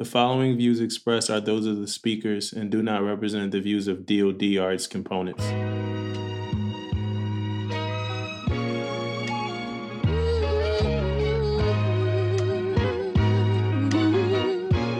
The 0.00 0.06
following 0.06 0.56
views 0.56 0.80
expressed 0.80 1.28
are 1.28 1.42
those 1.42 1.66
of 1.66 1.76
the 1.76 1.86
speakers 1.86 2.54
and 2.54 2.70
do 2.70 2.82
not 2.82 3.02
represent 3.02 3.52
the 3.52 3.60
views 3.60 3.86
of 3.86 4.06
DoD 4.06 4.56
or 4.56 4.72
its 4.72 4.86
components. 4.86 5.44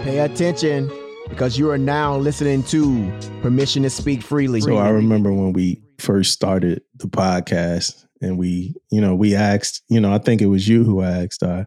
Pay 0.05 0.19
attention 0.19 0.91
because 1.31 1.59
you 1.59 1.71
are 1.71 1.79
now 1.79 2.19
listening 2.19 2.63
to 2.65 3.11
Permission 3.41 3.85
to 3.85 3.89
Speak 3.89 4.21
Freely. 4.21 4.61
So 4.61 4.77
I 4.77 4.91
remember 4.91 5.33
when 5.33 5.55
we 5.55 5.81
first 5.99 6.33
started 6.33 6.83
the 6.97 7.07
podcast 7.07 8.05
and 8.21 8.37
we, 8.37 8.75
you 8.91 9.01
know, 9.01 9.15
we 9.15 9.35
asked, 9.35 9.83
you 9.89 9.99
know, 9.99 10.13
I 10.13 10.19
think 10.19 10.43
it 10.43 10.49
was 10.49 10.69
you 10.69 10.85
who 10.85 11.01
asked, 11.01 11.43
uh, 11.43 11.65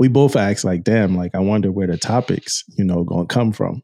we 0.00 0.08
both 0.08 0.34
asked 0.34 0.64
like, 0.64 0.82
damn, 0.82 1.14
like 1.14 1.34
I 1.34 1.40
wonder 1.40 1.70
where 1.70 1.86
the 1.86 1.98
topics, 1.98 2.64
you 2.78 2.84
know, 2.84 3.04
gonna 3.04 3.26
come 3.26 3.52
from. 3.52 3.82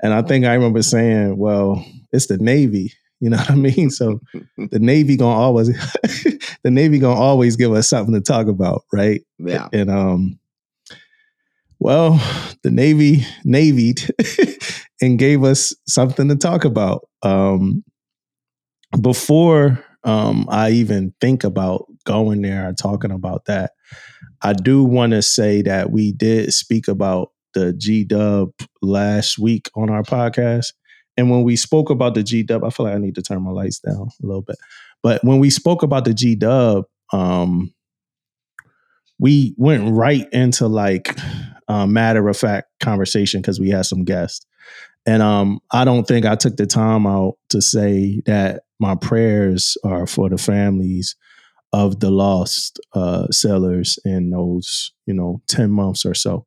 And 0.00 0.14
I 0.14 0.22
think 0.22 0.44
I 0.44 0.54
remember 0.54 0.82
saying, 0.82 1.36
well, 1.36 1.84
it's 2.12 2.28
the 2.28 2.38
Navy. 2.38 2.94
You 3.22 3.30
know 3.30 3.36
what 3.36 3.52
I 3.52 3.54
mean? 3.54 3.88
So 3.90 4.18
the 4.56 4.80
Navy 4.80 5.16
gonna 5.16 5.38
always 5.38 5.68
the 6.64 6.70
Navy 6.72 6.98
gonna 6.98 7.20
always 7.20 7.54
give 7.54 7.70
us 7.72 7.88
something 7.88 8.14
to 8.14 8.20
talk 8.20 8.48
about, 8.48 8.82
right? 8.92 9.20
Yeah. 9.38 9.68
And 9.72 9.88
um 9.88 10.40
well, 11.78 12.20
the 12.64 12.72
Navy 12.72 13.24
navied 13.44 14.10
and 15.00 15.20
gave 15.20 15.44
us 15.44 15.72
something 15.86 16.30
to 16.30 16.34
talk 16.34 16.64
about. 16.64 17.08
Um 17.22 17.84
before 19.00 19.84
um 20.02 20.48
I 20.50 20.70
even 20.70 21.14
think 21.20 21.44
about 21.44 21.86
going 22.04 22.42
there 22.42 22.68
or 22.68 22.72
talking 22.72 23.12
about 23.12 23.44
that, 23.44 23.70
I 24.42 24.52
do 24.52 24.82
want 24.82 25.12
to 25.12 25.22
say 25.22 25.62
that 25.62 25.90
we 25.90 26.12
did 26.12 26.52
speak 26.52 26.88
about 26.88 27.30
the 27.54 27.72
G 27.72 28.04
Dub 28.04 28.50
last 28.80 29.38
week 29.38 29.70
on 29.74 29.90
our 29.90 30.02
podcast. 30.02 30.72
And 31.16 31.30
when 31.30 31.42
we 31.42 31.56
spoke 31.56 31.90
about 31.90 32.14
the 32.14 32.22
G 32.22 32.42
Dub, 32.42 32.64
I 32.64 32.70
feel 32.70 32.86
like 32.86 32.94
I 32.94 32.98
need 32.98 33.14
to 33.16 33.22
turn 33.22 33.42
my 33.42 33.50
lights 33.50 33.78
down 33.78 34.08
a 34.22 34.26
little 34.26 34.42
bit. 34.42 34.56
But 35.02 35.22
when 35.22 35.38
we 35.38 35.50
spoke 35.50 35.82
about 35.82 36.04
the 36.04 36.14
G 36.14 36.34
Dub, 36.34 36.84
um, 37.12 37.72
we 39.18 39.54
went 39.56 39.92
right 39.92 40.26
into 40.32 40.66
like 40.66 41.16
a 41.68 41.86
matter 41.86 42.28
of 42.28 42.36
fact 42.36 42.68
conversation 42.80 43.40
because 43.40 43.60
we 43.60 43.70
had 43.70 43.86
some 43.86 44.04
guests. 44.04 44.46
And 45.06 45.22
um, 45.22 45.60
I 45.70 45.84
don't 45.84 46.06
think 46.06 46.26
I 46.26 46.36
took 46.36 46.56
the 46.56 46.66
time 46.66 47.06
out 47.06 47.34
to 47.50 47.60
say 47.60 48.22
that 48.26 48.62
my 48.80 48.94
prayers 48.94 49.76
are 49.84 50.06
for 50.06 50.28
the 50.28 50.38
families 50.38 51.16
of 51.72 52.00
the 52.00 52.10
lost 52.10 52.80
uh, 52.92 53.26
sellers 53.28 53.98
in 54.04 54.30
those, 54.30 54.92
you 55.06 55.14
know, 55.14 55.40
10 55.48 55.70
months 55.70 56.04
or 56.04 56.14
so. 56.14 56.46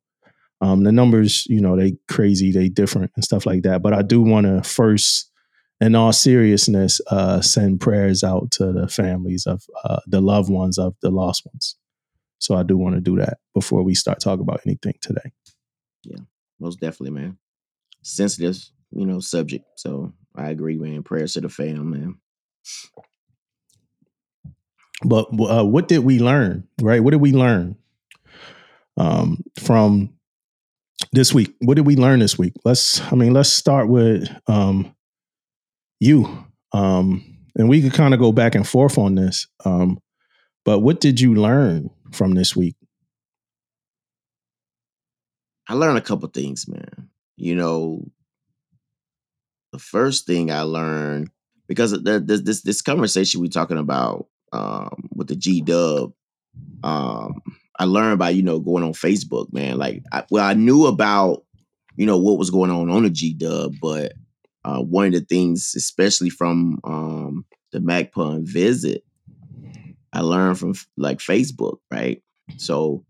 Um, 0.60 0.84
the 0.84 0.92
numbers, 0.92 1.44
you 1.46 1.60
know, 1.60 1.76
they 1.76 1.96
crazy, 2.08 2.52
they 2.52 2.68
different 2.68 3.12
and 3.14 3.24
stuff 3.24 3.44
like 3.44 3.62
that. 3.62 3.82
But 3.82 3.92
I 3.92 4.02
do 4.02 4.22
want 4.22 4.46
to 4.46 4.62
first, 4.62 5.30
in 5.80 5.94
all 5.94 6.12
seriousness, 6.12 7.00
uh, 7.10 7.40
send 7.40 7.80
prayers 7.80 8.24
out 8.24 8.50
to 8.52 8.72
the 8.72 8.88
families 8.88 9.46
of 9.46 9.64
uh, 9.84 10.00
the 10.06 10.20
loved 10.20 10.50
ones 10.50 10.78
of 10.78 10.94
the 11.02 11.10
lost 11.10 11.44
ones. 11.44 11.76
So 12.38 12.54
I 12.54 12.62
do 12.62 12.76
want 12.76 12.94
to 12.94 13.00
do 13.00 13.16
that 13.16 13.38
before 13.54 13.82
we 13.82 13.94
start 13.94 14.20
talking 14.20 14.42
about 14.42 14.60
anything 14.66 14.94
today. 15.00 15.32
Yeah, 16.04 16.20
most 16.60 16.80
definitely, 16.80 17.20
man. 17.20 17.38
Sensitive, 18.02 18.58
you 18.92 19.06
know, 19.06 19.20
subject. 19.20 19.64
So 19.76 20.12
I 20.34 20.50
agree, 20.50 20.76
man. 20.78 21.02
Prayers 21.02 21.34
to 21.34 21.40
the 21.40 21.48
fam, 21.48 21.90
man. 21.90 22.18
But 25.04 25.28
uh, 25.32 25.64
what 25.64 25.88
did 25.88 25.98
we 26.00 26.18
learn, 26.18 26.66
right? 26.80 27.02
What 27.02 27.10
did 27.10 27.20
we 27.20 27.32
learn 27.32 27.76
um, 28.96 29.42
from 29.60 30.14
this 31.12 31.34
week? 31.34 31.54
What 31.60 31.74
did 31.74 31.86
we 31.86 31.96
learn 31.96 32.20
this 32.20 32.38
week? 32.38 32.54
Let's, 32.64 33.00
I 33.12 33.14
mean, 33.14 33.32
let's 33.32 33.50
start 33.50 33.88
with 33.88 34.28
um, 34.46 34.94
you. 36.00 36.44
Um, 36.72 37.36
and 37.56 37.68
we 37.68 37.82
could 37.82 37.94
kind 37.94 38.14
of 38.14 38.20
go 38.20 38.32
back 38.32 38.54
and 38.54 38.66
forth 38.66 38.98
on 38.98 39.14
this. 39.14 39.46
Um, 39.64 39.98
but 40.64 40.80
what 40.80 41.00
did 41.00 41.20
you 41.20 41.34
learn 41.34 41.90
from 42.12 42.32
this 42.34 42.56
week? 42.56 42.76
I 45.68 45.74
learned 45.74 45.98
a 45.98 46.02
couple 46.02 46.28
things, 46.28 46.68
man. 46.68 47.08
You 47.36 47.54
know, 47.54 48.04
the 49.72 49.78
first 49.78 50.26
thing 50.26 50.50
I 50.50 50.62
learned 50.62 51.30
because 51.66 51.92
this 52.02 52.40
this 52.42 52.62
this 52.62 52.82
conversation 52.82 53.40
we 53.40 53.48
talking 53.48 53.78
about 53.78 54.26
um, 54.52 55.08
with 55.14 55.28
the 55.28 55.36
G 55.36 55.60
Dub, 55.60 56.12
um, 56.82 57.42
I 57.78 57.84
learned 57.84 58.18
by 58.18 58.30
you 58.30 58.42
know 58.42 58.58
going 58.58 58.84
on 58.84 58.92
Facebook, 58.92 59.52
man. 59.52 59.78
Like, 59.78 60.02
I, 60.12 60.24
well, 60.30 60.44
I 60.44 60.54
knew 60.54 60.86
about 60.86 61.44
you 61.96 62.06
know 62.06 62.18
what 62.18 62.38
was 62.38 62.50
going 62.50 62.70
on 62.70 62.90
on 62.90 63.02
the 63.02 63.10
G 63.10 63.34
Dub, 63.34 63.74
but 63.80 64.12
uh, 64.64 64.80
one 64.80 65.06
of 65.06 65.12
the 65.12 65.20
things, 65.20 65.74
especially 65.76 66.30
from 66.30 66.80
um, 66.84 67.44
the 67.72 67.78
MCPON 67.78 68.46
visit, 68.46 69.04
I 70.12 70.20
learned 70.20 70.58
from 70.58 70.74
like 70.96 71.18
Facebook, 71.18 71.78
right? 71.90 72.22
So 72.56 73.04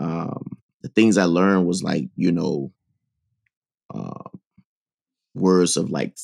um, 0.00 0.58
the 0.82 0.88
things 0.88 1.16
I 1.16 1.24
learned 1.24 1.66
was 1.66 1.82
like 1.82 2.08
you 2.16 2.32
know 2.32 2.72
uh, 3.94 4.28
words 5.34 5.76
of 5.76 5.90
like 5.90 6.16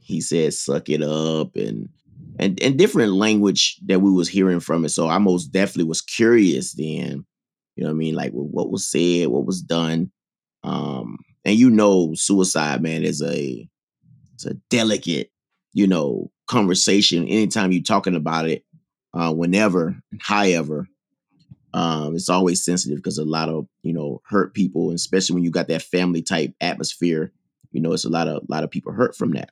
he 0.00 0.20
said 0.20 0.54
suck 0.54 0.88
it 0.88 1.02
up 1.02 1.56
and 1.56 1.88
and 2.38 2.60
and 2.62 2.78
different 2.78 3.12
language 3.12 3.78
that 3.86 4.00
we 4.00 4.10
was 4.10 4.28
hearing 4.28 4.60
from 4.60 4.84
it. 4.84 4.90
So 4.90 5.08
i 5.08 5.18
most 5.18 5.46
definitely 5.46 5.84
was 5.84 6.02
curious 6.02 6.74
then 6.74 7.24
you 7.76 7.84
know 7.84 7.90
what 7.90 7.94
i 7.94 7.98
mean? 7.98 8.14
Like 8.14 8.32
what 8.32 8.70
was 8.70 8.86
said 8.86 9.28
what 9.28 9.46
was 9.46 9.62
done 9.62 10.10
um 10.64 11.18
and 11.44 11.56
you 11.56 11.70
know 11.70 12.12
suicide 12.14 12.82
man 12.82 13.04
is 13.04 13.22
a 13.22 13.68
it's 14.34 14.46
a 14.46 14.54
delicate 14.70 15.30
you 15.72 15.86
know 15.86 16.30
conversation. 16.46 17.26
Anytime 17.28 17.72
you're 17.72 17.82
talking 17.82 18.16
about 18.16 18.48
it 18.48 18.64
uh 19.14 19.32
whenever 19.32 19.96
however 20.20 20.88
um 21.74 22.14
it's 22.14 22.28
always 22.28 22.64
sensitive 22.64 22.96
because 22.96 23.18
a 23.18 23.24
lot 23.24 23.48
of 23.48 23.66
you 23.82 23.92
know 23.92 24.20
hurt 24.26 24.54
people 24.54 24.90
especially 24.90 25.34
when 25.34 25.44
you 25.44 25.50
got 25.50 25.68
that 25.68 25.82
family 25.82 26.22
type 26.22 26.54
atmosphere 26.60 27.32
you 27.76 27.82
know, 27.82 27.92
it's 27.92 28.06
a 28.06 28.08
lot 28.08 28.26
of 28.26 28.36
a 28.36 28.46
lot 28.48 28.64
of 28.64 28.70
people 28.70 28.92
hurt 28.92 29.14
from 29.14 29.32
that. 29.32 29.50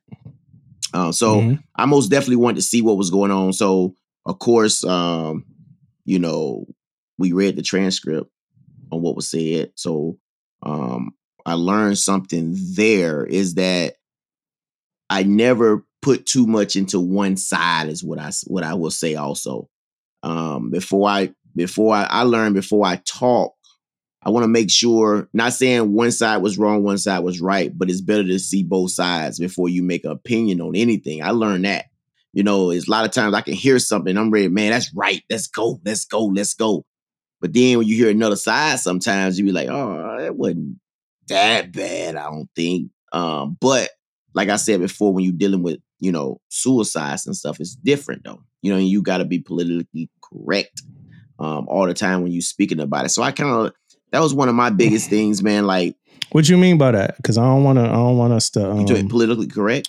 Uh, 0.94 1.12
so 1.12 1.40
Mhm. 1.40 1.62
I 1.74 1.86
most 1.86 2.08
definitely 2.08 2.36
wanted 2.36 2.56
to 2.56 2.62
see 2.62 2.80
what 2.80 2.96
was 2.96 3.10
going 3.10 3.32
on. 3.32 3.52
So 3.52 3.96
of 4.26 4.38
course, 4.38 4.84
um, 4.84 5.44
you 6.06 6.18
know, 6.18 6.66
we 7.18 7.32
read 7.32 7.56
the 7.56 7.62
transcript 7.62 8.30
on 8.90 9.02
what 9.02 9.16
was 9.16 9.28
said. 9.28 9.72
So 9.74 10.18
um, 10.62 11.12
I 11.44 11.54
learned 11.54 11.98
something 11.98 12.56
there 12.74 13.26
is 13.26 13.54
that 13.54 13.96
I 15.10 15.22
never 15.24 15.84
put 16.00 16.26
too 16.26 16.46
much 16.46 16.76
into 16.76 17.00
one 17.00 17.36
side 17.36 17.88
is 17.88 18.02
what 18.04 18.18
I 18.18 18.30
what 18.46 18.64
I 18.64 18.74
will 18.74 18.90
say 18.90 19.14
also. 19.16 19.68
Um, 20.22 20.70
before 20.70 21.08
I 21.08 21.34
before 21.54 21.94
I, 21.94 22.04
I 22.04 22.22
learned 22.22 22.54
before 22.54 22.86
I 22.86 22.96
talk, 23.04 23.53
I 24.24 24.30
want 24.30 24.44
to 24.44 24.48
make 24.48 24.70
sure, 24.70 25.28
not 25.32 25.52
saying 25.52 25.92
one 25.92 26.10
side 26.10 26.38
was 26.38 26.56
wrong, 26.56 26.82
one 26.82 26.98
side 26.98 27.18
was 27.20 27.40
right, 27.40 27.76
but 27.76 27.90
it's 27.90 28.00
better 28.00 28.24
to 28.24 28.38
see 28.38 28.62
both 28.62 28.92
sides 28.92 29.38
before 29.38 29.68
you 29.68 29.82
make 29.82 30.04
an 30.04 30.12
opinion 30.12 30.60
on 30.60 30.74
anything. 30.74 31.22
I 31.22 31.30
learned 31.30 31.66
that. 31.66 31.86
You 32.32 32.42
know, 32.42 32.70
it's 32.70 32.88
a 32.88 32.90
lot 32.90 33.04
of 33.04 33.12
times 33.12 33.34
I 33.34 33.42
can 33.42 33.54
hear 33.54 33.78
something, 33.78 34.16
I'm 34.16 34.30
ready, 34.30 34.48
man, 34.48 34.72
that's 34.72 34.92
right. 34.94 35.22
Let's 35.30 35.46
go, 35.46 35.80
let's 35.84 36.04
go, 36.04 36.24
let's 36.24 36.54
go. 36.54 36.84
But 37.40 37.52
then 37.52 37.78
when 37.78 37.86
you 37.86 37.96
hear 37.96 38.10
another 38.10 38.36
side, 38.36 38.80
sometimes 38.80 39.38
you 39.38 39.44
be 39.44 39.52
like, 39.52 39.68
oh, 39.68 40.18
it 40.18 40.34
wasn't 40.34 40.78
that 41.28 41.72
bad, 41.72 42.16
I 42.16 42.24
don't 42.24 42.48
think. 42.56 42.90
Um, 43.12 43.56
but 43.60 43.90
like 44.32 44.48
I 44.48 44.56
said 44.56 44.80
before, 44.80 45.12
when 45.12 45.24
you're 45.24 45.32
dealing 45.32 45.62
with, 45.62 45.78
you 46.00 46.10
know, 46.10 46.40
suicides 46.48 47.26
and 47.26 47.36
stuff, 47.36 47.60
it's 47.60 47.76
different 47.76 48.24
though. 48.24 48.42
You 48.62 48.72
know, 48.72 48.78
you 48.78 49.02
got 49.02 49.18
to 49.18 49.24
be 49.24 49.38
politically 49.38 50.10
correct 50.22 50.82
um, 51.38 51.68
all 51.68 51.86
the 51.86 51.94
time 51.94 52.22
when 52.22 52.32
you're 52.32 52.42
speaking 52.42 52.80
about 52.80 53.04
it. 53.04 53.10
So 53.10 53.22
I 53.22 53.30
kind 53.30 53.66
of 53.66 53.72
that 54.14 54.20
was 54.20 54.32
one 54.32 54.48
of 54.48 54.54
my 54.54 54.70
biggest 54.70 55.10
things, 55.10 55.42
man. 55.42 55.66
Like 55.66 55.96
What 56.30 56.48
you 56.48 56.56
mean 56.56 56.78
by 56.78 56.92
that? 56.92 57.16
Because 57.16 57.36
I 57.36 57.42
don't 57.42 57.64
want 57.64 57.78
to. 57.78 57.84
I 57.84 57.92
don't 57.94 58.16
want 58.16 58.32
us 58.32 58.48
to. 58.50 58.70
Um, 58.70 58.80
you 58.80 58.86
do 58.86 58.94
it 58.94 59.08
politically 59.08 59.48
correct. 59.48 59.88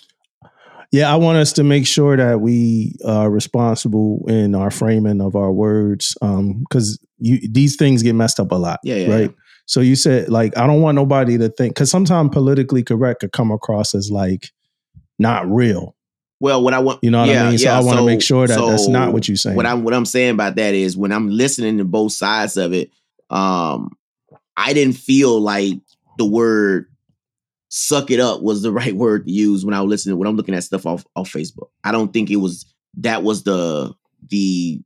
Yeah, 0.90 1.12
I 1.12 1.16
want 1.16 1.38
us 1.38 1.52
to 1.54 1.64
make 1.64 1.86
sure 1.86 2.16
that 2.16 2.40
we 2.40 2.96
are 3.04 3.30
responsible 3.30 4.24
in 4.28 4.54
our 4.56 4.70
framing 4.72 5.20
of 5.20 5.36
our 5.36 5.52
words, 5.52 6.16
because 6.20 6.98
you 7.18 7.38
these 7.48 7.76
things 7.76 8.02
get 8.02 8.14
messed 8.14 8.40
up 8.40 8.50
a 8.50 8.56
lot, 8.56 8.80
Yeah, 8.82 8.96
yeah, 8.96 9.14
right? 9.14 9.34
So 9.66 9.80
you 9.80 9.94
said 9.94 10.28
like 10.28 10.56
I 10.58 10.66
don't 10.66 10.80
want 10.80 10.96
nobody 10.96 11.38
to 11.38 11.48
think 11.48 11.74
because 11.74 11.90
sometimes 11.90 12.30
politically 12.32 12.82
correct 12.82 13.20
could 13.20 13.32
come 13.32 13.52
across 13.52 13.94
as 13.94 14.10
like 14.10 14.50
not 15.20 15.48
real. 15.48 15.94
Well, 16.40 16.62
what 16.62 16.74
I 16.74 16.80
want, 16.80 16.98
You 17.02 17.10
know 17.10 17.20
what 17.20 17.30
I 17.30 17.32
yeah, 17.32 17.48
mean? 17.48 17.58
So 17.58 17.70
I 17.70 17.78
want 17.78 17.92
to 17.92 18.02
so- 18.02 18.06
make 18.06 18.22
sure 18.22 18.46
that 18.48 18.58
that's 18.58 18.88
not 18.88 19.12
what 19.12 19.28
you're 19.28 19.36
saying. 19.36 19.56
What 19.56 19.66
I'm 19.66 19.84
what 19.84 19.94
I'm 19.94 20.04
saying 20.04 20.30
about 20.30 20.56
that 20.56 20.74
is 20.74 20.96
when 20.96 21.12
I'm 21.12 21.30
listening 21.30 21.78
to 21.78 21.84
both 21.84 22.12
sides 22.12 22.56
of 22.56 22.72
it, 22.72 22.90
um, 23.30 23.90
I 24.56 24.72
didn't 24.72 24.96
feel 24.96 25.40
like 25.40 25.80
the 26.18 26.24
word 26.26 26.86
"suck 27.68 28.10
it 28.10 28.20
up" 28.20 28.42
was 28.42 28.62
the 28.62 28.72
right 28.80 28.94
word 28.94 29.26
to 29.26 29.32
use 29.32 29.64
when 29.64 29.74
I 29.74 29.80
was 29.80 29.90
listening 29.90 30.18
when 30.18 30.28
I'm 30.28 30.36
looking 30.36 30.54
at 30.54 30.64
stuff 30.64 30.86
off 30.86 31.04
off 31.14 31.32
Facebook. 31.32 31.68
I 31.84 31.92
don't 31.92 32.12
think 32.12 32.30
it 32.30 32.36
was 32.36 32.66
that 32.98 33.22
was 33.22 33.42
the 33.44 33.92
the 34.30 34.80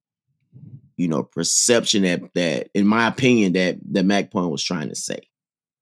you 0.96 1.08
know 1.08 1.22
perception 1.22 2.02
that 2.02 2.20
that 2.34 2.69
in 2.75 2.87
my 2.87 3.06
opinion 3.06 3.52
that 3.55 3.78
that 3.93 4.05
MCPON 4.05 4.50
was 4.50 4.62
trying 4.62 4.88
to 4.88 4.94
say. 4.94 5.20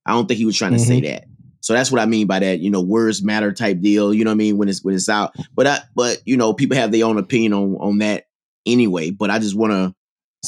I 0.07 0.13
don't 0.13 0.27
think 0.27 0.39
he 0.39 0.45
was 0.47 0.57
trying 0.57 0.73
to 0.73 0.79
say 0.79 1.01
Mhm. 1.01 1.05
that. 1.05 1.25
So 1.61 1.75
that's 1.75 1.91
what 1.93 2.01
I 2.01 2.07
mean 2.07 2.27
by 2.27 2.39
that, 2.39 2.61
you 2.61 2.71
know, 2.71 2.81
words 2.81 3.23
matter 3.23 3.53
type 3.53 3.81
deal. 3.81 4.15
You 4.15 4.25
know 4.25 4.31
what 4.31 4.37
I 4.37 4.39
mean 4.39 4.57
when 4.57 4.69
it's 4.69 4.83
when 4.83 4.95
it's 4.95 5.09
out. 5.09 5.35
But 5.55 5.67
I 5.67 5.81
but 5.95 6.23
you 6.25 6.37
know 6.37 6.55
people 6.55 6.77
have 6.77 6.93
their 6.93 7.05
own 7.05 7.19
opinion 7.19 7.53
on 7.53 7.75
on 7.77 7.99
that 7.99 8.25
anyway. 8.65 9.11
But 9.11 9.31
I 9.31 9.39
just 9.39 9.55
want 9.57 9.73
to 9.73 9.95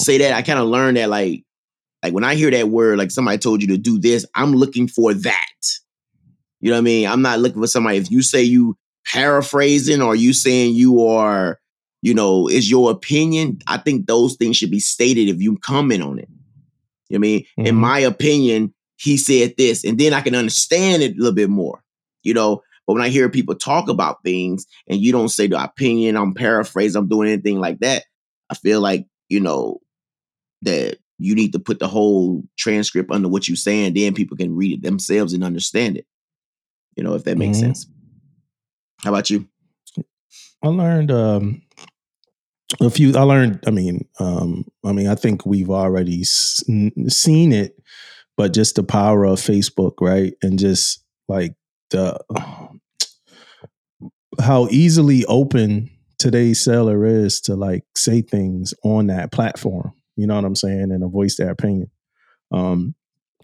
say 0.00 0.18
that 0.18 0.32
I 0.32 0.42
kind 0.42 0.58
of 0.58 0.68
learned 0.68 0.96
that 0.96 1.10
like 1.10 1.44
like 2.02 2.12
when 2.12 2.24
I 2.24 2.34
hear 2.34 2.50
that 2.50 2.68
word, 2.68 2.98
like 2.98 3.10
somebody 3.10 3.38
told 3.38 3.62
you 3.62 3.68
to 3.68 3.78
do 3.78 3.98
this, 3.98 4.24
I'm 4.34 4.52
looking 4.52 4.88
for 4.88 5.12
that. 5.14 5.46
You 6.60 6.70
know 6.70 6.76
what 6.76 6.80
I 6.80 6.82
mean? 6.82 7.06
I'm 7.06 7.22
not 7.22 7.40
looking 7.40 7.60
for 7.60 7.66
somebody. 7.66 7.98
If 7.98 8.10
you 8.10 8.22
say 8.22 8.42
you 8.42 8.76
paraphrasing 9.06 10.02
or 10.02 10.14
you 10.14 10.32
saying 10.32 10.74
you 10.74 11.04
are, 11.06 11.58
you 12.02 12.14
know, 12.14 12.48
is 12.48 12.70
your 12.70 12.90
opinion, 12.90 13.58
I 13.66 13.78
think 13.78 14.06
those 14.06 14.36
things 14.36 14.56
should 14.56 14.70
be 14.70 14.80
stated 14.80 15.28
if 15.28 15.40
you 15.40 15.58
comment 15.58 16.02
on 16.02 16.18
it. 16.18 16.28
You 17.08 17.18
know 17.18 17.20
what 17.20 17.26
I 17.26 17.30
mean? 17.30 17.44
In 17.58 17.74
Mhm. 17.76 17.78
my 17.78 17.98
opinion, 17.98 18.74
he 18.96 19.16
said 19.16 19.54
this, 19.56 19.84
and 19.84 19.98
then 19.98 20.12
I 20.12 20.20
can 20.20 20.34
understand 20.34 21.02
it 21.02 21.14
a 21.14 21.18
little 21.18 21.32
bit 21.34 21.50
more. 21.50 21.82
You 22.22 22.34
know, 22.34 22.62
but 22.86 22.94
when 22.94 23.02
I 23.02 23.08
hear 23.08 23.28
people 23.30 23.54
talk 23.54 23.88
about 23.88 24.22
things 24.24 24.66
and 24.86 25.00
you 25.00 25.12
don't 25.12 25.30
say 25.30 25.46
the 25.46 25.62
opinion, 25.62 26.16
I'm 26.16 26.34
paraphrasing, 26.34 26.98
I'm 26.98 27.08
doing 27.08 27.28
anything 27.28 27.58
like 27.58 27.80
that, 27.80 28.04
I 28.50 28.54
feel 28.54 28.80
like, 28.80 29.06
you 29.28 29.40
know, 29.40 29.80
that 30.62 30.98
you 31.20 31.34
need 31.34 31.52
to 31.52 31.58
put 31.58 31.78
the 31.78 31.88
whole 31.88 32.42
transcript 32.56 33.10
under 33.10 33.28
what 33.28 33.46
you're 33.48 33.56
saying, 33.56 33.94
then 33.94 34.14
people 34.14 34.36
can 34.36 34.54
read 34.56 34.72
it 34.78 34.82
themselves 34.82 35.32
and 35.32 35.44
understand 35.44 35.96
it. 35.96 36.06
You 36.96 37.04
know, 37.04 37.14
if 37.14 37.24
that 37.24 37.38
makes 37.38 37.58
Mhm. 37.58 37.60
sense. 37.60 37.86
How 38.98 39.10
about 39.10 39.30
you? 39.30 39.48
I 40.62 40.68
learned 40.68 41.10
um, 41.10 41.62
a 42.80 42.90
few. 42.90 43.16
I 43.16 43.22
learned. 43.22 43.60
I 43.66 43.70
mean, 43.70 44.06
um, 44.18 44.64
I 44.84 44.92
mean, 44.92 45.06
I 45.06 45.14
think 45.14 45.46
we've 45.46 45.70
already 45.70 46.20
s- 46.22 46.62
seen 47.08 47.52
it, 47.52 47.80
but 48.36 48.52
just 48.52 48.74
the 48.76 48.82
power 48.82 49.24
of 49.24 49.40
Facebook, 49.40 49.94
right? 50.00 50.34
And 50.42 50.58
just 50.58 51.02
like 51.28 51.54
the 51.90 52.18
how 54.40 54.68
easily 54.70 55.24
open 55.26 55.90
today's 56.18 56.60
seller 56.62 57.04
is 57.04 57.40
to 57.42 57.56
like 57.56 57.84
say 57.96 58.22
things 58.22 58.74
on 58.84 59.06
that 59.08 59.32
platform. 59.32 59.92
You 60.20 60.26
know 60.26 60.36
what 60.36 60.44
I'm 60.44 60.56
saying, 60.56 60.90
and 60.90 61.02
to 61.02 61.08
voice 61.08 61.36
their 61.36 61.50
opinion. 61.50 61.90
Um, 62.52 62.94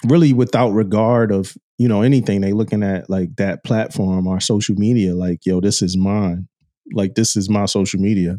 really, 0.05 0.33
without 0.33 0.71
regard 0.71 1.33
of 1.33 1.57
you 1.79 1.89
know 1.89 2.03
anything, 2.03 2.41
they 2.41 2.53
looking 2.53 2.83
at 2.83 3.09
like 3.11 3.37
that 3.37 3.65
platform 3.65 4.27
or 4.27 4.41
social 4.41 4.75
media, 4.77 5.15
like 5.15 5.45
yo, 5.45 5.61
this 5.61 5.83
is 5.83 5.97
mine. 5.97 6.49
Like 6.93 7.15
this 7.15 7.37
is 7.37 7.49
my 7.49 7.67
social 7.67 8.01
media. 8.01 8.37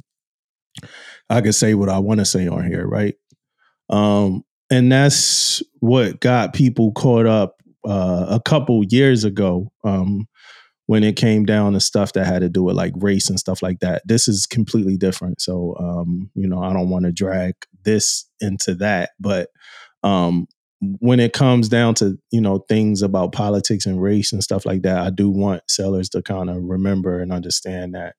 I 1.30 1.42
can 1.42 1.54
say 1.54 1.74
what 1.74 1.90
i 1.90 2.00
want 2.00 2.20
to 2.20 2.26
say 2.26 2.48
on 2.48 2.66
here 2.66 2.88
right? 2.88 3.16
Um 3.90 4.44
and 4.70 4.92
that's 4.92 5.62
what 5.80 6.20
got 6.20 6.54
people 6.54 6.92
caught 6.92 7.26
up 7.26 7.56
uh 7.88 8.26
a 8.30 8.42
couple 8.42 8.84
years 8.84 9.24
ago 9.24 9.72
um 9.84 10.28
when 10.86 11.04
it 11.04 11.18
came 11.18 11.46
down 11.46 11.74
to 11.74 11.82
stuff 11.82 12.14
that 12.14 12.26
had 12.26 12.40
to 12.40 12.50
do 12.50 12.64
with 12.64 12.76
like 12.76 12.94
race 12.96 13.30
and 13.30 13.38
stuff 13.40 13.62
like 13.62 13.80
that. 13.80 14.02
This 14.06 14.30
is 14.30 14.46
completely 14.46 14.98
different. 14.98 15.42
So 15.42 15.76
um 15.80 16.30
you 16.36 16.48
know 16.48 16.62
i 16.62 16.72
don't 16.74 16.90
want 16.90 17.06
to 17.06 17.12
drag 17.12 17.56
this 17.88 18.30
into 18.42 18.76
that 18.76 19.12
but 19.20 19.50
um 20.04 20.48
when 21.00 21.20
it 21.20 21.34
comes 21.34 21.70
down 21.70 21.96
to 21.96 22.20
you 22.32 22.42
know 22.42 22.60
things 22.70 23.02
about 23.02 23.32
politics 23.34 23.88
and 23.88 24.02
race 24.02 24.32
and 24.34 24.44
stuff 24.44 24.66
like 24.66 24.84
that 24.84 25.00
i 25.00 25.10
do 25.10 25.30
want 25.32 25.64
sellers 25.68 26.10
to 26.10 26.22
kind 26.22 26.52
of 26.52 26.58
remember 26.64 27.20
and 27.20 27.34
understand 27.34 27.96
that 27.96 28.16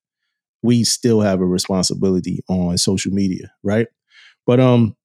we 0.63 0.85
still 0.85 1.21
have 1.21 1.41
a 1.41 1.47
responsibility 1.47 2.43
on 2.49 2.77
social 2.79 3.13
media, 3.13 3.53
right? 3.63 3.87
But 4.47 4.61
um 4.61 4.97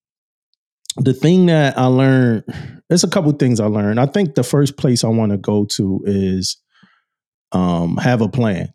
the 0.98 1.14
thing 1.14 1.48
that 1.48 1.78
I 1.78 1.86
learned, 1.86 2.44
there's 2.88 3.04
a 3.04 3.10
couple 3.10 3.32
things 3.34 3.60
I 3.60 3.66
learned. 3.66 4.00
I 4.00 4.06
think 4.06 4.36
the 4.36 4.44
first 4.44 4.78
place 4.78 5.04
I 5.04 5.08
want 5.08 5.32
to 5.32 5.38
go 5.38 5.66
to 5.66 6.02
is 6.06 6.58
um 7.52 7.98
have 7.98 8.22
a 8.22 8.30
plan, 8.30 8.74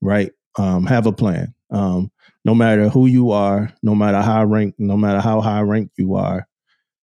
right? 0.00 0.32
Um 0.58 0.86
have 0.86 1.06
a 1.06 1.12
plan. 1.12 1.54
Um 1.70 2.10
no 2.44 2.54
matter 2.54 2.88
who 2.88 3.06
you 3.06 3.30
are, 3.30 3.72
no 3.82 3.94
matter 3.94 4.22
how 4.22 4.44
rank, 4.44 4.74
no 4.78 4.96
matter 4.96 5.20
how 5.20 5.40
high 5.40 5.60
ranked 5.60 5.94
you 5.98 6.14
are, 6.14 6.46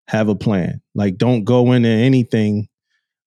have 0.09 0.29
a 0.29 0.35
plan. 0.35 0.81
Like 0.95 1.17
don't 1.17 1.45
go 1.45 1.73
into 1.73 1.89
anything 1.89 2.69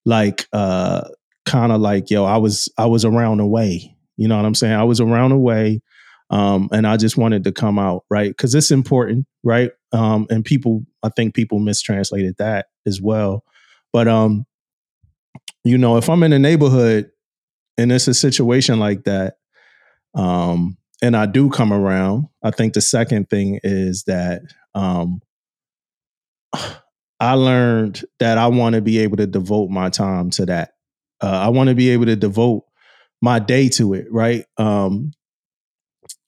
like 0.06 0.48
uh 0.54 1.08
kind 1.46 1.72
of 1.72 1.82
like 1.82 2.10
yo, 2.10 2.26
I 2.26 2.38
was 2.38 2.70
I 2.78 2.86
was 2.86 3.06
around 3.06 3.38
the 3.38 3.46
way. 3.46 3.96
You 4.18 4.28
know 4.28 4.36
what 4.36 4.46
I'm 4.46 4.56
saying? 4.56 4.74
I 4.74 4.84
was 4.84 5.00
around 5.00 5.32
the 5.32 5.38
way 5.38 5.82
um, 6.30 6.70
and 6.72 6.86
I 6.86 6.98
just 6.98 7.18
wanted 7.18 7.44
to 7.46 7.52
come 7.52 7.80
out 7.80 8.06
right 8.10 8.30
because 8.30 8.54
it's 8.54 8.72
important, 8.72 9.26
right? 9.44 9.72
Um, 9.92 10.28
and 10.30 10.46
people, 10.46 10.86
I 11.02 11.10
think 11.10 11.34
people 11.34 11.60
mistranslated 11.60 12.36
that 12.38 12.68
as 12.86 13.02
well. 13.02 13.44
But 13.92 14.08
um, 14.08 14.46
you 15.64 15.78
know, 15.78 15.98
if 15.98 16.10
I'm 16.10 16.24
in 16.24 16.34
a 16.34 16.40
neighborhood 16.40 17.10
and 17.78 17.92
it's 17.92 18.08
a 18.08 18.14
situation 18.14 18.80
like 18.80 19.06
that, 19.06 19.38
um, 20.14 20.78
and 21.01 21.16
I 21.16 21.25
do 21.25 21.50
come 21.50 21.72
around, 21.72 22.28
I 22.44 22.51
think 22.51 22.74
the 22.74 22.81
second 22.81 23.30
thing 23.30 23.60
is 23.63 24.04
that 24.04 24.42
um, 24.75 25.22
I 27.19 27.34
learned 27.34 28.04
that 28.19 28.38
I 28.38 28.48
want 28.48 28.75
to 28.75 28.81
be 28.81 29.00
able 29.00 29.18
to 29.18 29.28
devote 29.28 29.69
my 29.69 29.90
time 29.90 30.30
to 30.31 30.46
that. 30.48 30.72
Uh, 31.22 31.28
I 31.28 31.50
want 31.50 31.69
to 31.69 31.75
be 31.75 31.90
able 31.90 32.06
to 32.06 32.16
devote 32.16 32.63
my 33.22 33.40
day 33.40 33.69
to 33.69 33.94
it, 33.94 34.07
right? 34.12 34.46
Um, 34.57 35.12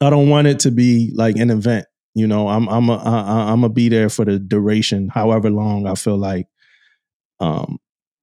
I 0.02 0.10
don't 0.10 0.30
want 0.30 0.48
it 0.48 0.60
to 0.62 0.72
be 0.72 1.12
like 1.16 1.38
an 1.38 1.50
event. 1.50 1.86
You 2.14 2.28
know, 2.28 2.50
I'm 2.50 2.68
I'm 2.68 2.90
a, 2.90 2.98
I, 2.98 3.52
I'm 3.52 3.62
gonna 3.62 3.70
be 3.70 3.88
there 3.88 4.10
for 4.10 4.26
the 4.26 4.38
duration, 4.38 5.08
however 5.08 5.50
long 5.50 5.88
I 5.88 5.96
feel 5.96 6.18
like 6.18 6.48
um, 7.40 7.80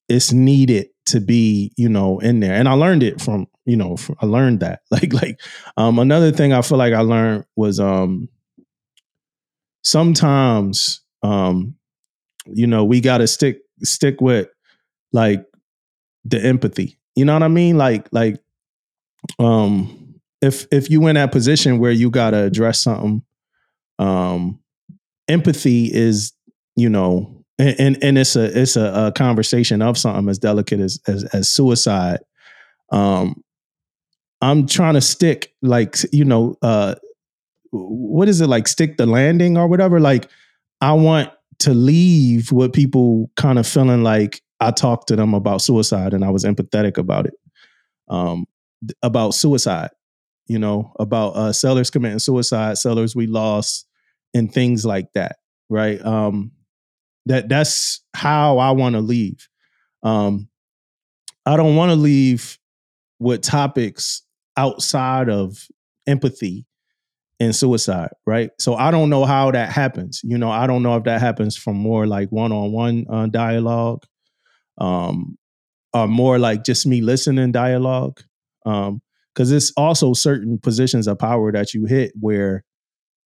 it's 0.08 0.32
needed 0.32 0.88
to 1.06 1.20
be, 1.20 1.72
you 1.76 1.88
know, 1.88 2.18
in 2.18 2.40
there. 2.40 2.54
And 2.54 2.68
I 2.68 2.72
learned 2.72 3.02
it 3.02 3.20
from, 3.20 3.46
you 3.68 3.76
know, 3.76 3.96
I 4.20 4.26
learned 4.26 4.60
that. 4.60 4.80
Like 4.90 5.12
like 5.12 5.40
um, 5.76 5.98
another 5.98 6.32
thing 6.32 6.52
I 6.52 6.62
feel 6.62 6.78
like 6.78 6.94
I 6.94 7.00
learned 7.00 7.44
was 7.54 7.78
um, 7.78 8.28
sometimes 9.82 11.02
um, 11.22 11.74
you 12.46 12.66
know 12.66 12.84
we 12.84 13.00
got 13.00 13.18
to 13.18 13.26
stick 13.26 13.60
stick 13.82 14.20
with 14.20 14.48
like 15.12 15.44
the 16.24 16.42
empathy. 16.42 16.98
You 17.14 17.26
know 17.26 17.34
what 17.34 17.42
I 17.42 17.48
mean? 17.48 17.76
Like 17.76 18.08
like 18.10 18.38
um 19.38 20.14
if 20.40 20.66
if 20.72 20.90
you 20.90 21.06
in 21.06 21.16
that 21.16 21.32
position 21.32 21.78
where 21.78 21.92
you 21.92 22.10
got 22.10 22.30
to 22.30 22.44
address 22.44 22.82
something 22.82 23.22
um 23.98 24.60
empathy 25.28 25.92
is 25.92 26.32
you 26.76 26.88
know 26.88 27.44
and, 27.58 27.76
and 27.78 27.98
and 28.02 28.18
it's 28.18 28.36
a 28.36 28.60
it's 28.60 28.76
a, 28.76 29.08
a 29.08 29.12
conversation 29.12 29.82
of 29.82 29.98
something 29.98 30.28
as 30.28 30.38
delicate 30.38 30.80
as, 30.80 31.00
as 31.06 31.24
as 31.24 31.50
suicide 31.50 32.20
um 32.92 33.42
i'm 34.40 34.66
trying 34.66 34.94
to 34.94 35.00
stick 35.00 35.52
like 35.62 35.96
you 36.12 36.24
know 36.24 36.56
uh 36.62 36.94
what 37.70 38.28
is 38.28 38.40
it 38.40 38.46
like 38.46 38.66
stick 38.66 38.96
the 38.96 39.06
landing 39.06 39.56
or 39.56 39.66
whatever? 39.66 40.00
Like 40.00 40.28
i 40.80 40.92
want 40.92 41.30
to 41.60 41.74
leave 41.74 42.52
with 42.52 42.72
people 42.72 43.30
kind 43.36 43.58
of 43.58 43.66
feeling 43.66 44.02
like 44.02 44.40
i 44.60 44.70
talked 44.70 45.08
to 45.08 45.16
them 45.16 45.34
about 45.34 45.60
suicide 45.60 46.14
and 46.14 46.24
i 46.24 46.30
was 46.30 46.44
empathetic 46.44 46.96
about 46.96 47.26
it. 47.26 47.34
Um 48.08 48.46
about 49.02 49.34
suicide 49.34 49.90
you 50.46 50.58
know 50.58 50.92
about 51.00 51.30
uh 51.30 51.52
sellers 51.52 51.90
committing 51.90 52.20
suicide 52.20 52.78
sellers 52.78 53.16
we 53.16 53.26
lost 53.26 53.86
and 54.34 54.52
things 54.52 54.86
like 54.86 55.12
that 55.14 55.36
right? 55.68 56.00
Um 56.04 56.52
that 57.26 57.48
that's 57.48 58.02
how 58.14 58.58
i 58.58 58.70
want 58.70 58.94
to 58.94 59.00
leave. 59.00 59.48
Um 60.02 60.48
i 61.44 61.56
don't 61.56 61.76
want 61.76 61.90
to 61.90 61.96
leave 61.96 62.58
with 63.18 63.42
topics 63.42 64.22
outside 64.58 65.30
of 65.30 65.56
empathy 66.06 66.66
and 67.40 67.54
suicide 67.54 68.10
right 68.26 68.50
so 68.58 68.74
i 68.74 68.90
don't 68.90 69.10
know 69.10 69.24
how 69.24 69.50
that 69.50 69.70
happens 69.70 70.20
you 70.24 70.36
know 70.36 70.50
i 70.50 70.66
don't 70.66 70.82
know 70.82 70.96
if 70.96 71.04
that 71.04 71.20
happens 71.20 71.56
from 71.56 71.76
more 71.76 72.06
like 72.06 72.28
one-on-one 72.30 73.06
uh, 73.10 73.26
dialogue 73.26 74.02
um 74.78 75.38
or 75.94 76.08
more 76.08 76.38
like 76.38 76.64
just 76.64 76.86
me 76.86 77.00
listening 77.00 77.52
dialogue 77.52 78.20
um 78.66 79.00
because 79.34 79.52
it's 79.52 79.72
also 79.76 80.12
certain 80.12 80.58
positions 80.58 81.06
of 81.06 81.18
power 81.18 81.52
that 81.52 81.72
you 81.72 81.86
hit 81.86 82.12
where 82.18 82.64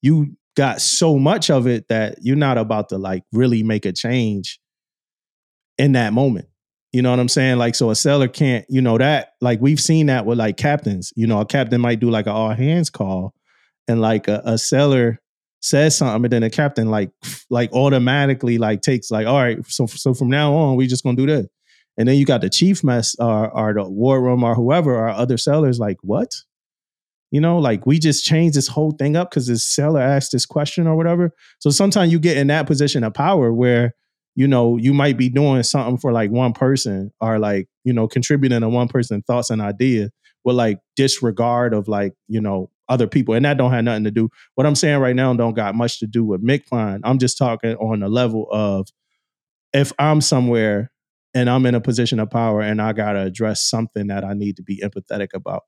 you 0.03 0.37
got 0.57 0.81
so 0.81 1.19
much 1.19 1.49
of 1.49 1.67
it 1.67 1.89
that 1.89 2.19
you're 2.21 2.37
not 2.37 2.59
about 2.59 2.91
to 2.91 2.99
like 2.99 3.23
really 3.33 3.63
make 3.63 3.87
a 3.87 3.93
change 3.93 4.61
in 5.79 5.93
that 5.93 6.13
moment. 6.13 6.47
You 6.93 7.01
know 7.01 7.11
what 7.11 7.21
I'm 7.21 7.29
saying? 7.29 7.57
Like, 7.57 7.75
so 7.75 7.91
a 7.91 7.97
seller 7.97 8.29
can't, 8.29 8.67
you 8.69 8.83
know, 8.83 8.99
that 8.99 9.33
like 9.41 9.61
we've 9.61 9.81
seen 9.81 10.07
that 10.07 10.27
with 10.27 10.39
like 10.39 10.59
captains. 10.59 11.13
You 11.17 11.27
know, 11.27 11.41
a 11.41 11.47
captain 11.47 11.81
might 11.81 12.01
do 12.01 12.11
like 12.11 12.27
an 12.27 12.33
all 12.33 12.51
hands 12.51 12.91
call, 12.91 13.33
and 13.89 14.01
like 14.01 14.29
a, 14.29 14.43
a 14.45 14.59
seller 14.59 15.19
says 15.61 15.97
something, 15.97 16.25
and 16.25 16.33
then 16.33 16.43
a 16.43 16.51
captain 16.51 16.91
like 16.91 17.11
like 17.49 17.73
automatically 17.73 18.59
like 18.59 18.83
takes 18.83 19.11
like, 19.11 19.27
all 19.27 19.41
right, 19.41 19.65
so 19.67 19.87
so 19.87 20.13
from 20.13 20.29
now 20.29 20.53
on 20.53 20.77
we 20.77 20.87
just 20.87 21.03
gonna 21.03 21.17
do 21.17 21.27
this. 21.27 21.47
And 21.97 22.09
then 22.09 22.17
you 22.17 22.25
got 22.25 22.43
the 22.43 22.51
chief 22.51 22.85
mess 22.85 23.17
or 23.19 23.51
or 23.51 23.73
the 23.73 23.89
war 23.89 24.23
room 24.23 24.45
or 24.45 24.55
whoever 24.55 24.95
or 24.95 25.09
other 25.09 25.39
sellers 25.39 25.79
like, 25.79 25.97
what? 26.03 26.31
You 27.31 27.41
know, 27.41 27.59
like 27.59 27.87
we 27.87 27.99
just 27.99 28.27
changed 28.27 28.55
this 28.55 28.69
whole 28.69 28.91
thing 28.91 29.17
up 29.17 29.31
because 29.31 29.47
this 29.47 29.65
seller 29.65 30.01
asked 30.01 30.33
this 30.33 30.45
question 30.45 30.87
or 30.87 30.95
whatever. 30.95 31.31
So 31.59 31.71
sometimes 31.71 32.13
you 32.13 32.19
get 32.19 32.37
in 32.37 32.49
that 32.49 32.67
position 32.67 33.03
of 33.03 33.15
power 33.15 33.51
where 33.51 33.95
you 34.35 34.49
know, 34.49 34.77
you 34.77 34.95
might 34.95 35.17
be 35.17 35.29
doing 35.29 35.63
something 35.63 35.99
for 35.99 36.13
like 36.13 36.31
one 36.31 36.53
person 36.53 37.13
or 37.21 37.39
like, 37.39 37.69
you 37.85 37.93
know, 37.93 38.09
contributing 38.09 38.61
to 38.61 38.69
one 38.69 38.89
person's 38.89 39.25
thoughts 39.27 39.51
and 39.51 39.61
idea 39.61 40.11
with 40.45 40.57
like 40.57 40.79
disregard 40.97 41.75
of 41.75 41.89
like, 41.89 42.15
you 42.29 42.41
know, 42.41 42.71
other 42.89 43.07
people. 43.07 43.35
And 43.35 43.45
that 43.45 43.59
don't 43.59 43.73
have 43.73 43.85
nothing 43.85 44.05
to 44.05 44.11
do. 44.11 44.29
What 44.55 44.67
I'm 44.67 44.75
saying 44.75 44.99
right 44.99 45.17
now 45.17 45.33
don't 45.35 45.55
got 45.55 45.75
much 45.75 45.99
to 46.01 46.07
do 46.07 46.25
with 46.25 46.45
MCPON. 46.45 47.01
I'm 47.05 47.19
just 47.19 47.39
talking 47.39 47.75
on 47.77 48.01
the 48.01 48.09
level 48.09 48.49
of 48.51 48.89
if 49.73 49.93
I'm 49.99 50.21
somewhere 50.21 50.91
and 51.35 51.49
I'm 51.49 51.65
in 51.67 51.75
a 51.75 51.81
position 51.81 52.19
of 52.21 52.31
power 52.31 52.61
and 52.61 52.81
I 52.81 52.93
gotta 52.93 53.23
address 53.23 53.63
something 53.63 54.09
that 54.09 54.25
I 54.25 54.35
need 54.35 54.57
to 54.57 54.63
be 54.63 54.83
empathetic 54.83 55.29
about. 55.35 55.63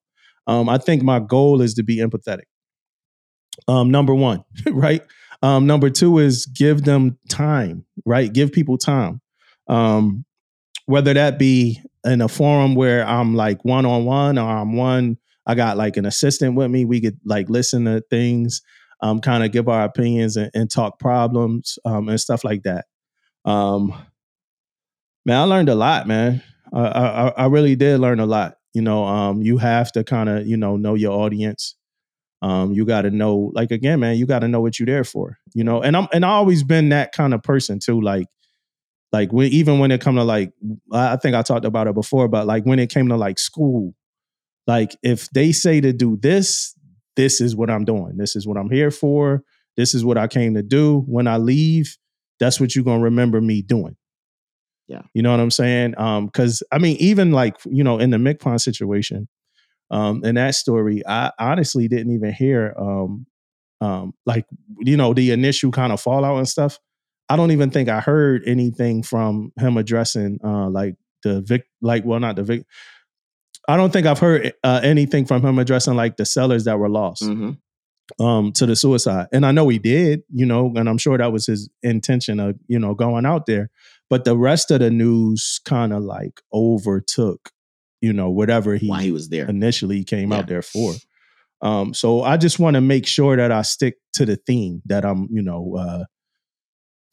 Um, 0.47 0.69
I 0.69 0.79
think 0.79 1.03
my 1.03 1.21
goal 1.21 1.63
is 1.63 1.75
to 1.75 1.83
be 1.83 1.99
empathetic. 1.99 2.45
Um, 3.69 3.91
number 3.91 4.15
one, 4.15 4.45
right? 4.71 5.03
Um, 5.45 5.67
number 5.67 5.91
two 5.91 6.21
is 6.21 6.47
give 6.47 6.85
them 6.85 7.19
time, 7.29 7.85
right? 8.07 8.33
Give 8.33 8.51
people 8.51 8.79
time. 8.79 9.21
Um, 9.69 10.25
whether 10.87 11.13
that 11.13 11.39
be 11.39 11.83
in 12.03 12.23
a 12.23 12.29
forum 12.29 12.75
where 12.75 13.07
I'm 13.07 13.35
like 13.35 13.63
one 13.63 13.85
on 13.85 14.07
one 14.07 14.39
or 14.39 14.49
I'm 14.49 14.75
one, 14.75 15.19
I 15.47 15.55
got 15.55 15.77
like 15.77 15.99
an 15.99 16.07
assistant 16.07 16.55
with 16.55 16.71
me. 16.71 16.87
We 16.87 17.03
could 17.03 17.19
like 17.27 17.51
listen 17.51 17.85
to 17.85 18.03
things, 18.09 18.63
um, 19.03 19.21
kind 19.21 19.45
of 19.45 19.53
give 19.53 19.69
our 19.69 19.85
opinions 19.85 20.39
and, 20.39 20.51
and 20.55 20.71
talk 20.71 20.99
problems 20.99 21.79
um, 21.85 22.09
and 22.09 22.19
stuff 22.19 22.43
like 22.43 22.63
that. 22.63 22.87
Um, 23.45 23.93
man, 25.27 25.43
I 25.43 25.45
learned 25.45 25.69
a 25.69 25.75
lot, 25.75 26.09
man. 26.09 26.43
I, 26.73 26.87
I, 26.87 27.29
I 27.29 27.47
really 27.49 27.77
did 27.77 28.01
learn 28.01 28.19
a 28.19 28.25
lot. 28.25 28.55
You 28.73 28.81
know, 28.81 29.05
um, 29.05 29.43
you 29.43 29.59
have 29.59 29.93
to 29.93 30.05
kind 30.05 30.31
of 30.31 30.47
you 30.47 30.57
know 30.57 30.79
know 30.79 30.95
your 30.95 31.13
audience. 31.13 31.77
Um, 32.45 32.73
you 32.73 32.85
got 32.85 33.03
to 33.03 33.11
know, 33.11 33.51
like 33.55 33.71
again, 33.71 34.01
man, 34.01 34.19
you 34.19 34.27
got 34.27 34.41
to 34.41 34.49
know 34.49 34.61
what 34.61 34.79
you're 34.79 34.85
there 34.85 35.03
for. 35.03 35.39
You 35.55 35.65
know, 35.65 35.81
and 35.81 35.97
I'm 35.97 36.09
and 36.13 36.27
I 36.27 36.29
always 36.29 36.63
been 36.63 36.91
that 36.91 37.13
kind 37.13 37.33
of 37.33 37.43
person 37.43 37.79
too. 37.79 38.03
Like, 38.03 38.27
like 39.13 39.33
when 39.33 39.51
even 39.51 39.79
when 39.79 39.91
it 39.91 40.03
come 40.03 40.17
to 40.17 40.25
like, 40.25 40.53
I 40.93 41.17
think 41.17 41.35
I 41.35 41.41
talked 41.41 41.65
about 41.65 41.87
it 41.87 41.95
before, 41.95 42.29
but 42.29 42.47
like 42.47 42.65
when 42.65 42.79
it 42.79 42.91
came 42.91 43.09
to 43.09 43.17
like 43.17 43.39
school, 43.39 43.95
like 44.67 44.95
if 45.03 45.31
they 45.31 45.53
say 45.53 45.81
to 45.81 45.95
do 45.95 46.19
this, 46.21 46.77
this 47.17 47.41
is 47.41 47.57
what 47.57 47.71
I'm 47.71 47.87
doing. 47.87 48.19
This 48.19 48.37
is 48.37 48.47
what 48.47 48.59
I'm 48.59 48.71
here 48.71 48.91
for. 48.91 49.43
This 49.79 49.95
is 49.95 50.05
what 50.05 50.19
I 50.19 50.27
came 50.27 50.53
to 50.55 50.63
do. 50.63 51.03
When 51.07 51.27
I 51.27 51.39
leave, 51.39 51.97
that's 52.41 52.61
what 52.61 52.75
you're 52.75 52.85
gonna 52.85 53.03
remember 53.03 53.41
me 53.41 53.63
doing. 53.63 53.97
Yeah. 54.87 55.01
You 55.15 55.23
know 55.23 55.31
what 55.31 55.41
I'm 55.41 55.51
saying? 55.51 55.95
Um, 55.97 56.27
because 56.27 56.63
I 56.71 56.77
mean, 56.77 56.99
even 56.99 57.33
like, 57.33 57.57
you 57.65 57.83
know, 57.83 57.99
in 57.99 58.11
the 58.11 58.19
MCPON 58.19 58.61
situation, 58.61 59.29
um, 59.91 60.25
in 60.25 60.35
that 60.37 60.55
story, 60.55 61.03
I 61.07 61.31
honestly 61.39 61.89
didn't 61.89 62.15
even 62.15 62.33
hear 62.33 62.75
um 62.79 63.27
um 63.81 64.15
like, 64.27 64.47
you 64.81 64.97
know, 64.97 65.15
the 65.15 65.31
initial 65.31 65.71
kind 65.71 65.93
of 65.93 66.01
fallout 66.01 66.39
and 66.39 66.49
stuff. 66.49 66.79
I 67.29 67.37
don't 67.37 67.51
even 67.51 67.71
think 67.71 67.89
I 67.89 68.01
heard 68.01 68.43
anything 68.47 69.03
from 69.03 69.53
him 69.59 69.77
addressing 69.77 70.39
uh 70.45 70.69
like 70.69 70.97
the 71.23 71.41
vic 71.41 71.67
like 71.81 72.05
well 72.05 72.21
not 72.21 72.37
the 72.37 72.43
vic 72.43 72.67
I 73.67 73.79
don't 73.79 73.93
think 73.93 74.07
I've 74.07 74.19
heard 74.19 74.53
uh, 74.63 74.81
anything 74.83 75.25
from 75.25 75.43
him 75.43 75.59
addressing 75.59 75.95
like 75.95 76.19
the 76.19 76.27
sellers 76.27 76.65
that 76.65 76.79
were 76.79 76.89
lost 76.91 77.25
hmm 77.25 77.53
um 78.21 78.53
to 78.53 78.67
the 78.67 78.77
suicide. 78.77 79.29
And 79.33 79.47
i 79.47 79.51
know 79.51 79.67
he 79.71 79.79
did 79.79 80.25
you 80.31 80.45
know 80.45 80.71
and 80.77 80.91
i'm 80.91 80.99
sure 80.99 81.17
that 81.17 81.33
was 81.33 81.47
his 81.47 81.71
intention 81.83 82.39
of 82.39 82.57
you 82.67 82.79
know 82.79 82.95
going 82.95 83.25
out 83.25 83.47
there. 83.47 83.71
But 84.11 84.25
the 84.25 84.37
rest 84.37 84.71
of 84.71 84.81
the 84.81 84.91
news 84.91 85.61
kind 85.65 85.93
of 85.93 86.03
like 86.03 86.43
overtook 86.53 87.51
you 88.05 88.13
know 88.13 88.31
whatever 88.31 88.75
he 88.77 88.89
Why 88.89 89.03
he 89.03 89.13
was 89.13 89.29
there. 89.29 89.49
initially 89.49 90.05
came 90.05 90.31
Yeah. 90.33 90.39
out 90.39 90.47
there 90.49 90.63
for 90.63 90.93
um 91.63 91.95
so 91.95 92.23
i 92.23 92.37
just 92.37 92.59
want 92.59 92.75
to 92.75 92.81
make 92.81 93.07
sure 93.07 93.37
that 93.37 93.51
i 93.53 93.63
stick 93.63 93.95
to 94.15 94.27
the 94.27 94.37
theme 94.37 94.83
that 94.87 95.05
i'm 95.05 95.29
you 95.31 95.43
know 95.43 95.77
uh 95.85 96.05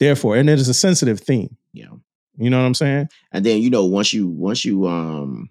there 0.00 0.16
for 0.16 0.36
and 0.36 0.48
it 0.50 0.58
is 0.58 0.68
a 0.68 0.74
sensitive 0.74 1.20
theme 1.20 1.56
Yeah. 1.72 1.94
you 2.36 2.50
know 2.50 2.58
what 2.60 2.66
i'm 2.66 2.74
saying 2.74 3.08
And 3.32 3.46
then 3.46 3.62
you 3.62 3.70
know 3.70 3.84
once 3.86 4.12
you 4.12 4.28
once 4.28 4.64
you 4.64 4.86
um 4.88 5.48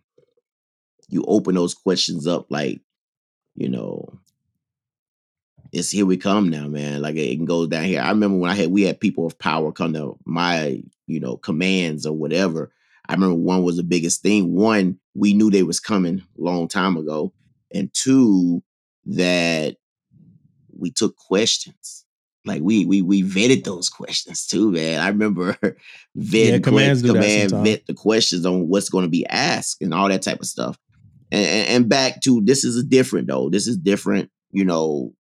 you 1.14 1.24
open 1.28 1.56
those 1.56 1.74
questions 1.74 2.26
up, 2.26 2.46
like 2.50 2.80
you 3.56 3.68
know, 3.68 4.18
it's 5.74 5.90
here 5.92 6.06
we 6.06 6.16
come 6.18 6.50
now, 6.50 6.68
man. 6.70 7.02
Like 7.02 7.16
it 7.18 7.36
can 7.36 7.44
go 7.46 7.68
down 7.68 7.84
here. 7.84 8.02
I 8.02 8.10
remember 8.10 8.38
when 8.38 8.50
I 8.50 8.56
had 8.56 8.72
we 8.72 8.84
had 8.84 9.00
people 9.00 9.26
of 9.26 9.38
power 9.38 9.72
come 9.74 9.94
to 9.94 10.18
my 10.26 10.82
you 11.08 11.20
know 11.20 11.36
commands 11.38 12.06
or 12.06 12.14
whatever. 12.16 12.72
I 13.12 13.16
remember 13.16 13.36
one 13.36 13.64
was 13.64 13.76
the 13.76 13.84
biggest 13.84 14.22
thing. 14.22 14.56
One, 14.56 14.98
we 15.14 15.34
knew 15.34 15.52
they 15.52 15.64
was 15.64 15.82
coming 15.82 16.20
a 16.20 16.42
long 16.42 16.70
time 16.70 16.96
ago, 16.96 17.34
and 17.74 17.94
two, 17.94 18.64
that 19.06 19.76
we 20.78 20.92
took 20.92 21.18
questions. 21.18 22.06
Like 22.46 22.62
we 22.62 22.86
we 22.86 23.02
we 23.02 23.22
vetted 23.22 23.66
those 23.66 23.90
questions 23.90 24.48
too, 24.48 24.72
man. 24.72 25.02
I 25.02 25.10
remember 25.10 25.58
vetting 26.18 26.64
commands 26.64 27.02
que- 27.02 27.10
command 27.10 27.52
vet 27.52 27.86
the 27.86 27.94
questions 27.94 28.46
on 28.46 28.70
what's 28.70 28.88
going 28.88 29.04
to 29.04 29.10
be 29.10 29.28
asked 29.28 29.82
and 29.82 29.94
all 29.94 30.08
that 30.08 30.22
type 30.22 30.40
of 30.40 30.48
stuff. 30.48 30.80
And, 31.34 31.46
and 31.46 31.68
and 31.68 31.90
back 31.90 32.22
to 32.22 32.40
this 32.42 32.64
is 32.64 32.82
different 32.86 33.28
though. 33.28 33.50
This 33.50 33.68
is 33.68 33.76
different. 33.76 34.32
You 34.52 34.64
know, 34.64 35.14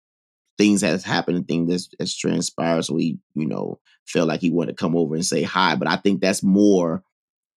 things 0.57 0.81
has 0.81 1.03
happened 1.03 1.35
and 1.35 1.47
things 1.47 1.69
that's, 1.69 1.89
that's 1.99 2.15
transpired. 2.17 2.85
So 2.85 2.95
he, 2.95 3.19
you 3.35 3.47
know, 3.47 3.79
felt 4.07 4.29
like 4.29 4.39
he 4.39 4.49
wanted 4.49 4.77
to 4.77 4.81
come 4.81 4.95
over 4.95 5.13
and 5.13 5.25
say 5.25 5.43
hi. 5.43 5.75
But 5.75 5.89
I 5.89 5.97
think 5.97 6.21
that's 6.21 6.41
more 6.41 7.03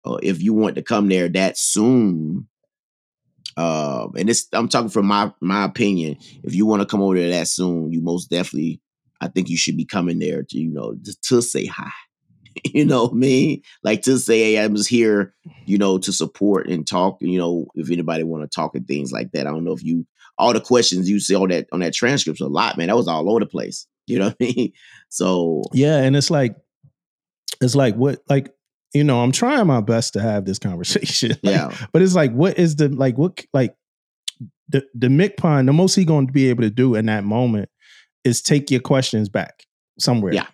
uh, 0.05 0.17
if 0.21 0.41
you 0.41 0.53
want 0.53 0.75
to 0.75 0.81
come 0.81 1.07
there 1.07 1.29
that 1.29 1.57
soon. 1.57 2.47
Um, 3.55 4.13
and 4.17 4.27
this 4.27 4.47
I'm 4.53 4.67
talking 4.67 4.89
from 4.89 5.05
my 5.05 5.31
my 5.39 5.63
opinion. 5.63 6.17
If 6.43 6.55
you 6.55 6.65
want 6.65 6.81
to 6.81 6.87
come 6.87 7.01
over 7.01 7.15
there 7.15 7.29
that 7.29 7.47
soon, 7.47 7.91
you 7.91 8.01
most 8.01 8.29
definitely, 8.29 8.81
I 9.21 9.27
think 9.27 9.49
you 9.49 9.57
should 9.57 9.77
be 9.77 9.85
coming 9.85 10.19
there 10.19 10.43
to 10.43 10.57
you 10.57 10.69
know 10.69 10.95
to, 11.03 11.15
to 11.29 11.41
say 11.41 11.65
hi. 11.65 11.91
you 12.63 12.85
know 12.85 13.09
mean? 13.09 13.61
Like 13.83 14.01
to 14.03 14.17
say, 14.17 14.39
hey, 14.39 14.59
I 14.59 14.67
was 14.67 14.87
here, 14.87 15.33
you 15.65 15.77
know, 15.77 15.97
to 15.99 16.11
support 16.11 16.67
and 16.67 16.87
talk. 16.87 17.17
You 17.21 17.37
know, 17.37 17.67
if 17.75 17.91
anybody 17.91 18.23
want 18.23 18.43
to 18.43 18.53
talk 18.53 18.75
and 18.75 18.87
things 18.87 19.11
like 19.11 19.31
that. 19.31 19.47
I 19.47 19.51
don't 19.51 19.63
know 19.63 19.73
if 19.73 19.83
you 19.83 20.05
all 20.37 20.53
the 20.53 20.61
questions 20.61 21.09
you 21.09 21.19
see 21.19 21.35
on 21.35 21.49
that 21.49 21.67
on 21.71 21.81
that 21.81 21.93
transcripts 21.93 22.41
a 22.41 22.47
lot, 22.47 22.77
man. 22.77 22.87
That 22.87 22.97
was 22.97 23.07
all 23.07 23.29
over 23.29 23.39
the 23.39 23.45
place. 23.45 23.87
You 24.07 24.19
know 24.19 24.25
what 24.25 24.37
I 24.41 24.45
mean? 24.45 24.73
So 25.09 25.61
Yeah, 25.73 25.97
and 25.97 26.15
it's 26.15 26.31
like 26.31 26.55
it's 27.61 27.75
like 27.75 27.93
what 27.93 28.23
like 28.27 28.51
you 28.93 29.03
know, 29.03 29.21
I'm 29.21 29.31
trying 29.31 29.65
my 29.67 29.81
best 29.81 30.13
to 30.13 30.21
have 30.21 30.45
this 30.45 30.59
conversation. 30.59 31.31
Like, 31.43 31.55
yeah, 31.55 31.75
but 31.91 32.01
it's 32.01 32.15
like 32.15 32.31
what 32.31 32.57
is 32.57 32.75
the 32.75 32.89
like 32.89 33.17
what 33.17 33.43
like 33.53 33.75
the 34.69 34.85
the 34.93 35.07
MCPON, 35.07 35.65
the 35.65 35.73
most 35.73 35.95
he 35.95 36.05
going 36.05 36.27
to 36.27 36.33
be 36.33 36.49
able 36.49 36.63
to 36.63 36.69
do 36.69 36.95
in 36.95 37.07
that 37.07 37.23
moment 37.23 37.69
is 38.23 38.41
take 38.41 38.71
your 38.71 38.79
questions 38.79 39.29
back 39.29 39.65
somewhere. 39.99 40.33
Yeah. 40.33 40.47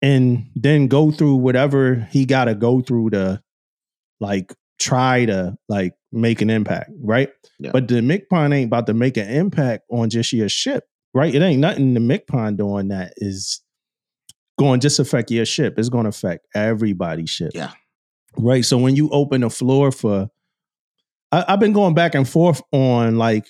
And 0.00 0.50
then 0.56 0.88
go 0.88 1.12
through 1.12 1.36
whatever 1.36 2.08
he 2.10 2.24
got 2.26 2.46
to 2.46 2.54
go 2.54 2.80
through 2.80 3.10
to 3.10 3.40
like 4.20 4.52
try 4.80 5.26
to 5.26 5.56
like 5.68 5.94
make 6.10 6.42
an 6.42 6.50
impact, 6.50 6.90
right? 7.00 7.30
Yeah. 7.60 7.70
But 7.72 7.88
the 7.88 7.96
MCPON 7.96 8.52
ain't 8.52 8.66
about 8.66 8.86
to 8.86 8.94
make 8.94 9.16
an 9.16 9.28
impact 9.28 9.84
on 9.90 10.10
just 10.10 10.32
your 10.32 10.48
ship, 10.48 10.84
right? 11.14 11.32
It 11.32 11.40
ain't 11.40 11.60
nothing 11.60 11.94
the 11.94 12.00
MCPON 12.00 12.56
doing 12.56 12.88
that 12.88 13.14
is 13.16 13.62
going 14.62 14.80
to 14.80 14.84
just 14.84 14.98
affect 14.98 15.30
your 15.30 15.44
ship. 15.44 15.78
It's 15.78 15.88
going 15.88 16.04
to 16.04 16.10
affect 16.10 16.46
everybody's 16.54 17.30
ship. 17.30 17.52
Yeah. 17.54 17.72
Right. 18.36 18.64
So 18.64 18.78
when 18.78 18.96
you 18.96 19.10
open 19.10 19.42
the 19.42 19.50
floor 19.50 19.92
for, 19.92 20.28
I, 21.30 21.44
I've 21.48 21.60
been 21.60 21.72
going 21.72 21.94
back 21.94 22.14
and 22.14 22.28
forth 22.28 22.62
on 22.72 23.18
like 23.18 23.46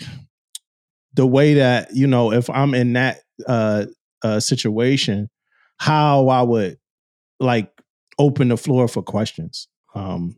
the 1.14 1.26
way 1.26 1.54
that, 1.54 1.94
you 1.94 2.06
know, 2.06 2.32
if 2.32 2.50
I'm 2.50 2.74
in 2.74 2.94
that 2.94 3.20
uh, 3.46 3.86
uh 4.22 4.40
situation, 4.40 5.28
how 5.78 6.28
I 6.28 6.42
would 6.42 6.78
like 7.38 7.70
open 8.18 8.48
the 8.48 8.56
floor 8.56 8.88
for 8.88 9.02
questions. 9.02 9.68
Um 9.94 10.36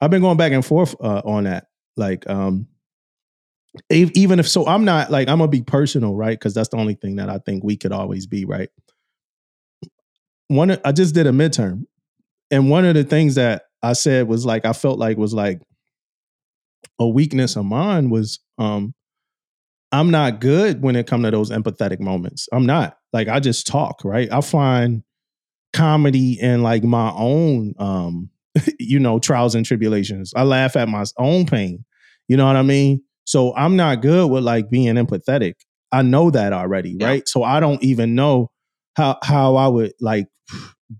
I've 0.00 0.10
been 0.10 0.22
going 0.22 0.36
back 0.36 0.52
and 0.52 0.64
forth 0.64 0.94
uh, 1.00 1.22
on 1.24 1.44
that. 1.44 1.68
Like, 1.96 2.28
um, 2.28 2.68
even 3.90 4.38
if 4.38 4.48
so, 4.48 4.66
I'm 4.66 4.84
not 4.84 5.10
like 5.10 5.28
I'm 5.28 5.38
gonna 5.38 5.48
be 5.50 5.62
personal, 5.62 6.14
right? 6.14 6.38
Because 6.38 6.54
that's 6.54 6.68
the 6.70 6.76
only 6.76 6.94
thing 6.94 7.16
that 7.16 7.28
I 7.28 7.38
think 7.38 7.64
we 7.64 7.76
could 7.76 7.92
always 7.92 8.26
be, 8.26 8.44
right? 8.44 8.70
One, 10.48 10.78
I 10.84 10.92
just 10.92 11.14
did 11.14 11.26
a 11.26 11.30
midterm, 11.32 11.84
and 12.50 12.70
one 12.70 12.84
of 12.84 12.94
the 12.94 13.04
things 13.04 13.34
that 13.34 13.62
I 13.82 13.92
said 13.94 14.28
was 14.28 14.46
like 14.46 14.64
I 14.64 14.72
felt 14.72 14.98
like 14.98 15.16
was 15.16 15.34
like 15.34 15.60
a 16.98 17.06
weakness 17.08 17.56
of 17.56 17.64
mine 17.64 18.10
was 18.10 18.38
um 18.58 18.94
I'm 19.92 20.10
not 20.10 20.40
good 20.40 20.82
when 20.82 20.96
it 20.96 21.06
come 21.06 21.22
to 21.22 21.30
those 21.30 21.50
empathetic 21.50 22.00
moments. 22.00 22.48
I'm 22.52 22.66
not 22.66 22.96
like 23.12 23.28
I 23.28 23.40
just 23.40 23.66
talk, 23.66 24.02
right? 24.04 24.30
I 24.32 24.40
find 24.40 25.02
comedy 25.72 26.40
in 26.40 26.62
like 26.62 26.82
my 26.84 27.10
own 27.14 27.74
um 27.78 28.30
you 28.78 28.98
know 28.98 29.18
trials 29.18 29.54
and 29.54 29.66
tribulations. 29.66 30.32
I 30.34 30.44
laugh 30.44 30.76
at 30.76 30.88
my 30.88 31.04
own 31.18 31.46
pain. 31.46 31.84
You 32.28 32.36
know 32.36 32.46
what 32.46 32.56
I 32.56 32.62
mean? 32.62 33.02
So 33.24 33.54
I'm 33.56 33.76
not 33.76 34.02
good 34.02 34.30
with 34.30 34.44
like 34.44 34.70
being 34.70 34.94
empathetic. 34.94 35.54
I 35.92 36.02
know 36.02 36.30
that 36.30 36.52
already, 36.52 36.96
Yeah. 36.98 37.06
right? 37.06 37.28
So 37.28 37.42
I 37.42 37.60
don't 37.60 37.82
even 37.82 38.14
know 38.14 38.50
how 38.96 39.18
how 39.22 39.56
I 39.56 39.68
would 39.68 39.92
like 40.00 40.26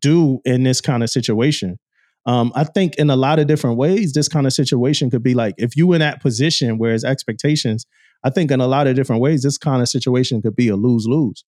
do 0.00 0.40
in 0.44 0.62
this 0.64 0.80
kind 0.80 1.02
of 1.02 1.10
situation. 1.10 1.78
Um, 2.26 2.52
I 2.56 2.64
think 2.64 2.96
in 2.96 3.08
a 3.08 3.16
lot 3.16 3.38
of 3.38 3.46
different 3.46 3.76
ways, 3.76 4.12
this 4.12 4.28
kind 4.28 4.46
of 4.46 4.52
situation 4.52 5.10
could 5.10 5.22
be 5.22 5.34
like 5.34 5.54
if 5.58 5.76
you 5.76 5.92
in 5.92 6.00
that 6.00 6.20
position 6.20 6.78
where 6.78 6.92
it's 6.94 7.04
expectations. 7.04 7.86
I 8.24 8.30
think 8.30 8.50
in 8.50 8.60
a 8.60 8.66
lot 8.66 8.86
of 8.88 8.96
different 8.96 9.22
ways, 9.22 9.42
this 9.42 9.58
kind 9.58 9.80
of 9.80 9.88
situation 9.88 10.42
could 10.42 10.56
be 10.56 10.68
a 10.68 10.74
lose 10.76 11.06
lose. 11.06 11.44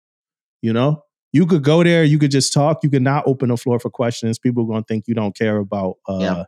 You 0.61 0.73
know, 0.73 1.01
you 1.33 1.47
could 1.47 1.63
go 1.63 1.83
there, 1.83 2.03
you 2.03 2.19
could 2.19 2.29
just 2.31 2.53
talk, 2.53 2.79
you 2.83 2.89
could 2.89 3.01
not 3.01 3.23
open 3.25 3.49
the 3.49 3.57
floor 3.57 3.79
for 3.79 3.89
questions. 3.89 4.37
People 4.37 4.63
are 4.63 4.67
gonna 4.67 4.83
think 4.87 5.05
you 5.07 5.15
don't 5.15 5.35
care 5.35 5.57
about 5.57 5.95
uh 6.07 6.19
Yeah. 6.21 6.43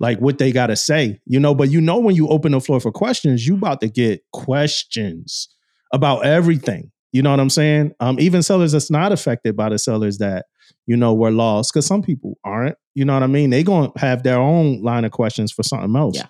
like 0.00 0.18
what 0.20 0.38
they 0.38 0.52
gotta 0.52 0.76
say, 0.76 1.20
you 1.26 1.38
know. 1.38 1.54
But 1.54 1.70
you 1.70 1.80
know 1.80 1.98
when 1.98 2.14
you 2.16 2.28
open 2.28 2.52
the 2.52 2.60
floor 2.60 2.80
for 2.80 2.92
questions, 2.92 3.46
you 3.46 3.54
about 3.56 3.80
to 3.82 3.88
get 3.88 4.22
questions 4.32 5.48
about 5.92 6.24
everything. 6.24 6.90
You 7.14 7.22
know 7.22 7.30
what 7.30 7.38
I'm 7.38 7.48
saying? 7.48 7.94
Um, 8.00 8.18
even 8.18 8.42
sellers 8.42 8.72
that's 8.72 8.90
not 8.90 9.12
affected 9.12 9.56
by 9.56 9.68
the 9.68 9.78
sellers 9.78 10.18
that 10.18 10.46
you 10.86 10.96
know 10.96 11.14
were 11.14 11.30
lost, 11.30 11.72
because 11.72 11.86
some 11.86 12.02
people 12.02 12.36
aren't. 12.42 12.76
You 12.96 13.04
know 13.04 13.14
what 13.14 13.22
I 13.22 13.28
mean? 13.28 13.50
They 13.50 13.62
gonna 13.62 13.92
have 13.96 14.24
their 14.24 14.36
own 14.38 14.82
line 14.82 15.04
of 15.04 15.12
questions 15.12 15.52
for 15.52 15.62
something 15.62 15.94
else. 15.94 16.16
Yeah. 16.16 16.26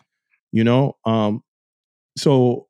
You 0.52 0.62
know. 0.62 0.96
Um. 1.06 1.42
So 2.18 2.68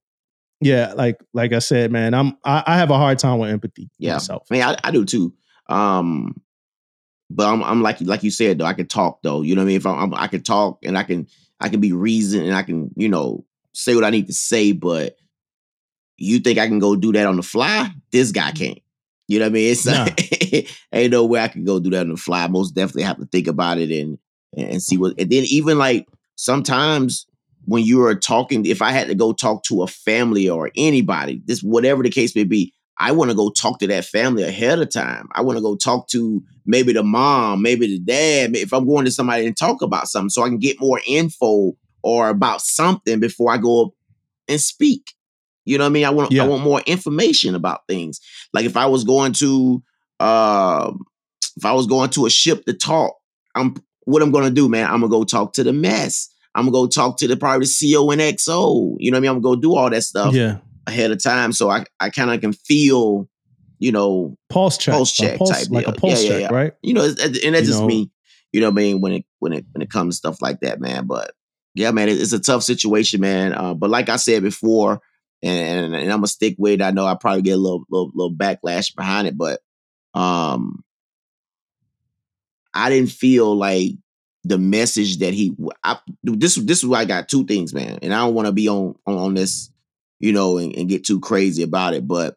yeah, 0.61 0.92
like 0.94 1.18
like 1.35 1.52
I 1.52 1.59
said, 1.59 1.90
man, 1.90 2.14
I'm 2.14 2.38
I, 2.44 2.62
I 2.64 2.76
have 2.76 2.90
a 2.90 2.97
hard 2.97 3.18
time 3.18 3.40
with 3.40 3.50
empathy 3.50 3.90
Yeah. 3.99 4.12
myself. 4.12 4.47
I 4.49 4.54
mean, 4.54 4.62
I, 4.62 4.76
I 4.85 4.90
do 4.92 5.04
too. 5.04 5.35
Um, 5.68 6.40
but 7.30 7.47
I'm, 7.52 7.64
I'm 7.64 7.83
like 7.83 8.00
like 8.00 8.23
you 8.23 8.30
said 8.30 8.59
though. 8.59 8.64
I 8.64 8.75
can 8.75 8.87
talk 8.87 9.23
though. 9.23 9.42
You 9.42 9.56
know 9.56 9.62
what 9.62 9.66
I 9.66 9.68
mean? 9.68 9.76
If 9.78 9.87
I'm, 9.87 9.99
I'm 9.99 10.14
I 10.14 10.28
can 10.28 10.44
talk 10.44 10.78
and 10.85 10.97
I 10.97 11.02
can 11.02 11.26
I 11.59 11.68
can 11.68 11.80
be 11.80 11.92
reasoned 11.92 12.47
and 12.47 12.54
I 12.54 12.62
can 12.62 12.90
you 12.97 13.09
know 13.09 13.44
say 13.73 13.97
what 13.97 14.04
I 14.04 14.11
need 14.11 14.28
to 14.28 14.33
say. 14.33 14.71
But 14.71 15.16
you 16.16 16.38
think 16.38 16.59
I 16.59 16.66
can 16.66 16.78
go 16.78 16.97
do 16.97 17.12
that 17.12 17.26
on 17.26 17.37
the 17.37 17.42
fly? 17.42 17.90
This 18.12 18.33
guy 18.33 18.50
mm-hmm. 18.50 18.64
can't. 18.64 18.78
You 19.26 19.38
know 19.38 19.47
what 19.47 19.50
I 19.50 19.54
mean? 19.54 19.73
It's 19.73 19.87
Nah. 19.87 20.04
like, 20.04 20.71
ain't 20.92 21.12
no 21.12 21.25
way 21.25 21.40
I 21.40 21.49
can 21.49 21.64
go 21.64 21.80
do 21.80 21.90
that 21.90 22.00
on 22.02 22.11
the 22.11 22.16
fly. 22.16 22.47
Most 22.47 22.75
definitely 22.75 23.04
have 23.04 23.18
to 23.18 23.26
think 23.26 23.47
about 23.47 23.78
it 23.78 23.90
and 23.90 24.18
and 24.56 24.83
see 24.83 24.97
what. 24.99 25.14
And 25.18 25.30
then 25.30 25.44
even 25.49 25.78
like 25.78 26.06
sometimes 26.37 27.26
when 27.66 27.85
you 27.85 28.04
are 28.04 28.14
talking, 28.14 28.66
if 28.66 28.83
I 28.83 28.90
had 28.90 29.09
to 29.09 29.14
go 29.14 29.33
talk 29.33 29.64
to 29.64 29.83
a 29.83 29.87
family 29.87 30.49
or 30.49 30.71
anybody, 30.76 31.42
this 31.47 31.62
whatever 31.62 32.02
the 32.02 32.11
case 32.11 32.37
may 32.37 32.44
be, 32.44 32.73
I 32.99 33.12
want 33.12 33.30
to 33.30 33.37
go 33.37 33.50
talk 33.50 33.78
to 33.80 33.87
that 33.88 34.04
family 34.04 34.42
ahead 34.42 34.78
of 34.78 34.92
time. 34.92 35.28
I 35.33 35.40
want 35.40 35.56
to 35.56 35.62
go 35.62 35.75
talk 35.75 36.09
to 36.09 36.42
maybe 36.66 36.92
the 36.92 37.02
mom, 37.02 37.62
maybe 37.62 37.87
the 37.87 37.99
dad. 37.99 38.54
If 38.54 38.73
I'm 38.73 38.87
going 38.87 39.04
to 39.06 39.11
somebody 39.11 39.47
and 39.47 39.56
talk 39.56 39.83
about 39.83 40.09
something, 40.09 40.30
so 40.30 40.42
I 40.42 40.49
can 40.49 40.59
get 40.59 40.80
more 40.80 41.00
info 41.06 41.76
or 42.02 42.28
about 42.28 42.61
something 42.61 43.18
before 43.18 43.52
I 43.52 43.56
go 43.56 43.87
up 43.87 43.90
and 44.49 44.61
speak. 44.61 45.14
You 45.64 45.78
know 45.78 45.85
what 45.85 45.88
I 45.90 45.92
mean? 45.92 46.04
I 46.04 46.11
want 46.11 46.33
Yeah. 46.33 46.44
I 46.44 46.47
want 46.47 46.62
more 46.62 46.80
information 46.87 47.54
about 47.54 47.87
things. 47.88 48.21
Like 48.52 48.64
if 48.66 48.76
I 48.76 48.87
was 48.87 49.04
going 49.04 49.33
to 49.35 49.83
um 50.21 51.04
if 51.56 51.64
I 51.64 51.73
was 51.73 51.87
going 51.87 52.11
to 52.11 52.26
a 52.26 52.30
ship 52.30 52.64
to 52.66 52.73
talk, 52.73 53.14
I'm 53.54 53.75
what 54.04 54.23
I'm 54.23 54.33
gonna 54.33 54.50
do, 54.50 54.68
man. 54.68 54.87
I'm 54.87 55.00
gonna 55.00 55.09
go 55.09 55.25
talk 55.25 55.52
to 55.54 55.64
the 55.64 55.73
mess. 55.73 56.28
I'm 56.54 56.64
gonna 56.66 56.73
go 56.73 56.87
talk 56.87 57.16
to 57.18 57.28
the 57.28 57.37
probably 57.37 57.66
CO 57.66 58.11
and 58.11 58.21
XO. 58.21 58.97
You 58.99 59.11
know 59.11 59.16
what 59.16 59.18
I 59.18 59.21
mean? 59.21 59.30
I'm 59.30 59.40
gonna 59.40 59.56
go 59.56 59.61
do 59.61 59.75
all 59.76 59.90
that 59.90 60.02
stuff 60.02 60.35
Yeah. 60.35 60.59
ahead 60.87 61.11
of 61.11 61.23
time, 61.23 61.52
so 61.52 61.71
I 61.71 61.85
I 62.00 62.11
kind 62.11 62.30
of 62.30 62.40
can 62.40 62.52
feel, 62.52 63.28
you 63.78 63.92
know, 63.92 64.37
Pulse 64.50 64.76
check. 64.78 64.94
Pulse 64.94 65.12
check 65.12 65.38
pulse, 65.38 65.50
type 65.50 65.68
like 65.71 65.87
a 65.87 65.92
pulse 65.92 66.23
Yeah, 66.25 66.30
yeah, 66.30 66.38
check, 66.40 66.50
yeah. 66.50 66.56
right? 66.56 66.73
you 66.83 66.94
know, 66.94 67.04
and 67.04 67.16
that's 67.16 67.38
You 67.42 67.50
just 67.62 67.80
know- 67.80 67.87
me. 67.87 68.11
You 68.52 68.61
know 68.61 68.68
what 68.68 68.75
I 68.80 68.83
mean? 68.85 69.00
When 69.00 69.12
it 69.12 69.25
when 69.40 69.52
it 69.52 69.64
when 69.73 69.83
it 69.83 69.90
comes 69.90 70.14
to 70.14 70.18
stuff 70.18 70.40
like 70.40 70.61
that, 70.61 70.80
man. 70.80 71.06
But 71.06 71.33
yeah, 71.75 71.90
man, 71.90 72.09
it's 72.09 72.33
a 72.33 72.38
tough 72.38 72.62
situation, 72.62 73.21
man. 73.21 73.52
Uh, 73.52 73.75
but 73.75 73.90
like 73.90 74.09
I 74.09 74.14
said 74.14 74.44
before, 74.44 75.00
and, 75.44 75.94
and, 75.94 76.12
I'm 76.12 76.18
gonna 76.18 76.26
stick 76.26 76.56
with 76.58 76.74
it. 76.74 76.82
I 76.82 76.90
know 76.90 77.06
I 77.06 77.14
probably 77.14 77.42
get 77.42 77.52
a 77.52 77.58
little 77.58 77.84
little, 77.90 78.10
little 78.14 78.34
backlash 78.34 78.94
behind 78.94 79.28
it, 79.28 79.36
but 79.36 79.60
um, 80.14 80.82
I 82.72 82.88
didn't 82.88 83.10
feel 83.10 83.54
like 83.54 83.92
the 84.44 84.58
message 84.58 85.18
that 85.18 85.34
he. 85.34 85.54
I, 85.82 85.98
this 86.22 86.54
this 86.56 86.78
is 86.78 86.86
why 86.86 87.00
I 87.00 87.04
got 87.04 87.28
two 87.28 87.44
things, 87.44 87.74
man, 87.74 87.98
and 88.02 88.14
I 88.14 88.18
don't 88.18 88.34
want 88.34 88.46
to 88.46 88.52
be 88.52 88.68
on, 88.68 88.94
on 89.06 89.16
on 89.16 89.34
this, 89.34 89.70
you 90.18 90.32
know, 90.32 90.58
and, 90.58 90.74
and 90.76 90.88
get 90.88 91.04
too 91.04 91.20
crazy 91.20 91.62
about 91.62 91.94
it. 91.94 92.06
But 92.08 92.36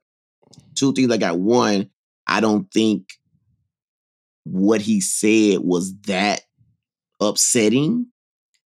two 0.76 0.94
things 0.94 1.12
I 1.12 1.18
got. 1.18 1.40
One, 1.40 1.90
I 2.26 2.40
don't 2.40 2.72
think 2.72 3.08
what 4.44 4.82
he 4.82 5.02
said 5.02 5.60
was 5.60 5.98
that 6.02 6.42
upsetting. 7.20 8.08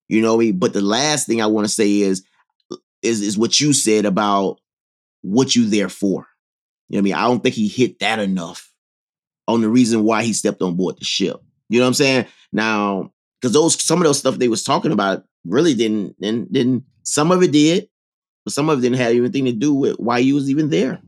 You 0.08 0.22
know 0.22 0.38
mean? 0.38 0.58
But 0.58 0.74
the 0.74 0.82
last 0.82 1.26
thing 1.28 1.42
I 1.42 1.48
want 1.48 1.68
to 1.68 1.74
say 1.74 2.02
is 2.02 2.24
is 3.02 3.22
is 3.22 3.38
what 3.38 3.60
you 3.60 3.74
said 3.74 4.06
about 4.06 4.60
what 5.22 5.56
you 5.56 5.66
there 5.68 5.90
for. 5.90 6.28
You 6.90 6.98
know 6.98 6.98
what 6.98 7.00
I 7.00 7.02
mean? 7.02 7.14
I 7.14 7.22
don't 7.24 7.42
think 7.42 7.56
he 7.56 7.68
hit 7.68 8.00
that 8.00 8.20
enough 8.20 8.72
on 9.48 9.62
the 9.62 9.70
reason 9.70 10.04
why 10.04 10.24
he 10.24 10.34
stepped 10.34 10.62
on 10.62 10.76
board 10.76 10.98
the 11.00 11.06
ship. 11.06 11.42
You 11.70 11.80
know 11.80 11.86
what 11.86 11.90
I'm 11.90 11.94
saying? 11.96 12.26
Now, 12.52 13.12
because 13.40 13.54
those 13.54 13.82
some 13.82 14.00
of 14.00 14.06
those 14.06 14.20
stuff 14.20 14.38
they 14.38 14.48
was 14.48 14.64
talking 14.64 14.92
about 14.92 15.24
really 15.46 15.74
didn't 15.74 16.20
didn't, 16.20 16.52
didn't 16.52 16.84
some 17.04 17.32
of 17.32 17.42
it 17.42 17.52
did, 17.52 17.90
but 18.46 18.54
some 18.54 18.70
of 18.70 18.80
it 18.80 18.82
didn't 18.82 18.98
have 18.98 19.16
anything 19.16 19.46
to 19.46 19.54
do 19.54 19.74
with 19.74 19.98
why 19.98 20.22
he 20.22 20.34
was 20.34 20.50
even 20.50 20.70
there. 20.70 21.02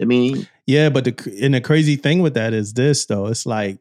I 0.00 0.04
mean, 0.06 0.48
Yeah, 0.66 0.88
but 0.88 1.04
the 1.04 1.38
and 1.42 1.54
the 1.54 1.60
crazy 1.60 1.96
thing 1.96 2.20
with 2.20 2.34
that 2.34 2.54
is 2.54 2.72
this 2.72 3.06
though. 3.06 3.26
It's 3.26 3.44
like 3.44 3.78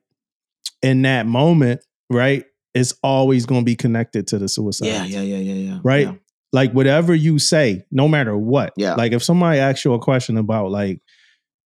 in 0.82 1.02
that 1.04 1.26
moment, 1.26 1.82
right? 2.10 2.45
It's 2.74 2.93
always 3.02 3.45
going 3.45 3.62
to 3.62 3.65
be 3.65 3.76
connected 3.76 4.28
to 4.28 4.38
the 4.38 4.47
suicide. 4.47 4.88
yeah, 4.88 5.04
yeah, 5.04 5.21
yeah, 5.21 5.38
yeah, 5.38 5.54
yeah. 5.54 5.80
Right? 5.84 6.08
Yeah. 6.08 6.13
Like 6.52 6.72
whatever 6.72 7.14
you 7.14 7.38
say, 7.40 7.84
no 7.92 8.08
matter 8.08 8.36
what. 8.38 8.74
Yeah. 8.76 8.96
Like 8.96 9.12
if 9.12 9.24
somebody 9.24 9.60
asks 9.60 9.86
you 9.86 9.94
a 9.94 10.00
question 10.00 10.38
about 10.38 10.72
like 10.72 11.00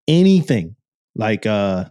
anything, 0.07 0.75
like 1.15 1.45
uh 1.45 1.85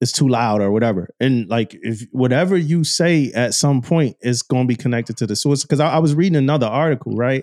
it's 0.00 0.12
too 0.12 0.28
loud 0.28 0.60
or 0.60 0.70
whatever. 0.70 1.08
And 1.18 1.48
like 1.48 1.76
if 1.82 2.02
whatever 2.12 2.56
you 2.56 2.84
say 2.84 3.32
at 3.34 3.52
some 3.54 3.82
point 3.82 4.16
is 4.20 4.42
going 4.42 4.62
to 4.64 4.68
be 4.68 4.76
connected 4.76 5.16
to 5.16 5.26
the 5.26 5.34
suicide. 5.34 5.64
Because 5.66 5.80
I, 5.80 5.94
I 5.94 5.98
was 5.98 6.14
reading 6.14 6.36
another 6.36 6.68
article, 6.68 7.16
right? 7.16 7.42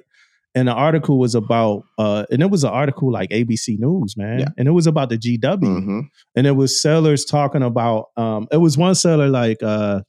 And 0.58 0.70
the 0.70 0.74
article 0.74 1.20
was 1.20 1.36
about 1.36 1.84
uh 1.98 2.26
and 2.32 2.41
it 2.41 2.50
was 2.50 2.63
an 2.63 2.70
article 2.70 3.12
like 3.12 3.30
ABC 3.32 3.78
News, 3.78 4.15
man. 4.15 4.39
Yeah. 4.39 4.48
And 4.58 4.70
it 4.70 4.72
was 4.72 4.88
about 4.88 5.10
the 5.10 5.18
GW 5.18 5.60
Mhm. 5.60 6.02
and 6.38 6.48
it 6.48 6.54
was 6.56 6.82
sellers 6.82 7.26
talking 7.26 7.62
about 7.62 8.06
um 8.15 8.48
it 8.54 8.58
was 8.58 8.78
one 8.78 8.96
seller 8.96 9.28
like 9.28 9.62
uh 9.62 10.00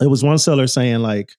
it 0.00 0.08
was 0.08 0.22
one 0.22 0.36
seller 0.38 0.66
saying 0.66 0.98
like 1.00 1.32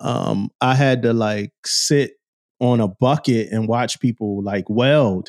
um 0.00 0.50
i 0.60 0.74
had 0.74 1.02
to 1.02 1.12
like 1.12 1.52
sit 1.64 2.12
on 2.60 2.80
a 2.80 2.88
bucket 2.88 3.48
and 3.50 3.68
watch 3.68 4.00
people 4.00 4.42
like 4.42 4.64
weld 4.68 5.28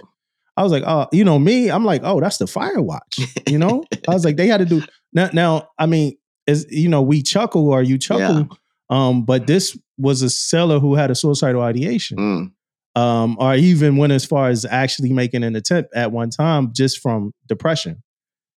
i 0.58 0.64
was 0.64 0.72
like 0.72 0.84
oh 0.86 1.08
you 1.12 1.24
know 1.24 1.38
me 1.40 1.70
i'm 1.70 1.86
like 1.86 2.02
oh 2.04 2.20
that's 2.20 2.38
the 2.38 2.48
fire 2.48 2.82
watch 2.82 3.18
you 3.48 3.58
know 3.58 3.84
i 4.10 4.14
was 4.14 4.26
like 4.26 4.38
they 4.38 4.48
had 4.48 4.58
to 4.58 4.66
do 4.66 4.82
now 5.14 5.30
now 5.34 5.68
i 5.78 5.86
mean 5.86 6.16
is 6.48 6.66
you 6.70 6.90
know 6.90 7.02
we 7.02 7.22
chuckle 7.22 7.70
or 7.70 7.82
you 7.84 7.98
chuckle 7.98 8.50
um 8.90 9.24
but 9.24 9.48
this 9.48 9.78
was 9.98 10.22
a 10.22 10.30
seller 10.30 10.80
who 10.80 10.96
had 10.96 11.12
a 11.12 11.16
suicidal 11.16 11.62
ideation 11.62 12.18
Mm. 12.18 12.52
um, 13.02 13.38
or 13.40 13.56
even 13.56 13.96
went 13.98 14.12
as 14.12 14.26
far 14.26 14.50
as 14.50 14.66
actually 14.66 15.14
making 15.14 15.44
an 15.44 15.56
attempt 15.56 15.94
at 15.96 16.12
one 16.12 16.30
time 16.30 16.74
just 16.74 17.00
from 17.00 17.32
depression, 17.48 18.02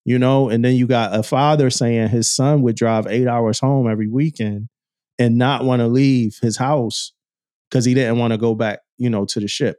you 0.05 0.19
know. 0.19 0.49
And 0.49 0.65
then 0.65 0.75
you 0.75 0.87
got 0.89 1.15
a 1.15 1.23
father 1.23 1.71
saying 1.71 2.09
his 2.09 2.35
son 2.35 2.63
would 2.63 2.75
drive 2.77 3.07
eight 3.07 3.29
hours 3.29 3.61
home 3.61 3.89
every 3.89 4.09
weekend 4.09 4.69
and 5.19 5.39
not 5.39 5.65
want 5.65 5.81
to 5.81 5.87
leave 5.87 6.39
his 6.41 6.57
house 6.57 7.13
because 7.69 7.85
he 7.85 7.95
didn't 7.95 8.19
want 8.19 8.33
to 8.33 8.39
go 8.39 8.55
back, 8.55 8.81
you 8.99 9.11
know, 9.11 9.25
to 9.27 9.41
the 9.41 9.49
ship. 9.49 9.79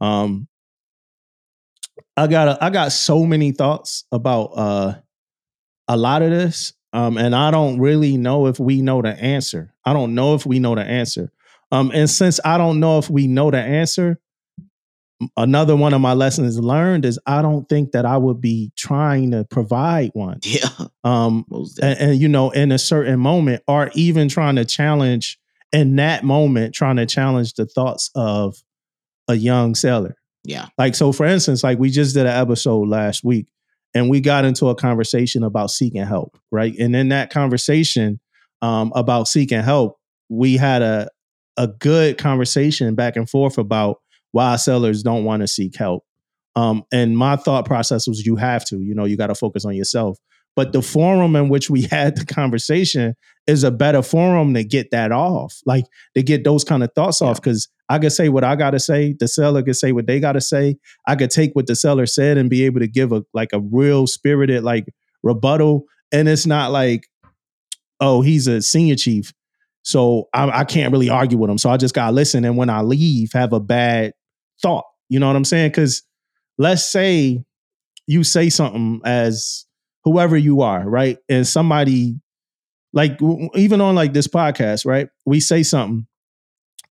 Um, 0.00 0.48
I 2.16 2.26
got 2.26 2.48
a, 2.48 2.64
I 2.64 2.70
got 2.70 2.92
so 2.92 3.24
many 3.24 3.52
thoughts 3.52 4.04
about 4.12 4.46
uh 4.56 4.94
a 5.88 5.96
lot 5.96 6.22
of 6.22 6.30
this, 6.30 6.72
um, 6.92 7.18
and 7.18 7.34
I 7.34 7.50
don't 7.50 7.80
really 7.80 8.16
know 8.16 8.46
if 8.46 8.58
we 8.58 8.82
know 8.82 9.02
the 9.02 9.10
answer. 9.10 9.74
I 9.84 9.92
don't 9.92 10.14
know 10.14 10.34
if 10.34 10.46
we 10.46 10.58
know 10.58 10.74
the 10.74 10.82
answer. 10.82 11.32
Um, 11.70 11.90
and 11.92 12.08
since 12.08 12.38
I 12.44 12.58
don't 12.58 12.80
know 12.80 12.98
if 12.98 13.10
we 13.10 13.26
know 13.26 13.50
the 13.50 13.60
answer, 13.60 14.18
another 15.36 15.76
one 15.76 15.94
of 15.94 16.00
my 16.00 16.12
lessons 16.12 16.58
learned 16.58 17.04
is 17.04 17.18
I 17.26 17.42
don't 17.42 17.68
think 17.68 17.92
that 17.92 18.04
I 18.04 18.16
would 18.16 18.40
be 18.40 18.72
trying 18.76 19.30
to 19.32 19.44
provide 19.44 20.10
one. 20.14 20.40
Yeah, 20.42 20.68
Um, 21.04 21.44
and, 21.82 21.98
and, 21.98 22.18
you 22.18 22.28
know, 22.28 22.50
in 22.50 22.72
a 22.72 22.78
certain 22.78 23.20
moment, 23.20 23.62
or 23.66 23.90
even 23.94 24.28
trying 24.28 24.56
to 24.56 24.64
challenge 24.64 25.38
in 25.72 25.96
that 25.96 26.24
moment, 26.24 26.74
trying 26.74 26.96
to 26.96 27.06
challenge 27.06 27.54
the 27.54 27.66
thoughts 27.66 28.10
of 28.14 28.56
a 29.28 29.34
young 29.34 29.74
seller. 29.74 30.16
Yeah, 30.44 30.68
Like, 30.76 30.94
so 30.94 31.12
for 31.12 31.24
instance, 31.24 31.62
like 31.62 31.78
we 31.78 31.90
just 31.90 32.14
did 32.14 32.26
an 32.26 32.32
episode 32.32 32.88
last 32.88 33.22
week 33.22 33.46
and 33.94 34.10
we 34.10 34.20
got 34.20 34.44
into 34.44 34.68
a 34.68 34.74
conversation 34.74 35.44
about 35.44 35.70
seeking 35.70 36.04
help, 36.04 36.36
right? 36.50 36.76
And 36.78 36.96
in 36.96 37.10
that 37.10 37.30
conversation 37.30 38.18
um, 38.60 38.92
about 38.94 39.28
seeking 39.28 39.62
help, 39.62 39.98
we 40.28 40.56
had 40.56 40.82
a 40.82 41.08
a 41.56 41.68
good 41.68 42.18
conversation 42.18 42.94
back 42.94 43.16
and 43.16 43.28
forth 43.28 43.58
about 43.58 44.00
why 44.32 44.56
sellers 44.56 45.02
don't 45.02 45.24
want 45.24 45.42
to 45.42 45.46
seek 45.46 45.76
help. 45.76 46.04
Um, 46.56 46.84
and 46.92 47.16
my 47.16 47.36
thought 47.36 47.64
process 47.64 48.06
was 48.06 48.26
you 48.26 48.36
have 48.36 48.64
to, 48.66 48.78
you 48.78 48.94
know, 48.94 49.04
you 49.04 49.16
got 49.16 49.28
to 49.28 49.34
focus 49.34 49.64
on 49.64 49.74
yourself. 49.74 50.18
But 50.54 50.72
the 50.72 50.82
forum 50.82 51.34
in 51.36 51.48
which 51.48 51.70
we 51.70 51.82
had 51.90 52.16
the 52.16 52.26
conversation 52.26 53.14
is 53.46 53.64
a 53.64 53.70
better 53.70 54.02
forum 54.02 54.54
to 54.54 54.64
get 54.64 54.90
that 54.90 55.12
off, 55.12 55.60
like 55.66 55.84
to 56.14 56.22
get 56.22 56.44
those 56.44 56.64
kind 56.64 56.82
of 56.82 56.90
thoughts 56.94 57.22
off. 57.22 57.40
Because 57.40 57.68
I 57.88 57.98
could 57.98 58.12
say 58.12 58.28
what 58.28 58.44
I 58.44 58.56
got 58.56 58.70
to 58.72 58.80
say, 58.80 59.14
the 59.18 59.28
seller 59.28 59.62
could 59.62 59.76
say 59.76 59.92
what 59.92 60.06
they 60.06 60.20
got 60.20 60.32
to 60.32 60.40
say. 60.40 60.76
I 61.06 61.16
could 61.16 61.30
take 61.30 61.54
what 61.54 61.66
the 61.66 61.76
seller 61.76 62.06
said 62.06 62.38
and 62.38 62.50
be 62.50 62.64
able 62.64 62.80
to 62.80 62.88
give 62.88 63.12
a 63.12 63.24
like 63.32 63.52
a 63.52 63.60
real 63.60 64.06
spirited 64.06 64.62
like 64.62 64.86
rebuttal. 65.22 65.84
And 66.12 66.28
it's 66.28 66.46
not 66.46 66.70
like, 66.70 67.08
oh, 68.00 68.20
he's 68.20 68.46
a 68.46 68.60
senior 68.60 68.96
chief, 68.96 69.32
so 69.82 70.28
I, 70.32 70.60
I 70.60 70.64
can't 70.64 70.92
really 70.92 71.08
argue 71.08 71.38
with 71.38 71.50
him. 71.50 71.58
So 71.58 71.70
I 71.70 71.76
just 71.76 71.94
gotta 71.94 72.12
listen. 72.12 72.44
And 72.44 72.56
when 72.56 72.70
I 72.70 72.82
leave, 72.82 73.32
have 73.32 73.52
a 73.52 73.60
bad 73.60 74.12
thought. 74.62 74.84
You 75.08 75.20
know 75.20 75.26
what 75.26 75.36
I'm 75.36 75.44
saying? 75.44 75.70
Because 75.70 76.02
let's 76.58 76.90
say 76.90 77.44
you 78.06 78.24
say 78.24 78.48
something 78.48 79.00
as 79.04 79.66
whoever 80.04 80.36
you 80.36 80.62
are, 80.62 80.88
right? 80.88 81.18
And 81.28 81.46
somebody 81.46 82.20
like 82.92 83.18
even 83.54 83.80
on 83.80 83.94
like 83.94 84.12
this 84.12 84.28
podcast, 84.28 84.86
right? 84.86 85.08
We 85.24 85.40
say 85.40 85.62
something, 85.62 86.06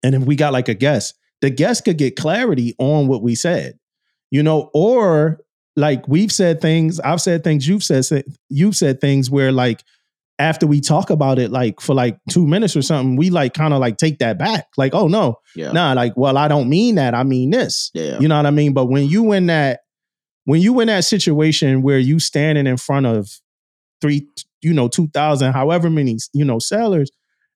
and 0.03 0.15
if 0.15 0.23
we 0.23 0.35
got 0.35 0.53
like 0.53 0.67
a 0.69 0.73
guest, 0.73 1.15
the 1.41 1.49
guest 1.49 1.85
could 1.85 1.97
get 1.97 2.15
clarity 2.15 2.75
on 2.79 3.07
what 3.07 3.21
we 3.21 3.35
said, 3.35 3.77
you 4.31 4.43
know, 4.43 4.69
or 4.73 5.39
like 5.75 6.07
we've 6.07 6.31
said 6.31 6.61
things, 6.61 6.99
I've 6.99 7.21
said 7.21 7.43
things, 7.43 7.67
you've 7.67 7.83
said 7.83 8.03
you've 8.49 8.75
said 8.75 8.99
things 8.99 9.29
where 9.29 9.51
like 9.51 9.83
after 10.41 10.65
we 10.65 10.81
talk 10.81 11.09
about 11.11 11.37
it, 11.39 11.51
like 11.51 11.79
for 11.79 11.93
like 11.93 12.17
two 12.29 12.47
minutes 12.47 12.75
or 12.75 12.81
something, 12.81 13.15
we 13.15 13.29
like 13.29 13.53
kind 13.53 13.73
of 13.73 13.79
like 13.79 13.97
take 13.97 14.17
that 14.19 14.37
back, 14.39 14.65
like, 14.75 14.93
oh 14.95 15.07
no, 15.07 15.35
Yeah. 15.55 15.71
nah, 15.71 15.93
like, 15.93 16.17
well, 16.17 16.37
I 16.37 16.47
don't 16.47 16.67
mean 16.67 16.95
that, 16.95 17.13
I 17.13 17.23
mean 17.23 17.51
this. 17.51 17.91
Yeah. 17.93 18.19
You 18.19 18.27
know 18.27 18.37
what 18.37 18.45
I 18.47 18.51
mean? 18.51 18.73
But 18.73 18.87
when 18.87 19.07
you 19.07 19.31
in 19.33 19.45
that, 19.47 19.81
when 20.45 20.59
you 20.59 20.79
in 20.79 20.87
that 20.87 21.03
situation 21.05 21.83
where 21.83 21.99
you 21.99 22.19
standing 22.19 22.65
in 22.65 22.77
front 22.77 23.05
of 23.05 23.29
three, 24.01 24.27
you 24.61 24.73
know, 24.73 24.87
two 24.87 25.07
thousand, 25.09 25.53
however 25.53 25.89
many, 25.89 26.17
you 26.33 26.43
know, 26.43 26.57
sellers, 26.59 27.11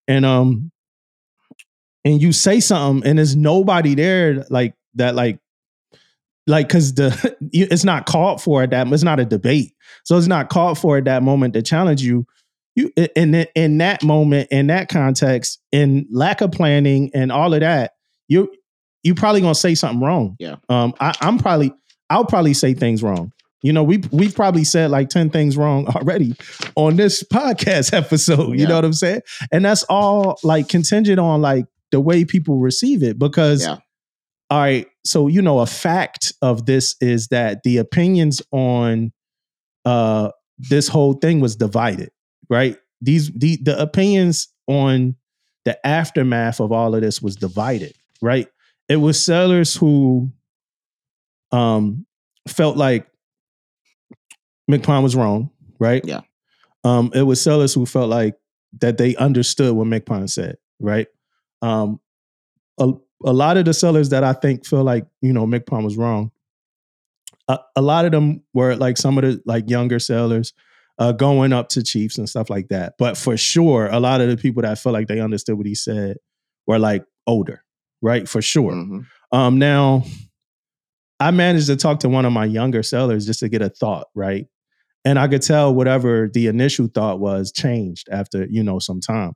and 0.07 0.23
um, 0.23 0.71
and 2.03 2.21
you 2.21 2.31
say 2.31 2.59
something, 2.59 3.09
and 3.09 3.17
there's 3.17 3.35
nobody 3.35 3.95
there 3.95 4.45
like 4.51 4.75
that, 4.93 5.15
like, 5.15 5.39
like, 6.45 6.69
cause 6.69 6.93
the 6.93 7.35
it's 7.51 7.83
not 7.83 8.05
called 8.05 8.41
for 8.41 8.61
at 8.61 8.69
that, 8.69 8.87
it's 8.93 9.01
not 9.03 9.19
a 9.19 9.25
debate, 9.25 9.73
so 10.03 10.17
it's 10.17 10.27
not 10.27 10.49
called 10.49 10.77
for 10.77 10.97
at 10.97 11.05
that 11.05 11.23
moment 11.23 11.55
to 11.55 11.63
challenge 11.63 12.03
you. 12.03 12.27
You 12.75 12.91
in 13.15 13.33
in 13.55 13.77
that 13.77 14.03
moment, 14.03 14.49
in 14.51 14.67
that 14.67 14.89
context, 14.89 15.59
in 15.71 16.07
lack 16.11 16.41
of 16.41 16.51
planning 16.51 17.09
and 17.13 17.31
all 17.31 17.53
of 17.53 17.61
that, 17.61 17.91
you 18.27 18.53
you 19.03 19.15
probably 19.15 19.41
gonna 19.41 19.55
say 19.55 19.75
something 19.75 20.01
wrong. 20.05 20.35
Yeah. 20.39 20.55
Um, 20.67 20.93
I, 20.99 21.13
I'm 21.21 21.37
probably 21.37 21.73
I'll 22.09 22.25
probably 22.25 22.53
say 22.53 22.73
things 22.73 23.01
wrong. 23.01 23.31
You 23.61 23.71
know, 23.73 23.83
we 23.83 24.03
we've 24.11 24.35
probably 24.35 24.63
said 24.65 24.91
like 24.91 25.09
10 25.09 25.29
things 25.29 25.55
wrong 25.57 25.87
already 25.95 26.35
on 26.75 26.97
this 26.97 27.23
podcast 27.23 27.93
episode. 27.97 28.49
You 28.53 28.63
Yeah. 28.63 28.67
know 28.67 28.75
what 28.75 28.85
I'm 28.85 28.93
saying? 28.93 29.21
And 29.51 29.63
that's 29.63 29.83
all 29.83 30.37
like 30.43 30.67
contingent 30.67 31.19
on 31.19 31.41
like 31.41 31.65
the 31.91 32.01
way 32.01 32.25
people 32.25 32.57
receive 32.59 33.03
it. 33.03 33.17
Because 33.17 33.63
Yeah. 33.63 33.77
all 34.49 34.59
right, 34.59 34.85
so 35.05 35.27
you 35.27 35.41
know, 35.41 35.59
a 35.59 35.65
fact 35.65 36.33
of 36.41 36.65
this 36.65 36.95
is 36.99 37.29
that 37.29 37.63
the 37.63 37.77
opinions 37.77 38.41
on 38.51 39.13
uh 39.85 40.29
this 40.57 40.87
whole 40.87 41.13
thing 41.13 41.39
was 41.41 41.55
divided, 41.55 42.09
right? 42.49 42.77
These 43.01 43.31
the 43.31 43.57
the 43.57 43.79
opinions 43.79 44.49
on 44.67 45.15
the 45.65 45.85
aftermath 45.85 46.59
of 46.59 46.71
all 46.71 46.95
of 46.95 47.01
this 47.01 47.21
was 47.21 47.35
divided, 47.35 47.93
right? 48.21 48.47
It 48.87 48.97
was 48.97 49.23
sellers 49.23 49.75
who 49.75 50.31
um 51.51 52.05
felt 52.47 52.77
like 52.77 53.07
MCPON 54.69 55.03
was 55.03 55.15
wrong, 55.15 55.49
right? 55.79 56.03
Yeah. 56.05 56.21
Um, 56.83 57.11
it 57.13 57.23
was 57.23 57.41
sellers 57.41 57.73
who 57.73 57.85
felt 57.85 58.09
like 58.09 58.35
that 58.79 58.97
they 58.97 59.15
understood 59.15 59.75
what 59.75 59.87
MCPON 59.87 60.29
said, 60.29 60.57
right? 60.79 61.07
Um, 61.61 61.99
a, 62.79 62.93
a 63.23 63.33
lot 63.33 63.57
of 63.57 63.65
the 63.65 63.73
sellers 63.73 64.09
that 64.09 64.23
I 64.23 64.33
think 64.33 64.65
feel 64.65 64.83
like 64.83 65.05
you 65.21 65.33
know 65.33 65.45
MCPON 65.45 65.83
was 65.83 65.97
wrong. 65.97 66.31
A, 67.47 67.59
a 67.75 67.81
lot 67.81 68.05
of 68.05 68.11
them 68.11 68.43
were 68.53 68.75
like 68.75 68.97
some 68.97 69.17
of 69.17 69.23
the 69.23 69.41
like 69.45 69.69
younger 69.69 69.99
sellers 69.99 70.53
uh, 70.99 71.11
going 71.11 71.53
up 71.53 71.69
to 71.69 71.83
Chiefs 71.83 72.17
and 72.17 72.29
stuff 72.29 72.49
like 72.49 72.69
that. 72.69 72.93
But 72.97 73.17
for 73.17 73.37
sure, 73.37 73.87
a 73.87 73.99
lot 73.99 74.21
of 74.21 74.29
the 74.29 74.37
people 74.37 74.61
that 74.63 74.79
felt 74.79 74.93
like 74.93 75.07
they 75.07 75.19
understood 75.19 75.57
what 75.57 75.67
he 75.67 75.75
said 75.75 76.17
were 76.67 76.79
like 76.79 77.03
older, 77.27 77.63
right? 78.01 78.27
For 78.27 78.41
sure. 78.41 78.71
Mhm. 78.71 79.05
Um, 79.31 79.59
now, 79.59 80.03
I 81.19 81.31
managed 81.31 81.67
to 81.67 81.75
talk 81.75 81.99
to 82.01 82.09
one 82.09 82.25
of 82.25 82.33
my 82.33 82.45
younger 82.45 82.83
sellers 82.83 83.25
just 83.25 83.39
to 83.39 83.49
get 83.49 83.61
a 83.61 83.69
thought, 83.69 84.07
right? 84.15 84.47
And 85.05 85.19
I 85.19 85.27
could 85.27 85.41
tell 85.43 85.73
whatever 85.73 86.29
the 86.33 86.47
initial 86.47 86.87
thought 86.93 87.19
was 87.19 87.51
changed 87.51 88.09
after 88.11 88.47
you 88.49 88.63
know 88.63 88.79
some 88.79 89.01
time. 89.01 89.33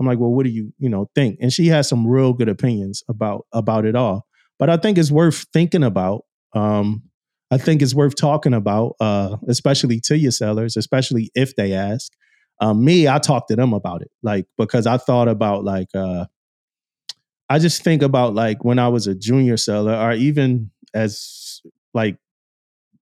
I'm 0.00 0.06
like, 0.06 0.18
well, 0.20 0.32
what 0.32 0.44
do 0.44 0.50
you 0.50 0.72
you 0.78 0.88
know 0.90 1.10
think? 1.14 1.38
And 1.40 1.52
she 1.52 1.68
has 1.68 1.88
some 1.88 2.06
real 2.06 2.32
good 2.34 2.48
opinions 2.50 3.04
about 3.08 3.46
about 3.52 3.86
it 3.86 3.96
all. 3.96 4.26
But 4.58 4.70
I 4.70 4.76
think 4.78 4.98
it's 4.98 5.10
worth 5.12 5.46
thinking 5.52 5.84
about. 5.84 6.22
Um, 6.54 7.04
I 7.50 7.58
think 7.58 7.80
it's 7.80 7.94
worth 7.94 8.16
talking 8.16 8.54
about, 8.54 8.96
uh, 9.00 9.36
especially 9.48 10.00
to 10.04 10.18
your 10.18 10.32
sellers, 10.32 10.76
especially 10.76 11.30
if 11.34 11.54
they 11.56 11.72
ask. 11.72 12.12
Um, 12.60 12.84
me, 12.84 13.06
I 13.06 13.18
talked 13.18 13.48
to 13.48 13.56
them 13.56 13.72
about 13.72 14.02
it, 14.02 14.10
like 14.22 14.46
because 14.56 14.86
I 14.86 14.96
thought 14.96 15.28
about 15.28 15.62
like 15.64 15.88
uh, 15.94 16.24
I 17.48 17.58
just 17.58 17.84
think 17.84 18.02
about 18.02 18.34
like 18.34 18.64
when 18.64 18.78
I 18.78 18.88
was 18.88 19.06
a 19.06 19.14
junior 19.14 19.56
seller, 19.56 19.94
or 19.94 20.12
even 20.12 20.70
as 20.94 21.60
like 21.94 22.16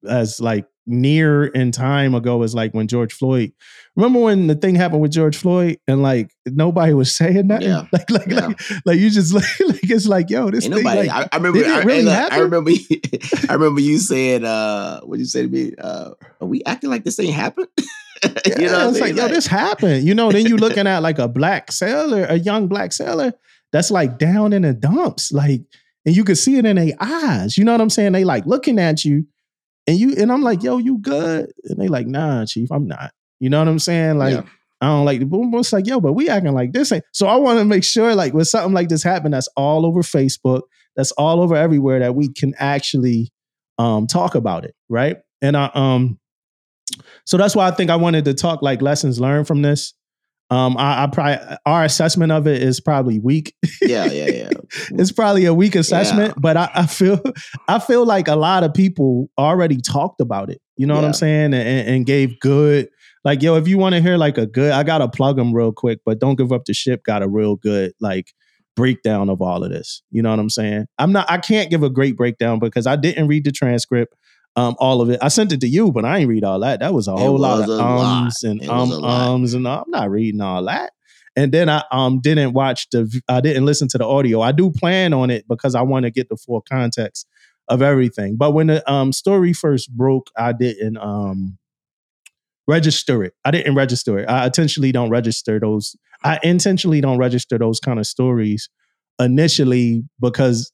as 0.09 0.41
like 0.41 0.67
near 0.87 1.45
in 1.47 1.73
time 1.73 2.15
ago 2.15 2.43
as 2.43 2.55
like 2.55 2.73
when 2.73 2.87
George 2.89 3.13
Floyd. 3.13 3.53
Remember 3.97 4.19
when 4.21 4.47
the 4.49 4.55
thing 4.55 4.75
happened 4.75 5.01
with 5.01 5.13
George 5.13 5.37
Floyd 5.37 5.79
and 5.89 6.03
like 6.03 6.31
nobody 6.47 6.93
was 6.95 7.15
saying 7.15 7.47
nothing? 7.47 7.69
Yeah. 7.69 7.87
Like 7.93 8.11
like 8.11 8.27
Yeah. 8.27 8.47
like 8.49 8.61
like 8.85 8.99
you 8.99 9.11
just 9.11 9.33
like, 9.35 9.45
like 9.67 9.91
it's 9.91 10.07
like 10.07 10.31
yo 10.31 10.51
this 10.51 10.65
Ain't 10.67 10.75
thing 10.75 10.85
nobody. 10.85 11.09
like, 11.09 11.29
I, 11.33 11.37
I 11.37 11.37
remember. 11.39 11.65
I, 11.69 11.83
really 11.83 12.03
look, 12.03 12.33
I 12.33 12.39
remember. 12.39 12.71
You, 12.71 12.81
I 13.49 13.53
remember 13.55 13.81
you 13.81 13.99
saying, 13.99 14.45
uh, 14.45 15.01
"What 15.01 15.19
you 15.19 15.25
say 15.25 15.43
to 15.43 15.49
me? 15.49 15.73
Uh, 15.79 16.11
are 16.41 16.47
we 16.47 16.63
acting 16.65 16.91
like 16.91 17.05
this 17.05 17.19
ain't 17.21 17.35
happened?" 17.35 17.69
Yeah, 18.47 18.59
you 18.59 18.67
know, 18.69 18.87
what 18.87 18.89
it's 18.89 18.97
I 18.99 19.01
like, 19.01 19.03
mean? 19.03 19.17
yo, 19.17 19.23
Like, 19.25 19.33
this 19.33 19.47
happened. 19.47 20.07
You 20.07 20.15
know, 20.15 20.33
then 20.33 20.47
you 20.47 20.57
looking 20.57 20.87
at 20.87 21.03
like 21.03 21.19
a 21.19 21.29
black 21.29 21.71
sailor, 21.73 22.25
a 22.25 22.37
young 22.39 22.69
black 22.69 22.93
sailor 22.93 23.33
that's 23.73 23.91
like 23.91 24.19
down 24.19 24.53
in 24.55 24.63
the 24.63 24.73
dumps, 24.73 25.31
like, 25.33 25.61
and 26.07 26.17
you 26.17 26.25
can 26.25 26.35
see 26.37 26.57
it 26.57 26.65
in 26.65 26.77
their 26.77 26.95
eyes. 27.01 27.59
You 27.59 27.65
know 27.65 27.73
what 27.73 27.81
I'm 27.83 27.91
saying? 27.91 28.13
They 28.13 28.25
like 28.25 28.47
looking 28.47 28.79
at 28.79 29.05
you, 29.05 29.27
and 29.87 29.99
you 29.99 30.15
and 30.17 30.33
I'm 30.33 30.43
like, 30.43 30.63
yo, 30.63 30.79
you 30.79 30.99
good? 30.99 31.53
And 31.65 31.79
they 31.79 31.89
like, 31.89 32.07
nah, 32.07 32.45
chief, 32.47 32.71
I'm 32.73 32.87
not. 32.87 33.13
You 33.41 33.51
know 33.51 33.59
what 33.59 33.69
I'm 33.69 33.79
saying? 33.79 34.19
Like, 34.19 34.35
Yeah. 34.35 34.43
I 34.81 34.89
don't 34.89 35.05
like 35.07 35.21
the 35.21 35.27
boom 35.27 35.51
boom. 35.51 35.61
It's 35.61 35.73
like, 35.73 35.87
yo, 35.87 35.99
but 36.01 36.13
we 36.13 36.29
acting 36.29 36.53
like 36.53 36.73
this 36.73 36.93
ain't. 36.93 37.05
So 37.13 37.27
I 37.27 37.37
want 37.37 37.59
to 37.59 37.65
make 37.65 37.85
sure, 37.85 38.15
like, 38.15 38.35
when 38.35 38.45
something 38.45 38.75
like 38.75 38.89
this 38.89 39.03
happen, 39.03 39.31
that's 39.31 39.49
all 39.57 39.87
over 39.87 40.03
Facebook, 40.03 40.63
that's 40.95 41.11
all 41.13 41.41
over 41.41 41.55
everywhere, 41.57 42.01
that 42.01 42.15
we 42.15 42.33
can 42.33 42.55
actually 42.59 43.33
um 43.79 44.07
talk 44.07 44.35
about 44.35 44.65
it, 44.65 44.75
right? 44.89 45.17
And 45.41 45.57
I 45.57 45.71
um 45.75 46.19
so 47.25 47.37
that's 47.37 47.57
why 47.57 47.67
I 47.67 47.71
think 47.71 47.91
I 47.91 47.97
wanted 47.97 48.25
to 48.27 48.35
talk 48.35 48.63
like 48.63 48.83
lessons 48.83 49.19
learned 49.21 49.47
from 49.47 49.63
this. 49.63 49.95
Um, 50.51 50.77
I, 50.77 51.05
I 51.05 51.07
probably 51.07 51.57
our 51.65 51.85
assessment 51.85 52.31
of 52.31 52.47
it 52.47 52.63
is 52.63 52.81
probably 52.81 53.19
weak. 53.19 53.55
yeah, 53.81 54.05
yeah, 54.07 54.27
yeah. 54.27 54.51
it's 54.91 55.13
probably 55.13 55.47
a 55.47 55.55
weak 55.55 55.75
assessment, 55.75 56.35
but 56.39 56.57
I, 56.57 56.71
I 56.75 56.87
feel 56.87 57.21
I 57.69 57.79
feel 57.79 58.05
like 58.05 58.29
a 58.29 58.37
lot 58.37 58.63
of 58.63 58.75
people 58.75 59.31
already 59.39 59.79
talked 59.79 60.21
about 60.21 60.51
it. 60.51 60.61
You 60.77 60.87
know 60.87 60.97
what 60.97 61.05
I'm 61.05 61.13
saying, 61.13 61.55
and, 61.55 61.89
and 61.89 62.07
gave 62.07 62.39
good 62.41 62.89
like 63.25 63.43
yo. 63.43 63.57
If 63.57 63.69
you 63.69 63.79
want 63.79 63.95
to 63.95 64.03
hear 64.03 64.17
like 64.17 64.39
a 64.39 64.47
good, 64.47 64.73
I 64.73 64.83
gotta 64.83 65.09
plug 65.09 65.37
them 65.37 65.55
real 65.55 65.73
quick, 65.73 66.01
but 66.05 66.19
don't 66.19 66.37
give 66.37 66.53
up 66.53 66.67
the 66.67 66.75
ship. 66.75 67.05
Got 67.05 67.23
a 67.23 67.29
real 67.29 67.57
good 67.57 67.93
like 68.01 68.33
breakdown 68.77 69.31
of 69.31 69.41
all 69.41 69.65
of 69.65 69.71
this. 69.71 70.03
You 70.11 70.23
know 70.23 70.31
what 70.31 70.39
I'm 70.39 70.51
saying? 70.51 70.87
I'm 70.99 71.13
not. 71.13 71.31
I 71.31 71.39
can't 71.39 71.71
give 71.71 71.83
a 71.83 71.91
great 71.91 72.17
breakdown 72.17 72.59
because 72.59 72.87
I 72.87 72.97
didn't 72.97 73.29
read 73.29 73.45
the 73.45 73.53
transcript. 73.53 74.15
Um, 74.57 74.77
all 74.79 75.01
of 75.01 75.11
it. 75.11 75.19
I 75.21 75.29
sent 75.29 75.53
it 75.53 75.61
to 75.63 75.69
you, 75.69 75.91
but 75.91 76.05
I 76.05 76.19
ain't 76.19 76.29
read 76.29 76.45
all 76.45 76.61
that. 76.61 76.79
That 76.81 76.95
was 76.95 77.09
a 77.09 77.17
whole 77.17 77.39
lot 77.39 77.61
of 77.61 77.69
a 77.69 77.73
lot. 77.73 78.25
ums 78.25 78.45
and 78.45 78.63
It 78.63 78.69
um 78.69 78.93
ums 78.93 79.55
and 79.55 79.67
I'm 79.67 79.85
not 79.89 80.11
reading 80.11 80.41
all 80.41 80.65
that. 80.67 80.93
And 81.35 81.51
then 81.51 81.69
I 81.69 81.83
um 81.91 82.21
didn't 82.21 82.53
watch 82.53 82.89
the 82.91 83.21
I 83.29 83.41
didn't 83.41 83.67
listen 83.67 83.89
to 83.89 83.99
the 83.99 84.07
audio. 84.07 84.41
I 84.41 84.53
do 84.53 84.71
plan 84.71 85.13
on 85.13 85.31
it 85.31 85.47
because 85.49 85.75
I 85.75 85.83
want 85.83 86.05
to 86.05 86.11
get 86.11 86.29
the 86.29 86.37
full 86.37 86.61
context 86.61 87.27
of 87.67 87.83
everything. 87.83 88.37
But 88.37 88.53
when 88.53 88.69
the 88.69 88.89
um 88.91 89.13
story 89.13 89.53
first 89.53 89.91
broke, 89.91 90.31
I 90.37 90.53
didn't 90.53 90.99
um 90.99 91.59
register 92.67 93.25
it. 93.25 93.35
I 93.45 93.51
didn't 93.51 93.75
register 93.75 94.19
it. 94.19 94.29
I 94.29 94.47
intentionally 94.47 94.93
don't 94.93 95.11
register 95.11 95.59
those. 95.59 95.97
I 96.23 96.39
intentionally 96.43 97.01
don't 97.01 97.19
register 97.19 97.59
those 97.59 97.81
kind 97.81 97.99
of 97.99 98.07
stories 98.07 98.69
initially 99.19 100.05
because 100.21 100.73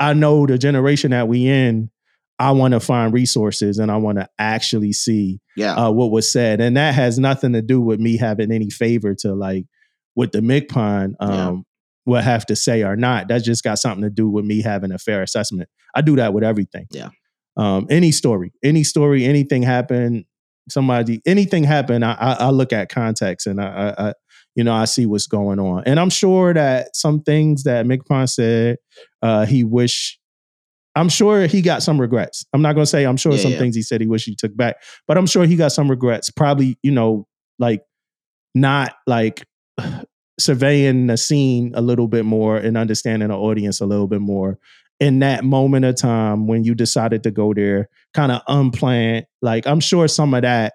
I 0.00 0.14
know 0.14 0.46
the 0.46 0.58
generation 0.58 1.10
that 1.10 1.28
we 1.28 1.46
in. 1.46 1.90
I 2.38 2.52
want 2.52 2.72
to 2.72 2.80
find 2.80 3.12
resources 3.12 3.78
and 3.78 3.90
I 3.90 3.96
want 3.96 4.18
to 4.18 4.28
actually 4.38 4.92
see 4.92 5.40
Yeah, 5.56 5.74
uh, 5.74 5.90
what 5.90 6.10
was 6.10 6.30
said, 6.30 6.60
and 6.60 6.76
that 6.76 6.94
has 6.94 7.18
nothing 7.18 7.52
to 7.54 7.62
do 7.62 7.80
with 7.80 7.98
me 8.00 8.16
having 8.16 8.52
any 8.52 8.70
favor 8.70 9.14
to 9.20 9.34
like 9.34 9.64
what 10.14 10.32
the 10.32 10.40
MCPON 10.40 11.14
um, 11.20 11.32
Yeah. 11.32 11.56
will 12.06 12.22
have 12.22 12.46
to 12.46 12.56
say 12.56 12.82
or 12.82 12.96
not. 12.96 13.28
That 13.28 13.42
just 13.44 13.64
got 13.64 13.78
something 13.78 14.02
to 14.02 14.10
do 14.10 14.28
with 14.28 14.44
me 14.44 14.62
having 14.62 14.92
a 14.92 14.98
fair 14.98 15.22
assessment. 15.22 15.68
I 15.94 16.00
do 16.02 16.16
that 16.16 16.32
with 16.32 16.44
everything. 16.44 16.86
Yeah. 16.90 17.08
Um, 17.56 17.86
any 17.90 18.12
story, 18.12 18.52
any 18.62 18.84
story, 18.84 19.24
anything 19.24 19.62
happen, 19.62 20.24
somebody, 20.68 21.20
anything 21.26 21.64
happen, 21.64 22.02
I, 22.04 22.12
I, 22.14 22.32
I 22.34 22.50
look 22.50 22.72
at 22.72 22.88
context 22.88 23.46
and 23.48 23.60
I, 23.60 23.66
I, 23.98 24.08
I, 24.08 24.12
you 24.54 24.64
know, 24.64 24.74
I 24.74 24.84
see 24.86 25.06
what's 25.06 25.26
going 25.26 25.58
on, 25.60 25.82
and 25.86 26.00
I'm 26.00 26.10
sure 26.10 26.52
that 26.54 26.94
some 26.96 27.20
things 27.22 27.62
that 27.64 27.86
MCPON 27.86 28.28
said, 28.28 28.76
uh, 29.22 29.46
he 29.46 29.62
wish. 29.64 30.17
I'm 30.94 31.08
sure 31.08 31.46
he 31.46 31.62
got 31.62 31.82
some 31.82 32.00
regrets. 32.00 32.44
I'm 32.52 32.62
not 32.62 32.74
gonna 32.74 32.86
say 32.86 33.04
I'm 33.04 33.16
sure 33.16 33.32
Yeah, 33.32 33.38
some 33.38 33.52
yeah. 33.52 33.58
things 33.58 33.76
he 33.76 33.82
said 33.82 34.00
he 34.00 34.06
wish 34.06 34.24
he 34.24 34.34
took 34.34 34.56
back, 34.56 34.76
but 35.06 35.16
I'm 35.16 35.26
sure 35.26 35.44
he 35.46 35.56
got 35.56 35.72
some 35.72 35.90
regrets. 35.90 36.30
Probably, 36.30 36.78
you 36.82 36.90
know, 36.90 37.26
like 37.58 37.82
not 38.54 38.94
like 39.06 39.46
surveying 40.40 41.06
the 41.08 41.16
scene 41.16 41.72
a 41.74 41.80
little 41.80 42.08
bit 42.08 42.24
more 42.24 42.56
and 42.56 42.76
understanding 42.76 43.28
the 43.28 43.36
audience 43.36 43.80
a 43.80 43.86
little 43.86 44.06
bit 44.06 44.20
more 44.20 44.58
in 45.00 45.20
that 45.20 45.44
moment 45.44 45.84
of 45.84 45.96
time 45.96 46.46
when 46.46 46.64
you 46.64 46.74
decided 46.74 47.22
to 47.22 47.30
go 47.30 47.54
there, 47.54 47.88
kind 48.14 48.32
of 48.32 48.42
unplanned. 48.48 49.26
Like 49.42 49.66
I'm 49.66 49.80
sure 49.80 50.08
some 50.08 50.34
of 50.34 50.42
that 50.42 50.74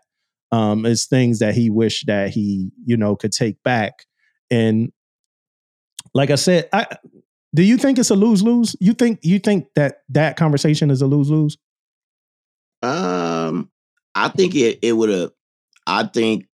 um, 0.52 0.86
is 0.86 1.06
things 1.06 1.40
that 1.40 1.56
he 1.56 1.70
wished 1.70 2.08
that 2.08 2.30
he, 2.30 2.72
you 2.86 2.96
know, 2.96 3.16
could 3.16 3.32
take 3.32 3.62
back. 3.64 4.06
And 4.52 4.92
like 6.14 6.30
I 6.30 6.36
said, 6.36 6.70
I 6.72 6.86
do 7.56 7.64
you 7.64 7.78
think 7.78 8.00
it's 8.00 8.10
a 8.10 8.16
lose 8.16 8.42
lose? 8.44 8.76
You 8.80 8.94
think 8.94 9.20
you 9.22 9.40
think 9.40 9.68
that 9.76 10.02
that 10.10 10.38
conversation 10.38 10.90
is 10.92 11.02
a 11.02 11.08
lose 11.08 11.30
lose? 11.30 11.58
Um, 12.82 13.70
I 14.16 14.30
think 14.30 14.56
it 14.56 14.80
it 14.82 14.94
would 14.94 15.10
have. 15.10 15.32
I 15.86 16.04
think, 16.06 16.48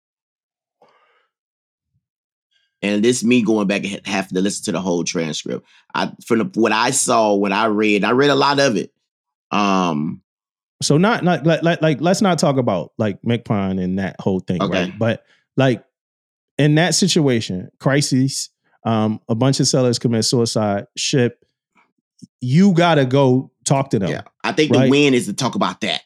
and 2.82 3.04
this 3.04 3.24
me 3.24 3.42
going 3.42 3.66
back 3.66 3.85
and 3.85 4.06
having 4.06 4.35
to 4.35 4.40
listen 4.40 4.64
to 4.66 4.72
the 4.72 4.80
whole 4.80 5.04
transcript. 5.04 5.66
I 5.94 6.12
from 6.24 6.38
the, 6.38 6.61
what 6.61 6.72
I 6.72 6.90
saw 6.90 7.35
when 7.35 7.52
I 7.52 7.66
read, 7.66 8.04
I 8.04 8.11
read 8.12 8.30
a 8.30 8.35
lot 8.35 8.59
of 8.61 8.76
it. 8.76 8.92
Um, 9.50 10.22
So 10.82 10.96
not 10.98 11.24
not 11.24 11.46
like 11.46 11.62
like, 11.62 11.82
like 11.82 12.00
let's 12.00 12.22
not 12.22 12.38
talk 12.38 12.56
about 12.56 12.92
like 12.98 13.20
MCPON 13.22 13.82
and 13.82 13.98
that 13.98 14.16
whole 14.20 14.40
thing, 14.40 14.62
Okay. 14.62 14.85
right? 14.85 14.98
But 14.98 15.24
like 15.56 15.85
in 16.59 16.76
that 16.76 16.94
situation, 16.94 17.70
crises, 17.80 18.50
um, 18.87 19.20
a 19.29 19.35
bunch 19.35 19.61
of 19.61 19.68
sellers 19.68 19.99
commit 19.99 20.25
suicide, 20.25 20.87
ship, 20.96 21.44
you 22.40 22.72
gotta 22.72 23.05
go 23.05 23.51
talk 23.64 23.90
to 23.90 23.99
them. 23.99 24.09
yeah, 24.11 24.22
I 24.44 24.53
think 24.53 24.72
Right. 24.72 24.85
the 24.85 24.90
win 24.90 25.12
is 25.12 25.27
to 25.27 25.33
talk 25.35 25.55
about 25.57 25.81
that. 25.83 26.03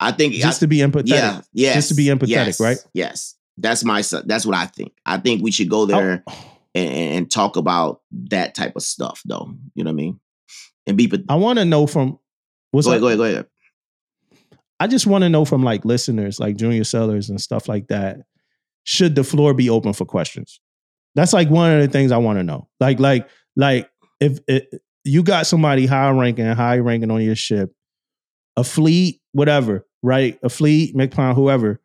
I 0.00 0.10
think 0.12 0.34
Just 0.34 0.58
I, 0.58 0.64
to 0.64 0.66
be 0.66 0.78
empathetic. 0.78 1.08
yeah, 1.08 1.40
yes, 1.52 1.74
just 1.74 1.88
to 1.90 1.94
be 1.94 2.06
empathetic, 2.06 2.28
yes, 2.28 2.60
right? 2.60 2.78
Yes, 2.92 3.36
that's 3.58 3.84
my 3.84 4.02
that's 4.26 4.44
what 4.44 4.56
I 4.56 4.66
think. 4.66 4.92
I 5.06 5.18
think 5.18 5.42
we 5.42 5.50
should 5.50 5.70
go 5.70 5.86
there 5.86 6.22
I, 6.26 6.34
and, 6.74 6.94
and 7.16 7.30
talk 7.30 7.56
about 7.56 8.00
that 8.28 8.54
type 8.54 8.74
of 8.76 8.82
stuff, 8.82 9.22
though. 9.24 9.54
You 9.74 9.84
know 9.84 9.90
what 9.90 9.94
I 9.94 10.02
mean? 10.02 10.20
And 10.86 10.96
be. 10.96 11.10
I 11.28 11.36
want 11.36 11.58
to 11.58 11.64
know 11.64 11.86
from 11.86 12.18
what's 12.72 12.86
go 12.86 12.92
ahead, 12.92 13.00
go 13.02 13.06
ahead, 13.06 13.18
go 13.18 13.24
ahead. 13.24 13.46
I 14.80 14.88
just 14.88 15.06
want 15.06 15.22
to 15.22 15.28
know 15.28 15.44
from 15.44 15.62
like 15.62 15.84
listeners, 15.84 16.40
like 16.40 16.56
junior 16.56 16.84
sellers 16.84 17.30
and 17.30 17.40
stuff 17.40 17.68
like 17.68 17.88
that. 17.88 18.18
Should 18.84 19.14
the 19.14 19.24
floor 19.24 19.54
be 19.54 19.70
open 19.70 19.92
for 19.92 20.04
questions? 20.04 20.60
That's 21.14 21.32
like 21.32 21.48
one 21.48 21.72
of 21.72 21.80
the 21.80 21.88
things 21.88 22.12
I 22.12 22.16
want 22.18 22.38
to 22.38 22.42
know. 22.42 22.68
Like, 22.80 23.00
like, 23.00 23.28
like 23.56 23.88
if 24.20 24.38
it, 24.48 24.68
you 25.04 25.22
got 25.22 25.46
somebody 25.46 25.86
high 25.86 26.10
ranking, 26.10 26.46
high 26.46 26.78
ranking 26.78 27.10
on 27.10 27.22
your 27.22 27.36
ship, 27.36 27.72
a 28.56 28.64
fleet, 28.64 29.20
whatever, 29.32 29.86
right? 30.02 30.38
A 30.42 30.48
fleet, 30.48 30.94
MCPON, 30.94 31.34
whoever. 31.34 31.80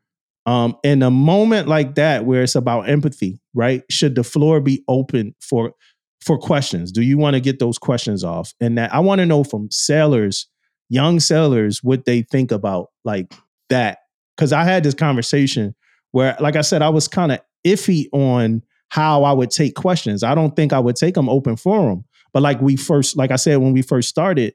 Um, 0.46 0.78
in 0.84 1.04
a 1.04 1.12
moment 1.12 1.68
like 1.68 1.96
that 1.96 2.26
where 2.26 2.44
it's 2.44 2.56
about 2.56 2.90
empathy, 2.90 3.40
right? 3.54 3.84
Should 3.90 4.16
the 4.16 4.24
floor 4.24 4.62
be 4.62 4.84
open 4.88 5.36
for 5.42 5.74
for 6.22 6.38
questions? 6.38 6.92
Do 6.92 7.02
you 7.02 7.18
want 7.18 7.36
to 7.36 7.40
get 7.40 7.60
those 7.60 7.78
questions 7.78 8.24
off? 8.24 8.54
And 8.60 8.78
that 8.78 8.94
I 8.94 9.00
want 9.00 9.20
to 9.20 9.26
know 9.26 9.44
from 9.44 9.70
sailors 9.70 10.48
young 10.90 11.20
sailors, 11.20 11.84
what 11.84 12.06
they 12.06 12.24
think 12.24 12.52
about 12.52 12.88
like 13.06 13.32
that 13.70 14.00
because 14.36 14.52
i 14.52 14.64
had 14.64 14.84
this 14.84 14.96
conversation 14.96 15.76
where 16.12 16.36
like 16.40 16.56
i 16.56 16.62
said 16.62 16.82
i 16.82 16.90
was 16.90 17.08
kind 17.08 17.32
of 17.32 17.40
iffy 17.66 18.08
on 18.12 18.62
how 18.90 19.24
i 19.24 19.32
would 19.32 19.52
take 19.52 19.76
questions 19.76 20.24
i 20.24 20.34
don't 20.34 20.56
think 20.56 20.74
i 20.74 20.80
would 20.80 20.96
take 20.96 21.16
them 21.16 21.30
open 21.30 21.56
forum 21.56 22.04
but 22.34 22.42
like 22.42 22.60
we 22.62 22.76
first 22.76 23.18
like 23.18 23.32
i 23.32 23.36
said 23.36 23.58
when 23.58 23.74
we 23.74 23.82
first 23.82 24.10
started 24.10 24.54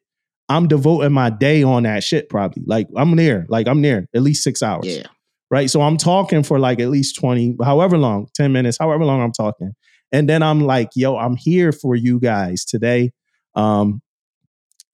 i'm 0.49 0.67
devoting 0.69 1.12
my 1.12 1.31
day 1.31 1.62
on 1.62 1.85
that 1.85 2.03
shit 2.03 2.29
probably 2.29 2.62
like 2.67 2.87
i'm 2.97 3.14
there 3.17 3.47
like 3.49 3.69
i'm 3.69 3.83
there 3.83 4.07
at 4.14 4.23
least 4.23 4.43
six 4.43 4.62
hours 4.62 4.87
Yeah, 4.87 5.07
right? 5.55 5.71
So 5.71 5.83
I'm 5.83 5.97
talking 5.97 6.43
for 6.43 6.59
like 6.59 6.81
at 6.81 6.88
least 6.88 7.14
20, 7.14 7.59
however 7.62 7.97
long, 7.97 8.27
10 8.35 8.53
minutes, 8.53 8.77
however 8.77 9.05
long 9.05 9.23
I'm 9.23 9.31
talking. 9.31 9.73
And 10.11 10.29
then 10.29 10.43
I'm 10.43 10.61
like, 10.61 10.90
yo, 10.97 11.17
I'm 11.17 11.37
here 11.37 11.71
for 11.71 11.95
you 11.95 12.19
guys 12.19 12.64
today. 12.64 13.12
Um, 13.55 14.03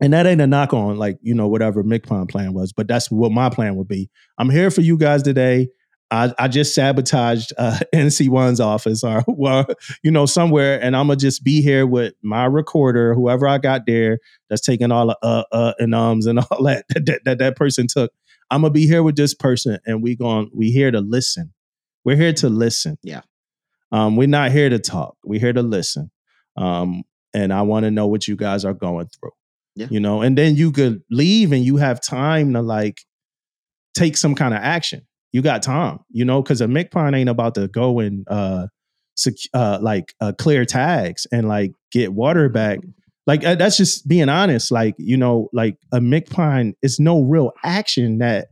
and 0.02 0.12
that 0.12 0.26
ain't 0.26 0.42
a 0.42 0.46
knock 0.46 0.74
on 0.74 0.98
like, 0.98 1.18
you 1.22 1.34
know, 1.34 1.48
whatever 1.48 1.82
MCPON 1.82 2.28
plan 2.28 2.52
was, 2.52 2.74
but 2.74 2.88
that's 2.88 3.10
what 3.10 3.32
my 3.32 3.48
plan 3.48 3.76
would 3.76 3.88
be. 3.88 4.10
I'm 4.36 4.50
here 4.50 4.70
for 4.70 4.82
you 4.82 4.98
guys 4.98 5.22
today. 5.22 5.68
I, 6.10 6.34
I 6.38 6.48
just 6.48 6.74
sabotaged 6.74 7.52
uh, 7.56 7.78
NC1's 7.94 8.60
office 8.60 9.04
or, 9.04 9.22
well, 9.28 9.66
you 10.02 10.10
know, 10.10 10.26
somewhere, 10.26 10.80
and 10.82 10.96
I'm 10.96 11.06
gonna 11.06 11.16
just 11.16 11.44
be 11.44 11.62
here 11.62 11.86
with 11.86 12.14
my 12.22 12.44
recorder, 12.44 13.14
whoever 13.14 13.46
I 13.46 13.58
got 13.58 13.86
there, 13.86 14.18
that's 14.48 14.62
taking 14.62 14.90
all 14.90 15.08
the 15.08 15.18
uh, 15.22 15.44
uh, 15.52 15.72
and 15.78 15.94
ums 15.94 16.26
and 16.26 16.38
all 16.50 16.64
that 16.64 16.84
that, 16.88 17.20
that 17.24 17.38
that 17.38 17.56
person 17.56 17.86
took. 17.86 18.12
I'm 18.50 18.62
gonna 18.62 18.72
be 18.72 18.86
here 18.86 19.02
with 19.02 19.16
this 19.16 19.34
person, 19.34 19.78
and 19.86 20.02
we 20.02 20.16
going 20.16 20.50
we 20.54 20.70
here 20.70 20.90
to 20.90 21.00
listen. 21.00 21.52
We're 22.04 22.16
here 22.16 22.32
to 22.34 22.48
listen. 22.48 22.98
Yeah. 23.02 23.22
Um, 23.92 24.16
we're 24.16 24.28
not 24.28 24.52
here 24.52 24.68
to 24.68 24.78
talk. 24.78 25.16
We're 25.24 25.40
here 25.40 25.52
to 25.52 25.62
listen. 25.62 26.10
Um, 26.56 27.02
and 27.34 27.52
I 27.52 27.62
want 27.62 27.84
to 27.84 27.90
know 27.90 28.06
what 28.06 28.26
you 28.26 28.36
guys 28.36 28.64
are 28.64 28.74
going 28.74 29.08
through. 29.08 29.32
Yeah. 29.76 29.86
You 29.90 30.00
know, 30.00 30.22
and 30.22 30.36
then 30.36 30.56
you 30.56 30.72
could 30.72 31.02
leave 31.10 31.52
and 31.52 31.64
you 31.64 31.76
have 31.76 32.00
time 32.00 32.54
to 32.54 32.62
like 32.62 33.02
take 33.94 34.16
some 34.16 34.34
kind 34.34 34.54
of 34.54 34.60
action. 34.60 35.06
You 35.32 35.42
got 35.42 35.62
time, 35.62 36.00
you 36.10 36.24
know, 36.24 36.42
because 36.42 36.60
a 36.60 36.66
MCPON 36.66 37.16
ain't 37.16 37.28
about 37.28 37.54
to 37.54 37.68
go 37.68 38.00
and 38.00 38.26
uh, 38.28 38.66
sec- 39.16 39.34
uh 39.54 39.78
like 39.80 40.14
uh, 40.20 40.32
clear 40.38 40.64
tags 40.64 41.26
and 41.32 41.48
like 41.48 41.72
get 41.92 42.12
water 42.12 42.48
back. 42.48 42.80
Like 43.26 43.44
uh, 43.44 43.54
that's 43.54 43.76
just 43.76 44.08
being 44.08 44.28
honest 44.28 44.72
like 44.72 44.94
you 44.98 45.16
know 45.16 45.48
like 45.52 45.76
a 45.92 46.00
MCPON 46.00 46.74
is 46.82 46.98
no 46.98 47.22
real 47.22 47.52
action 47.62 48.18
that 48.18 48.48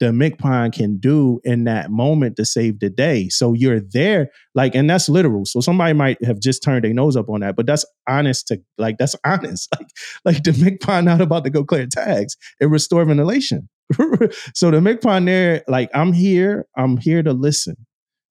the 0.00 0.06
MCPON 0.06 0.72
can 0.72 0.96
do 0.96 1.40
in 1.44 1.62
that 1.64 1.90
moment 1.90 2.36
to 2.36 2.44
save 2.44 2.80
the 2.80 2.90
day. 2.90 3.28
So 3.28 3.52
you're 3.52 3.80
there 3.80 4.30
like 4.54 4.74
and 4.74 4.88
that's 4.88 5.08
literal. 5.08 5.44
So 5.44 5.60
somebody 5.60 5.92
might 5.92 6.24
have 6.24 6.40
just 6.40 6.62
turned 6.62 6.84
their 6.84 6.94
nose 6.94 7.16
up 7.16 7.28
on 7.28 7.40
that 7.40 7.56
but 7.56 7.66
that's 7.66 7.84
honest 8.08 8.48
to 8.48 8.60
like 8.78 8.96
that's 8.98 9.16
honest. 9.24 9.68
Like 9.76 9.88
like 10.24 10.42
the 10.44 10.52
MCPON 10.52 11.04
not 11.04 11.20
about 11.20 11.44
to 11.44 11.50
go 11.50 11.64
clear 11.64 11.86
tags 11.86 12.36
and 12.60 12.70
restore 12.70 13.04
ventilation 13.04 13.68
so 14.54 14.70
the 14.70 14.78
MCPON 14.78 15.26
there 15.26 15.62
like 15.68 15.90
i'm 15.94 16.12
here 16.12 16.66
i'm 16.76 16.96
here 16.96 17.22
to 17.22 17.32
listen 17.32 17.76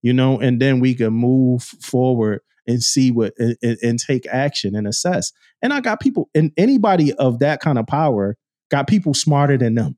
you 0.01 0.13
know 0.13 0.39
and 0.39 0.61
then 0.61 0.79
we 0.79 0.93
can 0.93 1.13
move 1.13 1.63
forward 1.63 2.41
and 2.67 2.83
see 2.83 3.11
what 3.11 3.33
and, 3.37 3.57
and- 3.81 3.99
take 3.99 4.27
action 4.27 4.75
and 4.75 4.87
assess 4.87 5.31
and 5.61 5.73
I 5.73 5.79
got 5.79 5.99
people, 5.99 6.29
and 6.33 6.51
anybody 6.57 7.13
of 7.13 7.39
that 7.39 7.61
kind 7.61 7.77
of 7.77 7.87
power 7.87 8.37
got 8.69 8.87
people 8.87 9.13
smarter 9.13 9.57
than 9.57 9.75
them. 9.75 9.97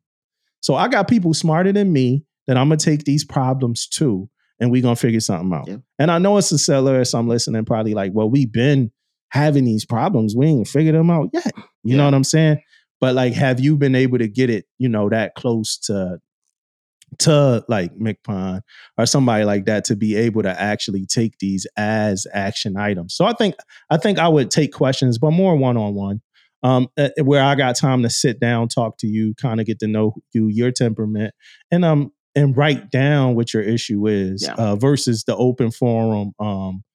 So 0.62 0.76
I 0.76 0.88
got 0.88 1.08
people 1.08 1.34
smarter 1.34 1.72
than 1.72 1.92
me 1.94 2.26
that 2.48 2.58
I'm 2.58 2.68
gonna 2.68 2.78
take 2.78 3.06
these 3.06 3.24
problems 3.24 3.88
to, 3.90 4.30
and 4.60 4.72
we're 4.72 4.82
gonna 4.82 4.96
figure 4.96 5.20
something 5.20 5.54
out. 5.54 5.68
Yeah. 5.68 5.78
And 6.00 6.12
I 6.12 6.18
know 6.18 6.38
it's 6.38 6.52
a 6.52 6.58
seller, 6.58 7.04
so 7.06 7.20
I'm 7.20 7.28
listening 7.28 7.66
probably 7.66 7.94
like, 7.94 8.12
well, 8.14 8.30
we've 8.30 8.52
been 8.52 8.92
having 9.30 9.66
these 9.66 9.86
problems. 9.86 10.36
We 10.36 10.48
ain't 10.48 10.68
figured 10.68 10.96
them 10.96 11.10
out 11.10 11.30
yet. 11.34 11.52
You 11.84 11.98
know 11.98 12.06
what 12.06 12.14
I'm 12.14 12.24
saying? 12.24 12.62
But 13.04 13.16
like, 13.16 13.34
have 13.34 13.60
you 13.60 13.76
been 13.76 13.96
able 13.96 14.18
to 14.18 14.30
get 14.30 14.50
it, 14.50 14.64
you 14.80 14.88
know, 14.88 15.10
that 15.10 15.36
close 15.36 15.78
to 15.88 16.20
to 17.20 17.66
like 17.68 17.94
MCPON 17.98 18.62
or 18.98 19.06
somebody 19.06 19.44
like 19.44 19.66
that 19.66 19.84
to 19.86 19.98
be 19.98 20.16
able 20.16 20.42
to 20.44 20.62
actually 20.62 21.06
take 21.06 21.38
these 21.40 21.68
as 21.76 22.26
action 22.34 22.78
items. 22.78 23.14
So 23.14 23.26
I 23.26 23.34
think 23.34 23.56
I 23.90 23.98
think 23.98 24.20
I 24.20 24.30
would 24.30 24.50
take 24.50 24.72
questions, 24.72 25.18
but 25.18 25.32
more 25.32 25.58
one 25.58 25.76
on 25.76 25.96
one, 25.96 26.22
um, 26.64 26.88
uh, 26.98 27.10
where 27.24 27.44
I 27.44 27.56
got 27.56 27.76
time 27.76 28.04
to 28.04 28.10
sit 28.10 28.40
down, 28.40 28.70
talk 28.70 28.98
to 29.00 29.08
you, 29.08 29.36
kind 29.36 29.60
of 29.60 29.66
get 29.66 29.80
to 29.80 29.88
know 29.88 30.16
you, 30.32 30.48
your 30.48 30.72
temperament, 30.72 31.34
and 31.72 31.84
um 31.84 32.14
and 32.36 32.56
write 32.56 32.90
down 32.90 33.36
what 33.36 33.54
your 33.54 33.64
issue 33.64 34.08
is 34.08 34.44
Yeah. 34.48 34.54
uh, 34.56 34.76
versus 34.78 35.26
the 35.26 35.36
open 35.36 35.72
forum, 35.72 36.32
um, 36.40 36.86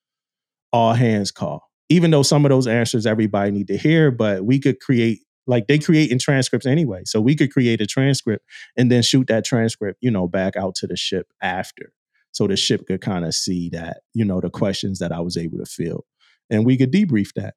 all 0.73 0.95
hands 0.95 1.31
call. 1.33 1.65
Even 1.91 2.11
though 2.11 2.23
some 2.25 2.47
of 2.47 2.49
those 2.49 2.67
answers 2.67 3.07
everybody 3.07 3.51
need 3.51 3.69
to 3.69 3.77
hear, 3.77 4.11
but 4.11 4.45
we 4.45 4.59
could 4.59 4.81
create 4.81 5.21
like 5.49 5.67
they 5.67 5.79
create 5.79 6.13
in 6.13 6.19
transcripts 6.19 6.67
anyway, 6.67 7.03
so 7.05 7.21
we 7.21 7.35
could 7.35 7.53
create 7.53 7.81
a 7.81 7.87
transcript 7.87 8.45
and 8.77 8.93
then 8.93 9.03
shoot 9.03 9.27
that 9.27 9.45
transcript, 9.45 9.99
you 10.01 10.11
know, 10.11 10.29
back 10.29 10.57
out 10.57 10.77
to 10.77 10.87
the 10.87 10.97
ship 10.97 11.27
after. 11.43 11.93
So 12.31 12.47
the 12.47 12.57
ship 12.57 12.87
could 12.87 13.01
kind 13.01 13.25
of 13.25 13.35
see 13.35 13.71
that, 13.71 14.03
you 14.15 14.25
know, 14.25 14.41
the 14.41 14.51
questions 14.51 15.01
that 15.01 15.11
I 15.11 15.21
was 15.21 15.37
able 15.37 15.59
to 15.59 15.65
fill. 15.65 16.05
And 16.51 16.65
we 16.65 16.77
could 16.77 16.93
debrief 16.93 17.33
that. 17.35 17.55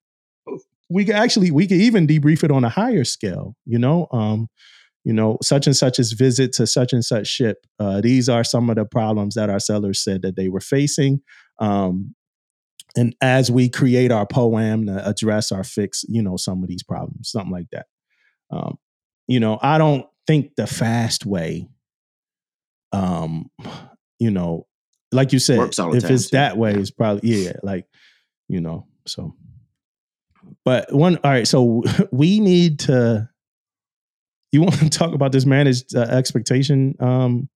We 0.90 1.06
could 1.06 1.16
actually, 1.16 1.52
we 1.52 1.68
could 1.68 1.78
even 1.78 2.08
debrief 2.08 2.44
it 2.44 2.52
on 2.52 2.64
a 2.64 2.70
higher 2.70 3.04
scale, 3.04 3.56
you 3.66 3.78
know. 3.78 4.08
Um, 4.12 4.48
you 5.04 5.14
know, 5.14 5.38
such 5.42 5.66
and 5.66 5.76
such 5.76 6.00
is 6.00 6.14
visit 6.14 6.54
to 6.54 6.68
such 6.68 6.94
and 6.94 7.04
such 7.04 7.28
ship. 7.28 7.66
Uh, 7.80 8.02
these 8.02 8.30
are 8.30 8.44
some 8.44 8.70
of 8.70 8.76
the 8.76 8.86
problems 8.86 9.36
that 9.36 9.50
our 9.50 9.60
sellers 9.60 10.04
said 10.04 10.22
that 10.22 10.36
they 10.36 10.48
were 10.48 10.60
facing. 10.60 11.22
Um, 11.60 12.14
and 12.96 13.16
as 13.22 13.50
we 13.52 13.70
create 13.70 14.12
our 14.12 14.26
POA&M 14.26 14.86
to 14.88 15.08
address 15.08 15.52
or 15.52 15.64
fix, 15.64 16.04
you 16.08 16.22
know, 16.22 16.38
some 16.38 16.62
of 16.64 16.70
these 16.70 16.84
problems, 16.84 17.30
something 17.30 17.52
like 17.52 17.68
that. 17.72 17.86
Um, 18.52 18.78
you 19.28 19.40
know, 19.40 19.58
I 19.62 19.78
don't 19.78 20.06
think 20.28 20.56
the 20.58 20.68
fast 20.68 21.26
way, 21.26 21.68
um, 22.92 23.50
you 24.20 24.32
know, 24.32 24.68
like 25.12 25.32
you 25.34 25.40
said, 25.40 25.58
Works 25.60 25.80
all 25.80 25.92
the 25.92 25.98
if 25.98 26.10
it's 26.10 26.30
that 26.32 26.58
way, 26.58 26.74
Yeah. 26.74 26.80
it's 26.80 26.92
probably 26.92 27.30
yeah, 27.30 27.54
like 27.64 27.86
you 28.50 28.60
know. 28.62 28.88
So, 29.08 29.36
but 30.66 30.94
one, 30.94 31.18
all 31.24 31.32
right. 31.32 31.48
So 31.48 31.84
we 32.12 32.40
need 32.40 32.80
to. 32.82 33.30
You 34.52 34.62
want 34.64 34.76
to 34.80 34.90
talk 35.00 35.14
about 35.14 35.32
this 35.32 35.46
managed 35.46 35.96
uh, 35.96 36.02
expectation 36.02 36.96
um, 37.00 37.48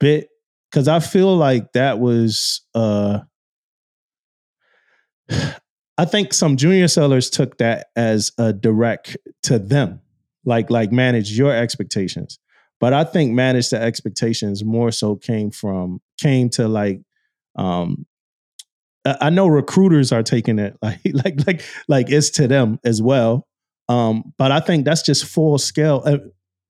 bit 0.00 0.28
because 0.70 0.88
I 0.88 1.00
feel 1.00 1.36
like 1.36 1.72
that 1.74 1.98
was. 1.98 2.62
uh 2.74 3.20
I 5.98 6.04
think 6.04 6.32
some 6.32 6.56
junior 6.56 6.88
sellers 6.88 7.30
took 7.30 7.58
that 7.58 7.88
as 7.96 8.32
a 8.38 8.52
direct 8.52 9.16
to 9.44 9.58
them, 9.58 10.00
like 10.44 10.70
like 10.70 10.90
manage 10.90 11.36
your 11.36 11.54
expectations. 11.54 12.38
But 12.80 12.92
I 12.92 13.04
think 13.04 13.32
manage 13.32 13.70
the 13.70 13.80
expectations 13.80 14.64
more 14.64 14.90
so 14.90 15.16
came 15.16 15.50
from 15.50 16.00
came 16.20 16.48
to 16.50 16.66
like 16.66 17.00
um 17.56 18.06
I 19.04 19.30
know 19.30 19.48
recruiters 19.48 20.12
are 20.12 20.22
taking 20.22 20.58
it 20.58 20.76
like 20.82 21.00
like 21.12 21.46
like 21.46 21.64
like 21.88 22.10
it's 22.10 22.30
to 22.30 22.48
them 22.48 22.78
as 22.84 23.02
well. 23.02 23.46
Um, 23.88 24.32
but 24.38 24.52
I 24.52 24.60
think 24.60 24.84
that's 24.84 25.02
just 25.02 25.24
full 25.24 25.58
scale. 25.58 26.02
Uh, 26.06 26.18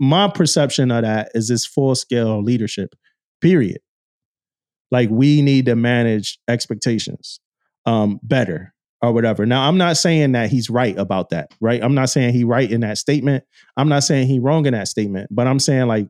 my 0.00 0.28
perception 0.28 0.90
of 0.90 1.02
that 1.02 1.30
is 1.34 1.48
this 1.48 1.64
full 1.64 1.94
scale 1.94 2.42
leadership. 2.42 2.94
Period. 3.40 3.78
Like 4.90 5.10
we 5.10 5.42
need 5.42 5.66
to 5.66 5.76
manage 5.76 6.38
expectations 6.48 7.38
um, 7.86 8.20
better 8.22 8.72
or 9.00 9.12
whatever. 9.12 9.44
Now, 9.44 9.68
I'm 9.68 9.78
not 9.78 9.96
saying 9.96 10.32
that 10.32 10.50
he's 10.50 10.70
right 10.70 10.96
about 10.96 11.30
that, 11.30 11.52
right? 11.60 11.82
I'm 11.82 11.94
not 11.94 12.08
saying 12.08 12.34
he 12.34 12.44
right 12.44 12.70
in 12.70 12.82
that 12.82 12.98
statement. 12.98 13.44
I'm 13.76 13.88
not 13.88 14.04
saying 14.04 14.28
he 14.28 14.38
wrong 14.38 14.64
in 14.66 14.74
that 14.74 14.88
statement, 14.88 15.28
but 15.30 15.46
I'm 15.46 15.58
saying 15.58 15.88
like, 15.88 16.08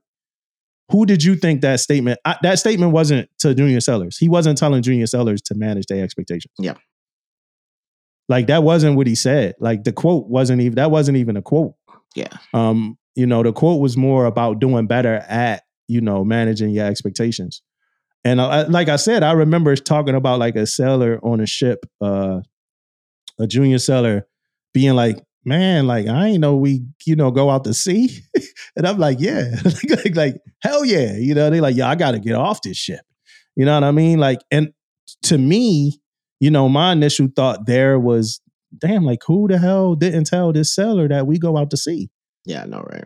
who 0.91 1.07
did 1.07 1.25
you 1.25 1.37
think 1.37 1.63
that 1.63 1.81
statement? 1.81 2.21
I, 2.25 2.37
that 2.43 2.59
statement 2.59 2.93
wasn't 2.93 3.31
to 3.39 3.55
junior 3.55 3.81
sellers. 3.81 4.19
He 4.19 4.29
wasn't 4.29 4.59
telling 4.59 4.83
junior 4.83 5.07
sellers 5.07 5.41
to 5.43 5.55
manage 5.55 5.87
their 5.87 6.05
expectations. 6.05 6.53
Yeah. 6.59 6.75
Like 8.29 8.49
that 8.49 8.63
wasn't 8.63 8.97
what 8.97 9.07
he 9.07 9.15
said. 9.15 9.55
Like 9.59 9.85
the 9.85 9.93
quote 9.93 10.27
wasn't 10.27 10.61
even 10.61 10.77
that 10.77 10.91
wasn't 10.91 11.17
even 11.17 11.37
a 11.37 11.43
quote. 11.43 11.75
Yeah. 12.15 12.29
Um, 12.53 12.99
you 13.15 13.27
know, 13.27 13.43
the 13.43 13.53
quote 13.53 13.81
was 13.81 13.97
more 13.97 14.27
about 14.27 14.59
doing 14.59 14.87
better 14.87 15.25
at, 15.29 15.63
you 15.89 16.01
know, 16.01 16.25
managing 16.25 16.71
your 16.71 16.87
expectations. 16.87 17.63
And 18.25 18.41
I, 18.41 18.63
like 18.63 18.89
I 18.89 18.97
said, 18.97 19.23
I 19.23 19.33
remember 19.33 19.75
talking 19.77 20.15
about 20.15 20.39
like 20.39 20.55
a 20.57 20.67
seller 20.67 21.19
on 21.23 21.41
a 21.41 21.47
ship, 21.47 21.85
uh, 22.01 22.41
a 23.39 23.47
junior 23.47 23.79
seller 23.79 24.27
being 24.73 24.95
like, 24.95 25.25
man, 25.45 25.87
like 25.87 26.07
I 26.07 26.29
ain't 26.29 26.41
know 26.41 26.57
we, 26.57 26.85
you 27.05 27.17
know, 27.17 27.31
go 27.31 27.51
out 27.51 27.65
to 27.65 27.75
sea. 27.75 28.21
and 28.77 28.87
I'm 28.87 28.99
like, 28.99 29.19
yeah, 29.21 29.51
like, 29.91 30.15
like, 30.15 30.35
hell 30.61 30.85
yeah. 30.85 31.17
You 31.17 31.35
know, 31.35 31.51
they 31.51 31.61
like, 31.61 31.77
yeah, 31.77 31.89
I 31.89 31.95
gotta 31.97 32.21
get 32.21 32.35
off 32.35 32.63
this 32.63 32.77
ship. 32.77 33.01
You 33.57 33.65
know 33.65 33.75
what 33.75 33.85
I 33.85 33.91
mean? 33.91 34.19
Like, 34.19 34.41
and 34.51 34.73
to 35.25 35.39
me, 35.39 36.01
you 36.41 36.51
know, 36.51 36.69
my 36.69 36.93
initial 36.93 37.29
thought 37.35 37.67
there 37.67 37.99
was, 37.99 38.41
damn, 38.79 39.05
like 39.05 39.21
who 39.27 39.49
the 39.49 39.59
hell 39.59 39.95
didn't 39.95 40.25
tell 40.25 40.53
this 40.53 40.75
seller 40.75 41.09
that 41.09 41.27
we 41.27 41.39
go 41.39 41.57
out 41.57 41.71
to 41.71 41.77
sea? 41.77 42.09
Yeah, 42.45 42.63
I 42.63 42.67
know, 42.67 42.85
right? 42.91 43.05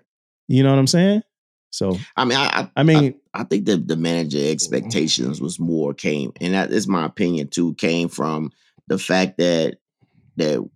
You 0.48 0.62
know 0.62 0.70
what 0.70 0.78
I'm 0.78 0.86
saying? 0.86 1.22
So 1.70 1.98
I 2.16 2.24
mean, 2.24 2.38
I, 2.38 2.46
I 2.46 2.70
I 2.76 2.82
mean, 2.84 3.06
I 3.06 3.16
think 3.44 3.66
the 3.66 3.76
the 3.76 3.96
manager 3.96 4.38
expectations 4.40 5.40
was 5.40 5.58
more 5.58 5.92
came, 5.94 6.32
and 6.40 6.54
that 6.54 6.70
is 6.70 6.86
my 6.86 7.04
opinion 7.04 7.48
too. 7.48 7.74
Came 7.74 8.08
from 8.08 8.52
the 8.88 8.98
fact 8.98 9.38
that 9.38 9.78
that 10.36 10.68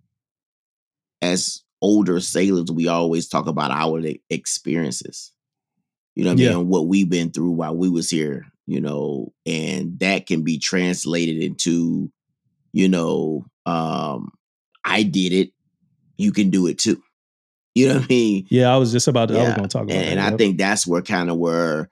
as 1.21 1.61
older 1.81 2.19
sailors, 2.19 2.71
we 2.71 2.87
always 2.87 3.27
talk 3.27 3.47
about 3.47 3.71
our 3.71 4.01
experiences. 4.29 5.31
You 6.15 6.23
know 6.25 6.31
what 6.31 6.39
I 6.39 6.43
Yeah. 6.43 6.55
mean? 6.57 6.67
What 6.67 6.87
we've 6.87 7.09
been 7.09 7.31
through 7.31 7.51
while 7.51 7.75
we 7.75 7.89
was 7.89 8.09
here. 8.09 8.45
You 8.67 8.79
know, 8.79 9.33
and 9.45 9.99
that 9.99 10.27
can 10.27 10.43
be 10.43 10.57
translated 10.57 11.41
into, 11.41 12.09
you 12.71 12.87
know, 12.87 13.45
um, 13.65 14.31
I 14.85 15.03
did 15.03 15.33
it. 15.33 15.51
You 16.17 16.31
can 16.31 16.51
do 16.51 16.67
it 16.67 16.77
too. 16.77 17.01
You 17.75 17.87
know 17.87 17.95
what 17.95 18.03
I 18.03 18.07
mean? 18.07 18.47
yeah, 18.49 18.73
I 18.73 18.77
was 18.77 18.91
just 18.91 19.07
about 19.07 19.29
to, 19.29 19.39
I 19.39 19.43
was 19.43 19.53
gonna 19.55 19.67
talk 19.67 19.83
about 19.83 19.95
and, 19.95 20.05
that. 20.05 20.11
and 20.11 20.19
I 20.21 20.29
yep. 20.29 20.37
think 20.37 20.57
that's 20.57 20.85
where 20.85 21.01
kind 21.01 21.29
of 21.29 21.37
where 21.37 21.89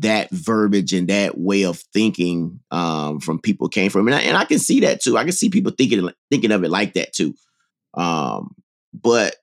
that 0.00 0.30
verbiage 0.30 0.92
and 0.92 1.08
that 1.08 1.38
way 1.38 1.64
of 1.64 1.78
thinking 1.92 2.60
um, 2.70 3.20
from 3.20 3.40
people 3.40 3.68
came 3.68 3.90
from, 3.90 4.06
and 4.08 4.14
I, 4.14 4.20
and 4.20 4.36
I 4.36 4.44
can 4.44 4.58
see 4.58 4.80
that 4.80 5.00
too. 5.00 5.16
I 5.18 5.24
can 5.24 5.32
see 5.32 5.50
people 5.50 5.72
thinking 5.76 6.10
thinking 6.30 6.52
of 6.52 6.64
it 6.64 6.70
like 6.70 6.94
that 6.94 7.12
too. 7.12 7.34
Um, 7.94 8.54
but 8.94 9.36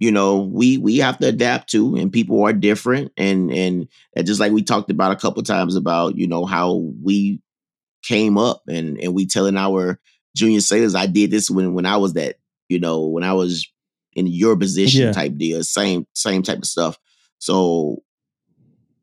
you 0.00 0.12
know, 0.12 0.42
we 0.42 0.78
we 0.78 0.98
have 0.98 1.18
to 1.18 1.28
adapt 1.28 1.70
to, 1.70 1.96
and 1.96 2.12
people 2.12 2.42
are 2.44 2.52
different, 2.52 3.12
and 3.16 3.50
and, 3.52 3.88
just 4.24 4.40
like 4.40 4.52
we 4.52 4.62
talked 4.62 4.90
about 4.90 5.12
a 5.12 5.16
couple 5.16 5.42
times 5.42 5.74
about 5.76 6.16
you 6.16 6.28
know 6.28 6.44
how 6.44 6.74
we 7.02 7.40
came 8.02 8.38
up, 8.38 8.62
and 8.68 8.98
and 8.98 9.14
we 9.14 9.26
telling 9.26 9.56
our 9.56 9.98
junior 10.36 10.60
sailors, 10.60 10.94
I 10.94 11.06
did 11.06 11.30
this 11.30 11.50
when 11.50 11.74
when 11.74 11.86
I 11.86 11.96
was 11.96 12.12
that, 12.14 12.36
you 12.68 12.78
know, 12.78 13.06
when 13.06 13.24
I 13.24 13.32
was 13.32 13.66
in 14.14 14.26
your 14.26 14.56
position 14.56 15.06
Yeah. 15.06 15.12
type 15.12 15.36
deal, 15.36 15.62
same 15.64 16.06
same 16.14 16.42
type 16.42 16.58
of 16.58 16.66
stuff. 16.66 16.98
So 17.38 18.02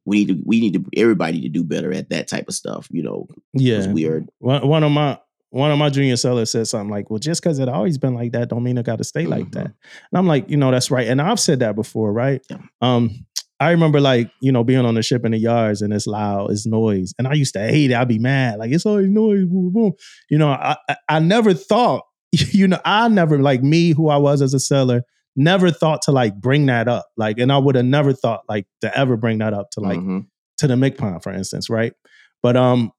we 0.05 0.17
need 0.25 0.27
to 0.27 0.43
we 0.45 0.59
need 0.59 0.73
to 0.73 0.85
everybody 0.95 1.41
to 1.41 1.49
do 1.49 1.63
better 1.63 1.91
at 1.93 2.09
that 2.09 2.27
type 2.27 2.47
of 2.47 2.53
stuff, 2.53 2.87
you 2.91 3.01
know, 3.03 3.27
yeah. 3.53 3.91
we 3.91 4.05
are 4.07 4.23
One, 4.39 4.67
one 4.67 4.83
of 4.83 4.91
my 4.91 5.19
one 5.51 5.71
of 5.71 5.77
my 5.77 5.89
junior 5.89 6.17
sellers 6.17 6.51
said 6.51 6.67
something 6.67 6.89
like, 6.89 7.09
"Well, 7.09 7.19
just 7.19 7.41
because 7.41 7.59
it 7.59 7.69
always 7.69 7.97
been 7.97 8.13
like 8.13 8.33
that, 8.33 8.49
don't 8.49 8.63
mean 8.63 8.77
it 8.77 8.85
got 8.85 8.97
to 8.97 9.03
stay 9.05 9.25
like 9.25 9.45
Mhm. 9.45 9.51
that." 9.53 9.65
And 9.65 9.73
I'm 10.13 10.27
like, 10.27 10.49
you 10.49 10.57
know, 10.57 10.69
that's 10.71 10.91
right. 10.91 11.07
And 11.07 11.21
I've 11.21 11.39
said 11.39 11.59
that 11.59 11.75
before, 11.75 12.11
right? 12.11 12.41
Yeah. 12.49 12.57
Um, 12.81 13.25
I 13.61 13.71
remember 13.71 14.01
like 14.01 14.29
you 14.41 14.51
know 14.51 14.65
being 14.65 14.85
on 14.85 14.95
the 14.95 15.01
ship 15.01 15.23
in 15.25 15.31
the 15.31 15.37
yards 15.37 15.81
and 15.81 15.93
it's 15.93 16.07
loud, 16.07 16.51
it's 16.51 16.65
noise, 16.65 17.13
and 17.17 17.25
I 17.27 17.33
used 17.33 17.53
to 17.53 17.61
hate 17.61 17.91
it. 17.91 17.93
I'd 17.95 18.07
be 18.09 18.19
mad, 18.19 18.59
like 18.59 18.71
it's 18.71 18.85
always 18.85 19.07
noise, 19.07 19.45
boom, 19.45 19.71
boom, 19.71 19.71
boom. 19.73 19.91
You 20.29 20.37
know, 20.39 20.49
I 20.49 20.75
I, 20.89 20.95
I 21.07 21.19
never 21.19 21.53
thought, 21.53 22.03
you 22.31 22.67
know, 22.67 22.81
I 22.83 23.07
never 23.07 23.39
like 23.41 23.63
me 23.63 23.91
who 23.91 24.09
I 24.09 24.17
was 24.17 24.41
as 24.41 24.53
a 24.53 24.59
seller, 24.59 25.03
never 25.35 25.71
thought 25.71 26.01
to 26.03 26.11
like 26.11 26.35
bring 26.35 26.65
that 26.67 26.87
up, 26.87 27.05
like, 27.17 27.37
and 27.39 27.51
I 27.51 27.57
would 27.57 27.75
have 27.75 27.85
never 27.85 28.13
thought 28.13 28.41
like 28.47 28.67
to 28.81 28.97
ever 28.97 29.17
bring 29.17 29.39
that 29.39 29.53
up 29.53 29.69
to 29.71 29.79
like 29.81 29.99
Mhm. 29.99 30.25
to 30.59 30.67
the 30.67 30.75
MCPON, 30.75 31.21
for 31.21 31.31
instance, 31.33 31.69
right? 31.69 31.93
But 32.41 32.55
um, 32.55 32.91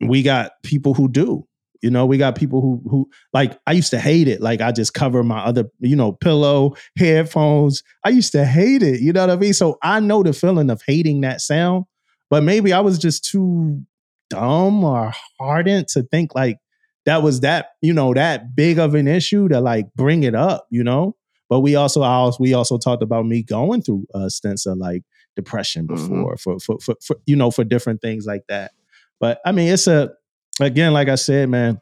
we 0.00 0.22
got 0.22 0.52
people 0.62 0.94
who 0.94 1.08
do. 1.08 1.46
You 1.80 1.90
know, 1.90 2.06
we 2.06 2.16
got 2.16 2.36
people 2.36 2.60
who 2.60 2.80
who 2.88 3.08
like 3.32 3.58
I 3.66 3.72
used 3.72 3.90
to 3.90 3.98
hate 3.98 4.28
it. 4.28 4.40
Like 4.40 4.60
I 4.60 4.70
just 4.70 4.94
cover 4.94 5.24
my 5.24 5.40
other, 5.40 5.64
you 5.80 5.96
know, 5.96 6.12
pillow, 6.12 6.74
headphones. 6.96 7.82
I 8.04 8.10
used 8.10 8.30
to 8.32 8.44
hate 8.44 8.82
it. 8.84 9.00
You 9.00 9.12
know 9.12 9.22
what 9.26 9.30
I 9.30 9.36
mean? 9.36 9.52
So 9.52 9.78
I 9.82 9.98
know 9.98 10.22
the 10.22 10.32
feeling 10.32 10.70
of 10.70 10.80
hating 10.86 11.22
that 11.22 11.40
sound, 11.40 11.86
but 12.30 12.44
maybe 12.44 12.72
I 12.72 12.80
was 12.80 12.98
just 12.98 13.24
too 13.24 13.82
dumb 14.30 14.84
or 14.84 15.12
hardened 15.40 15.88
to 15.88 16.02
think 16.04 16.34
like 16.36 16.58
that 17.04 17.22
was 17.24 17.40
that, 17.40 17.70
you 17.80 17.92
know, 17.92 18.14
that 18.14 18.54
big 18.54 18.78
of 18.78 18.94
an 18.94 19.08
issue 19.08 19.48
to 19.48 19.60
like 19.60 19.92
bring 19.96 20.22
it 20.22 20.36
up, 20.36 20.66
you 20.70 20.84
know? 20.84 21.16
But 21.52 21.60
we 21.60 21.74
also 21.76 22.00
I 22.00 22.14
also 22.14 22.38
we 22.40 22.54
also 22.54 22.78
talked 22.78 23.02
about 23.02 23.26
me 23.26 23.42
going 23.42 23.82
through 23.82 24.06
uh 24.14 24.30
stints 24.30 24.64
of 24.64 24.78
like 24.78 25.02
depression 25.36 25.86
Mhm. 25.86 25.88
before 25.88 26.36
for, 26.38 26.58
for 26.60 26.78
for 26.80 26.96
for 27.02 27.16
you 27.26 27.36
know 27.36 27.50
for 27.50 27.62
different 27.62 28.00
things 28.00 28.24
like 28.24 28.44
that. 28.48 28.70
But 29.20 29.38
I 29.44 29.52
mean, 29.52 29.70
it's 29.70 29.86
a 29.86 30.12
again, 30.62 30.94
like 30.94 31.08
I 31.10 31.16
said, 31.16 31.50
man. 31.50 31.78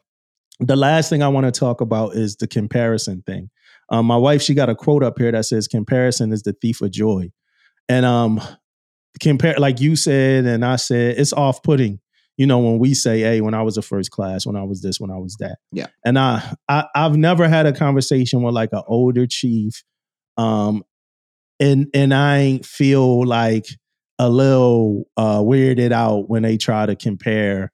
The 0.59 0.75
last 0.75 1.09
thing 1.09 1.23
I 1.23 1.29
want 1.29 1.45
to 1.45 1.57
talk 1.57 1.79
about 1.79 2.15
is 2.15 2.35
the 2.35 2.47
comparison 2.47 3.23
thing. 3.25 3.49
Um, 3.87 4.07
my 4.07 4.17
wife, 4.17 4.41
she 4.41 4.53
got 4.53 4.69
a 4.69 4.75
quote 4.75 5.03
up 5.03 5.17
here 5.17 5.31
that 5.31 5.45
says, 5.45 5.69
"Comparison 5.69 6.33
is 6.33 6.43
the 6.43 6.51
thief 6.51 6.81
of 6.81 6.91
joy," 6.91 7.31
and 7.87 8.05
um, 8.05 8.41
compare 9.21 9.55
like 9.57 9.79
you 9.79 9.95
said 9.95 10.45
and 10.45 10.65
I 10.65 10.75
said, 10.75 11.17
it's 11.17 11.31
off-putting. 11.31 12.01
You 12.41 12.47
know, 12.47 12.57
when 12.57 12.79
we 12.79 12.95
say, 12.95 13.19
"Hey, 13.19 13.39
when 13.39 13.53
I 13.53 13.61
was 13.61 13.77
a 13.77 13.83
first 13.83 14.09
class, 14.09 14.47
when 14.47 14.55
I 14.55 14.63
was 14.63 14.81
this, 14.81 14.99
when 14.99 15.11
I 15.11 15.17
was 15.19 15.35
that," 15.41 15.59
Yeah. 15.71 15.85
and 16.03 16.17
I, 16.17 16.55
I 16.67 16.85
I've 16.95 17.15
never 17.15 17.47
had 17.47 17.67
a 17.67 17.71
conversation 17.71 18.41
with 18.41 18.55
like 18.55 18.69
an 18.73 18.81
older 18.87 19.27
chief, 19.27 19.83
um, 20.37 20.83
and 21.59 21.85
and 21.93 22.15
I 22.15 22.39
ain't 22.39 22.65
feel 22.65 23.27
like 23.27 23.67
a 24.17 24.27
little 24.27 25.03
uh 25.17 25.37
weirded 25.41 25.91
out 25.91 26.29
when 26.31 26.41
they 26.41 26.57
try 26.57 26.87
to 26.87 26.95
compare 26.95 27.71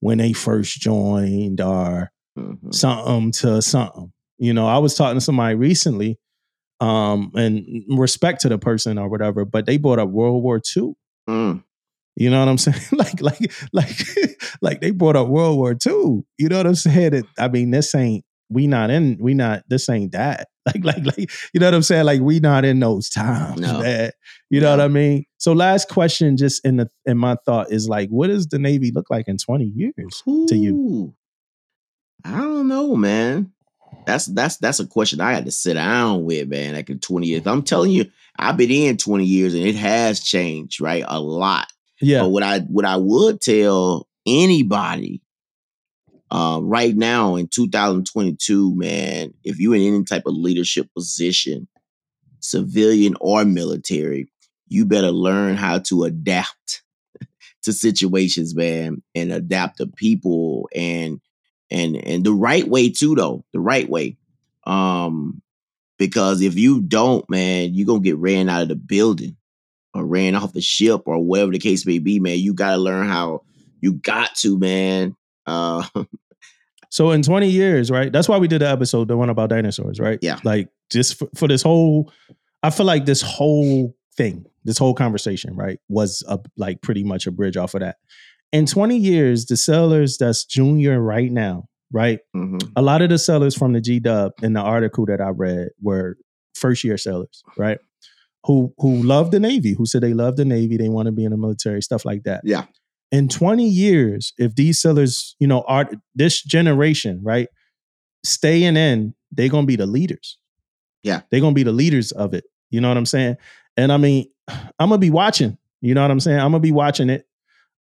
when 0.00 0.16
they 0.16 0.32
first 0.32 0.80
joined 0.80 1.60
or 1.60 2.10
Mhm. 2.38 2.74
something 2.74 3.32
to 3.32 3.60
something. 3.60 4.12
You 4.38 4.54
know, 4.54 4.66
I 4.66 4.78
was 4.78 4.94
talking 4.94 5.18
to 5.18 5.20
somebody 5.20 5.56
recently, 5.56 6.18
um, 6.80 7.32
and 7.34 7.66
respect 7.90 8.40
to 8.42 8.48
the 8.48 8.56
person 8.56 8.96
or 8.96 9.10
whatever, 9.10 9.44
but 9.44 9.66
they 9.66 9.76
brought 9.76 9.98
up 9.98 10.08
World 10.08 10.42
War 10.42 10.58
II. 10.74 10.94
Mm. 11.28 11.64
You 12.16 12.30
know 12.30 12.40
what 12.40 12.48
I'm 12.48 12.58
saying? 12.58 12.80
like, 12.92 13.20
like, 13.20 13.52
like, 13.72 13.96
like 14.62 14.80
they 14.80 14.90
brought 14.90 15.16
up 15.16 15.28
World 15.28 15.56
War 15.56 15.72
II. 15.72 16.22
You 16.38 16.48
know 16.48 16.56
what 16.58 16.66
I'm 16.66 16.74
saying? 16.74 17.14
It- 17.14 17.26
I 17.38 17.48
mean, 17.48 17.70
this 17.70 17.94
ain't 17.94 18.24
we 18.52 18.66
not 18.66 18.90
in 18.90 19.16
we 19.20 19.32
not 19.32 19.62
this 19.68 19.88
ain't 19.88 20.12
that. 20.12 20.48
Like, 20.66 20.84
like, 20.84 21.06
like, 21.18 21.30
you 21.54 21.58
know 21.58 21.66
what 21.66 21.74
I'm 21.74 21.82
saying? 21.82 22.04
Like, 22.04 22.20
we 22.20 22.38
not 22.38 22.64
in 22.66 22.78
those 22.80 23.08
times, 23.08 23.60
No. 23.60 23.80
man. 23.80 24.10
You 24.50 24.60
know 24.60 24.66
No. 24.76 24.82
what 24.82 24.84
I 24.84 24.88
mean? 24.88 25.24
So, 25.38 25.52
last 25.52 25.88
question, 25.88 26.36
just 26.36 26.64
in 26.66 26.76
the 26.76 26.88
in 27.06 27.16
my 27.16 27.36
thought 27.46 27.72
is 27.72 27.88
like, 27.88 28.08
what 28.10 28.26
does 28.28 28.46
the 28.46 28.58
Navy 28.58 28.92
look 28.94 29.06
like 29.10 29.26
in 29.26 29.38
20 29.38 29.64
years 29.64 30.22
to 30.48 30.54
you? 30.56 31.14
I 32.24 32.38
don't 32.38 32.68
know, 32.68 32.94
man. 32.94 33.52
That's 34.06 34.26
that's 34.26 34.58
that's 34.58 34.80
a 34.80 34.86
question 34.86 35.20
I 35.20 35.32
had 35.32 35.46
to 35.46 35.50
sit 35.50 35.74
down 35.74 36.24
with, 36.24 36.48
man. 36.48 36.74
Like 36.74 36.90
in 36.90 37.00
20 37.00 37.26
years. 37.26 37.46
I'm 37.46 37.62
telling 37.62 37.90
you, 37.90 38.04
I've 38.38 38.56
been 38.56 38.70
in 38.70 38.96
20 38.98 39.24
years 39.24 39.54
and 39.54 39.64
it 39.64 39.76
has 39.76 40.20
changed, 40.20 40.80
right? 40.80 41.04
A 41.08 41.20
lot. 41.20 41.68
Yeah, 42.00 42.22
But 42.22 42.30
what 42.30 42.42
I 42.42 42.60
what 42.60 42.84
I 42.84 42.96
would 42.96 43.40
tell 43.40 44.08
anybody 44.26 45.22
uh, 46.30 46.60
right 46.62 46.96
now 46.96 47.36
in 47.36 47.48
2022, 47.48 48.74
man, 48.76 49.34
if 49.44 49.58
you're 49.58 49.74
in 49.74 49.82
any 49.82 50.04
type 50.04 50.22
of 50.26 50.34
leadership 50.34 50.88
position, 50.94 51.66
civilian 52.38 53.16
or 53.20 53.44
military, 53.44 54.30
you 54.68 54.86
better 54.86 55.10
learn 55.10 55.56
how 55.56 55.80
to 55.80 56.04
adapt 56.04 56.82
to 57.62 57.72
situations, 57.72 58.54
man, 58.54 59.02
and 59.14 59.32
adapt 59.32 59.78
to 59.78 59.86
people 59.86 60.68
and 60.74 61.20
and 61.70 61.96
and 61.96 62.24
the 62.24 62.32
right 62.32 62.66
way 62.66 62.90
too, 62.90 63.14
though 63.14 63.44
the 63.52 63.60
right 63.60 63.88
way. 63.88 64.16
Um, 64.66 65.42
because 65.98 66.40
if 66.40 66.56
you 66.56 66.80
don't, 66.80 67.28
man, 67.28 67.74
you're 67.74 67.86
gonna 67.86 68.00
get 68.00 68.16
ran 68.16 68.48
out 68.48 68.62
of 68.62 68.68
the 68.68 68.76
building 68.76 69.36
or 69.94 70.04
ran 70.04 70.34
off 70.34 70.52
the 70.52 70.60
ship 70.60 71.02
or 71.06 71.18
whatever 71.18 71.52
the 71.52 71.58
case 71.58 71.84
may 71.86 71.98
be, 71.98 72.20
man. 72.20 72.38
You 72.38 72.54
gotta 72.54 72.76
learn 72.76 73.08
how 73.08 73.42
you 73.80 73.94
got 73.94 74.34
to, 74.36 74.58
man. 74.58 75.16
Uh, 75.46 75.86
So 76.90 77.12
in 77.12 77.22
20 77.22 77.48
years, 77.48 77.90
right? 77.90 78.12
That's 78.12 78.28
why 78.28 78.38
we 78.38 78.48
did 78.48 78.62
the 78.62 78.68
episode, 78.68 79.08
the 79.08 79.16
one 79.16 79.30
about 79.30 79.50
dinosaurs, 79.50 80.00
right? 80.00 80.18
Yeah. 80.20 80.40
Like 80.42 80.68
just 80.90 81.18
for, 81.18 81.28
for 81.36 81.46
this 81.48 81.62
whole, 81.62 82.12
I 82.62 82.70
feel 82.70 82.84
like 82.86 83.06
this 83.06 83.22
whole 83.22 83.94
thing, 84.16 84.44
this 84.64 84.76
whole 84.76 84.94
conversation, 84.94 85.54
right, 85.54 85.78
was 85.88 86.24
a, 86.28 86.40
like 86.56 86.82
pretty 86.82 87.04
much 87.04 87.28
a 87.28 87.30
bridge 87.30 87.56
off 87.56 87.74
of 87.74 87.80
that. 87.80 87.96
In 88.52 88.66
20 88.66 88.96
years, 88.96 89.46
the 89.46 89.56
sellers 89.56 90.18
that's 90.18 90.44
junior 90.44 91.00
right 91.00 91.30
now, 91.30 91.68
right? 91.92 92.18
mhm. 92.34 92.60
A 92.74 92.82
lot 92.82 93.02
of 93.02 93.08
the 93.08 93.18
sellers 93.18 93.56
from 93.56 93.72
the 93.72 93.80
G 93.80 94.00
Dub 94.00 94.32
in 94.42 94.54
the 94.54 94.60
article 94.60 95.06
that 95.06 95.20
I 95.20 95.28
read 95.28 95.68
were 95.80 96.16
first 96.56 96.82
year 96.82 96.98
sellers, 96.98 97.44
right? 97.56 97.78
Who 98.44 98.72
who 98.78 99.02
love 99.02 99.30
the 99.30 99.40
Navy, 99.40 99.74
who 99.74 99.84
said 99.86 100.02
they 100.02 100.14
love 100.14 100.36
the 100.36 100.44
Navy, 100.44 100.76
they 100.76 100.88
want 100.88 101.06
to 101.06 101.12
be 101.12 101.24
in 101.24 101.30
the 101.30 101.36
military, 101.36 101.82
stuff 101.82 102.04
like 102.04 102.22
that 102.24 102.40
Yeah. 102.44 102.64
in 103.12 103.28
20 103.28 103.68
years, 103.68 104.32
if 104.38 104.54
these 104.54 104.80
sellers, 104.80 105.36
you 105.38 105.46
know, 105.46 105.62
are 105.68 105.90
this 106.14 106.42
generation, 106.42 107.20
right, 107.22 107.48
staying 108.24 108.76
in, 108.76 109.14
they're 109.32 109.48
gonna 109.48 109.66
be 109.66 109.76
the 109.76 109.86
leaders. 109.86 110.38
Yeah. 111.02 111.22
They're 111.30 111.40
gonna 111.40 111.54
be 111.54 111.62
the 111.62 111.72
leaders 111.72 112.12
of 112.12 112.34
it. 112.34 112.44
You 112.70 112.80
know 112.80 112.88
what 112.88 112.96
I'm 112.96 113.06
saying? 113.06 113.36
And 113.76 113.92
I 113.92 113.96
mean, 113.96 114.26
I'm 114.48 114.88
gonna 114.88 114.98
be 114.98 115.10
watching. 115.10 115.56
You 115.82 115.94
know 115.94 116.02
what 116.02 116.10
I'm 116.10 116.20
saying? 116.20 116.38
I'm 116.38 116.50
gonna 116.52 116.60
be 116.60 116.72
watching 116.72 117.08
it. 117.10 117.26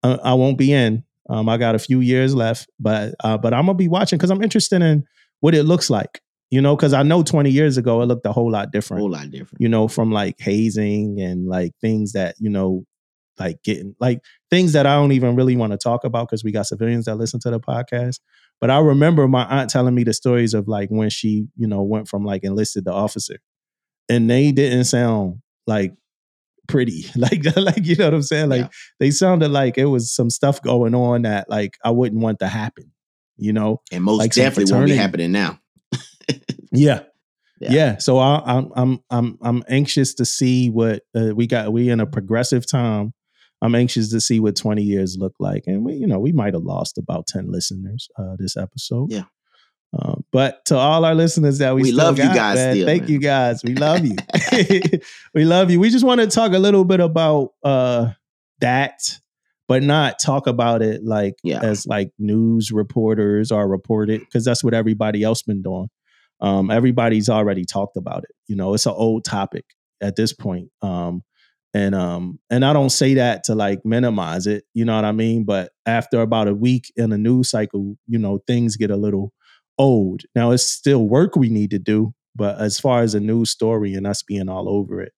Uh, 0.03 0.18
I 0.24 0.34
won't 0.34 0.57
be 0.57 0.72
in. 0.72 1.03
Um, 1.30 1.47
I 1.49 1.57
got 1.57 1.76
a 1.76 1.80
few 1.80 1.99
years 1.99 2.34
left, 2.34 2.70
but 2.80 3.14
uh, 3.24 3.38
but 3.38 3.53
I'm 3.53 3.66
gonna 3.66 3.76
be 3.76 3.88
watching 3.88 4.18
because 4.18 4.32
I'm 4.32 4.41
interested 4.41 4.82
in 4.82 5.03
what 5.41 5.53
it 5.53 5.64
looks 5.64 5.89
like. 5.89 6.22
You 6.52 6.62
know, 6.62 6.76
because 6.76 6.93
I 6.93 7.04
know 7.04 7.22
20 7.22 7.52
years 7.52 7.78
ago 7.78 8.02
it 8.02 8.08
looked 8.08 8.26
a 8.26 8.32
whole 8.32 8.52
lot 8.52 8.72
different 8.72 9.02
whole 9.02 9.12
lot 9.12 9.30
different. 9.30 9.62
you 9.62 9.70
know, 9.70 9.88
from 9.88 10.12
like 10.12 10.39
hazing 10.39 11.20
and 11.22 11.47
like 11.47 11.74
things 11.80 12.14
that, 12.14 12.36
you 12.39 12.50
know, 12.50 12.86
like 13.38 13.62
getting 13.64 13.95
like 14.00 14.22
things 14.50 14.74
that 14.74 14.86
I 14.88 14.95
don't 14.95 15.12
even 15.12 15.36
really 15.36 15.56
want 15.56 15.72
to 15.74 15.78
talk 15.78 16.04
about 16.04 16.28
because 16.28 16.43
we 16.43 16.52
got 16.52 16.66
civilians 16.66 17.06
that 17.06 17.16
listen 17.16 17.39
to 17.41 17.52
the 17.52 17.60
podcast. 17.60 18.20
But 18.60 18.70
I 18.72 18.80
remember 18.80 19.28
my 19.28 19.45
aunt 19.45 19.70
telling 19.70 19.93
me 19.95 20.04
the 20.04 20.12
stories 20.14 20.54
of 20.54 20.68
like 20.68 20.89
when 20.89 21.10
she, 21.10 21.47
you 21.56 21.68
know, 21.68 21.84
went 21.84 22.08
from 22.08 22.26
like 22.26 22.43
enlisted 22.43 22.86
to 22.86 22.91
officer. 22.91 23.38
And 24.10 24.28
they 24.30 24.52
didn't 24.52 24.86
sound 24.86 25.41
like 25.68 25.93
pretty. 26.68 27.06
Like 27.16 27.43
like 27.56 27.86
you 27.86 27.95
know 27.95 28.06
what 28.06 28.14
I'm 28.16 28.22
saying? 28.24 28.50
Like 28.50 28.62
Yeah. 28.62 28.70
they 29.00 29.12
sounded 29.12 29.52
like 29.52 29.78
it 29.78 29.86
was 29.86 30.12
some 30.14 30.30
stuff 30.30 30.62
going 30.62 30.95
on 30.95 31.22
that 31.22 31.50
like 31.50 31.78
I 31.86 31.91
wouldn't 31.91 32.22
want 32.22 32.39
to 32.39 32.47
happen, 32.47 32.91
you 33.38 33.54
know? 33.54 33.82
and 33.91 34.04
most 34.04 34.18
like 34.18 34.34
definitely 34.34 34.74
won't 34.74 34.88
be 34.88 34.95
happening 34.95 35.32
now. 35.32 35.60
Yeah. 36.72 37.04
Yeah. 37.60 37.72
Yeah. 37.72 37.98
So 37.98 38.18
I, 38.20 38.42
I'm 38.46 38.72
I'm 38.76 39.00
I'm 39.10 39.38
I'm 39.42 39.64
anxious 39.68 40.14
to 40.16 40.26
see 40.26 40.70
what 40.70 41.04
uh, 41.16 41.34
we 41.36 41.48
got. 41.48 41.74
We 41.74 41.90
in 41.90 42.00
a 42.00 42.06
progressive 42.06 42.66
time. 42.70 43.14
I'm 43.62 43.76
anxious 43.76 44.10
to 44.12 44.22
see 44.22 44.40
what 44.40 44.56
20 44.56 44.82
years 44.82 45.18
look 45.20 45.34
like, 45.40 45.64
and 45.68 45.84
we, 45.84 45.96
you 45.96 46.08
know, 46.08 46.20
we 46.20 46.32
might 46.32 46.54
have 46.54 46.64
lost 46.64 46.98
about 46.98 47.28
10 47.28 47.52
listeners 47.52 48.08
uh, 48.18 48.38
this 48.38 48.56
episode. 48.56 49.12
Yeah. 49.12 49.24
Uh, 49.98 50.16
but 50.32 50.64
to 50.66 50.78
all 50.78 51.04
our 51.04 51.16
listeners 51.16 51.58
that 51.58 51.76
we, 51.76 51.82
We 51.82 51.92
still 51.92 52.06
love 52.06 52.18
you 52.20 52.26
guys 52.26 52.56
man, 52.56 52.76
still, 52.76 52.86
thank 52.86 53.02
man. 53.04 53.12
you 53.12 53.20
guys. 53.20 53.62
We 53.64 53.74
love 53.76 54.06
you. 54.06 54.16
we 55.34 55.44
love 55.44 55.72
you. 55.72 55.80
We 55.80 55.90
just 55.90 56.06
want 56.06 56.22
to 56.22 56.28
talk 56.28 56.54
a 56.54 56.60
little 56.60 56.86
bit 56.86 57.00
about 57.02 57.50
uh, 57.64 58.12
that, 58.62 59.20
but 59.68 59.84
not 59.84 60.20
talk 60.20 60.48
about 60.48 60.82
it 60.82 61.04
like 61.04 61.34
Yeah. 61.44 61.60
as 61.62 61.86
like 61.88 62.12
news 62.20 62.72
reporters 62.72 63.52
are 63.52 63.68
reported 63.68 64.22
because 64.22 64.46
that's 64.46 64.64
what 64.64 64.74
everybody 64.74 65.24
else 65.24 65.42
been 65.42 65.62
doing. 65.64 65.90
Um, 66.42 66.72
everybody's 66.72 67.30
already 67.30 67.66
talked 67.66 67.98
about 67.98 68.24
it. 68.24 68.32
You 68.48 68.56
know, 68.56 68.74
it's 68.74 68.86
an 68.86 68.94
old 68.96 69.26
topic 69.26 69.66
at 70.02 70.16
this 70.16 70.34
point. 70.34 70.70
Um, 70.82 71.24
and 71.74 71.94
um, 71.94 72.40
and 72.50 72.66
I 72.66 72.74
don't 72.74 72.90
say 72.90 73.14
that 73.16 73.44
to 73.46 73.56
like 73.56 73.86
minimize 73.86 74.48
it. 74.48 74.64
You 74.74 74.86
know 74.86 74.96
what 74.96 75.06
I 75.06 75.12
mean? 75.12 75.44
But 75.44 75.72
after 75.86 76.22
about 76.22 76.48
a 76.48 76.54
week 76.54 76.92
in 76.96 77.12
a 77.12 77.18
news 77.18 77.50
cycle, 77.50 77.96
you 78.08 78.18
know, 78.18 78.40
things 78.48 78.76
get 78.76 78.90
a 78.90 78.98
little 78.98 79.34
old. 79.78 80.24
Now 80.34 80.52
it's 80.52 80.64
still 80.64 81.08
work 81.08 81.36
we 81.36 81.50
need 81.50 81.70
to 81.72 81.80
do, 81.80 82.14
but 82.36 82.60
as 82.60 82.80
far 82.80 83.02
as 83.02 83.14
a 83.14 83.20
news 83.20 83.52
story 83.52 83.94
and 83.94 84.08
us 84.08 84.24
being 84.24 84.50
all 84.50 84.68
over 84.68 85.02
it, 85.02 85.14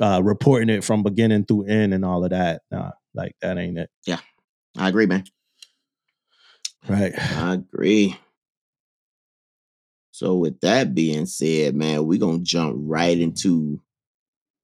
uh, 0.00 0.22
reporting 0.22 0.70
it 0.70 0.82
from 0.82 1.02
beginning 1.02 1.44
through 1.44 1.66
end 1.66 1.92
and 1.92 2.04
all 2.04 2.24
of 2.24 2.30
that, 2.30 2.62
nah, 2.70 2.92
like 3.14 3.32
that 3.42 3.58
ain't 3.58 3.78
it. 3.78 3.90
Yeah, 4.06 4.20
I 4.78 4.88
agree, 4.88 5.06
man. 5.06 5.24
Right. 6.88 7.12
I 7.16 7.54
agree. 7.54 8.16
So 10.12 10.36
with 10.36 10.60
that 10.60 10.94
being 10.94 11.24
said, 11.26 11.74
man, 11.74 12.06
we're 12.06 12.18
gonna 12.18 12.40
jump 12.40 12.76
right 12.78 13.18
into 13.18 13.80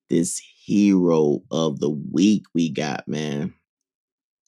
this 0.08 0.40
hero 0.64 1.42
of 1.50 1.80
the 1.80 1.90
week 1.90 2.44
we 2.54 2.70
got, 2.70 3.08
man. 3.08 3.54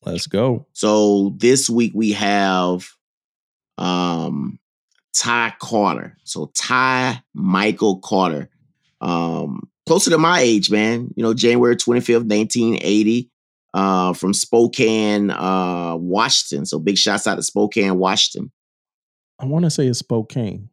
Let's 0.05 0.27
go. 0.27 0.67
So 0.73 1.35
this 1.37 1.69
week 1.69 1.93
we 1.95 2.13
have 2.13 2.87
um 3.79 4.59
Ty 5.15 5.55
Carter. 5.59 6.17
So 6.25 6.53
Ty 6.55 7.23
Michael 7.35 7.99
Carter. 8.01 8.51
Um 9.01 9.69
closer 9.87 10.11
to 10.11 10.19
my 10.19 10.41
age, 10.41 10.71
man. 10.71 11.13
You 11.17 11.23
know, 11.23 11.35
January 11.35 11.77
25th, 11.77 12.29
1980. 12.29 13.31
Uh 13.73 14.13
from 14.13 14.35
Spokane, 14.35 15.31
uh, 15.31 15.97
Washington. 15.97 16.67
So 16.67 16.79
big 16.79 16.99
shouts 16.99 17.27
out 17.27 17.37
to 17.37 17.43
Spokane, 17.43 17.99
Washington. 17.99 18.53
I 19.39 19.47
want 19.47 19.65
to 19.65 19.71
say 19.71 19.87
it's 19.87 20.01
Spokane. 20.01 20.70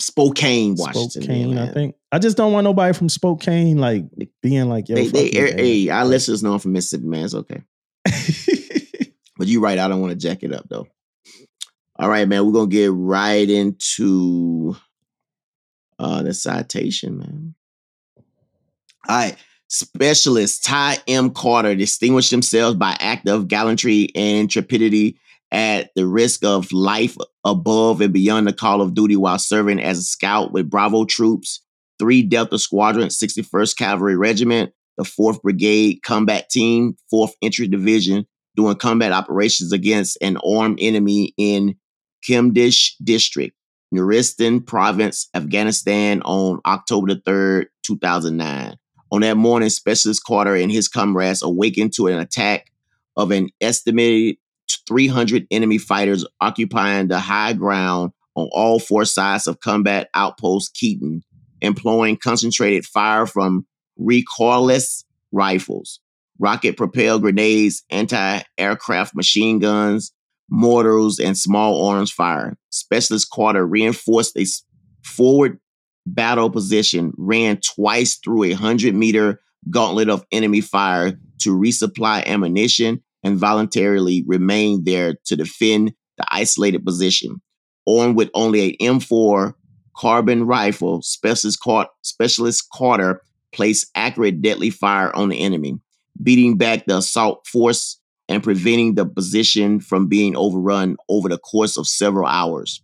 Spokane, 0.00 0.74
Washington. 0.76 1.22
Spokane, 1.22 1.58
I 1.58 1.68
think. 1.72 1.94
I 2.10 2.18
just 2.18 2.36
don't 2.36 2.52
want 2.52 2.64
nobody 2.64 2.92
from 2.92 3.08
Spokane 3.08 3.78
like 3.78 4.04
being 4.42 4.68
like, 4.68 4.88
yo, 4.88 4.96
They, 4.96 5.06
they, 5.06 5.30
you, 5.30 5.46
hey, 5.46 5.82
hey, 5.84 5.88
our 5.90 6.04
listeners 6.04 6.42
know 6.42 6.54
I'm 6.54 6.58
from 6.58 6.72
Mississippi, 6.72 7.06
man. 7.06 7.24
It's 7.24 7.34
okay. 7.34 7.62
But 9.40 9.48
you're 9.48 9.62
right. 9.62 9.78
I 9.78 9.88
don't 9.88 10.02
want 10.02 10.10
to 10.10 10.18
jack 10.18 10.42
it 10.42 10.52
up, 10.52 10.68
though. 10.68 10.86
All 11.96 12.10
right, 12.10 12.28
man. 12.28 12.44
We're 12.44 12.52
going 12.52 12.68
to 12.68 12.76
get 12.76 12.92
right 12.92 13.48
into 13.48 14.76
uh, 15.98 16.22
the 16.22 16.34
citation, 16.34 17.16
man. 17.16 17.54
All 19.08 19.16
right. 19.16 19.36
Specialist 19.68 20.62
Ty 20.62 20.98
M. 21.08 21.30
Carter 21.30 21.74
distinguished 21.74 22.30
themselves 22.30 22.76
by 22.76 22.94
act 23.00 23.30
of 23.30 23.48
gallantry 23.48 24.10
and 24.14 24.40
intrepidity 24.40 25.18
at 25.52 25.90
the 25.96 26.06
risk 26.06 26.44
of 26.44 26.72
life 26.72 27.16
above 27.44 28.00
and 28.00 28.12
beyond 28.12 28.46
the 28.46 28.52
call 28.52 28.80
of 28.80 28.94
duty 28.94 29.16
while 29.16 29.38
serving 29.38 29.80
as 29.80 29.98
a 29.98 30.02
scout 30.02 30.52
with 30.52 30.70
Bravo 30.70 31.04
troops, 31.04 31.62
3 31.98 32.22
Delta 32.22 32.58
Squadron, 32.58 33.08
61st 33.08 33.76
Cavalry 33.76 34.16
Regiment, 34.16 34.72
the 34.96 35.04
4th 35.04 35.42
Brigade 35.42 36.00
Combat 36.02 36.48
Team, 36.50 36.96
4th 37.12 37.32
Infantry 37.40 37.68
Division, 37.68 38.26
doing 38.56 38.76
combat 38.76 39.12
operations 39.12 39.72
against 39.72 40.18
an 40.20 40.36
armed 40.38 40.78
enemy 40.80 41.34
in 41.36 41.76
Kamdesh 42.28 42.94
District, 43.02 43.56
Nuristan 43.94 44.64
Province, 44.64 45.28
Afghanistan 45.34 46.22
on 46.22 46.60
October 46.66 47.14
the 47.14 47.20
3rd, 47.20 47.66
2009. 47.82 48.76
On 49.12 49.20
that 49.22 49.36
morning, 49.36 49.68
Specialist 49.68 50.24
Carter 50.24 50.54
and 50.54 50.70
his 50.70 50.86
comrades 50.86 51.42
awakened 51.42 51.92
to 51.94 52.06
an 52.06 52.20
attack 52.20 52.70
of 53.16 53.32
an 53.32 53.48
estimated 53.60 54.36
300 54.88 55.46
enemy 55.50 55.78
fighters 55.78 56.26
occupying 56.40 57.08
the 57.08 57.18
high 57.18 57.52
ground 57.52 58.12
on 58.34 58.48
all 58.52 58.78
four 58.78 59.04
sides 59.04 59.46
of 59.46 59.60
combat 59.60 60.08
outpost 60.14 60.74
Keating, 60.74 61.22
employing 61.60 62.16
concentrated 62.16 62.84
fire 62.84 63.26
from 63.26 63.66
recoilless 64.00 65.04
rifles, 65.32 66.00
rocket 66.38 66.76
propelled 66.76 67.22
grenades, 67.22 67.84
anti 67.90 68.40
aircraft 68.58 69.14
machine 69.14 69.58
guns, 69.58 70.12
mortars, 70.48 71.18
and 71.18 71.36
small 71.36 71.86
arms 71.86 72.10
fire. 72.10 72.56
Specialist 72.70 73.30
Carter 73.30 73.66
reinforced 73.66 74.36
a 74.36 74.46
forward 75.04 75.58
battle 76.06 76.50
position, 76.50 77.12
ran 77.16 77.58
twice 77.58 78.16
through 78.16 78.44
a 78.44 78.50
100 78.50 78.94
meter 78.94 79.40
gauntlet 79.68 80.08
of 80.08 80.24
enemy 80.32 80.60
fire 80.60 81.18
to 81.40 81.56
resupply 81.56 82.24
ammunition, 82.26 83.02
and 83.22 83.38
voluntarily 83.38 84.24
remained 84.26 84.84
there 84.84 85.14
to 85.26 85.36
defend 85.36 85.92
the 86.18 86.24
isolated 86.28 86.84
position. 86.84 87.40
Armed 87.88 88.16
with 88.16 88.30
only 88.34 88.76
an 88.80 88.98
M4 88.98 89.54
carbine 89.96 90.44
rifle, 90.44 91.02
Specialist, 91.02 91.60
Car- 91.60 91.88
Specialist 92.02 92.66
Carter 92.72 93.22
placed 93.52 93.90
accurate 93.94 94.42
deadly 94.42 94.70
fire 94.70 95.14
on 95.14 95.28
the 95.28 95.40
enemy, 95.40 95.78
beating 96.22 96.56
back 96.56 96.86
the 96.86 96.98
assault 96.98 97.46
force 97.46 97.98
and 98.28 98.42
preventing 98.42 98.94
the 98.94 99.04
position 99.04 99.80
from 99.80 100.06
being 100.06 100.36
overrun 100.36 100.96
over 101.08 101.28
the 101.28 101.38
course 101.38 101.76
of 101.76 101.86
several 101.86 102.26
hours. 102.26 102.82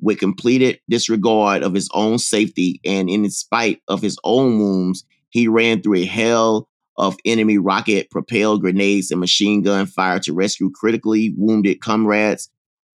With 0.00 0.18
completed 0.18 0.80
disregard 0.88 1.62
of 1.62 1.74
his 1.74 1.88
own 1.92 2.18
safety 2.18 2.80
and 2.84 3.08
in 3.08 3.28
spite 3.30 3.80
of 3.88 4.02
his 4.02 4.18
own 4.24 4.58
wounds, 4.58 5.04
he 5.30 5.48
ran 5.48 5.82
through 5.82 5.98
a 5.98 6.04
hell 6.04 6.67
of 6.98 7.16
enemy 7.24 7.56
rocket 7.56 8.10
propelled 8.10 8.60
grenades 8.60 9.10
and 9.10 9.20
machine 9.20 9.62
gun 9.62 9.86
fire 9.86 10.18
to 10.20 10.34
rescue 10.34 10.70
critically 10.70 11.32
wounded 11.36 11.80
comrades, 11.80 12.50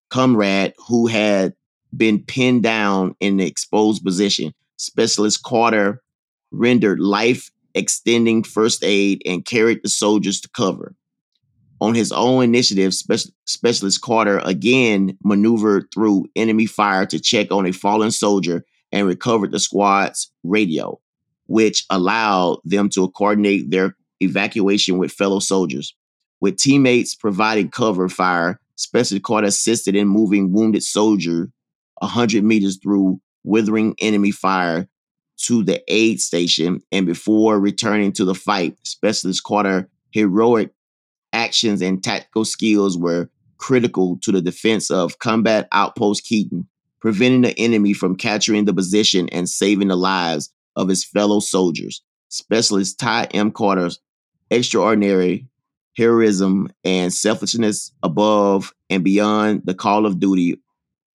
comrade 0.09 0.73
who 0.87 1.07
had 1.07 1.53
been 1.95 2.21
pinned 2.23 2.63
down 2.63 3.15
in 3.19 3.37
the 3.37 3.45
exposed 3.45 4.03
position. 4.03 4.53
Specialist 4.77 5.43
Carter 5.43 6.01
rendered 6.51 6.99
life 6.99 7.49
extending 7.75 8.43
first 8.43 8.83
aid 8.83 9.21
and 9.25 9.45
carried 9.45 9.79
the 9.83 9.89
soldiers 9.89 10.41
to 10.41 10.49
cover. 10.49 10.95
On 11.81 11.95
his 11.95 12.11
own 12.11 12.43
initiative, 12.43 12.93
Spec- 12.93 13.33
Specialist 13.45 14.01
Carter 14.01 14.39
again 14.45 15.17
maneuvered 15.23 15.87
through 15.93 16.27
enemy 16.35 16.65
fire 16.65 17.05
to 17.07 17.19
check 17.19 17.51
on 17.51 17.65
a 17.65 17.71
fallen 17.71 18.11
soldier 18.11 18.63
and 18.91 19.07
recovered 19.07 19.51
the 19.51 19.59
squad's 19.59 20.31
radio, 20.43 20.99
which 21.47 21.85
allowed 21.89 22.59
them 22.63 22.89
to 22.89 23.09
coordinate 23.11 23.69
their 23.69 23.95
evacuation 24.21 24.97
with 24.97 25.11
fellow 25.11 25.39
soldiers. 25.39 25.95
With 26.41 26.57
teammates 26.57 27.15
providing 27.15 27.69
cover 27.69 28.09
fire, 28.09 28.59
Specialist 28.75 29.23
Carter 29.23 29.47
assisted 29.47 29.95
in 29.95 30.07
moving 30.07 30.51
wounded 30.51 30.83
soldier 30.83 31.49
100 31.99 32.43
meters 32.43 32.77
through 32.81 33.21
withering 33.43 33.95
enemy 33.99 34.31
fire 34.31 34.87
to 35.37 35.63
the 35.63 35.83
aid 35.87 36.21
station. 36.21 36.81
And 36.91 37.05
before 37.05 37.59
returning 37.59 38.11
to 38.13 38.25
the 38.25 38.35
fight, 38.35 38.77
Specialist 38.83 39.43
Carter 39.43 39.89
heroic 40.11 40.71
actions 41.33 41.81
and 41.81 42.03
tactical 42.03 42.45
skills 42.45 42.97
were 42.97 43.29
critical 43.57 44.17
to 44.21 44.31
the 44.31 44.41
defense 44.41 44.91
of 44.91 45.19
combat 45.19 45.67
outpost 45.71 46.25
Keating, 46.25 46.67
preventing 46.99 47.41
the 47.41 47.57
enemy 47.57 47.93
from 47.93 48.15
capturing 48.15 48.65
the 48.65 48.73
position 48.73 49.29
and 49.29 49.49
saving 49.49 49.87
the 49.87 49.95
lives 49.95 50.52
of 50.75 50.89
his 50.89 51.03
fellow 51.03 51.39
soldiers. 51.39 52.01
Specialist 52.29 52.99
Ty 52.99 53.25
M. 53.33 53.51
Carter's 53.51 53.99
extraordinary 54.49 55.47
heroism 55.95 56.69
and 56.83 57.13
selfishness 57.13 57.91
above 58.01 58.73
and 58.89 59.03
beyond 59.03 59.61
the 59.65 59.75
call 59.75 60.05
of 60.05 60.19
duty 60.19 60.59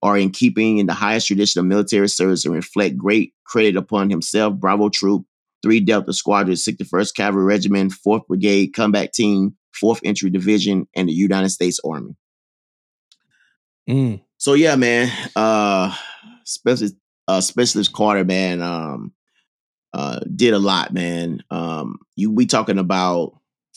are 0.03 0.17
in 0.17 0.31
keeping 0.31 0.79
in 0.79 0.87
the 0.87 0.95
highest 0.95 1.27
tradition 1.27 1.59
of 1.59 1.67
military 1.67 2.09
service 2.09 2.45
and 2.45 2.55
reflect 2.55 2.97
great 2.97 3.35
credit 3.45 3.77
upon 3.77 4.11
himself, 4.11 4.55
Bravo 4.55 4.89
Troop, 4.89 5.25
3 5.63 5.81
Delta 5.81 6.13
Squadron, 6.13 6.55
61st 6.55 7.15
Cavalry 7.15 7.45
Regiment, 7.45 7.93
4th 7.93 8.27
Brigade 8.29 8.69
Combat 8.69 9.13
Team, 9.13 9.57
4th 9.83 10.01
Infantry 10.05 10.31
Division, 10.31 10.87
and 10.95 11.09
the 11.09 11.13
United 11.13 11.49
States 11.49 11.81
Army. 11.85 12.15
Mm. 13.89 14.21
So 14.37 14.55
yeah, 14.55 14.77
man, 14.77 15.11
uh 15.35 15.95
specialist 16.45 16.95
uh 17.27 17.41
specialist 17.41 17.93
Carter, 17.93 18.25
man, 18.25 18.63
um 18.63 19.13
uh 19.93 20.21
did 20.35 20.55
a 20.55 20.59
lot, 20.59 20.93
man. 20.93 21.43
Um 21.51 21.99
you 22.17 22.31
we 22.31 22.47
talking 22.47 22.79
about 22.79 23.35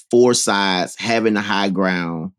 four 0.09 0.33
sides 0.33 0.95
having 0.97 1.33
the 1.35 1.41
high 1.41 1.69
ground 1.69 2.31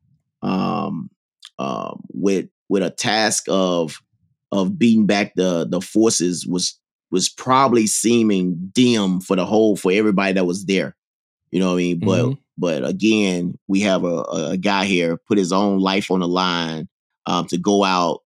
um 0.42 1.10
um 1.58 2.02
with 2.12 2.48
with 2.68 2.82
a 2.82 2.90
task 2.90 3.44
of 3.48 4.00
of 4.50 4.78
beating 4.78 5.06
back 5.06 5.34
the 5.34 5.66
the 5.68 5.80
forces 5.80 6.46
was 6.46 6.78
was 7.10 7.28
probably 7.28 7.86
seeming 7.86 8.70
dim 8.72 9.20
for 9.20 9.36
the 9.36 9.44
whole 9.44 9.76
for 9.76 9.92
everybody 9.92 10.32
that 10.32 10.46
was 10.46 10.64
there. 10.64 10.96
You 11.50 11.60
know 11.60 11.68
what 11.68 11.74
I 11.74 11.76
mean? 11.76 12.00
But 12.00 12.24
Mhm. 12.26 12.38
but 12.58 12.84
again, 12.84 13.58
we 13.68 13.80
have 13.80 14.04
a, 14.04 14.06
a 14.24 14.50
a 14.52 14.56
guy 14.56 14.84
here 14.84 15.16
put 15.16 15.38
his 15.38 15.52
own 15.52 15.78
life 15.80 16.10
on 16.10 16.20
the 16.20 16.28
line 16.28 16.88
um, 17.26 17.46
to 17.46 17.58
go 17.58 17.84
out 17.84 18.20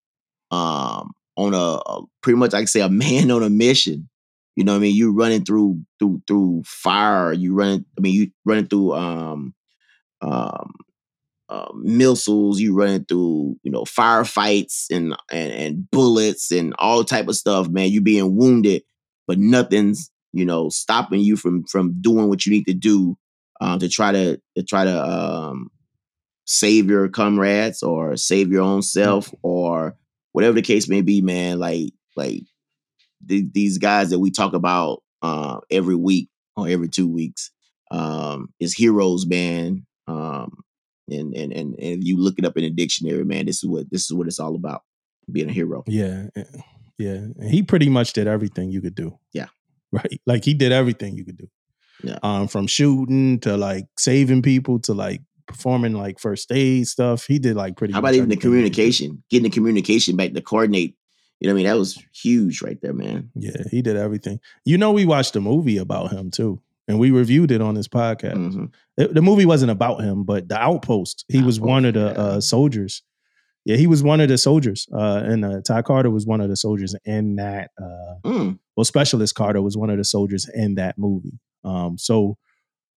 um, 0.51 1.13
on 1.35 1.53
a, 1.53 1.57
a 1.85 2.01
pretty 2.21 2.37
much 2.37 2.53
I 2.53 2.59
can 2.59 2.67
say 2.67 2.81
a 2.81 2.89
man 3.05 3.31
on 3.31 3.43
a 3.43 3.49
mission. 3.49 4.09
You 4.55 4.63
know 4.63 4.73
what 4.73 4.77
I 4.77 4.81
mean? 4.81 4.95
You 4.95 5.13
running 5.13 5.43
through 5.43 5.81
through 5.99 6.21
through 6.27 6.63
fire. 6.65 7.33
You 7.33 7.53
running. 7.53 7.85
I 7.97 8.01
mean, 8.01 8.13
you 8.13 8.31
running 8.45 8.67
through 8.67 8.93
um 8.93 9.53
um 10.21 10.73
uh, 11.49 11.71
missiles. 11.75 12.59
You 12.59 12.73
running 12.73 13.05
through 13.05 13.57
you 13.63 13.71
know 13.71 13.83
firefights 13.83 14.85
and 14.89 15.15
and 15.31 15.51
and 15.51 15.91
bullets 15.91 16.51
and 16.51 16.73
all 16.79 17.03
type 17.03 17.27
of 17.27 17.35
stuff. 17.35 17.67
Man, 17.69 17.89
you 17.89 18.01
being 18.01 18.35
wounded, 18.35 18.83
but 19.27 19.37
nothing's 19.37 20.09
you 20.33 20.45
know 20.45 20.69
stopping 20.69 21.19
you 21.19 21.37
from 21.37 21.65
from 21.65 22.01
doing 22.01 22.29
what 22.29 22.45
you 22.45 22.51
need 22.51 22.65
to 22.65 22.73
do 22.73 23.17
um, 23.61 23.79
to 23.79 23.89
try 23.89 24.11
to 24.11 24.39
to 24.55 24.63
try 24.63 24.85
to 24.85 25.05
um, 25.05 25.69
save 26.45 26.89
your 26.89 27.09
comrades 27.09 27.83
or 27.83 28.17
save 28.17 28.51
your 28.51 28.61
own 28.61 28.81
self 28.81 29.33
or 29.41 29.95
whatever 30.31 30.55
the 30.55 30.61
case 30.61 30.87
may 30.87 31.01
be, 31.01 31.21
man. 31.21 31.59
Like 31.59 31.91
like 32.15 32.43
th- 33.27 33.51
these 33.53 33.77
guys 33.77 34.09
that 34.09 34.19
we 34.19 34.31
talk 34.31 34.53
about 34.53 35.03
uh, 35.21 35.59
every 35.69 35.95
week 35.95 36.29
or 36.55 36.67
every 36.67 36.89
two 36.89 37.07
weeks 37.07 37.51
um, 37.91 38.53
is 38.59 38.73
heroes, 38.73 39.25
man. 39.25 39.85
Um, 40.07 40.63
and, 41.09 41.35
and 41.35 41.53
and 41.53 41.75
and 41.75 41.77
if 41.79 42.03
you 42.03 42.17
look 42.17 42.35
it 42.37 42.45
up 42.45 42.57
in 42.57 42.63
the 42.63 42.69
dictionary, 42.69 43.23
man, 43.23 43.45
this 43.45 43.63
is 43.63 43.69
what 43.69 43.89
this 43.91 44.05
is 44.05 44.13
what 44.13 44.27
it's 44.27 44.39
all 44.39 44.55
about. 44.55 44.81
Being 45.31 45.49
a 45.49 45.53
hero. 45.53 45.83
Yeah, 45.87 46.27
eh, 46.35 46.43
yeah. 46.97 47.13
And 47.39 47.49
he 47.49 47.63
pretty 47.63 47.89
much 47.89 48.13
did 48.13 48.27
everything 48.27 48.71
you 48.71 48.81
could 48.81 48.95
do. 48.95 49.17
Yeah. 49.33 49.47
Right. 49.91 50.19
Like 50.25 50.43
he 50.43 50.53
did 50.53 50.73
everything 50.73 51.15
you 51.15 51.23
could 51.23 51.37
do. 51.37 51.47
Yeah. 52.03 52.17
Um, 52.21 52.49
from 52.49 52.67
shooting 52.67 53.39
to 53.41 53.55
like 53.55 53.85
saving 53.97 54.41
people 54.41 54.79
to 54.79 54.93
like 54.93 55.21
performing 55.47 55.93
like 55.93 56.19
first 56.19 56.51
aid 56.51 56.87
stuff. 56.87 57.25
He 57.25 57.39
did 57.39 57.55
like 57.55 57.77
pretty. 57.77 57.93
How 57.93 57.99
about 57.99 58.13
even 58.13 58.27
the 58.27 58.35
everything 58.35 58.35
you 58.35 58.35
could 58.35 58.41
do. 58.41 58.49
communication? 58.49 59.23
Getting 59.29 59.43
the 59.43 59.49
communication 59.51 60.17
back 60.17 60.33
to 60.33 60.41
coordinate. 60.41 60.95
You 61.39 61.47
know 61.47 61.53
what 61.53 61.59
I 61.59 61.63
mean? 61.63 61.65
That 61.65 61.77
was 61.77 62.03
huge 62.13 62.61
right 62.61 62.79
there, 62.81 62.93
man. 62.93 63.29
Yeah, 63.35 63.63
he 63.69 63.81
did 63.81 63.97
everything. 63.97 64.39
You 64.63 64.77
know, 64.77 64.91
we 64.91 65.05
watched 65.05 65.35
a 65.35 65.41
movie 65.41 65.77
about 65.77 66.11
him 66.11 66.31
too, 66.31 66.61
and 66.87 66.97
we 66.99 67.11
reviewed 67.11 67.51
it 67.51 67.61
on 67.61 67.75
this 67.75 67.87
podcast. 67.87 68.35
Mhm. 68.35 68.71
It- 68.97 69.13
the 69.13 69.21
movie 69.21 69.45
wasn't 69.45 69.71
about 69.71 70.01
him, 70.01 70.23
but 70.23 70.47
the 70.47 70.57
outpost. 70.57 71.25
He 71.27 71.41
was 71.41 71.59
one 71.59 71.85
of 71.85 71.93
the 71.95 71.99
yeah. 72.15 72.21
uh, 72.21 72.41
soldiers. 72.41 73.03
Yeah, 73.65 73.77
he 73.77 73.87
was 73.87 74.03
one 74.03 74.21
of 74.21 74.29
the 74.29 74.37
soldiers. 74.37 74.87
Uh, 74.93 75.23
and 75.25 75.43
uh, 75.43 75.61
Ty 75.61 75.81
Carter 75.81 76.11
was 76.11 76.25
one 76.27 76.39
of 76.39 76.49
the 76.49 76.55
soldiers 76.55 76.95
in 77.03 77.35
that. 77.37 77.71
Uh, 77.81 78.15
Mm. 78.23 78.59
well, 78.77 78.85
Specialist 78.85 79.33
Carter 79.35 79.61
was 79.61 79.75
one 79.75 79.89
of 79.89 79.97
the 79.97 80.03
soldiers 80.05 80.47
in 80.53 80.75
that 80.75 80.97
movie. 80.97 81.39
Um, 81.63 81.97
so 81.97 82.37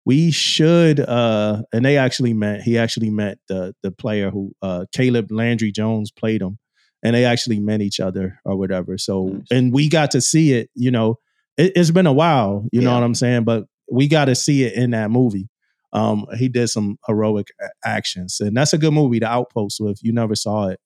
we 0.05 0.31
should, 0.31 0.99
uh, 0.99 1.63
and 1.73 1.83
they 1.83 1.97
actually 1.97 2.33
met. 2.33 2.61
He 2.61 2.77
actually 2.77 3.09
met 3.09 3.37
the 3.47 3.75
the 3.83 3.91
player 3.91 4.29
who 4.29 4.53
uh, 4.61 4.85
Caleb 4.91 5.31
Landry 5.31 5.71
Jones 5.71 6.11
played 6.11 6.41
him, 6.41 6.57
and 7.03 7.15
they 7.15 7.25
actually 7.25 7.59
met 7.59 7.81
each 7.81 7.99
other 7.99 8.39
or 8.45 8.57
whatever. 8.57 8.97
So, 8.97 9.25
Nice. 9.25 9.47
and 9.51 9.73
we 9.73 9.89
got 9.89 10.11
to 10.11 10.21
see 10.21 10.53
it. 10.53 10.69
You 10.75 10.91
know, 10.91 11.15
it, 11.57 11.73
it's 11.75 11.91
been 11.91 12.07
a 12.07 12.13
while. 12.13 12.65
You 12.71 12.81
know 12.81 12.93
what 12.93 13.03
I'm 13.03 13.15
saying? 13.15 13.43
But 13.43 13.65
we 13.91 14.07
got 14.07 14.25
to 14.25 14.35
see 14.35 14.63
it 14.63 14.73
in 14.73 14.91
that 14.91 15.09
movie. 15.11 15.49
Um, 15.91 16.27
he 16.37 16.49
did 16.49 16.67
some 16.69 16.97
heroic 17.07 17.47
a- 17.59 17.87
actions, 17.87 18.39
and 18.39 18.55
that's 18.55 18.73
a 18.73 18.77
good 18.77 18.93
movie, 18.93 19.19
The 19.19 19.27
Outpost. 19.27 19.77
So 19.77 19.87
if 19.87 19.97
you 20.03 20.11
never 20.13 20.35
saw 20.35 20.67
it, 20.67 20.79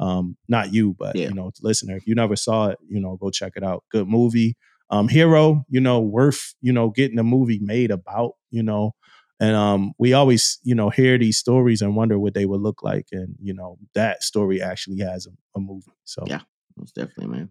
um, 0.00 0.36
not 0.48 0.72
you, 0.72 0.94
but 0.98 1.14
Yeah. 1.16 1.28
you 1.28 1.34
know, 1.34 1.50
listener, 1.62 1.96
if 1.96 2.06
you 2.06 2.14
never 2.14 2.34
saw 2.36 2.68
it, 2.68 2.78
you 2.88 3.00
know, 3.00 3.16
go 3.16 3.30
check 3.30 3.52
it 3.56 3.62
out. 3.62 3.84
Good 3.92 4.08
movie. 4.08 4.56
Um, 4.90 5.06
hero, 5.08 5.64
you 5.68 5.80
know, 5.80 6.00
worth 6.00 6.54
you 6.62 6.72
know 6.72 6.88
getting 6.90 7.18
a 7.18 7.22
movie 7.22 7.58
made 7.62 7.90
about, 7.90 8.32
you 8.50 8.62
know, 8.62 8.92
and 9.40 9.54
um, 9.56 9.92
we 9.98 10.12
always 10.12 10.58
you 10.62 10.74
know 10.74 10.90
hear 10.90 11.18
these 11.18 11.38
stories 11.38 11.82
and 11.82 11.94
wonder 11.96 12.18
what 12.18 12.34
they 12.34 12.46
would 12.46 12.60
look 12.60 12.82
like, 12.82 13.06
and 13.12 13.34
you 13.40 13.54
know 13.54 13.78
that 13.94 14.22
story 14.22 14.60
actually 14.62 14.98
has 15.00 15.26
a, 15.26 15.30
a 15.56 15.60
movie. 15.60 15.92
So 16.04 16.24
Yeah. 16.26 16.40
Most 16.76 16.94
definitely, 16.94 17.26
man. 17.26 17.50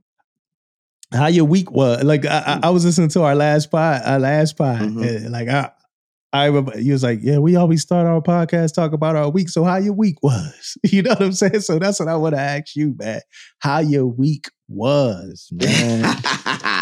how 1.13 1.27
your 1.27 1.45
week 1.45 1.69
was? 1.71 2.03
Like 2.03 2.25
I, 2.25 2.59
I, 2.63 2.67
I 2.67 2.69
was 2.69 2.85
listening 2.85 3.09
to 3.09 3.23
our 3.23 3.35
last 3.35 3.69
pod, 3.71 4.01
our 4.05 4.19
last 4.19 4.57
pod, 4.57 4.79
Mhm. 4.81 5.05
and 5.25 5.31
like 5.31 5.47
I. 5.49 5.71
I 6.33 6.47
remember 6.47 6.77
you 6.77 6.91
was 6.91 7.03
like, 7.03 7.19
yeah, 7.21 7.38
we 7.38 7.55
always 7.55 7.81
start 7.81 8.05
our 8.05 8.19
podcast 8.21 8.73
talk 8.73 8.91
about 8.91 9.15
our 9.15 9.29
week. 9.29 9.47
So 9.47 9.63
how 9.63 9.77
your 9.77 9.93
week 9.93 10.21
was? 10.21 10.77
You 10.91 11.01
know 11.01 11.11
what 11.11 11.21
I'm 11.21 11.31
saying? 11.31 11.61
So 11.61 11.79
that's 11.79 12.01
what 12.01 12.09
I 12.09 12.17
want 12.17 12.35
to 12.35 12.41
ask 12.41 12.75
you, 12.75 12.93
man. 12.99 13.21
How 13.59 13.79
your 13.79 14.05
week 14.07 14.49
was, 14.67 15.47
man. 15.53 16.03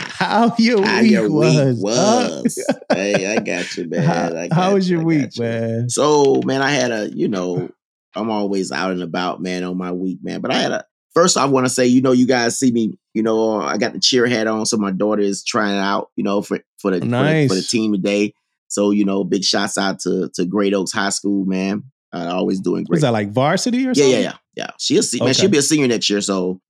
how 0.08 0.54
your 0.58 0.84
How 0.84 1.00
week 1.00 1.10
your 1.10 1.30
was? 1.30 1.54
week 1.54 1.94
huh? 1.96 2.40
was. 2.42 2.72
hey, 2.92 3.34
I 3.34 3.40
got 3.40 3.74
you, 3.76 3.88
man. 3.88 4.02
how, 4.02 4.48
how 4.52 4.74
was 4.74 4.88
your 4.88 5.00
I 5.00 5.04
week, 5.04 5.36
you. 5.36 5.42
man? 5.42 5.88
So, 5.88 6.42
man, 6.44 6.60
I 6.60 6.70
had 6.70 6.90
a, 6.90 7.10
you 7.10 7.26
know, 7.28 7.70
I'm 8.14 8.30
always 8.30 8.70
out 8.70 8.90
and 8.90 9.02
about, 9.02 9.40
man, 9.40 9.64
on 9.64 9.78
my 9.78 9.92
week, 9.92 10.18
man. 10.22 10.42
But 10.42 10.50
I 10.50 10.58
had 10.58 10.72
a 10.72 10.84
first 11.14 11.38
I 11.38 11.46
want 11.46 11.64
to 11.64 11.70
say, 11.70 11.86
you 11.86 12.02
know, 12.02 12.12
you 12.12 12.26
guys 12.26 12.58
see 12.58 12.70
me, 12.70 12.98
you 13.14 13.22
know, 13.22 13.60
I 13.60 13.78
got 13.78 13.94
the 13.94 14.00
cheer 14.00 14.26
hat 14.26 14.46
on, 14.46 14.66
so 14.66 14.76
my 14.76 14.90
daughter 14.90 15.22
is 15.22 15.42
trying 15.42 15.76
it 15.76 15.80
out, 15.80 16.10
you 16.16 16.24
know, 16.24 16.42
for 16.42 16.60
for 16.78 16.90
the, 16.90 17.00
for, 17.00 17.06
the 17.06 17.46
for 17.48 17.54
the 17.54 17.62
team 17.62 17.92
today. 17.92 18.34
So, 18.68 18.90
you 18.90 19.06
know, 19.06 19.24
big 19.24 19.42
shots 19.42 19.78
out 19.78 20.00
to 20.00 20.28
to 20.34 20.44
Great 20.44 20.74
Oaks 20.74 20.92
High 20.92 21.10
School, 21.10 21.46
man. 21.46 21.84
Uh, 22.12 22.30
always 22.30 22.60
doing 22.60 22.84
great. 22.84 22.96
Was 22.96 23.02
that 23.02 23.12
like 23.12 23.30
varsity 23.30 23.86
or 23.86 23.88
yeah, 23.88 23.94
something? 23.94 24.10
yeah, 24.10 24.18
yeah, 24.20 24.36
yeah. 24.54 24.70
She'll 24.78 25.02
see, 25.02 25.18
man. 25.18 25.32
She'll 25.32 25.50
be 25.50 25.58
a 25.58 25.62
senior 25.62 25.88
next 25.88 26.10
year, 26.10 26.20
so 26.20 26.60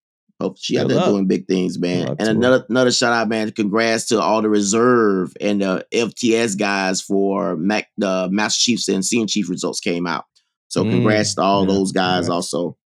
hope 0.44 0.56
she 0.60 0.78
out 0.78 0.88
there 0.88 0.96
luck. 0.98 1.10
doing 1.10 1.26
big 1.26 1.46
things, 1.48 1.78
man. 1.78 2.06
Good 2.06 2.16
And 2.20 2.28
another 2.28 2.64
another 2.68 2.92
shout 2.92 3.12
out, 3.12 3.28
man. 3.28 3.50
Congrats 3.52 4.06
to 4.06 4.20
all 4.20 4.42
the 4.42 4.48
reserve 4.48 5.32
and 5.40 5.60
the 5.62 5.86
FTS 5.92 6.58
guys 6.58 7.00
for 7.02 7.56
Mac, 7.56 7.88
the 7.98 8.28
Master 8.30 8.60
Chiefs 8.60 8.88
and 8.88 9.04
Senior 9.04 9.26
Chief 9.26 9.48
results 9.50 9.80
came 9.80 10.06
out. 10.06 10.24
So 10.68 10.84
Mm, 10.84 10.90
congrats 10.90 11.34
to 11.36 11.42
all 11.42 11.66
yeah, 11.66 11.74
those 11.74 11.92
guys 11.92 12.28
congrats. 12.28 12.52
also. 12.54 12.76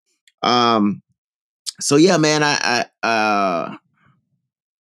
Um, 0.43 1.03
so 1.81 1.97
yeah, 1.97 2.17
man, 2.17 2.43
I 2.43 2.87
I 3.03 3.07
uh 3.07 3.77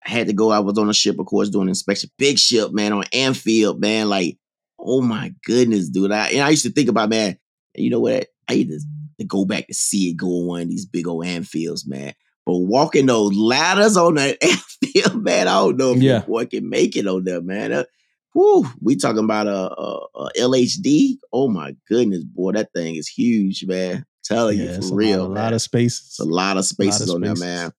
had 0.01 0.27
to 0.29 0.33
go. 0.33 0.51
I 0.51 0.61
was 0.61 0.79
on 0.79 0.89
a 0.89 0.95
ship, 0.95 1.19
of 1.19 1.27
course, 1.27 1.51
doing 1.51 1.69
inspection. 1.69 2.11
Big 2.19 2.39
ship, 2.39 2.73
man, 2.73 2.93
on 2.93 3.05
amphib, 3.13 3.79
man. 3.79 4.09
Like, 4.09 4.39
oh 4.79 5.01
my 5.03 5.35
goodness, 5.45 5.89
dude. 5.89 6.13
I 6.13 6.29
and 6.31 6.43
I 6.43 6.51
used 6.51 6.65
to 6.65 6.73
think 6.73 6.89
about, 6.89 7.11
man, 7.11 7.39
you 7.75 7.91
know 7.91 8.01
what? 8.01 8.29
I 8.49 8.55
need 8.55 8.69
to 8.71 8.81
to 9.19 9.25
go 9.25 9.45
back 9.45 9.67
to 9.67 9.75
see 9.75 10.11
it 10.11 10.17
go 10.17 10.27
on 10.29 10.47
one 10.47 10.63
of 10.63 10.69
these 10.69 10.87
big 10.87 11.07
old 11.09 11.25
amphibs, 11.27 11.87
man. 11.87 12.15
But 12.49 12.61
walking 12.61 13.05
those 13.05 13.37
ladders 13.37 13.99
on 13.99 14.15
that 14.15 14.39
amphib, 14.43 15.23
man, 15.23 15.49
I 15.49 15.57
don't 15.57 15.77
know 15.77 15.93
if 15.93 16.03
Yeah. 16.03 16.13
your 16.13 16.21
boy 16.23 16.47
can 16.47 16.67
make 16.71 16.97
it 16.97 17.07
on 17.07 17.25
there, 17.25 17.43
man. 17.43 17.75
Uh, 17.75 17.85
whew, 18.33 18.67
we 18.81 18.97
talking 18.97 19.23
about 19.23 19.47
a, 19.47 19.71
a, 19.79 20.07
a 20.15 20.31
LHD. 20.39 21.19
Oh 21.31 21.49
my 21.49 21.77
goodness, 21.87 22.25
boy, 22.25 22.53
that 22.53 22.73
thing 22.73 22.97
is 22.97 23.07
huge, 23.07 23.67
man. 23.67 24.07
telling 24.25 24.57
yeah, 24.57 24.77
you 24.77 24.81
for 24.81 24.95
a 24.95 24.95
real, 24.95 25.29
lot, 25.29 25.31
a 25.31 25.41
lot 25.43 25.53
of 25.53 25.61
spaces. 25.61 26.07
It's 26.07 26.21
a 26.21 26.25
lot 26.25 26.57
of 26.57 26.65
spaces 26.65 27.11
of 27.11 27.17
on 27.17 27.21
there, 27.21 27.35
man. 27.35 27.71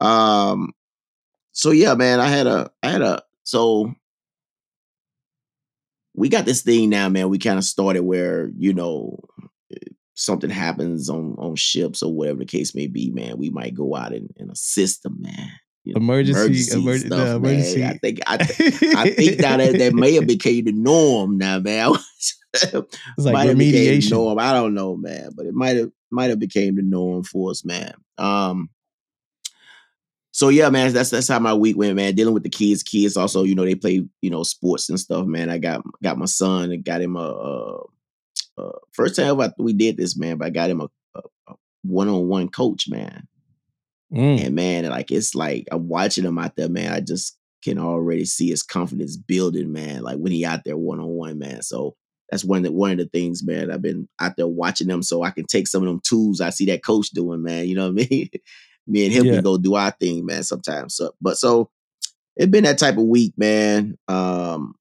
Um, 0.00 0.72
so 1.52 1.70
yeah, 1.70 1.94
man, 1.94 2.18
I 2.18 2.26
had 2.26 2.48
a, 2.48 2.68
I 2.82 2.90
had 2.90 3.02
a, 3.02 3.22
so 3.44 3.94
we 6.14 6.28
got 6.28 6.46
this 6.46 6.62
thing 6.62 6.90
now, 6.90 7.08
man. 7.08 7.28
We 7.28 7.38
kind 7.38 7.58
of 7.58 7.64
started 7.64 8.02
where 8.02 8.50
you 8.58 8.74
know 8.74 9.20
something 10.20 10.50
happens 10.50 11.08
on 11.08 11.34
on 11.38 11.56
ships 11.56 12.02
or 12.02 12.12
whatever 12.12 12.40
the 12.40 12.44
case 12.44 12.74
may 12.74 12.86
be, 12.86 13.10
man. 13.10 13.38
We 13.38 13.50
might 13.50 13.74
go 13.74 13.96
out 13.96 14.12
and, 14.12 14.30
and 14.38 14.50
assist 14.50 15.02
them, 15.02 15.16
man. 15.20 15.50
You 15.84 15.94
know, 15.94 15.98
Emergency- 16.00 16.76
emer- 16.78 16.98
the 16.98 17.08
man. 17.16 17.36
emergency- 17.36 17.84
I 17.84 17.96
think 17.98 18.20
I, 18.26 18.34
I 18.34 19.10
think 19.10 19.40
now 19.40 19.56
that 19.56 19.78
that 19.78 19.94
may 19.94 20.14
have 20.14 20.26
became 20.36 20.66
the 20.66 20.72
norm 20.72 21.38
now, 21.38 21.58
man. 21.58 21.92
it's 22.52 22.74
like 23.18 23.32
might 23.32 23.48
have 23.48 23.56
became 23.58 23.72
the 23.72 23.98
remediation. 23.98 24.10
norm. 24.10 24.38
I 24.38 24.52
don't 24.52 24.74
know, 24.74 24.96
man, 24.96 25.30
but 25.34 25.46
it 25.46 25.54
might 25.54 25.76
have 25.76 25.90
might 26.10 26.30
have 26.30 26.38
became 26.38 26.76
the 26.76 26.82
norm 26.82 27.24
for 27.24 27.50
us, 27.50 27.64
man. 27.64 27.94
Um. 28.18 28.68
So 30.32 30.48
yeah, 30.48 30.68
man, 30.70 30.92
that's 30.92 31.10
that's 31.10 31.28
how 31.28 31.38
my 31.40 31.54
week 31.54 31.76
went, 31.76 31.96
man. 31.96 32.14
Dealing 32.14 32.34
with 32.34 32.44
the 32.44 32.48
kids, 32.50 32.82
kids 32.82 33.16
also, 33.16 33.42
you 33.42 33.54
know, 33.54 33.64
they 33.64 33.74
play, 33.74 34.06
you 34.22 34.30
know, 34.30 34.42
sports 34.44 34.88
and 34.88 34.98
stuff, 35.00 35.26
man. 35.26 35.50
I 35.50 35.58
got 35.58 35.82
got 36.02 36.18
my 36.18 36.26
son 36.26 36.70
and 36.70 36.84
got 36.84 37.00
him 37.00 37.16
a, 37.16 37.20
a, 37.20 37.80
a 38.58 38.70
first 38.92 39.16
time 39.16 39.26
ever 39.26 39.52
we 39.58 39.72
did 39.72 39.96
this, 39.96 40.16
man. 40.18 40.38
But 40.38 40.46
I 40.46 40.50
got 40.50 40.70
him 40.70 40.80
a, 40.80 40.88
a 41.14 41.54
one 41.82 42.08
on 42.08 42.28
one 42.28 42.48
coach, 42.48 42.88
man. 42.88 43.26
Mm. 44.12 44.46
And 44.46 44.54
man, 44.54 44.84
like 44.86 45.10
it's 45.10 45.34
like 45.34 45.66
I'm 45.70 45.88
watching 45.88 46.24
him 46.24 46.38
out 46.38 46.56
there, 46.56 46.68
man. 46.68 46.92
I 46.92 47.00
just 47.00 47.36
can 47.62 47.78
already 47.78 48.24
see 48.24 48.48
his 48.50 48.62
confidence 48.62 49.16
building, 49.16 49.72
man. 49.72 50.02
Like 50.02 50.16
when 50.18 50.32
he 50.32 50.44
out 50.44 50.64
there 50.64 50.76
one 50.76 50.98
on 51.00 51.08
one, 51.08 51.38
man. 51.38 51.62
So 51.62 51.94
that's 52.30 52.44
one 52.44 52.58
of 52.58 52.64
the 52.64 52.72
one 52.72 52.92
of 52.92 52.98
the 52.98 53.06
things, 53.06 53.42
man. 53.44 53.70
I've 53.70 53.82
been 53.82 54.08
out 54.18 54.36
there 54.36 54.46
watching 54.46 54.88
them, 54.88 55.02
so 55.02 55.22
I 55.22 55.30
can 55.30 55.46
take 55.46 55.66
some 55.68 55.82
of 55.82 55.88
them 55.88 56.00
tools 56.02 56.40
I 56.40 56.50
see 56.50 56.66
that 56.66 56.84
coach 56.84 57.10
doing, 57.10 57.42
man. 57.42 57.66
You 57.68 57.74
know 57.76 57.92
what 57.92 58.02
I 58.02 58.06
mean? 58.10 58.30
Me 58.86 59.04
and 59.04 59.12
him 59.12 59.26
Yeah. 59.26 59.34
can 59.34 59.42
go 59.44 59.58
do 59.58 59.74
our 59.74 59.90
thing, 59.92 60.24
man. 60.26 60.42
Sometimes, 60.42 60.96
so 60.96 61.12
but 61.20 61.36
so 61.36 61.70
it's 62.36 62.50
been 62.50 62.64
that 62.64 62.78
type 62.78 62.96
of 62.96 63.04
week, 63.04 63.34
man. 63.36 63.96
Um, 64.08 64.74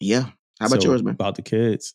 yeah. 0.00 0.26
How 0.60 0.66
about 0.66 0.82
So, 0.82 0.88
yours, 0.88 1.02
man? 1.02 1.14
About 1.14 1.34
the 1.34 1.42
kids. 1.42 1.94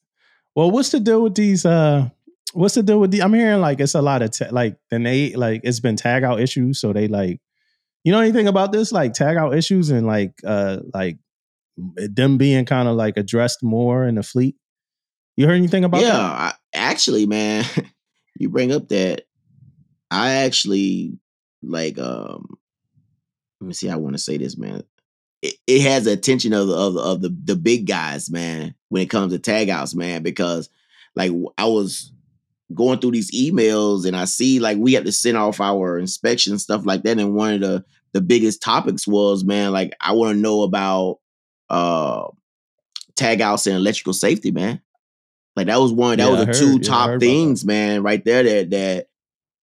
Well, 0.57 0.71
what's 0.71 0.89
the 0.89 0.99
deal 0.99 1.21
with 1.21 1.35
these? 1.35 1.67
uh 1.67 2.09
What's 2.53 2.73
the 2.73 2.81
deal 2.81 2.99
with 2.99 3.11
the? 3.11 3.21
I'm 3.21 3.33
hearing 3.33 3.61
like 3.61 3.79
it's 3.79 3.93
a 3.93 4.01
lot 4.01 4.23
of 4.23 4.31
ta- 4.31 4.47
like 4.49 4.75
then 4.89 5.03
they 5.03 5.35
like 5.35 5.61
it's 5.63 5.79
been 5.79 5.95
tag 5.95 6.23
out 6.23 6.39
issues. 6.39 6.81
So 6.81 6.93
they 6.93 7.07
like, 7.07 7.39
you 8.03 8.11
know 8.11 8.19
anything 8.19 8.47
about 8.47 8.71
this? 8.71 8.91
Like 8.91 9.13
tag 9.13 9.37
out 9.37 9.55
issues 9.55 9.91
and 9.91 10.07
like 10.07 10.31
uh 10.43 10.79
like 10.95 11.19
them 11.77 12.39
being 12.39 12.65
kind 12.65 12.87
of 12.87 12.95
like 12.95 13.17
addressed 13.17 13.61
more 13.61 14.07
in 14.07 14.15
the 14.15 14.23
fleet. 14.23 14.55
You 15.35 15.45
heard 15.45 15.57
anything 15.57 15.83
about 15.83 16.01
yeah, 16.01 16.13
that? 16.13 16.23
I, 16.23 16.53
actually, 16.73 17.27
man, 17.27 17.63
you 18.39 18.49
bring 18.49 18.71
up 18.71 18.87
that 18.87 19.25
I 20.09 20.31
actually 20.45 21.19
like 21.61 21.99
um 21.99 22.57
let 23.61 23.67
me 23.67 23.73
see 23.75 23.91
I 23.91 23.97
want 23.97 24.15
to 24.15 24.23
say 24.23 24.37
this, 24.37 24.57
man. 24.57 24.81
It, 25.47 25.55
it 25.67 25.81
has 25.81 26.05
the 26.05 26.13
attention 26.13 26.53
of 26.53 26.67
the, 26.67 26.75
of 26.75 26.93
the 26.93 26.99
of 27.01 27.21
the 27.21 27.37
the 27.45 27.55
big 27.55 27.87
guys, 27.87 28.29
man, 28.29 28.75
when 28.89 29.01
it 29.01 29.09
comes 29.09 29.33
to 29.33 29.39
tag 29.39 29.69
outs, 29.69 29.95
man, 29.95 30.23
because 30.23 30.69
like 31.15 31.31
I 31.57 31.65
was 31.65 32.11
going 32.73 32.99
through 32.99 33.11
these 33.11 33.31
emails 33.31 34.05
and 34.05 34.15
I 34.15 34.25
see 34.25 34.59
like 34.59 34.77
we 34.77 34.93
have 34.93 35.05
to 35.05 35.11
send 35.11 35.37
off 35.37 35.61
our 35.61 35.97
inspection 35.97 36.57
stuff 36.59 36.85
like 36.85 37.03
that. 37.03 37.19
And 37.19 37.33
one 37.35 37.55
of 37.55 37.61
the 37.61 37.85
the 38.13 38.21
biggest 38.21 38.61
topics 38.61 39.07
was, 39.07 39.43
man, 39.43 39.71
like 39.71 39.93
I 40.01 40.13
want 40.13 40.35
to 40.35 40.41
know 40.41 40.63
about 40.63 41.19
uh 41.69 42.27
tag 43.15 43.41
outs 43.41 43.67
and 43.67 43.75
electrical 43.75 44.13
safety, 44.13 44.51
man. 44.51 44.81
Like 45.55 45.67
that 45.67 45.79
was 45.79 45.91
one, 45.91 46.17
that 46.17 46.25
Yeah, 46.25 46.29
was 46.29 46.39
the 46.39 46.47
two 46.47 46.79
yeah, 46.79 47.01
heard 47.03 47.19
top 47.19 47.19
things, 47.19 47.65
man, 47.65 48.03
right 48.03 48.23
there 48.23 48.43
that 48.43 48.69
that 48.71 49.07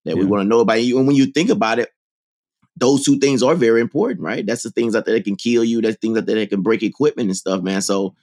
that 0.04 0.18
we 0.18 0.26
want 0.26 0.42
to 0.42 0.48
know 0.48 0.60
about. 0.60 0.82
You 0.82 0.98
and 0.98 1.06
when 1.06 1.16
you 1.16 1.26
think 1.26 1.50
about 1.50 1.78
it, 1.78 1.90
those 2.76 3.04
two 3.04 3.18
things 3.18 3.42
are 3.42 3.54
very 3.54 3.80
important, 3.80 4.20
right? 4.20 4.44
That's 4.44 4.62
the 4.62 4.70
things 4.70 4.94
out 4.94 5.04
there 5.04 5.14
that 5.14 5.24
can 5.24 5.36
kill 5.36 5.64
you. 5.64 5.80
That's 5.80 5.96
things 5.96 6.18
out 6.18 6.26
there 6.26 6.36
that 6.36 6.50
can 6.50 6.62
break 6.62 6.82
equipment 6.82 7.28
and 7.28 7.36
stuff, 7.36 7.62
man. 7.62 7.80
So, 7.82 8.14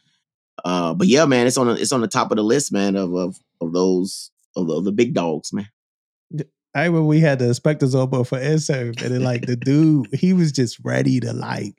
uh, 0.66 0.94
but 0.94 1.08
yeah, 1.08 1.26
man, 1.26 1.48
it's 1.48 1.58
on 1.58 1.68
the, 1.68 1.74
it's 1.74 1.92
on 1.92 2.02
the 2.02 2.08
top 2.08 2.32
of 2.32 2.38
the 2.38 2.44
list, 2.44 2.72
man, 2.72 2.96
of 2.96 3.14
of 3.14 3.38
of 3.62 3.74
those 3.74 4.32
of 4.56 4.68
the, 4.68 4.74
of 4.74 4.84
the 4.84 4.92
big 4.92 5.14
dogs, 5.14 5.54
man. 5.54 5.70
I 6.74 6.86
remember 6.86 7.04
we 7.04 7.20
had 7.20 7.40
the 7.40 7.48
inspectors 7.48 7.96
over 7.96 8.24
for 8.24 8.40
INSURV, 8.40 9.02
and 9.02 9.14
then 9.14 9.24
like 9.24 9.46
the 9.46 9.58
dude, 9.58 10.08
he 10.14 10.34
was 10.34 10.52
just 10.52 10.80
ready 10.84 11.20
to 11.20 11.34
like 11.34 11.76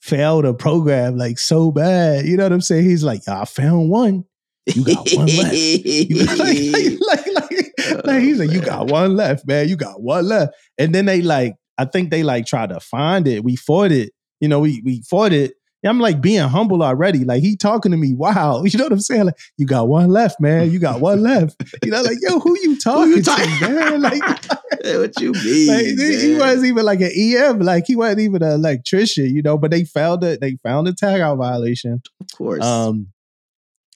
fail 0.00 0.42
the 0.42 0.54
program 0.54 1.16
like 1.16 1.38
so 1.38 1.70
bad. 1.70 2.26
You 2.26 2.36
know 2.36 2.44
what 2.44 2.52
I'm 2.52 2.60
saying? 2.60 2.84
He's 2.84 3.04
like, 3.04 3.22
"Yeah, 3.26 3.40
I 3.40 3.44
found 3.44 3.90
one. 3.90 4.24
You 4.66 4.84
got 4.84 5.08
one 5.12 5.26
left. 5.26 5.54
You 5.54 6.26
got, 6.26 6.38
like, 6.38 6.58
like, 6.58 7.26
like, 7.26 7.26
like, 7.26 8.04
like, 8.04 8.22
he's 8.22 8.38
like, 8.38 8.50
you 8.50 8.60
got 8.60 8.88
one 8.88 9.16
left, 9.16 9.46
man. 9.46 9.68
You 9.68 9.76
got 9.76 10.00
one 10.00 10.26
left. 10.26 10.54
And 10.78 10.94
then 10.94 11.06
they 11.06 11.22
like, 11.22 11.56
I 11.80 11.86
think 11.86 12.10
they 12.10 12.22
like 12.22 12.44
tried 12.44 12.68
to 12.68 12.78
find 12.78 13.26
it. 13.26 13.42
We 13.42 13.56
fought 13.56 13.90
it. 13.90 14.12
You 14.38 14.48
know, 14.48 14.60
we 14.60 14.82
we 14.84 15.02
fought 15.08 15.32
it. 15.32 15.54
I'm 15.82 15.98
like 15.98 16.20
being 16.20 16.46
humble 16.46 16.82
already. 16.82 17.24
Like 17.24 17.42
he 17.42 17.56
talking 17.56 17.90
to 17.92 17.96
me. 17.96 18.12
Wow. 18.14 18.62
You 18.66 18.78
know 18.78 18.84
what 18.84 18.92
I'm 18.92 19.00
saying? 19.00 19.24
Like, 19.24 19.38
you 19.56 19.66
got 19.66 19.88
one 19.88 20.10
left, 20.10 20.38
man. 20.42 20.70
You 20.70 20.78
got 20.78 21.00
one 21.00 21.22
left. 21.22 21.56
You 21.82 21.90
know, 21.90 22.02
like, 22.02 22.18
yo, 22.20 22.38
who 22.38 22.58
you 22.60 22.78
talking 22.78 23.12
you 23.12 23.22
to, 23.22 23.30
man? 23.62 24.02
Like, 24.02 24.22
what 24.22 25.18
you 25.20 25.32
mean? 25.32 25.68
like 25.68 25.86
he 25.86 26.36
wasn't 26.38 26.66
even 26.66 26.84
like 26.84 27.00
an 27.00 27.12
EM. 27.16 27.60
Like 27.60 27.84
he 27.86 27.96
wasn't 27.96 28.20
even 28.20 28.42
an 28.42 28.52
electrician, 28.52 29.34
you 29.34 29.40
know, 29.40 29.56
but 29.56 29.70
they 29.70 29.84
found 29.84 30.22
it. 30.22 30.42
They 30.42 30.58
found 30.62 30.86
a 30.86 30.92
tag 30.92 31.22
out 31.22 31.38
violation. 31.38 32.02
of 32.20 32.26
course. 32.36 32.62
Um, 32.62 33.08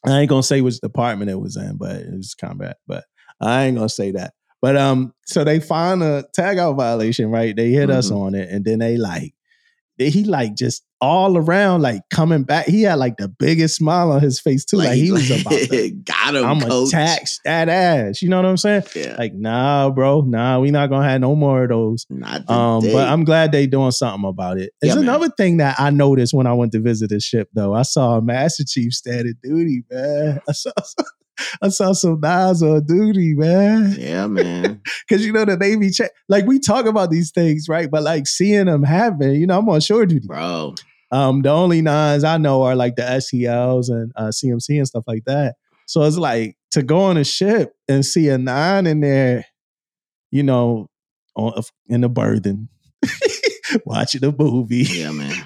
I 0.06 0.20
ain't 0.20 0.30
gonna 0.30 0.42
say 0.42 0.62
which 0.62 0.80
department 0.80 1.30
it 1.30 1.40
was 1.40 1.56
in, 1.56 1.76
but 1.76 1.96
it 1.96 2.16
was 2.16 2.34
combat. 2.34 2.78
But 2.86 3.04
I 3.40 3.64
ain't 3.64 3.76
gonna 3.76 3.90
say 3.90 4.12
that. 4.12 4.32
But 4.64 4.76
um, 4.78 5.12
so 5.26 5.44
they 5.44 5.60
find 5.60 6.02
a 6.02 6.24
tag 6.32 6.56
out 6.56 6.72
violation, 6.78 7.30
right? 7.30 7.54
They 7.54 7.68
hit 7.68 7.90
us 7.90 8.10
Mhm. 8.10 8.16
on 8.16 8.34
it, 8.34 8.48
and 8.50 8.64
then 8.64 8.78
they 8.78 8.96
like, 8.96 9.34
he 9.98 10.24
like 10.24 10.54
just 10.56 10.82
all 11.02 11.36
around 11.36 11.82
like 11.82 12.00
coming 12.10 12.44
back. 12.44 12.64
He 12.66 12.80
had 12.84 12.94
like 12.94 13.18
the 13.18 13.28
biggest 13.28 13.76
smile 13.76 14.10
on 14.10 14.22
his 14.22 14.40
face 14.40 14.64
too, 14.64 14.78
like, 14.78 14.94
he 14.94 15.12
was 15.12 15.30
about 15.30 15.52
to. 15.52 15.90
got 16.04 16.34
him. 16.34 16.44
I'm 16.46 16.60
coach. 16.62 16.90
tax 16.92 17.38
that 17.44 17.68
ass. 17.68 18.22
You 18.22 18.30
know 18.30 18.36
what 18.38 18.46
I'm 18.46 18.56
saying? 18.56 18.84
Yeah, 18.96 19.16
Like, 19.18 19.34
nah, 19.34 19.90
bro, 19.90 20.22
nah, 20.22 20.58
we 20.60 20.70
not 20.70 20.88
gonna 20.88 21.06
have 21.10 21.20
no 21.20 21.36
more 21.36 21.64
of 21.64 21.68
those. 21.68 22.06
not 22.08 22.48
Um, 22.48 22.80
today. 22.80 22.94
but 22.94 23.06
I'm 23.08 23.24
glad 23.24 23.52
they 23.52 23.66
doing 23.66 23.90
something 23.90 24.26
about 24.26 24.56
it. 24.58 24.70
There's 24.80 24.94
Yeah, 24.94 25.00
man. 25.02 25.10
another 25.10 25.28
thing 25.36 25.58
that 25.58 25.76
I 25.78 25.90
noticed 25.90 26.32
when 26.32 26.46
I 26.46 26.54
went 26.54 26.72
to 26.72 26.80
visit 26.80 27.10
the 27.10 27.20
ship, 27.20 27.50
though. 27.52 27.74
I 27.74 27.82
saw 27.82 28.16
a 28.16 28.22
Master 28.22 28.64
Chief 28.66 28.94
standing 28.94 29.34
duty, 29.42 29.82
man. 29.90 30.40
I 30.48 30.52
saw, 30.52 30.70
I 31.62 31.68
saw 31.68 31.92
some 31.92 32.20
knives 32.20 32.62
on 32.62 32.84
duty, 32.84 33.34
man. 33.34 33.96
yeah, 33.98 34.26
man. 34.26 34.80
Because 35.08 35.24
you 35.26 35.32
know 35.32 35.44
the 35.44 35.56
Navy 35.56 35.90
check, 35.90 36.10
like 36.28 36.46
we 36.46 36.58
talk 36.58 36.86
about 36.86 37.10
these 37.10 37.30
things, 37.30 37.68
right? 37.68 37.90
But 37.90 38.02
like 38.02 38.26
seeing 38.26 38.66
them 38.66 38.82
happen, 38.82 39.34
you 39.34 39.46
know, 39.46 39.58
I'm 39.58 39.68
on 39.68 39.80
shore 39.80 40.06
duty. 40.06 40.26
Bro, 40.26 40.74
Um, 41.10 41.42
the 41.42 41.50
only 41.50 41.82
nines 41.82 42.24
I 42.24 42.38
know 42.38 42.62
are 42.62 42.74
like 42.74 42.96
the 42.96 43.20
SELs 43.20 43.88
and 43.90 44.12
uh, 44.16 44.28
CMC 44.28 44.78
and 44.78 44.86
stuff 44.86 45.04
like 45.06 45.24
that. 45.26 45.56
So 45.86 46.02
it's 46.02 46.16
like 46.16 46.56
to 46.70 46.82
go 46.82 47.00
on 47.00 47.16
a 47.18 47.24
ship 47.24 47.74
and 47.88 48.04
see 48.04 48.28
a 48.28 48.38
nine 48.38 48.86
in 48.86 49.00
there, 49.00 49.44
you 50.30 50.42
know, 50.42 50.88
on 51.36 51.62
in 51.88 52.00
the 52.00 52.08
berthing, 52.08 52.68
watching 53.84 54.24
a 54.24 54.32
movie. 54.36 54.84
yeah, 54.84 55.10
man. 55.10 55.44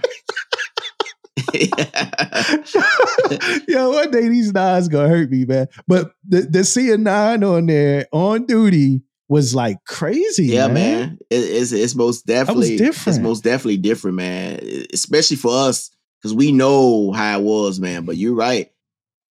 Yo, 3.68 3.90
one 3.90 4.10
day 4.10 4.28
these 4.28 4.52
nines 4.52 4.88
gonna 4.88 5.08
hurt 5.08 5.30
me, 5.30 5.44
man. 5.44 5.68
But 5.86 6.12
the, 6.26 6.42
the 6.42 6.64
see 6.64 6.90
a 6.90 6.98
nine 6.98 7.44
on 7.44 7.66
there 7.66 8.06
on 8.12 8.46
duty 8.46 9.02
was 9.28 9.54
like 9.54 9.78
crazy. 9.86 10.46
Yeah, 10.46 10.68
man. 10.68 10.74
man. 10.74 11.18
It, 11.30 11.36
it's 11.36 11.72
it's 11.72 11.94
most 11.94 12.26
definitely 12.26 12.76
different. 12.76 13.16
It's 13.16 13.22
most 13.22 13.44
definitely 13.44 13.78
different, 13.78 14.16
man. 14.16 14.60
Especially 14.92 15.36
for 15.36 15.52
us, 15.52 15.90
because 16.20 16.34
we 16.34 16.52
know 16.52 17.12
how 17.12 17.38
it 17.38 17.42
was, 17.42 17.78
man. 17.78 18.04
But 18.04 18.16
you're 18.16 18.34
right. 18.34 18.70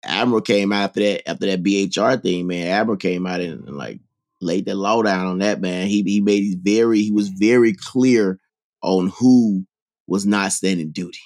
Admiral 0.05 0.43
came 0.43 0.73
after 0.73 1.01
that 1.01 1.29
after 1.29 1.47
that 1.47 1.63
BHR 1.63 2.23
thing, 2.23 2.47
man. 2.47 2.69
Admiral 2.69 2.99
came 2.99 3.27
out 3.27 3.41
and, 3.41 3.67
and, 3.67 3.77
like 3.77 4.01
laid 4.41 4.67
the 4.67 4.75
law 4.75 5.03
down 5.03 5.27
on 5.27 5.39
that, 5.39 5.61
man. 5.61 5.89
He 5.89 6.03
he 6.03 6.21
made 6.21 6.45
it 6.45 6.59
very 6.63 7.01
he 7.01 7.11
was 7.11 7.29
very 7.29 7.75
clear 7.75 8.39
on 8.83 9.09
who 9.19 9.67
was 10.07 10.27
not 10.27 10.53
standing 10.53 10.93
duty. 10.93 11.19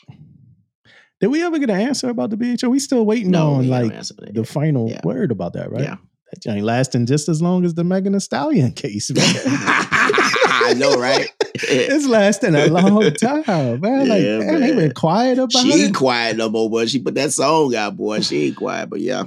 Did 1.21 1.29
we 1.29 1.43
ever 1.45 1.59
get 1.59 1.71
an 1.71 1.81
answer 1.81 2.09
about 2.09 2.31
the 2.31 2.37
BHR? 2.37 2.71
We 2.71 2.79
still 2.79 3.05
waiting 3.05 3.31
No, 3.31 3.55
on 3.55 3.65
no 3.67 3.71
like 3.71 3.93
answer 3.93 4.15
to 4.15 4.21
that 4.27 4.35
the 4.35 4.45
final 4.45 4.89
Yeah. 4.89 5.01
word 5.05 5.31
about 5.31 5.53
that, 5.53 5.71
right? 5.71 5.83
Yeah. 5.83 5.97
That 6.45 6.55
ain't 6.55 6.65
lasting 6.65 7.07
just 7.07 7.29
as 7.29 7.43
long 7.43 7.65
as 7.65 7.75
the 7.75 7.83
Megan 7.85 8.13
Thee 8.13 8.21
Stallion 8.21 8.73
case, 8.73 9.11
man. 9.15 9.25
I 9.25 10.75
know, 10.77 10.95
right? 10.99 11.29
it's 11.55 12.07
lasting 12.07 12.55
a 12.55 12.67
long 12.69 13.13
time, 13.15 13.81
man. 13.81 14.09
Like, 14.09 14.23
Yeah, 14.23 14.39
man, 14.39 14.61
they 14.61 14.75
been 14.75 14.93
quiet 14.93 15.39
about 15.39 15.53
she 15.53 15.85
ain't 15.85 15.95
quiet 15.95 16.37
no 16.37 16.49
more, 16.49 16.71
but 16.71 16.89
she 16.89 17.01
put 17.01 17.15
that 17.17 17.33
song 17.33 17.75
out, 17.75 17.97
boy. 17.97 18.21
She 18.21 18.47
ain't 18.47 18.57
quiet, 18.57 18.89
but 18.89 19.01
yeah. 19.01 19.25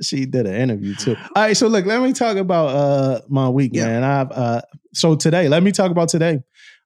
she 0.00 0.24
did 0.26 0.46
an 0.46 0.54
interview 0.54 0.94
too. 0.94 1.16
All 1.34 1.42
right, 1.42 1.56
so 1.56 1.66
look, 1.66 1.84
let 1.86 2.00
me 2.00 2.12
talk 2.12 2.36
about 2.36 2.68
uh 2.68 3.20
my 3.28 3.48
week, 3.48 3.72
Yeah. 3.74 3.86
man. 3.86 4.04
I've 4.04 4.30
uh 4.32 4.60
so 4.94 5.16
today, 5.16 5.48
let 5.48 5.62
me 5.62 5.72
talk 5.72 5.90
about 5.90 6.08
today. 6.08 6.38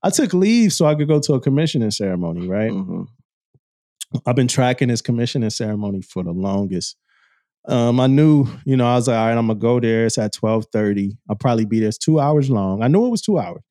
I 0.03 0.11
took 0.11 0.33
leave 0.35 0.73
so 0.73 0.87
I 0.87 0.95
could 0.97 1.07
go 1.09 1.21
to 1.21 1.35
a 1.35 1.41
commissioning 1.41 1.91
ceremony, 1.93 2.49
right? 2.49 2.71
Mhm. 2.73 3.07
I've 4.27 4.37
been 4.37 4.49
tracking 4.49 4.89
this 4.89 5.01
commissioning 5.01 5.51
ceremony 5.51 6.03
for 6.03 6.23
the 6.23 6.33
longest. 6.33 6.97
Um, 7.69 8.01
I 8.01 8.09
knew, 8.09 8.47
you 8.65 8.77
know, 8.77 8.87
I 8.87 8.97
was 8.97 9.07
like, 9.09 9.17
all 9.17 9.27
right, 9.27 9.37
I'm 9.39 9.47
gonna 9.47 9.59
go 9.59 9.79
there. 9.81 10.07
It's 10.07 10.19
at 10.19 10.33
12:30. 10.35 11.17
I'll 11.31 11.37
probably 11.37 11.65
be 11.65 11.79
there. 11.81 11.89
It's 11.89 11.99
two 11.99 12.19
hours 12.19 12.51
long. 12.51 12.83
I 12.83 12.89
knew 12.89 13.07
it 13.07 13.11
was 13.11 13.23
two 13.23 13.39
hours. 13.39 13.63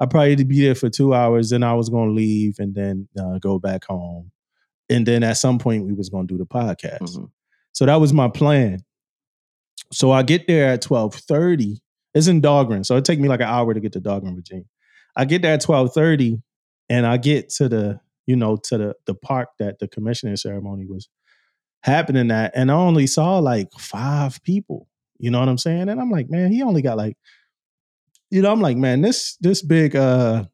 I 0.00 0.06
probably 0.06 0.42
be 0.44 0.60
there 0.60 0.74
for 0.74 0.88
two 0.90 1.14
hours, 1.14 1.50
then 1.50 1.62
I 1.62 1.74
was 1.74 1.88
gonna 1.88 2.12
leave 2.12 2.56
and 2.58 2.74
then 2.74 3.08
uh, 3.18 3.38
go 3.38 3.58
back 3.58 3.84
home. 3.84 4.30
And 4.90 5.04
then 5.06 5.22
at 5.24 5.38
some 5.38 5.58
point 5.58 5.86
we 5.86 5.92
was 5.92 6.08
gonna 6.08 6.26
do 6.26 6.38
the 6.38 6.46
podcast. 6.46 7.00
Mhm. 7.16 7.30
So 7.72 7.86
that 7.86 7.96
was 7.96 8.12
my 8.12 8.28
plan. 8.28 8.80
So 9.92 10.10
I 10.10 10.22
get 10.22 10.46
there 10.46 10.68
at 10.68 10.82
12:30. 10.82 11.80
It's 12.14 12.26
in 12.26 12.40
Dahlgren. 12.42 12.84
So 12.84 12.96
it 12.96 13.04
take 13.04 13.20
me 13.20 13.28
like 13.28 13.40
an 13.40 13.46
hour 13.48 13.72
to 13.74 13.80
get 13.80 13.92
to 13.92 14.00
Dahlgren, 14.00 14.34
Virginia. 14.34 14.64
I 15.16 15.24
get 15.24 15.42
there 15.42 15.54
at 15.54 15.60
12:30 15.62 16.42
and 16.88 17.06
I 17.06 17.16
get 17.16 17.48
to 17.50 17.68
the, 17.68 18.00
you 18.28 18.36
know, 18.36 18.56
to 18.56 18.76
the 18.76 18.94
the 19.06 19.14
park 19.14 19.48
that 19.58 19.78
the 19.78 19.88
commissioning 19.88 20.36
ceremony 20.36 20.84
was 20.84 21.08
happening 21.80 22.30
at, 22.30 22.52
and 22.54 22.70
I 22.70 22.74
only 22.74 23.06
saw 23.06 23.38
like 23.38 23.68
five 23.78 24.42
people. 24.44 24.86
You 25.18 25.30
know 25.30 25.40
what 25.40 25.48
I'm 25.48 25.56
saying? 25.56 25.88
And 25.88 25.98
I'm 25.98 26.10
like, 26.10 26.28
man, 26.28 26.52
he 26.52 26.62
only 26.62 26.82
got 26.82 26.98
like, 26.98 27.16
you 28.30 28.42
know, 28.42 28.52
I'm 28.52 28.60
like, 28.60 28.76
man, 28.76 29.00
this 29.00 29.38
this 29.40 29.62
big 29.62 29.96
uh 29.96 30.44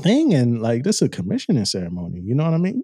thing 0.00 0.34
and 0.34 0.60
like 0.60 0.82
this 0.82 1.00
a 1.00 1.08
commissioning 1.08 1.64
ceremony. 1.64 2.20
You 2.24 2.34
know 2.34 2.44
what 2.44 2.54
I 2.54 2.58
mean? 2.58 2.82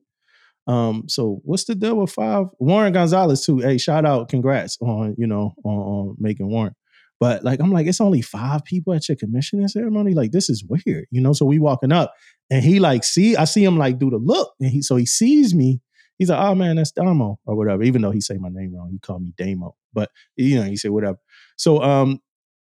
Um, 0.69 1.09
so 1.09 1.41
what's 1.45 1.65
the 1.65 1.75
deal 1.75 1.97
with 1.97 2.13
five? 2.13 2.47
Warrant 2.61 2.95
Gonzalez 2.95 3.45
too. 3.45 3.59
Hey, 3.59 3.77
shout 3.77 4.07
out, 4.07 4.29
congrats 4.29 4.79
on 4.81 5.17
you 5.19 5.27
know 5.27 5.55
on, 5.65 5.79
on 5.79 6.17
making 6.21 6.49
Warrant. 6.49 6.77
But 7.21 7.45
like 7.45 7.61
I'm 7.61 7.73
like, 7.73 7.87
it's 7.87 8.01
only 8.01 8.23
five 8.23 8.65
people 8.65 8.93
at 8.93 9.09
your 9.09 9.17
commissioning 9.17 9.69
ceremony. 9.69 10.15
Like 10.15 10.33
this 10.33 10.51
is 10.51 10.65
weird, 10.65 11.07
you 11.11 11.21
know. 11.21 11.33
So 11.33 11.45
we 11.45 11.59
walking 11.59 11.93
up, 11.93 12.13
and 12.51 12.65
he 12.65 12.81
like 12.81 13.05
see, 13.05 13.37
I 13.37 13.45
see 13.45 13.65
him 13.65 13.79
like 13.79 13.99
do 13.99 14.11
the 14.11 14.17
look, 14.19 14.53
and 14.61 14.71
he 14.71 14.83
so 14.83 14.97
he 14.97 15.07
sees 15.07 15.55
me. 15.55 15.81
He's 16.19 16.31
like, 16.31 16.41
oh 16.41 16.55
man, 16.55 16.77
that's 16.77 16.93
Damo 16.93 17.39
or 17.45 17.57
whatever. 17.57 17.83
Even 17.83 18.03
though 18.03 18.11
he 18.13 18.21
say 18.21 18.37
my 18.37 18.49
name 18.49 18.75
wrong, 18.77 18.91
he 18.93 18.99
called 18.99 19.23
me 19.23 19.33
Damo, 19.37 19.75
but 19.93 20.11
you 20.37 20.57
know 20.57 20.63
he 20.65 20.77
said 20.77 20.91
whatever. 20.93 21.19
So 21.57 21.83
um, 21.83 22.21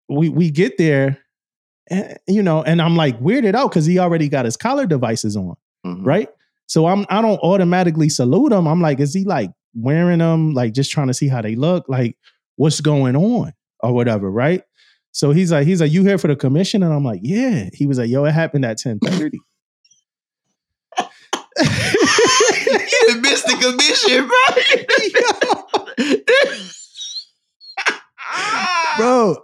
we 0.08 0.28
we 0.28 0.50
get 0.50 0.78
there, 0.78 1.18
and, 1.88 2.18
you 2.26 2.42
know, 2.42 2.62
and 2.62 2.82
I'm 2.82 2.96
like 2.96 3.20
weirded 3.20 3.54
out 3.54 3.70
because 3.70 3.86
he 3.86 3.98
already 3.98 4.28
got 4.28 4.44
his 4.44 4.56
collar 4.56 4.86
devices 4.86 5.36
on 5.36 5.54
Mhm. 5.84 6.04
right? 6.04 6.28
So 6.66 6.86
I'm 6.86 7.06
I 7.08 7.22
don't 7.22 7.38
automatically 7.38 8.08
salute 8.08 8.52
him. 8.52 8.66
I'm 8.66 8.80
like, 8.80 8.98
is 8.98 9.14
he 9.14 9.24
like 9.24 9.50
wearing 9.74 10.18
them, 10.18 10.52
like 10.54 10.72
just 10.72 10.90
trying 10.90 11.06
to 11.08 11.14
see 11.14 11.28
how 11.28 11.40
they 11.42 11.54
look, 11.54 11.88
like 11.88 12.16
what's 12.56 12.80
going 12.80 13.14
on 13.14 13.52
or 13.80 13.92
whatever, 13.92 14.28
right? 14.30 14.62
So 15.12 15.30
he's 15.30 15.52
like, 15.52 15.66
he's 15.66 15.80
like, 15.80 15.92
you 15.92 16.02
here 16.04 16.18
for 16.18 16.28
the 16.28 16.36
commission? 16.36 16.82
And 16.82 16.92
I'm 16.92 17.04
like, 17.04 17.20
yeah. 17.22 17.68
He 17.72 17.86
was 17.86 17.98
like, 17.98 18.10
yo, 18.10 18.24
it 18.24 18.32
happened 18.32 18.64
at 18.64 18.78
1030. 18.84 19.38
You 21.58 23.08
done 23.08 23.20
missed 23.22 23.46
the 23.46 23.56
commission, 23.60 24.28
bro. 24.28 26.06
Bro, 28.98 29.36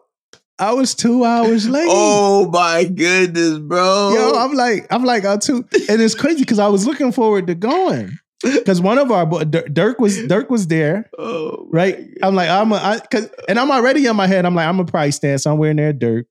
I 0.58 0.72
was 0.72 0.94
two 0.94 1.24
hours 1.24 1.68
late. 1.68 1.88
Oh 1.90 2.48
my 2.50 2.84
goodness, 2.84 3.58
bro. 3.58 4.12
Yo, 4.14 4.38
I'm 4.38 4.54
like, 4.54 4.86
I'm 4.90 5.04
like, 5.04 5.24
I'm 5.24 5.38
too, 5.40 5.66
and 5.88 6.00
it's 6.00 6.14
crazy 6.14 6.40
because 6.40 6.58
I 6.58 6.68
was 6.68 6.86
looking 6.86 7.12
forward 7.12 7.46
to 7.48 7.54
going 7.54 8.18
because 8.42 8.80
one 8.80 8.98
of 8.98 9.10
our 9.10 9.26
boy, 9.26 9.44
Dirk 9.44 10.00
was 10.00 10.26
Dirk 10.26 10.50
was 10.50 10.66
there, 10.66 11.08
oh, 11.18 11.66
right? 11.70 11.98
I'm 12.22 12.34
like, 12.34 12.48
I'm 12.48 12.72
a, 12.72 12.76
I, 12.76 12.98
cause, 13.10 13.28
and 13.48 13.58
I'm 13.58 13.70
already 13.70 14.06
in 14.06 14.16
my 14.16 14.26
head. 14.26 14.44
I'm 14.44 14.54
like, 14.54 14.66
I'm 14.66 14.76
gonna 14.76 14.90
probably 14.90 15.12
stand 15.12 15.40
somewhere 15.40 15.74
near 15.74 15.92
Dirk, 15.92 16.26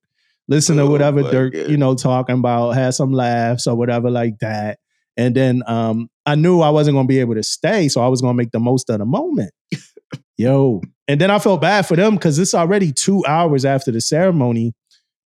listen 0.48 0.76
to 0.76 0.82
Oh 0.82 0.90
whatever 0.90 1.22
Dirk, 1.22 1.52
goodness. 1.52 1.70
you 1.70 1.76
know, 1.76 1.94
talking 1.94 2.38
about, 2.38 2.70
have 2.72 2.94
some 2.94 3.12
laughs 3.12 3.66
or 3.66 3.76
whatever 3.76 4.10
like 4.10 4.38
that. 4.40 4.78
And 5.16 5.34
then 5.34 5.62
um, 5.66 6.08
I 6.26 6.34
knew 6.34 6.60
I 6.60 6.70
wasn't 6.70 6.96
gonna 6.96 7.08
be 7.08 7.20
able 7.20 7.34
to 7.34 7.42
stay, 7.42 7.88
so 7.88 8.00
I 8.00 8.08
was 8.08 8.20
gonna 8.20 8.34
make 8.34 8.50
the 8.50 8.60
most 8.60 8.88
of 8.90 8.98
the 8.98 9.04
moment. 9.04 9.52
Yo, 10.38 10.80
and 11.06 11.20
then 11.20 11.30
I 11.30 11.38
felt 11.38 11.60
bad 11.60 11.86
for 11.86 11.96
them 11.96 12.14
because 12.14 12.38
it's 12.38 12.54
already 12.54 12.92
two 12.92 13.24
hours 13.26 13.64
after 13.64 13.90
the 13.90 14.00
ceremony, 14.00 14.72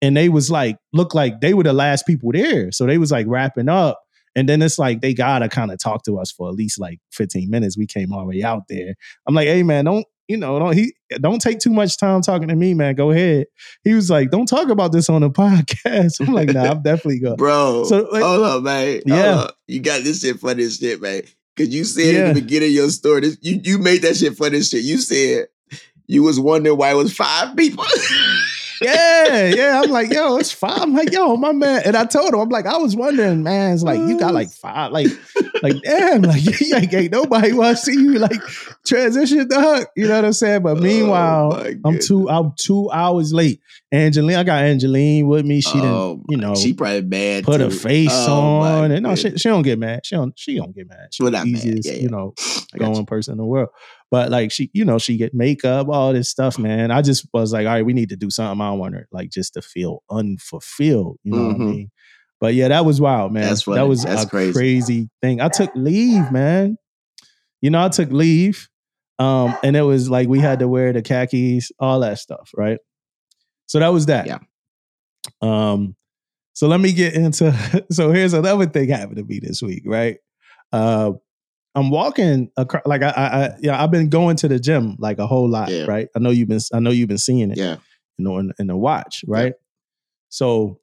and 0.01 0.15
they 0.15 0.29
was 0.29 0.49
like, 0.49 0.77
look 0.93 1.13
like 1.13 1.41
they 1.41 1.53
were 1.53 1.63
the 1.63 1.73
last 1.73 2.07
people 2.07 2.31
there, 2.31 2.71
so 2.71 2.85
they 2.85 2.97
was 2.97 3.11
like 3.11 3.27
wrapping 3.27 3.69
up. 3.69 4.01
And 4.37 4.49
then 4.49 4.61
it's 4.61 4.77
like 4.77 4.99
they 4.99 5.13
gotta 5.13 5.47
kind 5.47 5.71
of 5.71 5.79
talk 5.79 6.03
to 6.03 6.19
us 6.19 6.31
for 6.31 6.49
at 6.49 6.55
least 6.55 6.79
like 6.79 6.99
15 7.13 7.49
minutes. 7.49 7.77
We 7.77 7.87
came 7.87 8.11
all 8.11 8.19
the 8.19 8.25
way 8.25 8.43
out 8.43 8.63
there. 8.67 8.95
I'm 9.27 9.33
like, 9.33 9.47
hey 9.47 9.63
man, 9.63 9.85
don't 9.85 10.05
you 10.27 10.37
know, 10.37 10.59
don't 10.59 10.75
he 10.75 10.93
don't 11.21 11.39
take 11.41 11.59
too 11.59 11.71
much 11.71 11.97
time 11.97 12.21
talking 12.21 12.47
to 12.47 12.55
me, 12.55 12.73
man. 12.73 12.95
Go 12.95 13.11
ahead. 13.11 13.47
He 13.83 13.93
was 13.93 14.09
like, 14.09 14.31
don't 14.31 14.45
talk 14.47 14.69
about 14.69 14.91
this 14.91 15.09
on 15.09 15.21
the 15.21 15.29
podcast. 15.31 16.25
I'm 16.25 16.33
like, 16.33 16.49
nah, 16.49 16.63
I'm 16.71 16.81
definitely 16.81 17.19
going. 17.19 17.35
bro. 17.37 17.83
So, 17.85 18.07
like- 18.11 18.23
hold 18.23 18.43
up, 18.43 18.63
man. 18.63 19.01
Yeah. 19.05 19.35
Up. 19.39 19.57
you 19.67 19.79
got 19.79 20.03
this 20.03 20.21
shit 20.21 20.39
for 20.39 20.53
this 20.53 20.77
shit, 20.77 21.01
man. 21.01 21.23
Cause 21.57 21.69
you 21.69 21.85
said 21.85 22.13
Yeah. 22.13 22.27
in 22.29 22.33
the 22.35 22.41
beginning 22.41 22.69
of 22.69 22.73
your 22.75 22.89
story, 22.89 23.21
this, 23.21 23.37
you 23.41 23.61
you 23.63 23.77
made 23.77 24.01
that 24.01 24.17
shit 24.17 24.35
for 24.35 24.49
this 24.49 24.69
shit. 24.69 24.83
You 24.83 24.97
said 24.97 25.47
you 26.05 26.21
was 26.21 26.37
wondering 26.39 26.77
why 26.77 26.91
it 26.91 26.95
was 26.95 27.15
five 27.15 27.55
people. 27.55 27.85
Yeah, 28.81 29.45
yeah. 29.45 29.81
I'm 29.83 29.89
like, 29.89 30.11
yo, 30.11 30.37
it's 30.37 30.51
fine. 30.51 30.79
I'm 30.79 30.93
like, 30.93 31.11
yo, 31.11 31.35
my 31.37 31.51
man. 31.51 31.81
And 31.85 31.95
I 31.95 32.05
told 32.05 32.33
him, 32.33 32.39
I'm 32.39 32.49
like, 32.49 32.65
I 32.65 32.77
was 32.77 32.95
wondering, 32.95 33.43
man. 33.43 33.73
It's 33.73 33.83
like 33.83 33.99
you 33.99 34.19
got 34.19 34.33
like 34.33 34.51
five, 34.51 34.91
like, 34.91 35.07
like 35.61 35.81
damn, 35.83 36.21
like, 36.23 36.43
like 36.71 36.93
ain't 36.93 37.11
nobody 37.11 37.53
want 37.53 37.77
to 37.77 37.83
see 37.83 37.93
you 37.93 38.19
like 38.19 38.41
transition, 38.85 39.47
dog. 39.47 39.85
You 39.95 40.07
know 40.07 40.15
what 40.15 40.25
I'm 40.25 40.33
saying? 40.33 40.63
But 40.63 40.77
oh, 40.77 40.81
meanwhile, 40.81 41.53
Oh, 41.53 41.73
I'm 41.85 41.99
two, 41.99 42.29
I'm 42.29 42.53
two 42.57 42.89
hours 42.91 43.33
late. 43.33 43.61
Angeline, 43.95 44.35
I 44.35 44.43
got 44.43 44.63
Angeline 44.63 45.25
with 45.27 45.45
me. 45.45 45.61
She 45.61 45.73
didn't, 45.73 45.85
Oh, 45.89 46.23
you 46.29 46.37
know, 46.37 46.53
she 46.55 46.73
probably 46.73 47.01
mad. 47.01 47.43
put 47.43 47.57
too. 47.57 47.65
her 47.65 47.69
face 47.71 48.09
Oh, 48.11 48.59
on, 48.61 48.91
and 48.91 49.03
no, 49.03 49.15
she, 49.15 49.23
goodness. 49.23 49.41
she 49.41 49.49
don't 49.49 49.61
get 49.63 49.79
mad. 49.79 50.05
She 50.05 50.15
don't, 50.15 50.37
she 50.37 50.55
don't 50.57 50.75
get 50.75 50.87
mad. 50.87 51.07
She's 51.11 51.29
the 51.31 51.43
easiest, 51.45 51.87
Yeah, 51.87 51.93
yeah. 51.95 52.01
you 52.01 52.09
know, 52.09 52.33
going 52.77 52.95
you. 52.95 53.05
person 53.05 53.33
in 53.33 53.37
the 53.37 53.45
world. 53.45 53.69
But 54.11 54.29
like 54.31 54.51
she, 54.51 54.69
you 54.73 54.85
know, 54.85 54.97
she 54.99 55.17
get 55.17 55.33
makeup, 55.33 55.87
all 55.89 56.13
this 56.13 56.29
stuff, 56.29 56.59
man. 56.59 56.91
I 56.91 57.01
just 57.01 57.27
was 57.33 57.51
like, 57.53 57.65
all 57.67 57.73
right, 57.73 57.85
we 57.85 57.93
need 57.93 58.09
to 58.09 58.15
do 58.15 58.29
something. 58.29 58.61
I 58.61 58.71
want 58.71 58.93
her 58.95 59.07
like 59.11 59.29
just 59.31 59.53
to 59.55 59.61
feel 59.61 60.03
unfulfilled. 60.09 61.17
You 61.23 61.33
know 61.33 61.43
what 61.47 61.55
I 61.55 61.59
Mhm. 61.59 61.69
mean? 61.69 61.91
But 62.39 62.53
yeah, 62.53 62.67
that 62.67 62.85
was 62.85 62.99
wild, 63.01 63.31
man. 63.33 63.43
That's 63.43 63.63
funny. 63.63 63.77
That 63.77 63.87
was 63.87 64.03
That's 64.03 64.23
a 64.25 64.27
crazy. 64.29 64.53
crazy 64.53 65.09
thing. 65.21 65.41
I 65.41 65.47
took 65.49 65.71
leave, 65.75 66.31
man. 66.31 66.77
You 67.61 67.69
know, 67.71 67.83
I 67.83 67.89
took 67.89 68.11
leave. 68.11 68.69
Um, 69.17 69.55
and 69.63 69.77
it 69.77 69.81
was 69.81 70.09
like 70.09 70.27
we 70.27 70.39
had 70.39 70.59
to 70.59 70.67
wear 70.67 70.91
the 70.91 71.01
khakis, 71.01 71.71
all 71.79 72.01
that 72.01 72.19
stuff, 72.19 72.51
right? 72.55 72.77
So 73.67 73.79
that 73.79 73.89
was 73.89 74.05
that. 74.07 74.27
Yeah. 74.27 74.39
Um, 75.41 75.95
so 76.53 76.67
let 76.67 76.79
me 76.79 76.93
get 76.93 77.13
into 77.13 77.53
so 77.91 78.11
here's 78.11 78.33
another 78.33 78.65
thing 78.65 78.89
happened 78.89 79.17
to 79.17 79.23
me 79.23 79.39
this 79.39 79.61
week, 79.61 79.83
right? 79.85 80.17
Uh 80.71 81.11
I'm 81.77 81.89
walking 81.89 82.49
across 82.55 82.83
like 82.85 83.01
I, 83.03 83.09
I, 83.09 83.25
I 83.45 83.49
yeah, 83.59 83.83
I've 83.83 83.91
been 83.91 84.07
going 84.09 84.37
to 84.37 84.47
the 84.47 84.59
gym 84.59 84.95
like 84.97 85.19
a 85.19 85.27
whole 85.27 85.49
lot, 85.49 85.69
Yeah. 85.69 85.85
right? 85.85 86.07
I 86.15 86.19
know 86.19 86.29
you've 86.29 86.47
been 86.47 86.61
I 86.73 86.79
know 86.79 86.91
you've 86.91 87.09
been 87.09 87.17
seeing 87.17 87.51
it, 87.51 87.57
Yeah. 87.57 87.77
you 88.17 88.23
know, 88.25 88.37
in, 88.37 88.53
in 88.59 88.67
the 88.67 88.77
watch, 88.77 89.25
right? 89.27 89.53
So 90.29 90.79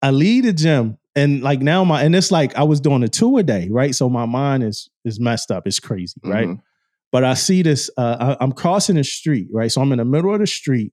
I 0.00 0.10
leave 0.10 0.44
the 0.44 0.52
gym 0.52 0.98
and 1.16 1.42
like 1.42 1.60
now 1.60 1.82
my 1.84 2.02
and 2.02 2.14
it's 2.14 2.30
like 2.30 2.54
I 2.56 2.62
was 2.62 2.80
doing 2.80 3.02
a 3.02 3.08
two 3.08 3.36
a 3.38 3.42
day, 3.42 3.68
right? 3.70 3.94
So 3.94 4.08
my 4.08 4.26
mind 4.26 4.62
is 4.62 4.88
is 5.04 5.18
messed 5.18 5.50
up, 5.50 5.66
it's 5.66 5.80
crazy, 5.80 6.20
right? 6.24 6.48
Mhm. 6.48 6.60
But 7.10 7.24
I 7.24 7.34
see 7.34 7.62
this, 7.62 7.90
uh, 7.98 8.36
I, 8.38 8.42
I'm 8.42 8.52
crossing 8.52 8.96
the 8.96 9.04
street, 9.04 9.48
right? 9.52 9.70
So 9.70 9.82
I'm 9.82 9.92
in 9.92 9.98
the 9.98 10.04
middle 10.04 10.32
of 10.32 10.40
the 10.40 10.46
street 10.46 10.92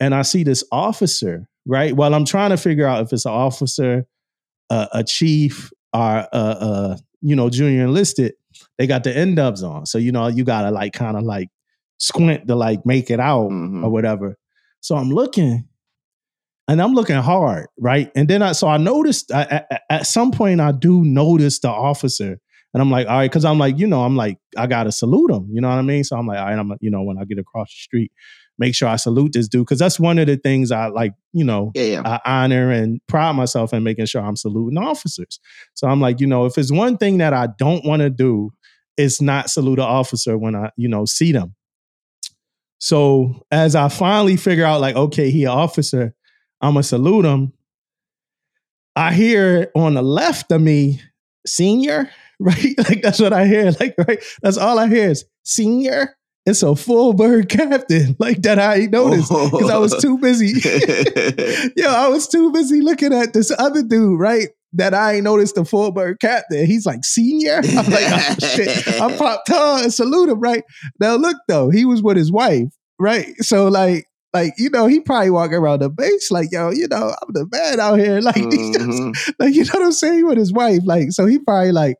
and 0.00 0.14
I 0.14 0.22
see 0.22 0.42
this 0.44 0.62
officer, 0.72 1.48
right? 1.66 1.94
While 1.94 2.14
I'm 2.14 2.24
trying 2.24 2.50
to 2.50 2.56
figure 2.56 2.86
out 2.86 3.02
if 3.02 3.12
it's 3.12 3.24
an 3.26 3.32
officer, 3.32 4.06
uh, 4.70 4.86
a 4.92 5.04
chief, 5.04 5.70
or 5.94 6.00
uh, 6.00 6.26
uh, 6.32 6.96
you 7.22 7.36
know, 7.36 7.48
junior 7.50 7.84
enlisted. 7.84 8.34
They 8.78 8.86
got 8.86 9.04
the 9.04 9.16
end 9.16 9.36
dubs 9.36 9.62
on, 9.62 9.86
so 9.86 9.98
you 9.98 10.12
know 10.12 10.28
you 10.28 10.44
gotta 10.44 10.70
like 10.70 10.92
kind 10.94 11.16
of 11.16 11.22
like 11.24 11.48
squint 11.98 12.46
to 12.48 12.54
like 12.56 12.84
make 12.86 13.10
it 13.10 13.20
out 13.20 13.50
Mhm. 13.50 13.84
or 13.84 13.90
whatever. 13.90 14.36
So 14.80 14.96
I'm 14.96 15.10
looking, 15.10 15.66
and 16.68 16.82
I'm 16.82 16.94
looking 16.94 17.16
hard, 17.16 17.66
right? 17.78 18.10
And 18.16 18.28
then 18.28 18.42
I 18.42 18.52
so 18.52 18.68
I 18.68 18.76
noticed 18.76 19.32
I, 19.32 19.42
at, 19.70 19.82
at 19.90 20.06
some 20.06 20.32
point 20.32 20.60
I 20.60 20.72
do 20.72 21.04
notice 21.04 21.58
the 21.60 21.68
officer, 21.70 22.38
and 22.74 22.82
I'm 22.82 22.90
like, 22.90 23.06
all 23.06 23.18
right, 23.18 23.30
because 23.30 23.44
I'm 23.44 23.58
like, 23.58 23.78
you 23.78 23.86
know, 23.86 24.02
I'm 24.02 24.16
like, 24.16 24.38
I 24.56 24.66
gotta 24.66 24.92
salute 24.92 25.30
him, 25.30 25.48
you 25.52 25.60
know 25.60 25.68
what 25.68 25.78
I 25.78 25.82
mean? 25.82 26.04
So 26.04 26.16
I'm 26.16 26.26
like, 26.26 26.38
all 26.38 26.46
right, 26.46 26.58
I'm 26.58 26.72
you 26.80 26.90
know, 26.90 27.02
when 27.02 27.18
I 27.18 27.24
get 27.24 27.38
across 27.38 27.68
the 27.68 27.78
street, 27.78 28.10
make 28.58 28.74
sure 28.74 28.88
I 28.88 28.96
salute 28.96 29.32
this 29.32 29.48
dude 29.48 29.66
because 29.66 29.78
that's 29.78 30.00
one 30.00 30.18
of 30.18 30.26
the 30.26 30.36
things 30.36 30.70
I 30.72 30.86
like, 30.86 31.12
you 31.32 31.44
know, 31.44 31.72
Yeah, 31.74 31.82
yeah. 31.82 32.02
I 32.04 32.20
honor 32.24 32.70
and 32.70 33.00
pride 33.06 33.32
myself 33.32 33.72
in 33.72 33.82
making 33.82 34.06
sure 34.06 34.22
I'm 34.22 34.36
saluting 34.36 34.78
officers. 34.78 35.40
So 35.74 35.86
I'm 35.88 36.00
like, 36.00 36.20
you 36.20 36.26
know, 36.26 36.46
if 36.46 36.56
it's 36.56 36.72
one 36.72 36.96
thing 36.96 37.18
that 37.18 37.34
I 37.34 37.48
don't 37.58 37.84
want 37.84 38.00
to 38.00 38.10
do, 38.10 38.50
it's 38.96 39.20
not 39.20 39.50
salute 39.50 39.78
an 39.78 39.84
officer 39.84 40.38
when 40.38 40.54
I, 40.54 40.70
you 40.76 40.88
know, 40.88 41.04
see 41.04 41.32
them. 41.32 41.54
So 42.78 43.42
as 43.50 43.74
I 43.74 43.88
finally 43.88 44.36
figure 44.36 44.64
out, 44.64 44.80
like, 44.80 44.96
okay, 44.96 45.30
he 45.30 45.44
an 45.44 45.50
officer, 45.50 46.14
I'm 46.60 46.74
gonna 46.74 46.82
salute 46.82 47.24
him. 47.24 47.52
I 48.94 49.12
hear 49.12 49.70
on 49.74 49.94
the 49.94 50.02
left 50.02 50.50
of 50.52 50.60
me, 50.60 51.00
senior, 51.46 52.10
right? 52.40 52.74
Like 52.78 53.02
that's 53.02 53.20
what 53.20 53.32
I 53.32 53.46
hear. 53.46 53.70
Like, 53.80 53.94
right? 54.06 54.22
That's 54.42 54.58
all 54.58 54.78
I 54.78 54.88
hear 54.88 55.10
is 55.10 55.24
senior. 55.42 56.16
It's 56.46 56.62
a 56.62 56.76
full 56.76 57.12
bird 57.12 57.48
captain 57.50 58.16
like 58.18 58.42
that. 58.42 58.58
I 58.58 58.76
ain't 58.76 58.92
noticed 58.92 59.28
because 59.28 59.70
I 59.70 59.78
was 59.78 60.00
too 60.00 60.18
busy. 60.18 60.48
Yo, 61.76 61.88
I 61.88 62.08
was 62.08 62.28
too 62.28 62.52
busy 62.52 62.80
looking 62.80 63.12
at 63.12 63.32
this 63.32 63.52
other 63.58 63.82
dude, 63.82 64.18
right? 64.18 64.48
That 64.72 64.94
I 64.94 65.14
ain't 65.14 65.24
noticed 65.24 65.54
the 65.54 65.64
full 65.64 65.90
bird 65.92 66.18
captain. 66.20 66.66
He's 66.66 66.84
like 66.86 67.04
senior. 67.04 67.56
I'm 67.64 67.90
like, 67.90 68.04
oh 68.08 68.36
shit. 68.40 69.00
I 69.00 69.16
popped 69.16 69.50
on 69.50 69.84
and 69.84 69.92
salute 69.94 70.28
him, 70.28 70.40
right? 70.40 70.62
Now 71.00 71.16
look 71.16 71.36
though, 71.48 71.70
he 71.70 71.84
was 71.84 72.02
with 72.02 72.16
his 72.16 72.30
wife, 72.30 72.68
right? 72.98 73.26
So 73.40 73.68
like, 73.68 74.04
like 74.34 74.52
you 74.58 74.68
know, 74.68 74.86
he 74.86 75.00
probably 75.00 75.30
walking 75.30 75.56
around 75.56 75.80
the 75.80 75.88
base 75.88 76.30
like, 76.30 76.48
yo, 76.52 76.70
you 76.70 76.88
know, 76.88 77.14
I'm 77.22 77.32
the 77.32 77.46
man 77.50 77.80
out 77.80 77.98
here, 77.98 78.20
like, 78.20 78.34
Mhm. 78.36 79.34
like 79.38 79.54
you 79.54 79.64
know 79.64 79.70
what 79.74 79.82
I'm 79.82 79.92
saying 79.92 80.26
with 80.26 80.36
his 80.36 80.52
wife, 80.52 80.80
like, 80.84 81.10
so 81.12 81.26
he 81.26 81.38
probably 81.38 81.72
like. 81.72 81.96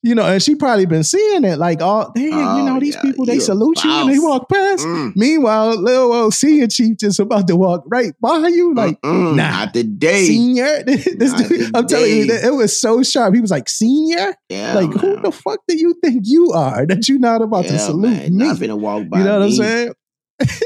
You 0.00 0.14
know, 0.14 0.22
and 0.24 0.40
she 0.40 0.54
probably 0.54 0.86
been 0.86 1.02
seeing 1.02 1.42
it 1.44 1.58
like 1.58 1.82
all 1.82 2.12
you 2.14 2.30
Oh, 2.32 2.64
know, 2.64 2.78
these 2.78 2.94
yeah, 2.94 3.02
people 3.02 3.26
they 3.26 3.34
you 3.34 3.40
salute 3.40 3.82
you 3.82 3.90
and 3.90 4.08
they 4.08 4.20
walk 4.20 4.48
past. 4.48 4.86
Mm. 4.86 5.12
Meanwhile, 5.16 5.76
little 5.82 6.12
old 6.12 6.34
senior 6.34 6.68
chief 6.68 6.98
just 6.98 7.18
about 7.18 7.48
to 7.48 7.56
walk 7.56 7.82
right 7.88 8.12
by 8.20 8.46
you, 8.46 8.74
like 8.74 9.00
Mm-mm, 9.02 9.34
nah. 9.34 9.50
not 9.64 9.74
today. 9.74 10.24
senior. 10.24 10.82
This 10.86 11.32
dude- 11.34 11.74
I'm 11.74 11.88
telling 11.88 12.10
you, 12.16 12.26
it 12.32 12.54
was 12.54 12.80
so 12.80 13.02
sharp. 13.02 13.34
He 13.34 13.40
was 13.40 13.50
like, 13.50 13.68
senior? 13.68 14.34
Yeah, 14.48 14.74
like, 14.74 14.92
who 14.92 15.20
the 15.20 15.32
fuck 15.32 15.58
do 15.66 15.76
you 15.76 15.94
think 16.02 16.22
you 16.26 16.52
are 16.52 16.86
that 16.86 17.08
you're 17.08 17.18
not 17.18 17.42
about 17.42 17.64
to 17.64 17.76
salute 17.78 18.10
man. 18.10 18.36
me? 18.36 18.44
Not 18.46 18.56
finna 18.58 18.78
walk 18.78 19.08
by 19.08 19.18
You 19.18 19.24
know 19.24 19.38
what 19.40 19.46
I'm 19.46 19.52
saying? 19.52 19.92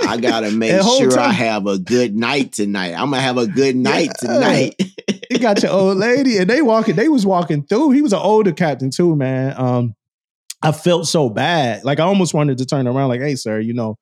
I 0.07 0.19
gotta 0.19 0.51
make 0.53 0.79
sure 0.83 1.19
I 1.19 1.33
have 1.33 1.67
a 1.67 1.79
good 1.79 2.15
night 2.15 2.53
tonight. 2.53 2.91
I'm 2.93 3.09
gonna 3.11 3.23
have 3.23 3.39
a 3.39 3.47
good 3.47 3.77
night 3.77 4.11
Yeah. 4.23 4.29
tonight. 4.35 4.75
You 5.33 5.39
got 5.39 5.63
your 5.63 5.73
old 5.73 5.97
lady, 5.99 6.39
and 6.39 6.49
they 6.49 6.63
walking. 6.63 6.97
They 6.97 7.09
was 7.09 7.25
walking 7.27 7.65
through. 7.65 7.91
He 7.91 8.03
was 8.03 8.13
an 8.13 8.21
older 8.21 8.53
captain 8.53 8.91
too, 8.91 9.17
man. 9.17 9.55
Um, 9.57 9.95
I 10.63 10.73
felt 10.73 11.07
so 11.09 11.29
bad. 11.29 11.85
Like 11.85 11.99
I 12.01 12.05
almost 12.05 12.35
wanted 12.35 12.59
to 12.59 12.67
turn 12.67 12.87
around, 12.87 13.09
like, 13.09 13.21
"Hey, 13.21 13.35
sir, 13.35 13.59
you 13.61 13.75
know, 13.75 13.97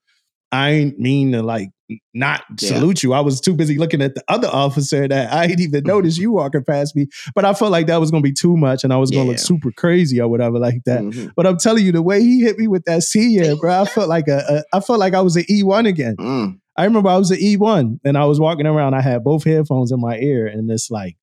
I 0.53 0.71
ain't 0.71 0.99
mean 0.99 1.33
to 1.33 1.43
like 1.43 1.71
not 2.15 2.43
Yeah. 2.61 2.69
salute 2.69 3.03
you. 3.03 3.13
I 3.13 3.21
was 3.21 3.41
too 3.41 3.53
busy 3.55 3.77
looking 3.77 4.01
at 4.03 4.15
the 4.15 4.23
other 4.29 4.47
officer 4.49 5.09
that 5.09 5.33
I 5.33 5.47
didn't 5.49 5.61
even 5.65 5.83
notice 5.85 6.19
you 6.19 6.31
walking 6.33 6.63
past 6.65 6.95
me. 6.95 7.07
But 7.35 7.45
I 7.45 7.53
felt 7.55 7.73
like 7.73 7.87
that 7.89 7.99
was 8.01 8.11
gonna 8.11 8.23
be 8.23 8.33
too 8.33 8.57
much, 8.57 8.85
and 8.85 8.93
I 8.93 8.97
was 8.97 9.11
gonna 9.11 9.31
look 9.31 9.39
super 9.39 9.71
crazy 9.73 10.21
or 10.21 10.29
whatever 10.29 10.59
like 10.59 10.83
that. 10.87 11.01
Mhm. 11.01 11.33
But 11.37 11.47
I'm 11.47 11.57
telling 11.59 11.85
you, 11.85 11.93
the 11.93 12.03
way 12.03 12.21
he 12.23 12.41
hit 12.43 12.59
me 12.59 12.69
with 12.69 12.85
that 12.85 13.03
senior, 13.03 13.57
bro, 13.61 13.83
I 13.83 13.85
felt 13.87 14.09
like 14.09 14.29
a, 14.29 14.63
a 14.73 14.77
I 14.77 14.81
felt 14.81 14.99
like 14.99 15.15
I 15.15 15.21
was 15.21 15.37
an 15.37 15.45
E1 15.51 15.87
again. 15.89 16.17
Mm. 16.19 16.59
I 16.77 16.85
remember 16.85 17.09
I 17.11 17.17
was 17.19 17.31
an 17.31 17.39
E1 17.39 17.99
and 18.05 18.17
I 18.17 18.25
was 18.25 18.39
walking 18.41 18.67
around. 18.67 18.95
I 18.95 19.01
had 19.03 19.23
both 19.25 19.45
headphones 19.45 19.93
in 19.93 20.01
my 20.01 20.17
ear, 20.19 20.47
and 20.47 20.71
it's 20.71 20.91
like, 20.91 21.17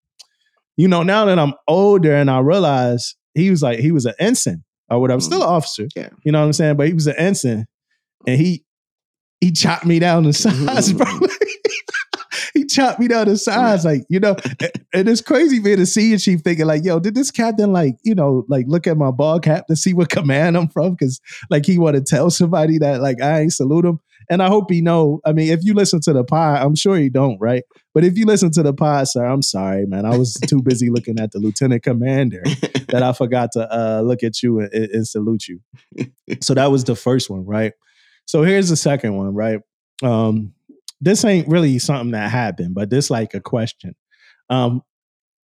you 0.77 0.87
know, 0.87 1.03
now 1.03 1.25
that 1.25 1.39
I'm 1.39 1.53
older 1.67 2.15
and 2.15 2.29
I 2.29 2.39
realize 2.39 3.15
he 3.33 3.49
was 3.49 3.61
like 3.61 3.79
he 3.79 3.91
was 3.91 4.05
an 4.05 4.13
ensign 4.19 4.63
or 4.89 4.99
whatever, 5.01 5.19
still 5.19 5.41
an 5.41 5.49
mm. 5.49 5.51
officer. 5.51 5.87
Yeah. 5.95 6.09
You 6.23 6.31
know 6.31 6.39
what 6.39 6.45
I'm 6.45 6.53
saying? 6.53 6.77
But 6.77 6.87
he 6.87 6.93
was 6.93 7.07
an 7.07 7.15
ensign, 7.17 7.65
and 8.25 8.39
he 8.39 8.63
he 9.41 9.51
chopped 9.51 9.85
me 9.85 9.99
down 9.99 10.23
the 10.23 10.33
sides, 10.33 10.93
bro. 10.93 11.05
Mm-hmm. 11.05 11.25
he 12.53 12.65
chopped 12.65 12.99
me 12.99 13.07
down 13.07 13.27
the 13.27 13.37
sides, 13.37 13.83
like 13.83 14.03
you 14.09 14.19
know. 14.19 14.35
and- 14.59 14.71
and 14.93 15.07
it's 15.09 15.21
crazy 15.21 15.59
being 15.59 15.79
a 15.79 15.85
senior 15.85 16.17
chief 16.17 16.41
thinking 16.41 16.65
like, 16.65 16.83
yo, 16.83 16.99
did 16.99 17.13
this 17.13 17.29
captain 17.29 17.71
like 17.71 17.95
you 18.03 18.15
know 18.15 18.45
like 18.47 18.65
look 18.67 18.87
at 18.87 18.97
my 18.97 19.11
ball 19.11 19.39
cap 19.39 19.67
to 19.67 19.75
see 19.75 19.93
what 19.93 20.09
command 20.09 20.57
I'm 20.57 20.67
from? 20.69 20.91
Because 20.91 21.19
like 21.49 21.65
he 21.65 21.77
want 21.77 21.95
to 21.95 22.01
tell 22.01 22.29
somebody 22.29 22.77
that 22.79 23.01
like 23.01 23.21
I 23.21 23.41
ain't 23.41 23.53
salute 23.53 23.85
him. 23.85 23.99
And 24.29 24.43
I 24.43 24.47
hope 24.47 24.69
he 24.69 24.81
know. 24.81 25.21
I 25.25 25.31
mean, 25.33 25.51
if 25.51 25.63
you 25.63 25.73
listen 25.73 26.01
to 26.01 26.13
the 26.13 26.23
pod, 26.23 26.61
I'm 26.61 26.75
sure 26.75 26.97
he 26.97 27.09
don't, 27.09 27.37
right? 27.39 27.63
But 27.93 28.03
if 28.03 28.17
you 28.17 28.25
listen 28.25 28.51
to 28.51 28.63
the 28.63 28.73
pod, 28.73 29.07
sir, 29.07 29.25
I'm 29.25 29.41
sorry, 29.41 29.85
man. 29.85 30.05
I 30.05 30.17
was 30.17 30.33
too 30.33 30.61
busy 30.61 30.89
looking 30.91 31.19
at 31.19 31.31
the 31.31 31.39
lieutenant 31.39 31.83
commander 31.83 32.43
that 32.89 33.03
I 33.03 33.13
forgot 33.13 33.51
to 33.53 33.67
uh, 33.73 34.01
look 34.01 34.23
at 34.23 34.43
you 34.43 34.59
and, 34.59 34.73
and- 34.73 34.89
and 34.91 35.07
salute 35.07 35.47
you. 35.47 35.59
So 36.41 36.53
that 36.53 36.71
was 36.71 36.83
the 36.83 36.95
first 36.95 37.29
one, 37.29 37.45
right? 37.45 37.73
So 38.25 38.43
here's 38.43 38.69
the 38.69 38.75
second 38.75 39.15
one, 39.15 39.33
right? 39.33 39.61
Um, 40.03 40.53
this 40.99 41.23
ain't 41.23 41.47
really 41.47 41.79
something 41.79 42.11
that 42.11 42.29
happened, 42.29 42.75
but 42.75 42.89
this 42.89 43.09
like 43.09 43.33
a 43.33 43.39
question. 43.39 43.95
Um, 44.49 44.81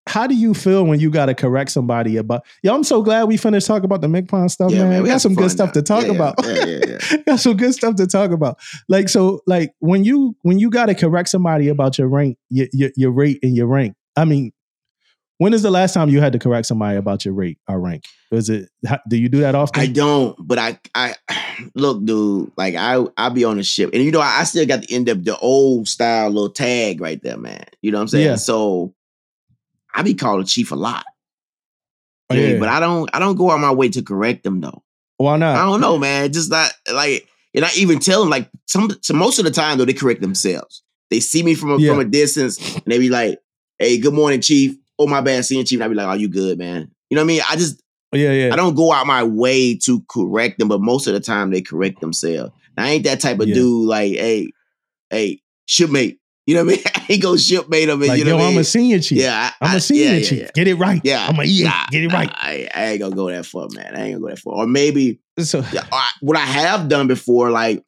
how 0.07 0.27
do 0.27 0.35
you 0.35 0.55
feel 0.55 0.85
when 0.85 0.99
you 0.99 1.11
got 1.11 1.27
to 1.27 1.35
correct 1.35 1.71
somebody 1.71 2.17
about? 2.17 2.45
Yo, 2.63 2.75
I'm 2.75 2.83
so 2.85 3.03
glad 3.03 3.25
we 3.25 3.37
finished 3.37 3.67
talking 3.67 3.85
about 3.85 4.01
the 4.01 4.09
MCPON 4.09 4.51
stuff, 4.51 4.73
Yeah, 4.73 4.89
man. 4.89 5.03
We 5.03 5.09
got 5.09 5.21
some 5.21 5.35
good 5.35 5.51
stuff 5.51 5.69
now. 5.69 5.73
to 5.75 5.83
talk 5.83 6.03
Yeah, 6.03 6.09
yeah. 6.09 6.15
about. 6.15 6.35
Yeah, 6.45 6.65
yeah, 6.65 6.97
yeah. 7.13 7.17
got 7.27 7.41
some 7.41 7.57
good 7.57 7.75
stuff 7.75 7.95
to 7.97 8.07
talk 8.07 8.31
about. 8.31 8.59
Like 8.89 9.09
so, 9.09 9.41
like 9.47 9.73
when 9.81 10.05
you 10.05 10.35
when 10.43 10.59
you 10.59 10.71
got 10.71 10.87
to 10.87 10.95
correct 10.95 11.29
somebody 11.29 11.69
about 11.69 11.99
your 11.99 12.09
rank, 12.09 12.39
your, 12.49 12.67
your 12.73 12.91
your 12.97 13.11
rate 13.13 13.39
and 13.43 13.55
your 13.57 13.67
rank. 13.67 13.95
I 14.17 14.25
mean, 14.25 14.53
when 15.39 15.55
is 15.55 15.63
the 15.63 15.71
last 15.71 15.95
time 15.95 16.09
you 16.09 16.21
had 16.21 16.33
to 16.33 16.39
correct 16.39 16.67
somebody 16.67 16.97
about 16.99 17.25
your 17.25 17.35
rate 17.35 17.59
or 17.69 17.79
rank? 17.81 18.05
Is 18.33 18.49
it? 18.51 18.69
how- 18.87 19.01
Do 19.09 19.17
you 19.17 19.29
do 19.29 19.41
that 19.41 19.55
often? 19.55 19.81
I 19.81 19.87
don't, 19.87 20.37
but 20.41 20.59
I, 20.59 20.79
I 20.95 21.15
look, 21.75 22.05
dude. 22.05 22.51
Like 22.57 22.75
I, 22.75 23.05
I 23.17 23.29
be 23.29 23.45
on 23.45 23.59
the 23.59 23.63
ship, 23.63 23.91
and 23.93 24.03
you 24.03 24.11
know, 24.11 24.21
I, 24.21 24.39
I 24.41 24.45
still 24.45 24.67
got 24.67 24.83
the 24.83 24.93
end 24.95 25.09
up 25.09 25.23
the 25.23 25.37
old 25.39 25.89
style 25.89 26.29
little 26.31 26.51
tag 26.51 27.01
right 27.01 27.23
there, 27.23 27.37
man. 27.37 27.65
You 27.83 27.93
know 27.93 27.99
what 27.99 28.03
I'm 28.03 28.09
saying? 28.09 28.27
Yeah. 28.27 28.35
So 28.37 28.93
I 29.95 30.03
be 30.03 30.15
called 30.15 30.41
a 30.43 30.45
chief 30.47 30.73
a 30.73 30.77
lot, 30.77 31.05
Oh, 32.31 32.35
Yeah, 32.35 32.59
but 32.59 32.69
I 32.69 32.81
don't, 32.81 33.11
I 33.13 33.19
don't 33.19 33.37
go 33.37 33.51
out 33.51 33.61
my 33.61 33.73
way 33.73 33.89
to 33.91 34.03
correct 34.03 34.45
them 34.45 34.61
though. 34.61 34.83
Why 35.17 35.37
not? 35.37 35.57
I 35.57 35.65
don't 35.65 35.81
know, 35.81 35.99
man. 35.99 36.33
Just 36.33 36.51
not 36.51 36.73
like, 36.93 37.29
and 37.55 37.65
I 37.65 37.71
even 37.77 37.99
tell 37.99 38.21
them 38.21 38.31
like 38.31 38.49
some, 38.67 38.91
so 39.03 39.15
most 39.15 39.39
of 39.39 39.45
the 39.45 39.51
time 39.51 39.79
though 39.79 39.85
they 39.85 39.93
correct 39.93 40.21
themselves. 40.21 40.83
They 41.11 41.19
see 41.21 41.43
me 41.43 41.55
from 41.55 41.73
a, 41.73 41.79
Yeah. 41.79 41.91
from 41.91 42.01
a 42.01 42.05
distance, 42.05 42.59
and 42.77 42.85
they 42.87 42.99
be 42.99 43.09
like, 43.11 43.41
"Hey, 43.81 43.99
good 43.99 44.15
morning, 44.15 44.41
chief." 44.41 44.77
Oh 44.97 45.09
my 45.09 45.21
bad, 45.21 45.45
seeing 45.45 45.65
chief. 45.65 45.79
And 45.79 45.85
I 45.85 45.89
be 45.89 45.95
like, 45.97 46.07
"Oh, 46.07 46.13
you 46.13 46.29
good, 46.29 46.57
man?" 46.57 46.89
You 47.11 47.17
know 47.17 47.23
what 47.23 47.25
I 47.25 47.27
mean? 47.27 47.41
I 47.51 47.57
just 47.57 47.83
oh, 48.13 48.17
yeah, 48.17 48.31
yeah. 48.31 48.53
I 48.53 48.57
don't 48.57 48.77
go 48.77 48.93
out 48.93 49.09
my 49.09 49.25
way 49.25 49.75
to 49.79 50.05
correct 50.09 50.61
them, 50.61 50.69
but 50.69 50.81
most 50.81 51.09
of 51.09 51.15
the 51.15 51.21
time 51.21 51.51
they 51.51 51.63
correct 51.63 52.01
themselves. 52.01 52.53
And 52.77 52.87
I 52.87 52.91
ain't 52.91 53.05
that 53.05 53.19
type 53.21 53.41
of 53.41 53.49
Yeah. 53.49 53.55
dude 53.57 53.89
like, 53.89 54.13
hey, 54.13 54.53
hey, 55.11 55.43
shipmate. 55.67 56.20
You 56.51 56.57
know 56.57 56.65
what 56.65 56.73
I 56.73 56.77
mean? 56.79 56.85
I 56.97 57.07
ain't 57.13 57.23
go 57.23 57.37
shipmate 57.37 57.87
them. 57.87 58.01
like 58.01 58.19
you 58.19 58.25
know 58.25 58.39
yo, 58.39 58.45
I'm 58.45 58.51
mean? 58.55 58.61
a 58.61 58.65
senior 58.65 58.99
chief. 58.99 59.19
yeah, 59.19 59.53
I, 59.61 59.65
I'm 59.65 59.71
I- 59.73 59.77
a 59.77 59.81
senior 59.81 60.05
yeah, 60.05 60.13
yeah, 60.17 60.25
chief. 60.29 60.39
Yeah, 60.41 60.51
Get 60.53 60.67
it 60.67 60.75
right. 60.75 61.01
yeah. 61.05 61.27
I'm 61.29 61.39
a 61.39 61.45
EA. 61.45 61.63
Nah, 61.63 61.87
Get 61.93 62.03
it 62.03 62.09
nah, 62.09 62.15
right. 62.19 62.31
I, 62.35 62.69
I 62.75 62.85
ain't 62.87 63.01
gonna 63.01 63.15
go 63.15 63.31
that 63.31 63.47
far, 63.47 63.69
man. 63.71 63.95
I 63.95 64.07
ain't 64.07 64.15
gonna 64.15 64.21
go 64.23 64.29
that 64.31 64.39
far. 64.41 64.55
Or 64.55 64.67
maybe 64.67 65.21
So 65.39 65.63
yeah, 65.73 65.87
I- 65.93 66.11
what 66.23 66.37
I 66.37 66.41
have 66.45 66.89
done 66.89 67.07
before, 67.07 67.51
like 67.51 67.85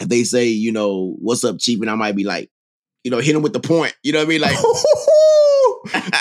if 0.00 0.08
they 0.08 0.24
say, 0.24 0.46
you 0.48 0.72
know, 0.72 1.14
what's 1.20 1.44
up, 1.44 1.58
chief, 1.60 1.80
and 1.80 1.88
I 1.88 1.94
might 1.94 2.16
be 2.16 2.24
like, 2.24 2.50
you 3.04 3.10
know, 3.12 3.18
hit 3.18 3.34
them 3.34 3.42
with 3.42 3.52
the 3.52 3.60
point. 3.60 3.94
You 4.02 4.10
know 4.14 4.18
what 4.18 4.26
I 4.26 4.28
mean? 4.30 4.40
Like, 4.40 4.56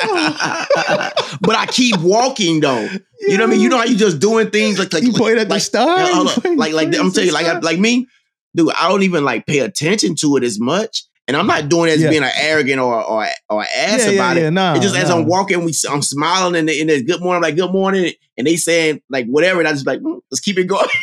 but 1.41 1.55
I 1.55 1.65
keep 1.69 1.99
walking 1.99 2.59
though. 2.59 2.87
You 3.21 3.37
know 3.37 3.43
what 3.45 3.49
I 3.49 3.51
mean? 3.53 3.61
You 3.61 3.69
know 3.69 3.77
how 3.77 3.85
you 3.85 3.95
just 3.97 4.19
doing 4.19 4.51
things 4.51 4.77
like 4.77 4.93
like 4.93 5.03
you 5.03 5.13
point 5.13 5.37
at 5.39 5.47
the 5.47 5.55
like, 5.55 5.61
star. 5.63 5.97
yeah, 5.97 6.13
You 6.21 6.27
up. 6.29 6.43
point- 6.43 6.59
like 6.59 6.73
like 6.73 6.87
I'm 6.95 7.11
telling 7.11 7.27
you, 7.27 7.33
like 7.33 7.47
I, 7.47 7.57
like 7.59 7.79
me, 7.79 8.07
dude. 8.55 8.71
I 8.79 8.87
don't 8.89 9.03
even 9.03 9.23
like 9.25 9.45
pay 9.47 9.59
attention 9.59 10.15
to 10.17 10.37
it 10.37 10.43
as 10.43 10.59
much, 10.59 11.03
and 11.27 11.35
I'm 11.35 11.47
not 11.47 11.69
doing 11.69 11.89
it 11.89 11.93
as 11.93 12.01
Yeah. 12.01 12.09
being 12.11 12.23
an 12.23 12.31
arrogant 12.35 12.79
or 12.79 13.01
or 13.03 13.27
or 13.49 13.61
ass 13.63 14.05
yeah, 14.05 14.11
about 14.11 14.37
yeah, 14.37 14.47
it. 14.47 14.51
Nah, 14.51 14.73
It's 14.75 14.83
just 14.83 14.95
as. 14.95 15.09
I'm 15.09 15.25
walking, 15.25 15.63
we 15.63 15.73
I'm 15.89 16.01
smiling 16.01 16.55
and 16.55 16.69
and 16.69 16.89
there's 16.89 17.03
good 17.03 17.21
morning, 17.21 17.37
I'm 17.37 17.41
like 17.41 17.55
good 17.55 17.71
morning, 17.71 18.13
and 18.37 18.45
they 18.47 18.55
saying 18.57 19.01
like 19.09 19.25
whatever, 19.27 19.59
and 19.59 19.67
I 19.67 19.71
just 19.71 19.87
like 19.87 20.01
mm, 20.01 20.19
let's 20.31 20.41
keep 20.41 20.57
it 20.57 20.65
going. 20.65 20.87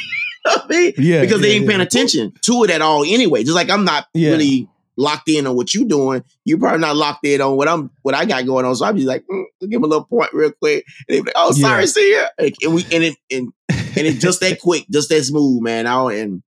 You 0.45 0.51
know 0.51 0.63
I 0.65 0.69
mean? 0.69 0.93
yeah, 0.99 1.21
because 1.21 1.41
they 1.41 1.53
ain't 1.53 1.69
paying 1.69 1.81
attention 1.81 2.33
to 2.47 2.65
it 2.65 2.71
at 2.71 2.83
all 2.83 3.05
anyway. 3.05 3.45
Just 3.45 3.55
like 3.55 3.71
I'm 3.71 3.85
not 3.85 4.07
really 4.13 4.69
locked 4.97 5.29
in 5.29 5.47
on 5.47 5.55
what 5.55 5.73
you're 5.73 5.87
doing. 5.87 6.25
You're 6.45 6.59
probably 6.59 6.81
not 6.81 6.97
locked 6.97 7.25
in 7.25 7.41
on 7.41 7.57
what 7.57 7.69
I'm 7.69 7.91
what 8.03 8.17
I 8.17 8.25
got 8.25 8.45
going 8.45 8.65
on. 8.67 8.75
So 8.75 8.85
I'll 8.85 8.93
be 8.93 9.05
like, 9.05 9.25
mm, 9.33 9.45
give 9.61 9.71
them 9.71 9.85
a 9.85 9.87
little 9.87 10.05
point 10.05 10.33
real 10.35 10.51
quick. 10.51 10.85
And 11.09 11.15
they 11.17 11.21
be 11.21 11.27
like, 11.27 11.35
oh, 11.37 11.53
sorry, 11.53 11.87
see 11.87 12.15
ya. 12.17 12.27
And 12.39 12.53
and 12.61 12.75
we 12.75 12.83
and 12.93 13.05
it 13.05 13.17
and 13.31 13.53
and 13.69 14.07
it's 14.07 14.19
just 14.19 14.41
that 14.41 14.61
quick, 14.61 14.85
just 14.91 15.11
that 15.11 15.23
smooth, 15.23 15.63
man. 15.63 15.87
I 15.87 16.13
and 16.15 16.43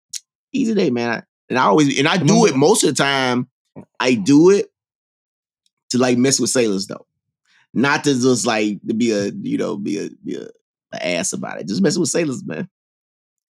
easy 0.53 0.75
day, 0.75 0.91
man. 0.91 1.25
And 1.49 1.59
I 1.59 1.65
always 1.65 1.99
and 1.99 2.07
I 2.07 2.17
do 2.25 2.47
it 2.47 2.55
most 2.55 2.85
of 2.85 2.91
the 2.91 3.03
time. 3.03 3.49
I 3.99 4.15
do 4.15 4.51
it 4.51 4.71
to 5.91 5.99
like 5.99 6.19
mess 6.19 6.41
with 6.41 6.51
sailors 6.51 6.87
though, 6.87 7.07
not 7.75 8.05
to 8.05 8.13
just 8.15 8.47
like 8.47 8.81
to 8.87 8.95
be 8.95 9.13
a 9.13 9.31
you 9.43 9.59
know 9.59 9.77
be 9.77 9.99
a 9.99 10.11
be 10.25 10.37
a, 10.37 10.47
a 10.93 11.07
ass 11.07 11.33
about 11.33 11.61
it. 11.61 11.69
Just 11.69 11.83
messing 11.83 12.01
with 12.01 12.11
sailors, 12.11 12.45
man. 12.45 12.69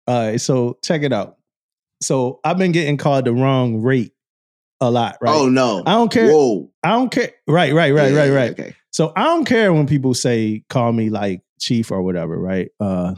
All 0.07 0.27
right, 0.27 0.41
so 0.41 0.79
check 0.83 1.03
it 1.03 1.13
out. 1.13 1.37
So 2.03 2.41
I've 2.45 2.59
been 2.59 2.73
getting 2.73 2.97
called 2.97 3.27
the 3.27 3.33
wrong 3.33 3.83
rate 3.83 4.13
a 4.81 4.91
lot, 4.91 5.19
right? 5.21 5.35
Oh 5.35 5.49
no, 5.49 5.83
I 5.87 5.93
don't 5.93 6.11
care. 6.11 6.33
Whoa, 6.33 6.71
I 6.83 6.91
don't 6.91 7.11
care. 7.11 7.33
Right, 7.47 7.73
right, 7.73 7.93
right, 7.93 8.13
Yeah, 8.13 8.19
right, 8.19 8.31
right. 8.31 8.51
Okay. 8.53 8.75
So 8.91 9.13
I 9.15 9.25
don't 9.25 9.45
care 9.45 9.73
when 9.73 9.87
people 9.87 10.15
say 10.15 10.65
call 10.69 10.93
me 10.93 11.11
like 11.11 11.43
chief 11.61 11.93
or 11.93 12.03
whatever, 12.03 12.39
right? 12.39 12.71
Uh 12.81 13.15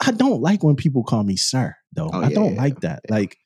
I 0.00 0.10
don't 0.10 0.42
like 0.42 0.62
when 0.62 0.76
people 0.76 1.02
call 1.02 1.24
me 1.24 1.36
sir, 1.36 1.74
though. 1.92 2.10
Oh, 2.12 2.20
I 2.20 2.28
yeah, 2.28 2.34
don't 2.34 2.54
yeah, 2.54 2.62
like 2.62 2.80
that. 2.80 3.00
Like 3.08 3.38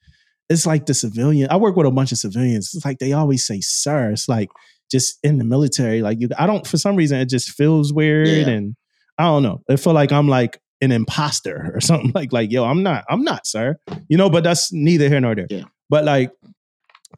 it's 0.51 0.67
like 0.67 0.85
the 0.87 0.93
civilian. 0.95 1.49
I 1.51 1.57
work 1.57 1.77
with 1.77 1.87
a 1.87 1.91
bunch 1.91 2.13
of 2.13 2.19
civilians. 2.19 2.73
It's 2.75 2.85
like 2.85 2.99
they 2.99 3.13
always 3.15 3.47
say 3.47 3.61
sir. 3.63 4.11
It's 4.11 4.29
like 4.29 4.51
just 4.91 5.19
in 5.23 5.39
the 5.39 5.45
military. 5.45 6.03
Like 6.03 6.21
you 6.21 6.29
I 6.39 6.47
don't 6.47 6.67
for 6.67 6.77
some 6.77 6.97
reason 6.97 7.19
it 7.21 7.29
just 7.31 7.51
feels 7.53 7.93
weird 7.93 8.29
Yeah. 8.29 8.49
and 8.49 8.77
I 9.17 9.25
don't 9.25 9.43
know. 9.43 9.63
It 9.69 9.79
feel 9.79 9.93
like 9.95 10.13
I'm 10.13 10.29
like 10.29 10.61
an 10.83 10.93
imposter 10.93 11.71
or 11.75 11.81
something 11.81 12.13
like 12.15 12.33
like 12.33 12.51
yo, 12.53 12.65
I'm 12.65 12.83
not, 12.83 13.05
I'm 13.09 13.23
not, 13.23 13.47
sir. 13.47 13.77
You 14.09 14.17
know, 14.19 14.29
but 14.29 14.45
that's 14.45 14.73
neither 14.73 15.09
here 15.09 15.21
nor 15.21 15.35
there. 15.35 15.47
Yeah. 15.49 15.65
But 15.89 16.05
like 16.05 16.33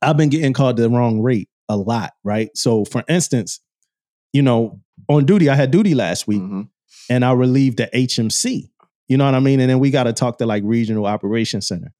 I've 0.02 0.16
been 0.16 0.28
getting 0.28 0.52
called 0.52 0.76
the 0.76 0.88
wrong 0.90 1.20
rate 1.20 1.48
a 1.68 1.76
lot, 1.76 2.12
right? 2.24 2.50
So 2.56 2.84
for 2.84 3.02
instance, 3.08 3.60
you 4.32 4.42
know, 4.42 4.80
on 5.08 5.24
duty, 5.24 5.48
I 5.48 5.54
had 5.54 5.70
duty 5.70 5.94
last 5.94 6.26
week 6.26 6.40
Mhm. 6.42 6.68
and 7.08 7.24
I 7.24 7.32
relieved 7.32 7.78
the 7.78 7.88
HMC. 7.94 8.68
You 9.08 9.16
know 9.16 9.24
what 9.24 9.34
I 9.34 9.40
mean? 9.40 9.60
And 9.60 9.68
then 9.70 9.78
we 9.78 9.90
got 9.90 10.04
to 10.04 10.12
talk 10.12 10.38
to 10.38 10.46
like 10.46 10.62
regional 10.66 11.06
operations 11.06 11.66
center. 11.68 11.92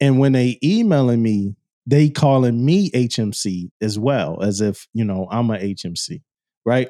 And 0.00 0.18
when 0.18 0.32
they 0.32 0.58
emailing 0.62 1.22
me, 1.22 1.56
they 1.86 2.08
calling 2.08 2.64
me 2.64 2.90
HMC 2.90 3.70
as 3.80 3.98
well, 3.98 4.42
as 4.42 4.60
if 4.60 4.86
you 4.92 5.04
know 5.04 5.28
I'm 5.30 5.50
a 5.50 5.56
HMC, 5.58 6.22
right? 6.64 6.88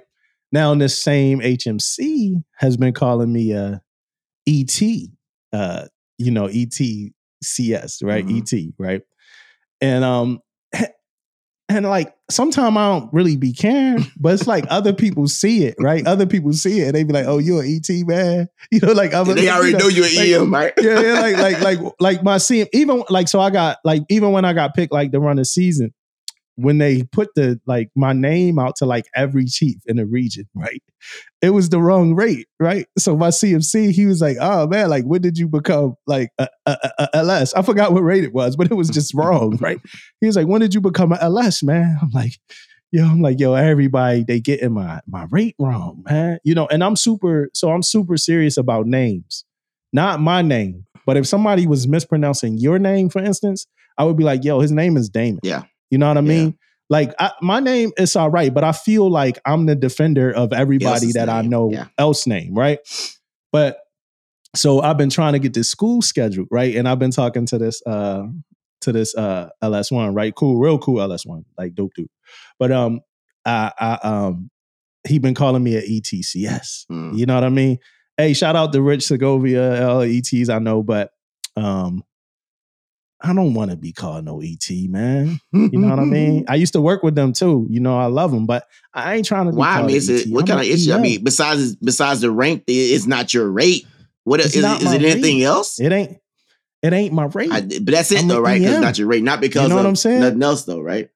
Now, 0.52 0.74
this 0.74 1.00
same 1.00 1.40
HMC 1.40 2.42
has 2.56 2.76
been 2.76 2.92
calling 2.92 3.32
me 3.32 3.52
a 3.52 3.80
ET, 4.48 4.82
uh, 5.52 5.86
you 6.18 6.30
know, 6.30 6.48
ETCS, 6.48 8.02
right? 8.02 8.26
Mhm. 8.26 8.52
ET, 8.52 8.74
right? 8.78 9.02
And 9.80 10.04
um, 10.04 10.40
and 11.68 11.86
like 11.86 12.14
sometimes 12.30 12.76
I 12.76 12.88
don't 12.88 13.12
really 13.12 13.36
be 13.36 13.52
caring, 13.52 14.06
but 14.18 14.34
it's 14.34 14.46
like 14.46 14.64
other 14.70 14.92
people 14.92 15.26
see 15.28 15.64
it, 15.64 15.74
right? 15.78 16.06
Other 16.06 16.26
people 16.26 16.52
see 16.52 16.80
it, 16.80 16.86
and 16.86 16.94
they 16.94 17.04
be 17.04 17.12
like, 17.12 17.26
"Oh, 17.26 17.38
you're 17.38 17.62
an 17.62 17.68
ET 17.68 18.06
man," 18.06 18.48
you 18.70 18.80
know, 18.80 18.92
like 18.92 19.12
I'm 19.14 19.28
a- 19.28 19.34
they 19.34 19.48
already 19.50 19.72
you 19.72 19.78
know 19.78 19.88
you're 19.88 20.06
an 20.06 20.16
like- 20.16 20.28
EM, 20.28 20.52
right? 20.54 20.72
yeah, 20.80 21.00
yeah, 21.00 21.20
like 21.20 21.36
like 21.38 21.60
like 21.60 21.78
like 22.00 22.22
my 22.22 22.36
CM, 22.36 22.68
even 22.72 23.02
like 23.10 23.28
so 23.28 23.40
I 23.40 23.50
got 23.50 23.78
like 23.84 24.02
even 24.08 24.32
when 24.32 24.44
I 24.44 24.52
got 24.52 24.74
picked 24.74 24.92
like 24.92 25.12
to 25.12 25.20
run 25.20 25.36
the 25.36 25.44
season, 25.44 25.92
when 26.60 26.78
they 26.78 27.02
put 27.04 27.28
the 27.34 27.60
like 27.66 27.88
my 27.96 28.12
name 28.12 28.58
out 28.58 28.76
to 28.76 28.86
like 28.86 29.06
every 29.14 29.46
chief 29.46 29.76
in 29.86 29.96
the 29.96 30.06
region, 30.06 30.48
right? 30.54 30.82
It 31.42 31.50
was 31.50 31.70
the 31.70 31.80
wrong 31.80 32.14
rate, 32.14 32.46
right? 32.58 32.86
So 32.98 33.16
my 33.16 33.28
CMC, 33.28 33.92
he 33.92 34.06
was 34.06 34.20
like, 34.20 34.36
"Oh 34.40 34.66
man, 34.66 34.90
like 34.90 35.04
when 35.04 35.22
did 35.22 35.38
you 35.38 35.48
become 35.48 35.94
like 36.06 36.30
a, 36.38 36.48
a, 36.66 36.76
a, 36.98 37.08
LS?" 37.14 37.54
I 37.54 37.62
forgot 37.62 37.92
what 37.92 38.02
rate 38.02 38.24
it 38.24 38.32
was, 38.32 38.56
but 38.56 38.70
it 38.70 38.74
was 38.74 38.88
just 38.88 39.14
wrong, 39.14 39.56
right? 39.60 39.80
He 40.20 40.26
was 40.26 40.36
like, 40.36 40.46
"When 40.46 40.60
did 40.60 40.74
you 40.74 40.80
become 40.80 41.12
a 41.12 41.18
LS, 41.20 41.62
man?" 41.62 41.98
I'm 42.02 42.10
like, 42.10 42.38
"Yo, 42.92 43.04
I'm 43.04 43.22
like, 43.22 43.40
yo, 43.40 43.54
everybody 43.54 44.24
they 44.24 44.40
getting 44.40 44.72
my 44.72 45.00
my 45.06 45.26
rate 45.30 45.56
wrong, 45.58 46.02
man. 46.08 46.38
You 46.44 46.54
know." 46.54 46.66
And 46.68 46.84
I'm 46.84 46.96
super, 46.96 47.48
so 47.54 47.70
I'm 47.70 47.82
super 47.82 48.16
serious 48.16 48.56
about 48.56 48.86
names, 48.86 49.44
not 49.92 50.20
my 50.20 50.42
name. 50.42 50.86
But 51.06 51.16
if 51.16 51.26
somebody 51.26 51.66
was 51.66 51.88
mispronouncing 51.88 52.58
your 52.58 52.78
name, 52.78 53.08
for 53.08 53.20
instance, 53.20 53.66
I 53.96 54.04
would 54.04 54.18
be 54.18 54.24
like, 54.24 54.44
"Yo, 54.44 54.60
his 54.60 54.72
name 54.72 54.96
is 54.96 55.08
Damon." 55.08 55.40
Yeah. 55.42 55.64
You 55.90 55.98
know 55.98 56.08
what 56.08 56.16
I 56.16 56.20
Yeah. 56.20 56.28
mean. 56.28 56.58
Like 56.88 57.14
I, 57.20 57.30
my 57.40 57.60
name 57.60 57.92
is 57.98 58.16
all 58.16 58.30
right, 58.30 58.52
but 58.52 58.64
I 58.64 58.72
feel 58.72 59.08
like 59.08 59.38
I'm 59.46 59.66
the 59.66 59.76
defender 59.76 60.32
of 60.34 60.52
everybody 60.52 60.86
Else's 61.06 61.12
that 61.14 61.28
I 61.28 61.42
know 61.42 61.70
yeah. 61.70 61.86
else 61.98 62.26
name, 62.26 62.52
right? 62.54 62.80
But 63.52 63.78
so 64.56 64.80
I've 64.80 64.98
been 64.98 65.10
trying 65.10 65.34
to 65.34 65.38
get 65.38 65.54
this 65.54 65.70
school 65.70 66.02
scheduled, 66.02 66.48
right? 66.50 66.74
And 66.74 66.88
I've 66.88 66.98
been 66.98 67.12
talking 67.12 67.46
to 67.46 67.58
this 67.58 67.80
uh 67.86 68.24
to 68.80 68.92
this 68.92 69.14
uh 69.14 69.50
LS1, 69.62 70.16
right? 70.16 70.34
Cool, 70.34 70.58
real 70.58 70.78
cool 70.78 70.96
LS1, 70.96 71.44
like 71.56 71.74
dope 71.74 71.92
dude. 71.94 72.08
But 72.58 72.72
um 72.72 73.00
I 73.44 73.70
I 73.78 73.98
um 74.02 74.50
he 75.06 75.18
been 75.20 75.34
calling 75.34 75.62
me 75.62 75.76
a 75.76 75.82
E 75.82 76.00
ETCS. 76.00 76.86
Mm. 76.90 77.16
You 77.16 77.24
know 77.26 77.36
what 77.36 77.44
I 77.44 77.50
mean? 77.50 77.78
Hey, 78.16 78.32
shout 78.34 78.56
out 78.56 78.72
to 78.72 78.82
Rich 78.82 79.06
Segovia, 79.06 79.94
LETs, 79.94 80.48
I 80.50 80.58
know, 80.58 80.82
but 80.82 81.10
um 81.56 82.02
I 83.22 83.34
don't 83.34 83.54
want 83.54 83.70
to 83.70 83.76
be 83.76 83.92
called 83.92 84.24
no 84.24 84.40
ET, 84.40 84.66
man. 84.70 85.40
You 85.52 85.70
know 85.78 85.90
what 85.90 85.98
I 85.98 86.04
mean? 86.04 86.44
I 86.48 86.54
used 86.54 86.72
to 86.72 86.80
work 86.80 87.02
with 87.02 87.14
them 87.14 87.32
too. 87.32 87.66
You 87.68 87.80
know, 87.80 87.98
I 87.98 88.06
love 88.06 88.30
them, 88.30 88.46
but 88.46 88.66
I 88.94 89.16
ain't 89.16 89.26
trying 89.26 89.46
to 89.46 89.52
be 89.52 89.58
Why? 89.58 89.80
I 89.80 89.82
mean, 89.86 89.96
is 89.96 90.08
it 90.08 90.28
what 90.30 90.42
I'm 90.42 90.46
kind 90.46 90.60
of 90.60 90.66
issue? 90.66 90.92
I 90.92 90.98
mean, 90.98 91.22
besides 91.22 91.76
besides 91.76 92.22
the 92.22 92.30
rank, 92.30 92.64
it's 92.66 93.06
not 93.06 93.34
your 93.34 93.50
rate. 93.50 93.86
What 94.24 94.40
It's 94.40 94.54
is? 94.54 94.64
Is 94.64 94.92
it 94.92 95.02
anything 95.02 95.38
rate. 95.38 95.44
else? 95.44 95.78
it 95.80 95.92
ain't 95.92 96.18
it 96.82 96.92
ain't 96.92 97.12
my 97.12 97.24
rate. 97.26 97.52
I, 97.52 97.60
but 97.60 97.86
that's 97.86 98.10
it 98.10 98.20
I'm 98.20 98.28
though, 98.28 98.40
right? 98.40 98.58
Because 98.58 98.80
not 98.80 98.98
your 98.98 99.08
rate, 99.08 99.22
not 99.22 99.40
because 99.40 99.62
you 99.62 99.68
know 99.68 99.76
what 99.76 99.86
I'm 99.86 99.96
saying? 99.96 100.20
nothing 100.20 100.42
else 100.42 100.64
though, 100.64 100.80
right? 100.80 101.10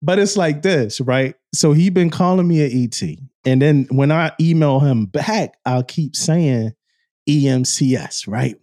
But 0.00 0.18
it's 0.18 0.36
like 0.36 0.62
this, 0.62 1.00
right? 1.00 1.34
So 1.54 1.72
he 1.72 1.90
been 1.90 2.10
calling 2.10 2.46
me 2.46 2.62
an 2.64 2.84
ET. 2.84 3.18
And 3.44 3.60
then 3.60 3.86
when 3.90 4.12
I 4.12 4.32
email 4.40 4.78
him 4.78 5.06
back, 5.06 5.54
I'll 5.66 5.82
keep 5.82 6.14
saying 6.14 6.72
EMCS, 7.28 8.28
right? 8.28 8.56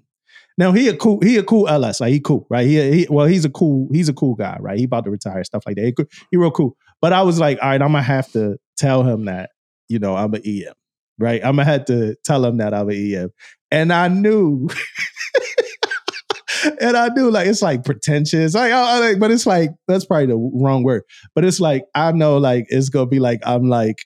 Now 0.58 0.72
he 0.72 0.88
a 0.88 0.96
cool, 0.96 1.20
he 1.22 1.38
a 1.38 1.44
cool 1.44 1.68
LS, 1.68 2.00
like 2.00 2.14
he 2.14 2.20
cool, 2.20 2.48
right? 2.50 2.66
He, 2.66 2.92
he 2.92 3.08
well, 3.10 3.26
he's 3.26 3.46
a 3.46 3.50
cool, 3.50 3.90
he's 3.92 4.10
a 4.10 4.14
cool 4.14 4.36
guy, 4.36 4.58
right? 4.60 4.78
He 4.78 4.86
about 4.86 5.04
to 5.06 5.12
retire, 5.12 5.44
stuff 5.44 5.64
like 5.66 5.76
that. 5.76 5.86
He, 5.86 5.94
he 6.32 6.38
real 6.38 6.52
cool. 6.52 6.78
But 7.02 7.14
I 7.14 7.24
was 7.24 7.40
like, 7.40 7.60
all 7.62 7.70
right, 7.70 7.82
I'm 7.82 7.92
gonna 7.92 8.02
have 8.02 8.32
to 8.32 8.58
tell 8.78 9.04
him 9.04 9.26
that, 9.26 9.50
you 9.90 10.00
know, 10.00 10.16
I'm 10.16 10.34
an 10.34 10.42
EM, 10.46 10.74
right? 11.20 11.42
I'm 11.44 11.58
gonna 11.58 11.66
have 11.66 11.86
to 11.86 12.16
tell 12.24 12.46
him 12.46 12.58
that 12.58 12.74
I'm 12.74 12.90
an 12.90 13.14
EM. 13.14 13.30
And 13.72 13.92
I 13.92 14.08
knew 14.08 14.70
and 16.82 16.96
I 16.96 17.10
knew 17.10 17.30
like 17.30 17.48
it's 17.48 17.62
like 17.62 17.84
pretentious, 17.84 18.56
like, 18.56 18.72
oh, 18.74 19.00
like, 19.02 19.20
but 19.20 19.32
it's 19.32 19.46
like 19.46 19.72
that's 19.88 20.06
probably 20.06 20.28
the 20.28 20.38
wrong 20.38 20.84
word. 20.84 21.04
But 21.34 21.46
it's 21.46 21.60
like 21.60 21.86
I 21.94 22.12
know 22.14 22.38
like 22.38 22.68
it's 22.70 22.90
gonna 22.90 23.08
be 23.08 23.20
like 23.20 23.42
I'm 23.46 23.68
like 23.68 23.98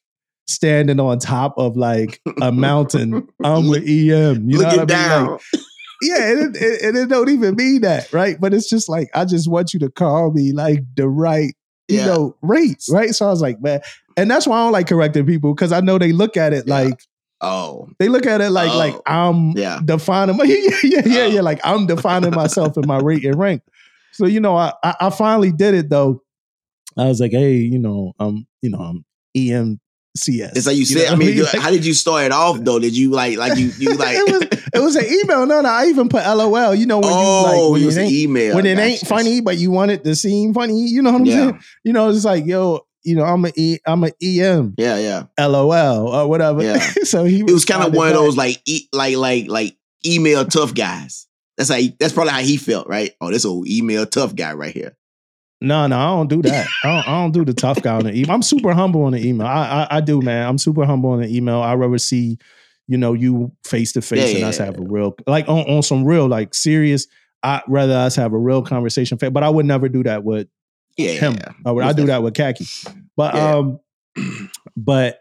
standing 0.48 1.00
on 1.00 1.20
top 1.20 1.54
of 1.58 1.78
like 1.78 2.20
a 2.42 2.52
mountain. 2.52 3.28
I'm 3.44 3.68
with 3.70 3.84
EM. 3.84 3.88
You 3.90 4.10
know 4.10 4.34
Looking 4.36 4.64
what 4.64 4.72
I 4.72 4.78
mean? 4.80 4.88
down. 4.88 5.32
Like, 5.32 5.42
yeah, 6.02 6.32
and 6.32 6.56
it, 6.56 6.62
it, 6.62 6.82
and 6.84 6.98
it 6.98 7.10
don't 7.10 7.30
even 7.30 7.56
mean 7.56 7.82
that, 7.82 8.12
right? 8.14 8.40
But 8.40 8.54
it's 8.54 8.70
just 8.70 8.90
like 8.90 9.10
I 9.14 9.26
just 9.26 9.50
want 9.50 9.74
you 9.74 9.80
to 9.82 9.90
call 9.90 10.32
me 10.32 10.52
like 10.54 10.80
the 10.96 11.08
right, 11.08 11.54
you 11.88 11.98
Yeah. 11.98 12.06
know, 12.06 12.36
rates, 12.42 12.90
right? 12.92 13.10
So 13.16 13.26
I 13.28 13.30
was 13.30 13.42
like, 13.42 13.62
man, 13.62 13.82
and 14.18 14.30
that's 14.30 14.48
why 14.48 14.60
I 14.60 14.64
don't 14.64 14.72
like 14.72 14.88
correcting 14.88 15.26
people 15.26 15.54
because 15.54 15.72
I 15.72 15.80
know 15.82 15.98
they 15.98 16.12
look 16.12 16.38
at 16.38 16.54
it 16.54 16.66
Yeah. 16.68 16.74
like 16.82 17.02
oh, 17.42 17.88
they 18.00 18.10
look 18.10 18.26
at 18.26 18.42
it 18.42 18.50
like 18.50 18.74
like 18.74 18.96
Oh. 18.96 19.02
I'm 19.06 19.52
Yeah. 19.58 19.80
defining 19.84 20.36
my 20.38 20.44
yeah 20.46 20.76
yeah 20.84 21.02
yeah, 21.06 21.24
Oh. 21.24 21.28
yeah 21.28 21.42
like 21.42 21.60
I'm 21.64 21.86
defining 21.86 22.32
myself 22.32 22.78
in 22.78 22.86
my 22.88 22.98
rate 23.04 23.24
and 23.26 23.38
rank. 23.38 23.62
So 24.12 24.26
you 24.26 24.40
know 24.40 24.56
I, 24.58 24.74
I 24.84 24.96
I 25.02 25.10
finally 25.10 25.52
did 25.52 25.74
it 25.74 25.90
though. 25.90 26.22
I 26.98 27.06
was 27.06 27.20
like, 27.22 27.32
hey, 27.32 27.54
you 27.54 27.80
know, 27.80 28.14
um, 28.20 28.46
you 28.62 28.70
know, 28.72 28.80
I'm 28.80 29.06
EMCS. 30.18 30.56
it's 30.56 30.68
like 30.68 30.78
you 30.78 30.86
said. 30.86 31.08
I 31.12 31.16
mean, 31.16 31.36
you- 31.38 31.46
how 31.46 31.70
did 31.70 31.86
you 31.86 31.94
start 31.94 32.26
it 32.26 32.32
off 32.32 32.60
though? 32.62 32.80
Did 32.80 32.98
you 32.98 33.12
like 33.12 33.38
like 33.38 33.58
you 33.58 33.72
you 33.78 33.96
like? 33.96 34.18
it 34.18 34.32
was 34.32 34.42
it 34.74 34.80
was 34.80 34.96
an 34.96 35.06
email. 35.06 35.46
No, 35.46 35.62
no, 35.62 35.70
I 35.70 35.86
even 35.88 36.10
put 36.10 36.24
LOL. 36.26 36.74
You 36.76 36.86
know 36.86 37.00
when 37.00 37.12
oh, 37.14 37.20
you 37.22 37.44
like 37.50 37.60
oh, 37.62 37.72
when 37.72 37.82
it 37.82 37.84
it 37.84 37.86
was 37.86 37.98
an 37.98 38.04
ain't 38.06 38.14
email. 38.14 38.56
when 38.56 38.66
it 38.66 38.76
Gotcha. 38.76 38.88
ain't 38.88 39.00
funny, 39.02 39.42
but 39.42 39.58
you 39.58 39.72
want 39.72 39.92
it 39.92 40.04
to 40.04 40.16
seem 40.16 40.54
funny. 40.54 40.88
You 40.88 41.02
know 41.02 41.12
what 41.12 41.22
I'm 41.22 41.26
Yeah, 41.26 41.36
saying? 41.36 41.60
You 41.84 41.94
know, 41.94 42.10
it's 42.10 42.26
like 42.26 42.46
yo, 42.46 42.86
you 43.04 43.16
know, 43.16 43.24
I'm 43.24 43.46
a 43.46 43.52
E, 43.56 43.78
I'm 43.86 44.04
a 44.04 44.12
EM, 44.22 44.76
yeah, 44.78 44.98
yeah. 44.98 45.24
LOL 45.48 46.08
or 46.08 46.28
whatever. 46.28 46.64
Yeah. 46.64 46.80
so 47.04 47.24
he 47.24 47.40
It 47.42 47.52
was 47.52 47.66
kind 47.66 47.84
of 47.84 47.94
one 47.94 48.08
of 48.08 48.14
those 48.14 48.36
like 48.38 48.62
e- 48.66 48.88
like 48.92 49.16
like 49.16 49.48
like 49.48 49.78
email 50.06 50.46
tough 50.46 50.74
guys. 50.74 51.28
That's 51.58 51.70
how 51.70 51.76
he, 51.76 51.94
that's 52.00 52.14
probably 52.14 52.32
how 52.32 52.40
he 52.40 52.56
felt, 52.56 52.88
right? 52.88 53.14
Oh, 53.20 53.32
this 53.32 53.44
old 53.46 53.68
email 53.68 54.06
tough 54.06 54.34
guy 54.34 54.54
right 54.54 54.74
here. 54.74 54.96
No, 55.62 55.88
no, 55.88 55.98
I 55.98 56.06
don't 56.16 56.28
do 56.30 56.42
that. 56.44 56.68
I 56.84 56.88
don't, 56.88 57.08
I 57.08 57.12
don't 57.22 57.32
do 57.32 57.44
the 57.46 57.54
tough 57.54 57.82
guy 57.82 57.96
on 57.96 58.06
the 58.06 58.14
email. 58.14 58.34
I'm 58.34 58.42
super 58.42 58.74
humble 58.74 59.04
on 59.04 59.12
the 59.12 59.26
email. 59.28 59.46
I, 59.48 59.88
I 59.92 59.98
I 59.98 60.02
do, 60.02 60.22
man. 60.22 60.48
I'm 60.48 60.58
super 60.58 60.86
humble 60.86 61.10
on 61.12 61.22
the 61.22 61.36
email. 61.36 61.60
I 61.62 61.74
rather 61.76 61.98
see, 61.98 62.38
you 62.88 62.98
know, 62.98 63.14
you 63.14 63.52
face 63.66 63.92
to 63.94 64.02
face 64.02 64.34
and 64.34 64.44
us 64.46 64.58
have 64.58 64.78
a 64.80 64.82
real 64.84 65.16
like 65.28 65.50
on, 65.50 65.60
on 65.70 65.84
some 65.84 66.06
real 66.06 66.28
like 66.28 66.54
serious. 66.56 67.08
I 67.44 67.62
rather 67.68 67.94
us 67.94 68.16
have 68.16 68.32
a 68.34 68.38
real 68.38 68.62
conversation. 68.62 69.18
But 69.18 69.44
I 69.44 69.50
would 69.50 69.66
never 69.66 69.90
do 69.90 70.02
that 70.04 70.24
with 70.24 70.48
Yeah, 70.98 71.12
him. 71.12 71.34
yeah. 71.34 71.52
I 71.66 71.72
would 71.72 71.84
I 71.84 71.92
do 71.94 72.06
that 72.08 72.24
with 72.24 72.34
Khaki. 72.36 72.66
But 73.18 73.36
Yeah. 73.36 73.56
um, 73.58 73.80
but 74.78 75.20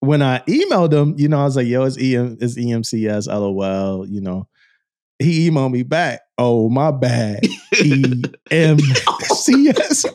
when 0.00 0.20
I 0.20 0.40
emailed 0.40 0.92
him, 0.92 1.14
you 1.16 1.28
know, 1.28 1.40
I 1.40 1.44
was 1.44 1.56
like, 1.56 1.66
"Yo, 1.66 1.84
it's 1.84 1.96
EM, 1.96 2.38
it's 2.40 2.56
EMCS, 2.58 3.26
LOL." 3.28 4.06
You 4.06 4.20
know, 4.20 4.48
he 5.18 5.48
emailed 5.48 5.72
me 5.72 5.82
back. 5.82 6.20
Oh, 6.38 6.68
my 6.68 6.90
bad. 6.90 7.44
E 7.44 8.02
EMCS. 8.50 10.06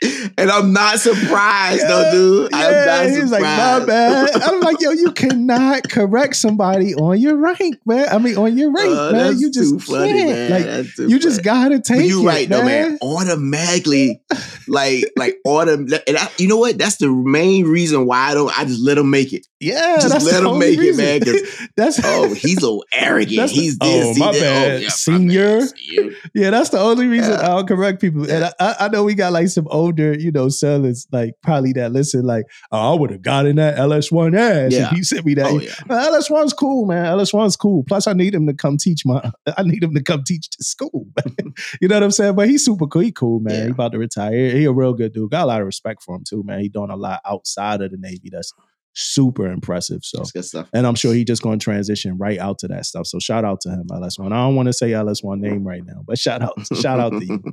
and 0.38 0.50
I'm 0.50 0.72
not 0.72 0.98
surprised 1.00 1.82
Yeah, 1.82 1.88
though, 1.88 2.10
dude. 2.12 2.54
I'm 2.54 2.72
yeah, 2.72 2.84
not 2.86 3.04
he 3.06 3.12
surprised. 3.14 3.30
like, 3.32 3.42
my 3.42 3.84
bad. 3.86 4.30
I'm 4.42 4.60
like, 4.60 4.80
yo, 4.80 4.90
you 4.92 5.12
cannot 5.12 5.88
correct 5.88 6.36
somebody 6.36 6.94
on 6.94 7.18
your 7.20 7.36
rank, 7.36 7.76
man. 7.86 8.08
I 8.10 8.18
mean, 8.18 8.36
on 8.36 8.56
your 8.56 8.72
rank, 8.72 8.88
Oh, 8.90 9.12
man. 9.12 9.38
You 9.38 9.50
just 9.50 9.80
funny, 9.82 10.12
can't. 10.12 10.50
man. 10.50 10.76
Like, 10.84 10.98
you 10.98 11.18
just 11.18 11.42
gotta 11.42 11.80
take 11.80 11.98
But 11.98 12.06
you 12.06 12.22
it, 12.22 12.26
right 12.26 12.48
though, 12.48 12.64
man. 12.64 12.90
man. 12.92 12.98
Automatically, 13.02 14.20
like, 14.68 15.04
like 15.16 15.36
autom. 15.46 15.92
And 16.06 16.16
I, 16.16 16.28
you 16.38 16.48
know 16.48 16.56
what? 16.58 16.78
That's 16.78 16.96
the 16.96 17.08
main 17.10 17.66
reason 17.66 18.06
why 18.06 18.30
I 18.30 18.34
don't. 18.34 18.56
I 18.58 18.64
just 18.64 18.80
let 18.80 18.98
him 18.98 19.10
make 19.10 19.32
it. 19.32 19.46
Yeah, 19.60 19.96
Just 19.96 20.10
that's 20.10 20.24
let 20.24 20.32
the 20.34 20.38
him 20.40 20.46
only 20.46 20.70
make 20.70 20.78
it, 20.78 20.82
reason. 20.82 21.04
man, 21.04 21.20
'cause- 21.20 21.68
that's 21.76 22.00
Oh, 22.04 22.32
he's 22.32 22.60
so 22.60 22.84
arrogant. 22.92 23.36
That's 23.36 23.52
the- 23.52 23.60
he's 23.60 23.76
oh, 23.80 23.86
this. 23.90 24.06
oh, 24.06 24.14
he 24.14 24.20
my 24.20 24.32
bad. 24.32 24.70
Oh, 24.72 24.76
yeah, 24.76 24.82
my 24.84 24.88
Senior. 24.88 25.58
bad. 25.60 25.68
Senior. 25.76 26.12
Yeah, 26.34 26.50
that's 26.50 26.70
the 26.70 26.78
only 26.78 27.06
reason 27.06 27.32
Yeah. 27.32 27.48
I'll 27.48 27.64
correct 27.64 28.00
people. 28.00 28.30
And 28.30 28.44
I, 28.44 28.52
I 28.60 28.74
I 28.82 28.88
know 28.88 29.02
we 29.02 29.14
got 29.14 29.32
like 29.32 29.48
some 29.48 29.66
older, 29.68 30.14
you 30.20 30.30
know, 30.32 30.48
sellers 30.48 31.06
like 31.12 31.34
probably 31.42 31.72
that 31.74 31.92
listen, 31.92 32.24
like, 32.24 32.44
oh, 32.72 32.94
I 32.94 32.98
would 32.98 33.10
have 33.10 33.22
gotten 33.22 33.56
that 33.56 33.76
LS1 33.76 34.36
ass 34.36 34.72
Yeah. 34.72 34.88
if 34.90 34.96
he 34.96 35.02
sent 35.02 35.26
me 35.26 35.34
that. 35.34 35.46
Oh 35.46 35.58
yeah. 35.60 35.74
Uh, 35.88 36.10
LS1's 36.12 36.52
cool, 36.52 36.86
man. 36.86 37.04
LS1's 37.06 37.56
cool. 37.56 37.84
Plus, 37.86 38.06
I 38.06 38.12
need 38.12 38.34
him 38.34 38.46
to 38.46 38.54
come 38.54 38.76
teach 38.76 39.04
my. 39.04 39.30
I 39.56 39.62
need 39.62 39.82
him 39.82 39.94
to 39.94 40.02
come 40.02 40.22
teach 40.24 40.48
the 40.56 40.64
school. 40.64 41.06
you 41.80 41.88
know 41.88 41.96
what 41.96 42.02
I'm 42.02 42.10
saying? 42.10 42.34
But 42.36 42.48
he's 42.48 42.64
super 42.64 42.86
cool. 42.86 43.02
He 43.02 43.12
cool, 43.12 43.40
man. 43.40 43.54
Yeah. 43.54 43.64
He 43.64 43.70
about 43.70 43.92
to 43.92 43.98
retire. 43.98 44.50
He 44.50 44.64
a 44.64 44.72
real 44.72 44.94
good 44.94 45.12
dude. 45.12 45.30
Got 45.30 45.44
a 45.44 45.46
lot 45.46 45.60
of 45.60 45.66
respect 45.66 46.02
for 46.02 46.16
him 46.16 46.24
too, 46.28 46.42
man. 46.44 46.60
He 46.60 46.68
doing 46.68 46.90
a 46.90 46.96
lot 46.96 47.20
outside 47.26 47.80
of 47.80 47.90
the 47.90 47.96
Navy. 47.98 48.28
That's 48.32 48.52
super 48.94 49.50
impressive. 49.50 50.00
So. 50.02 50.18
That's 50.18 50.32
good 50.32 50.44
stuff. 50.44 50.68
And 50.72 50.86
I'm 50.86 50.94
sure 50.96 51.14
he 51.14 51.24
just 51.24 51.42
going 51.42 51.58
to 51.58 51.64
transition 51.64 52.18
right 52.18 52.38
out 52.38 52.58
to 52.60 52.68
that 52.68 52.84
stuff. 52.84 53.06
So 53.06 53.18
shout 53.18 53.44
out 53.44 53.60
to 53.62 53.70
him, 53.70 53.86
LS1. 53.90 54.26
I 54.26 54.36
don't 54.44 54.56
want 54.56 54.66
to 54.66 54.72
say 54.72 54.90
LS1 54.90 55.38
name 55.38 55.64
right 55.64 55.82
now, 55.84 56.02
but 56.04 56.18
shout 56.18 56.42
out, 56.42 56.54
shout 56.74 56.98
out 56.98 57.12
to 57.12 57.24
you. 57.24 57.42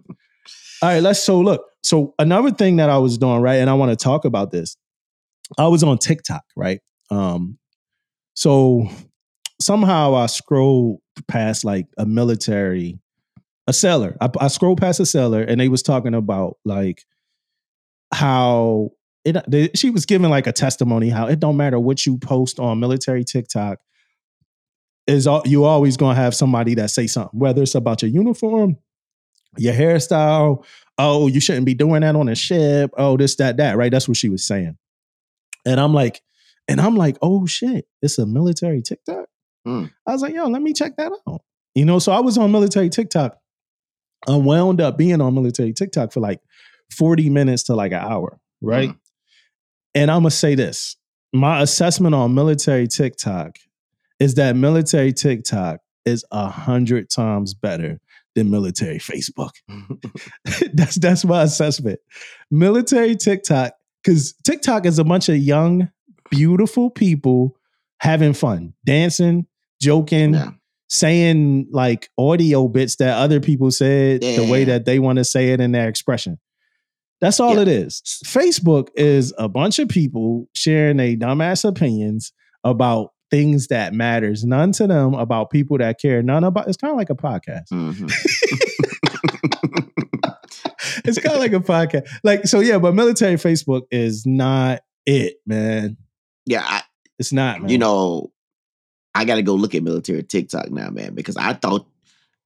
All 0.86 0.92
right, 0.92 1.02
let's 1.02 1.24
so 1.24 1.40
look. 1.40 1.66
So 1.82 2.14
another 2.20 2.52
thing 2.52 2.76
that 2.76 2.92
I 2.92 3.00
was 3.00 3.18
doing, 3.18 3.42
right, 3.42 3.56
and 3.56 3.72
I 3.72 3.74
want 3.74 3.90
to 3.90 3.96
talk 3.96 4.24
about 4.24 4.52
this. 4.52 4.78
I 5.58 5.68
was 5.68 5.82
on 5.82 5.98
TikTok, 5.98 6.44
right? 6.56 6.80
Um, 7.10 7.58
so 8.36 8.88
somehow 9.60 10.14
I 10.14 10.28
scrolled 10.28 11.00
past 11.28 11.66
like 11.66 11.88
a 11.98 12.06
military 12.06 13.00
a 13.66 13.74
seller. 13.74 14.16
I, 14.22 14.30
I 14.40 14.48
scrolled 14.48 14.80
past 14.80 15.00
a 15.00 15.08
seller, 15.08 15.42
and 15.42 15.60
they 15.60 15.70
was 15.70 15.82
talking 15.82 16.14
about 16.14 16.58
like 16.66 17.04
how 18.14 18.92
it. 19.24 19.38
They, 19.50 19.72
she 19.74 19.90
was 19.90 20.06
giving 20.06 20.30
like 20.30 20.46
a 20.46 20.54
testimony 20.54 21.10
how 21.10 21.26
it 21.26 21.40
don't 21.40 21.58
matter 21.58 21.80
what 21.80 22.06
you 22.06 22.20
post 22.20 22.60
on 22.60 22.80
military 22.80 23.24
TikTok. 23.24 23.80
Is 25.08 25.26
all 25.26 25.42
you 25.46 25.64
always 25.64 25.98
gonna 25.98 26.14
have 26.14 26.36
somebody 26.36 26.76
that 26.76 26.92
say 26.92 27.08
something, 27.08 27.40
whether 27.40 27.64
it's 27.64 27.74
about 27.74 28.04
your 28.04 28.12
uniform, 28.12 28.78
your 29.58 29.74
hairstyle. 29.74 30.66
Oh, 30.98 31.28
you 31.28 31.40
shouldn't 31.40 31.66
be 31.66 31.74
doing 31.74 32.02
that 32.02 32.16
on 32.16 32.30
a 32.30 32.36
ship. 32.36 32.92
Oh, 32.98 33.18
this, 33.18 33.36
that, 33.36 33.58
that. 33.58 33.78
Right? 33.78 33.92
That's 33.92 34.08
what 34.08 34.18
she 34.18 34.30
was 34.30 34.46
saying. 34.46 34.78
And 35.66 35.80
I'm 35.80 35.94
like, 35.94 36.22
and 36.68 36.82
I'm 36.82 36.96
like, 36.96 37.18
oh 37.22 37.46
shit, 37.46 37.86
it's 38.02 38.18
a 38.18 38.26
military 38.26 38.82
TikTok. 38.82 39.26
Mm. 39.68 39.92
I 40.08 40.12
was 40.12 40.22
like, 40.22 40.34
yo, 40.34 40.48
let 40.48 40.62
me 40.62 40.74
check 40.74 40.96
that 40.98 41.12
out. 41.28 41.42
You 41.74 41.86
know, 41.86 42.00
so 42.00 42.12
I 42.12 42.20
was 42.20 42.38
on 42.38 42.52
military 42.52 42.90
TikTok. 42.90 43.38
I 44.28 44.36
wound 44.36 44.82
up 44.82 44.98
being 44.98 45.22
on 45.22 45.34
military 45.34 45.74
TikTok 45.74 46.12
for 46.12 46.20
like 46.20 46.40
40 46.92 47.30
minutes 47.30 47.64
to 47.64 47.76
like 47.76 47.92
an 47.92 48.00
hour, 48.00 48.40
right? 48.62 48.90
Mm. 48.90 49.00
And 49.94 50.12
I'm 50.12 50.22
gonna 50.22 50.32
say 50.32 50.56
this. 50.56 50.96
My 51.34 51.62
assessment 51.62 52.16
on 52.16 52.34
military 52.34 52.88
TikTok 52.88 53.58
is 54.20 54.36
that 54.36 54.56
military 54.56 55.14
TikTok 55.14 55.82
is 56.06 56.24
a 56.32 56.48
hundred 56.48 57.10
times 57.10 57.54
better 57.54 58.00
than 58.36 58.52
military 58.52 59.00
Facebook. 59.00 59.52
that's 60.74 60.96
that's 60.96 61.26
my 61.26 61.44
assessment. 61.44 62.00
Military 62.52 63.16
TikTok, 63.16 63.74
because 64.04 64.34
TikTok 64.44 64.86
is 64.86 65.00
a 65.00 65.04
bunch 65.04 65.30
of 65.30 65.38
young, 65.38 65.90
beautiful 66.30 66.90
people 66.90 67.56
having 68.00 68.34
fun, 68.34 68.74
dancing, 68.86 69.48
joking, 69.82 70.34
Yeah. 70.34 70.52
saying 70.90 71.68
like 71.72 72.10
audio 72.18 72.68
bits 72.68 72.98
that 72.98 73.18
other 73.18 73.40
people 73.40 73.72
said 73.72 74.22
the 74.22 74.48
way 74.50 74.66
that 74.66 74.86
they 74.86 75.00
want 75.00 75.18
to 75.18 75.24
say 75.26 75.50
it 75.52 75.60
in 75.62 75.72
their 75.72 75.88
expression. 75.88 76.38
That's 77.22 77.40
all 77.40 77.56
Yeah. 77.56 77.62
it 77.62 77.68
is. 77.70 78.02
Facebook 78.26 78.90
is 78.96 79.34
a 79.38 79.48
bunch 79.48 79.80
of 79.80 79.88
people 79.88 80.48
sharing 80.54 80.98
their 80.98 81.16
dumbass 81.16 81.64
opinions 81.68 82.34
about 82.64 83.12
things 83.36 83.68
that 83.68 83.94
matters 83.94 84.46
none 84.46 84.72
to 84.72 84.88
them 84.88 85.14
about 85.14 85.50
people 85.50 85.78
that 85.78 86.00
care 86.00 86.22
none 86.24 86.44
about 86.44 86.68
it's 86.68 86.78
kind 86.78 86.92
of 86.92 86.98
like 86.98 87.10
a 87.10 87.16
podcast 87.16 87.68
Mhm. 87.72 88.10
it's 91.06 91.20
kind 91.20 91.36
of 91.36 91.40
like 91.40 91.54
a 91.54 91.60
podcast 91.60 92.08
like 92.24 92.46
so 92.46 92.60
yeah 92.60 92.78
but 92.78 92.94
military 92.96 93.36
facebook 93.36 93.84
is 93.92 94.26
not 94.26 94.82
it 95.06 95.36
man 95.46 95.98
yeah, 96.48 96.62
I, 96.64 96.82
it's 97.18 97.34
not 97.34 97.62
man. 97.62 97.70
you 97.70 97.80
know, 97.80 98.32
I 99.16 99.26
got 99.26 99.36
to 99.36 99.42
go 99.42 99.56
look 99.56 99.74
at 99.74 99.82
military 99.82 100.22
TikTok 100.22 100.70
now, 100.70 100.92
man, 100.92 101.16
because 101.16 101.38
I 101.38 101.54
thought, 101.54 101.88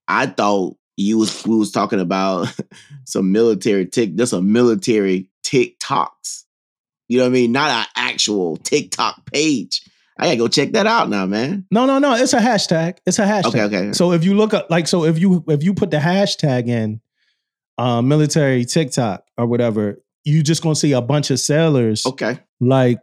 I 0.07 0.27
thought 0.27 0.77
you 0.95 1.17
was 1.17 1.45
we 1.45 1.57
was 1.57 1.73
talking 1.73 1.99
about 1.99 2.47
some 3.05 3.33
military 3.33 3.87
tick, 3.87 4.15
just 4.15 4.29
some 4.29 4.53
military 4.53 5.29
TikToks. 5.45 6.45
You 7.09 7.17
know 7.17 7.25
what 7.25 7.31
I 7.31 7.33
mean? 7.33 7.51
Not 7.51 7.71
an 7.71 7.85
actual 7.97 8.55
TikTok 8.55 9.25
page. 9.25 9.81
I 10.19 10.25
gotta 10.25 10.37
go 10.37 10.47
check 10.49 10.73
that 10.73 10.85
out 10.85 11.09
now, 11.09 11.25
man. 11.25 11.65
no 11.71 11.85
no 11.85 11.97
no 11.97 12.13
it's 12.15 12.33
a 12.33 12.39
hashtag 12.39 12.97
it's 13.05 13.19
a 13.19 13.25
hashtag 13.25 13.45
Okay, 13.45 13.63
okay. 13.63 13.93
So 13.93 14.11
if 14.11 14.23
you 14.25 14.35
look 14.35 14.53
up, 14.53 14.69
like, 14.69 14.87
so 14.87 15.05
if 15.05 15.17
you 15.17 15.43
if 15.47 15.63
you 15.63 15.73
put 15.73 15.91
the 15.91 15.97
hashtag 15.97 16.67
in, 16.67 17.01
uh, 17.77 18.01
military 18.01 18.65
TikTok 18.65 19.23
or 19.37 19.47
whatever, 19.47 20.01
you 20.25 20.43
just 20.43 20.61
gonna 20.61 20.75
see 20.75 20.91
a 20.91 21.01
bunch 21.01 21.31
of 21.31 21.39
sailors 21.39 22.05
okay. 22.05 22.39
like 22.59 22.99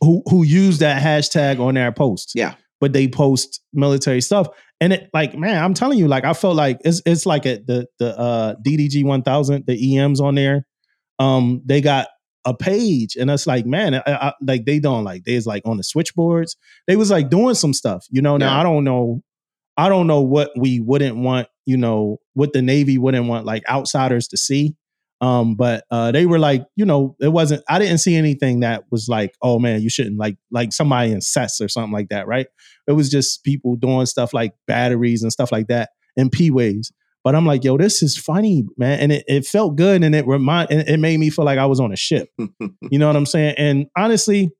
who 0.00 0.22
who 0.28 0.42
use 0.42 0.78
that 0.78 1.00
hashtag 1.00 1.60
on 1.60 1.74
their 1.74 1.92
posts. 1.92 2.32
Yeah. 2.34 2.54
but 2.80 2.92
they 2.92 3.06
post 3.06 3.60
military 3.72 4.20
stuff, 4.20 4.48
and 4.80 4.92
it 4.92 5.08
like 5.14 5.38
man, 5.38 5.62
I'm 5.62 5.74
telling 5.74 5.98
you, 5.98 6.08
like 6.08 6.24
I 6.24 6.32
felt 6.32 6.56
like 6.56 6.80
it's 6.84 7.00
it's 7.06 7.24
like 7.24 7.46
a, 7.46 7.58
the 7.58 7.86
the 8.00 8.18
uh, 8.18 8.54
DDG 8.66 9.04
1000, 9.04 9.64
the 9.66 9.98
EMs 9.98 10.20
on 10.20 10.34
there. 10.34 10.66
Um, 11.20 11.62
they 11.64 11.80
got 11.80 12.08
a 12.44 12.54
page, 12.54 13.16
and 13.16 13.30
it's 13.30 13.46
like 13.46 13.66
man, 13.66 13.94
I, 13.94 14.02
I, 14.06 14.32
like 14.42 14.64
they 14.64 14.78
don't 14.78 15.04
like 15.04 15.24
there's 15.24 15.46
like 15.46 15.62
on 15.64 15.76
the 15.76 15.84
switchboards, 15.84 16.56
they 16.86 16.96
was 16.96 17.10
like 17.10 17.30
doing 17.30 17.54
some 17.54 17.72
stuff. 17.72 18.06
You 18.10 18.22
know, 18.22 18.36
now 18.36 18.54
Yeah. 18.54 18.60
I 18.60 18.62
don't 18.62 18.84
know, 18.84 19.22
I 19.76 19.88
don't 19.88 20.06
know 20.06 20.20
what 20.22 20.50
we 20.56 20.80
wouldn't 20.80 21.16
want. 21.16 21.48
You 21.66 21.76
know, 21.76 22.18
what 22.34 22.52
the 22.52 22.62
Navy 22.62 22.98
wouldn't 22.98 23.26
want 23.26 23.46
like 23.46 23.62
outsiders 23.68 24.28
to 24.28 24.36
see. 24.36 24.74
Um, 25.20 25.54
but 25.54 25.84
uh, 25.88 26.10
they 26.10 26.26
were 26.26 26.40
like, 26.40 26.66
you 26.74 26.84
know, 26.84 27.14
it 27.20 27.28
wasn't. 27.28 27.62
I 27.68 27.78
didn't 27.78 27.98
see 27.98 28.16
anything 28.16 28.60
that 28.60 28.82
was 28.90 29.08
like, 29.08 29.36
oh 29.40 29.60
man, 29.60 29.80
you 29.80 29.88
shouldn't 29.88 30.18
like 30.18 30.36
like 30.50 30.72
somebody 30.72 31.12
in 31.12 31.20
sets 31.20 31.60
or 31.60 31.68
something 31.68 31.92
like 31.92 32.08
that, 32.08 32.26
right? 32.26 32.48
It 32.88 32.92
was 32.92 33.08
just 33.08 33.44
people 33.44 33.76
doing 33.76 34.06
stuff 34.06 34.34
like 34.34 34.52
batteries 34.66 35.22
and 35.22 35.30
stuff 35.30 35.52
like 35.52 35.68
that 35.68 35.90
and 36.16 36.32
p 36.32 36.50
waves. 36.50 36.92
But 37.24 37.36
I'm 37.36 37.46
like, 37.46 37.62
yo, 37.62 37.78
this 37.78 38.02
is 38.02 38.16
funny, 38.16 38.64
man, 38.76 38.98
and 38.98 39.12
it, 39.12 39.24
it 39.28 39.46
felt 39.46 39.76
good, 39.76 40.02
and 40.02 40.14
it 40.14 40.26
remind, 40.26 40.70
and 40.72 40.88
it 40.88 40.98
made 40.98 41.18
me 41.20 41.30
feel 41.30 41.44
like 41.44 41.58
I 41.58 41.66
was 41.66 41.80
on 41.80 41.92
a 41.92 41.96
ship. 41.96 42.28
You 42.90 42.98
know 42.98 43.06
what 43.06 43.16
I'm 43.16 43.26
saying? 43.26 43.54
And 43.58 43.86
honestly, 43.96 44.50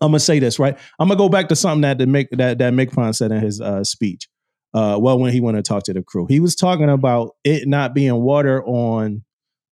I'm 0.00 0.08
gonna 0.08 0.20
say 0.20 0.38
this 0.38 0.58
right. 0.58 0.76
I'm 0.98 1.08
gonna 1.08 1.18
go 1.18 1.28
back 1.28 1.48
to 1.48 1.56
something 1.56 1.82
that 1.82 1.98
the 1.98 2.06
Mick 2.06 2.28
that 2.32 2.58
that 2.58 2.72
MCPON 2.72 3.14
said 3.14 3.30
in 3.30 3.40
his 3.40 3.60
uh, 3.60 3.84
speech. 3.84 4.28
Uh, 4.72 4.96
well, 5.00 5.18
when 5.18 5.32
he 5.32 5.40
went 5.40 5.56
to 5.56 5.62
talk 5.62 5.82
to 5.84 5.92
the 5.92 6.02
crew, 6.02 6.26
he 6.28 6.40
was 6.40 6.54
talking 6.54 6.88
about 6.88 7.36
it 7.44 7.68
not 7.68 7.94
being 7.94 8.14
water 8.22 8.64
on 8.64 9.24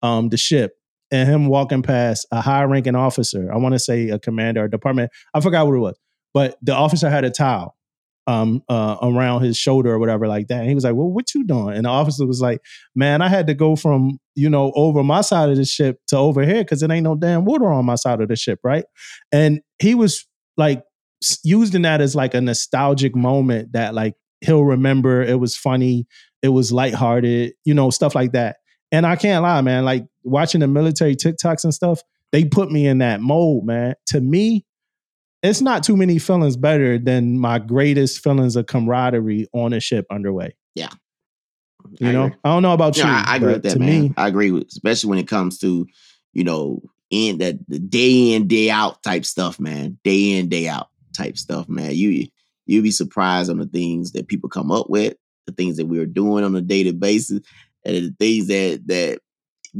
um, 0.02 0.30
the 0.30 0.36
ship 0.36 0.72
and 1.10 1.28
him 1.28 1.46
walking 1.46 1.82
past 1.82 2.26
a 2.32 2.40
high 2.40 2.64
ranking 2.64 2.94
officer. 2.94 3.52
I 3.52 3.58
want 3.58 3.74
to 3.74 3.78
say 3.78 4.08
a 4.08 4.18
commander 4.18 4.64
or 4.64 4.68
department. 4.68 5.12
I 5.34 5.40
forgot 5.40 5.66
what 5.66 5.74
it 5.74 5.80
was, 5.80 5.98
but 6.34 6.56
the 6.62 6.74
officer 6.74 7.10
had 7.10 7.24
a 7.24 7.30
towel 7.30 7.75
um, 8.26 8.62
uh, 8.68 8.96
around 9.02 9.42
his 9.42 9.56
shoulder 9.56 9.92
or 9.92 9.98
whatever 9.98 10.26
like 10.26 10.48
that. 10.48 10.60
And 10.60 10.68
he 10.68 10.74
was 10.74 10.84
like, 10.84 10.94
"Well, 10.94 11.08
what 11.08 11.34
you 11.34 11.44
doing?" 11.44 11.76
And 11.76 11.84
the 11.84 11.90
officer 11.90 12.26
was 12.26 12.40
like, 12.40 12.60
"Man, 12.94 13.22
I 13.22 13.28
had 13.28 13.46
to 13.46 13.54
go 13.54 13.76
from 13.76 14.18
you 14.34 14.50
know 14.50 14.72
over 14.74 15.02
my 15.02 15.20
side 15.20 15.50
of 15.50 15.56
the 15.56 15.64
ship 15.64 15.98
to 16.08 16.16
over 16.16 16.44
here 16.44 16.62
because 16.62 16.82
it 16.82 16.90
ain't 16.90 17.04
no 17.04 17.14
damn 17.14 17.44
water 17.44 17.72
on 17.72 17.84
my 17.84 17.94
side 17.94 18.20
of 18.20 18.28
the 18.28 18.36
ship, 18.36 18.60
right?" 18.64 18.84
And 19.32 19.60
he 19.78 19.94
was 19.94 20.26
like 20.56 20.82
using 21.44 21.82
that 21.82 22.00
as 22.00 22.14
like 22.14 22.34
a 22.34 22.40
nostalgic 22.40 23.14
moment 23.14 23.72
that 23.72 23.94
like 23.94 24.14
he'll 24.40 24.64
remember. 24.64 25.22
It 25.22 25.40
was 25.40 25.56
funny. 25.56 26.06
It 26.42 26.48
was 26.48 26.72
lighthearted, 26.72 27.54
you 27.64 27.74
know, 27.74 27.90
stuff 27.90 28.14
like 28.14 28.32
that. 28.32 28.56
And 28.92 29.06
I 29.06 29.16
can't 29.16 29.42
lie, 29.42 29.60
man. 29.62 29.84
Like 29.84 30.04
watching 30.22 30.60
the 30.60 30.68
military 30.68 31.16
TikToks 31.16 31.64
and 31.64 31.74
stuff, 31.74 32.00
they 32.32 32.44
put 32.44 32.70
me 32.70 32.86
in 32.86 32.98
that 32.98 33.20
mode, 33.20 33.64
man. 33.64 33.94
To 34.08 34.20
me, 34.20 34.65
it's 35.46 35.60
not 35.60 35.82
too 35.82 35.96
many 35.96 36.18
feelings 36.18 36.56
better 36.56 36.98
than 36.98 37.38
my 37.38 37.58
greatest 37.58 38.22
feelings 38.22 38.56
of 38.56 38.66
camaraderie 38.66 39.48
on 39.52 39.72
a 39.72 39.80
ship 39.80 40.06
underway. 40.10 40.54
Yeah. 40.74 40.90
You 41.98 42.08
I 42.08 42.12
know, 42.12 42.24
agree. 42.26 42.38
I 42.44 42.48
don't 42.48 42.62
know 42.62 42.72
about 42.72 42.96
you. 42.96 43.04
I, 43.04 43.24
I 43.26 43.36
agree 43.36 43.52
with 43.52 43.62
that, 43.62 43.78
man. 43.78 44.02
me, 44.02 44.14
I 44.16 44.28
agree 44.28 44.50
with, 44.50 44.66
especially 44.68 45.10
when 45.10 45.18
it 45.18 45.28
comes 45.28 45.58
to, 45.58 45.86
you 46.32 46.44
know, 46.44 46.82
in 47.10 47.38
that 47.38 47.56
the 47.68 47.78
day 47.78 48.32
in 48.32 48.48
day 48.48 48.70
out 48.70 49.02
type 49.02 49.24
stuff, 49.24 49.60
man. 49.60 49.98
Day 50.02 50.32
in 50.32 50.48
day 50.48 50.68
out 50.68 50.88
type 51.16 51.38
stuff, 51.38 51.68
man. 51.68 51.94
You 51.94 52.26
you'd 52.66 52.82
be 52.82 52.90
surprised 52.90 53.50
on 53.50 53.58
the 53.58 53.66
things 53.66 54.12
that 54.12 54.28
people 54.28 54.48
come 54.48 54.72
up 54.72 54.90
with, 54.90 55.14
the 55.46 55.52
things 55.52 55.76
that 55.76 55.86
we're 55.86 56.06
doing 56.06 56.44
on 56.44 56.56
a 56.56 56.60
daily 56.60 56.92
basis, 56.92 57.40
and 57.84 57.94
the 57.94 58.14
things 58.18 58.48
that 58.48 58.82
that 58.86 59.20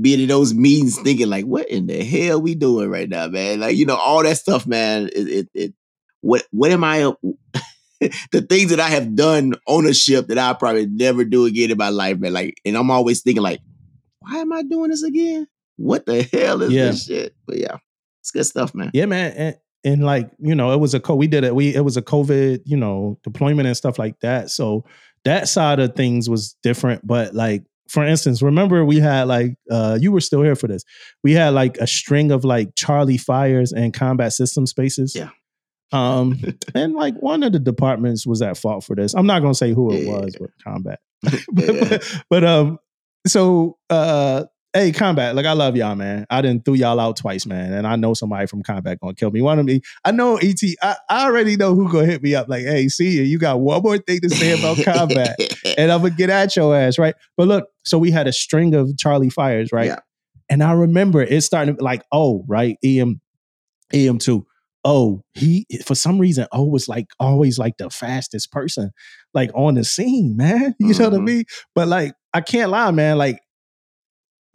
being 0.00 0.20
in 0.20 0.28
those 0.28 0.52
meetings 0.54 0.98
thinking 0.98 1.28
like, 1.28 1.44
what 1.44 1.68
in 1.68 1.86
the 1.86 2.04
hell 2.04 2.40
we 2.40 2.54
doing 2.54 2.88
right 2.90 3.08
now, 3.08 3.28
man? 3.28 3.60
Like, 3.60 3.76
you 3.76 3.86
know, 3.86 3.96
all 3.96 4.22
that 4.22 4.36
stuff, 4.36 4.66
man. 4.66 5.08
It 5.14 5.28
it, 5.28 5.48
it 5.54 5.74
what 6.20 6.46
what 6.50 6.70
am 6.70 6.84
I 6.84 7.12
the 8.00 8.42
things 8.48 8.70
that 8.70 8.80
I 8.80 8.88
have 8.88 9.14
done 9.14 9.54
ownership 9.66 10.26
that 10.28 10.38
I'll 10.38 10.54
probably 10.54 10.86
never 10.86 11.24
do 11.24 11.46
again 11.46 11.70
in 11.70 11.78
my 11.78 11.88
life, 11.88 12.18
man. 12.18 12.32
Like, 12.32 12.60
and 12.64 12.76
I'm 12.76 12.90
always 12.90 13.22
thinking, 13.22 13.42
like, 13.42 13.60
why 14.20 14.38
am 14.38 14.52
I 14.52 14.62
doing 14.62 14.90
this 14.90 15.02
again? 15.02 15.46
What 15.76 16.06
the 16.06 16.22
hell 16.22 16.62
is 16.62 16.72
Yeah. 16.72 16.86
this 16.86 17.04
shit? 17.06 17.34
But 17.46 17.58
yeah, 17.58 17.76
it's 18.20 18.30
good 18.30 18.44
stuff, 18.44 18.74
man. 18.74 18.90
yeah, 18.92 19.06
man. 19.06 19.32
And, 19.32 19.56
and 19.84 20.04
like, 20.04 20.30
you 20.38 20.54
know, 20.54 20.72
it 20.72 20.80
was 20.80 20.94
a 20.94 21.00
co 21.00 21.14
we 21.14 21.26
did 21.26 21.44
it, 21.44 21.54
we 21.54 21.74
it 21.74 21.82
was 21.84 21.96
a 21.96 22.02
COVID, 22.02 22.62
you 22.64 22.76
know, 22.76 23.18
deployment 23.22 23.66
and 23.66 23.76
stuff 23.76 23.98
like 23.98 24.18
that. 24.20 24.50
So 24.50 24.84
that 25.24 25.48
side 25.48 25.78
of 25.80 25.94
things 25.94 26.28
was 26.28 26.56
different. 26.62 27.06
But 27.06 27.34
like, 27.34 27.64
for 27.88 28.04
instance, 28.04 28.42
remember 28.42 28.84
we 28.84 28.98
had 29.00 29.24
like 29.28 29.54
uh 29.70 29.98
you 30.00 30.12
were 30.12 30.20
still 30.20 30.42
here 30.42 30.56
for 30.56 30.66
this. 30.68 30.82
We 31.22 31.32
had 31.32 31.50
like 31.54 31.76
a 31.78 31.86
string 31.86 32.30
of 32.30 32.44
like 32.44 32.74
Charlie 32.76 33.18
fires 33.18 33.72
and 33.72 33.92
combat 33.94 34.32
system 34.32 34.66
spaces. 34.66 35.14
Yeah. 35.14 35.30
Um, 35.92 36.40
and 36.74 36.94
like 36.94 37.14
one 37.20 37.42
of 37.42 37.52
the 37.52 37.60
departments 37.60 38.26
was 38.26 38.42
at 38.42 38.56
fault 38.56 38.84
for 38.84 38.96
this. 38.96 39.14
I'm 39.14 39.26
not 39.26 39.40
gonna 39.42 39.54
say 39.54 39.72
who 39.72 39.92
it 39.92 40.04
Yeah. 40.04 40.12
was, 40.20 40.36
but 40.38 40.50
combat. 40.62 41.00
Yeah. 41.54 41.84
but, 41.88 42.22
but 42.30 42.44
um, 42.44 42.78
so 43.26 43.78
uh, 43.90 44.44
hey, 44.76 44.92
combat, 44.92 45.34
like 45.34 45.46
I 45.46 45.52
love 45.52 45.76
y'all, 45.76 45.94
man. 45.94 46.26
I 46.30 46.42
didn't 46.42 46.64
threw 46.64 46.74
y'all 46.74 47.00
out 47.00 47.16
twice, 47.16 47.46
man, 47.46 47.72
and 47.72 47.86
I 47.86 47.96
know 47.96 48.14
somebody 48.14 48.46
from 48.46 48.62
combat 48.62 48.98
gonna 49.00 49.14
kill 49.14 49.30
me. 49.30 49.40
One 49.42 49.58
of 49.58 49.64
me, 49.66 49.80
I 50.04 50.10
know 50.12 50.36
Et. 50.36 50.60
I, 50.82 50.96
I 51.08 51.24
already 51.26 51.56
know 51.56 51.74
who 51.74 51.90
gonna 51.90 52.06
hit 52.06 52.22
me 52.22 52.34
up. 52.34 52.48
Like, 52.48 52.64
hey, 52.64 52.88
see 52.88 53.16
you. 53.16 53.22
You 53.22 53.38
got 53.38 53.60
one 53.60 53.82
more 53.82 53.98
thing 53.98 54.20
to 54.20 54.30
say 54.30 54.50
about 54.52 54.82
combat, 54.84 55.38
and 55.78 55.90
I'm 55.90 56.02
gonna 56.02 56.14
get 56.14 56.30
at 56.30 56.54
your 56.56 56.76
ass, 56.76 56.98
right? 56.98 57.14
But 57.36 57.48
look, 57.48 57.68
so 57.84 57.98
we 57.98 58.10
had 58.10 58.26
a 58.26 58.32
string 58.32 58.74
of 58.74 58.96
Charlie 58.98 59.30
fires, 59.30 59.70
right? 59.72 59.86
Yeah. 59.86 59.98
And 60.48 60.62
I 60.62 60.72
remember 60.72 61.22
it 61.22 61.42
starting 61.42 61.76
to 61.76 61.82
like, 61.82 62.02
oh, 62.12 62.44
right, 62.46 62.76
EM, 62.84 63.20
EM 63.92 64.18
two. 64.18 64.46
oh, 64.84 65.22
he 65.34 65.66
for 65.84 65.96
some 65.96 66.18
reason 66.18 66.46
O 66.52 66.62
was 66.64 66.88
like 66.88 67.06
always 67.18 67.58
like 67.58 67.76
the 67.76 67.90
fastest 67.90 68.52
person 68.52 68.92
like 69.34 69.50
on 69.54 69.74
the 69.74 69.84
scene, 69.84 70.36
man. 70.36 70.74
You 70.80 70.94
know 70.94 71.06
what 71.10 71.14
I 71.14 71.18
Mhm. 71.18 71.24
mean? 71.24 71.44
But 71.74 71.88
like 71.88 72.14
I 72.32 72.40
can't 72.40 72.70
lie, 72.70 72.90
man. 72.92 73.18
Like 73.18 73.40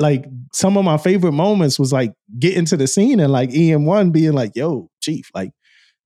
like 0.02 0.26
some 0.52 0.78
of 0.78 0.84
my 0.84 0.98
favorite 0.98 1.32
moments 1.32 1.80
was 1.80 1.94
like 1.94 2.12
getting 2.40 2.66
to 2.66 2.78
the 2.78 2.88
scene 2.88 3.20
and 3.20 3.32
like 3.32 3.50
EM1 3.52 4.12
being 4.12 4.34
like, 4.34 4.52
yo, 4.56 4.90
chief, 5.02 5.30
like 5.34 5.52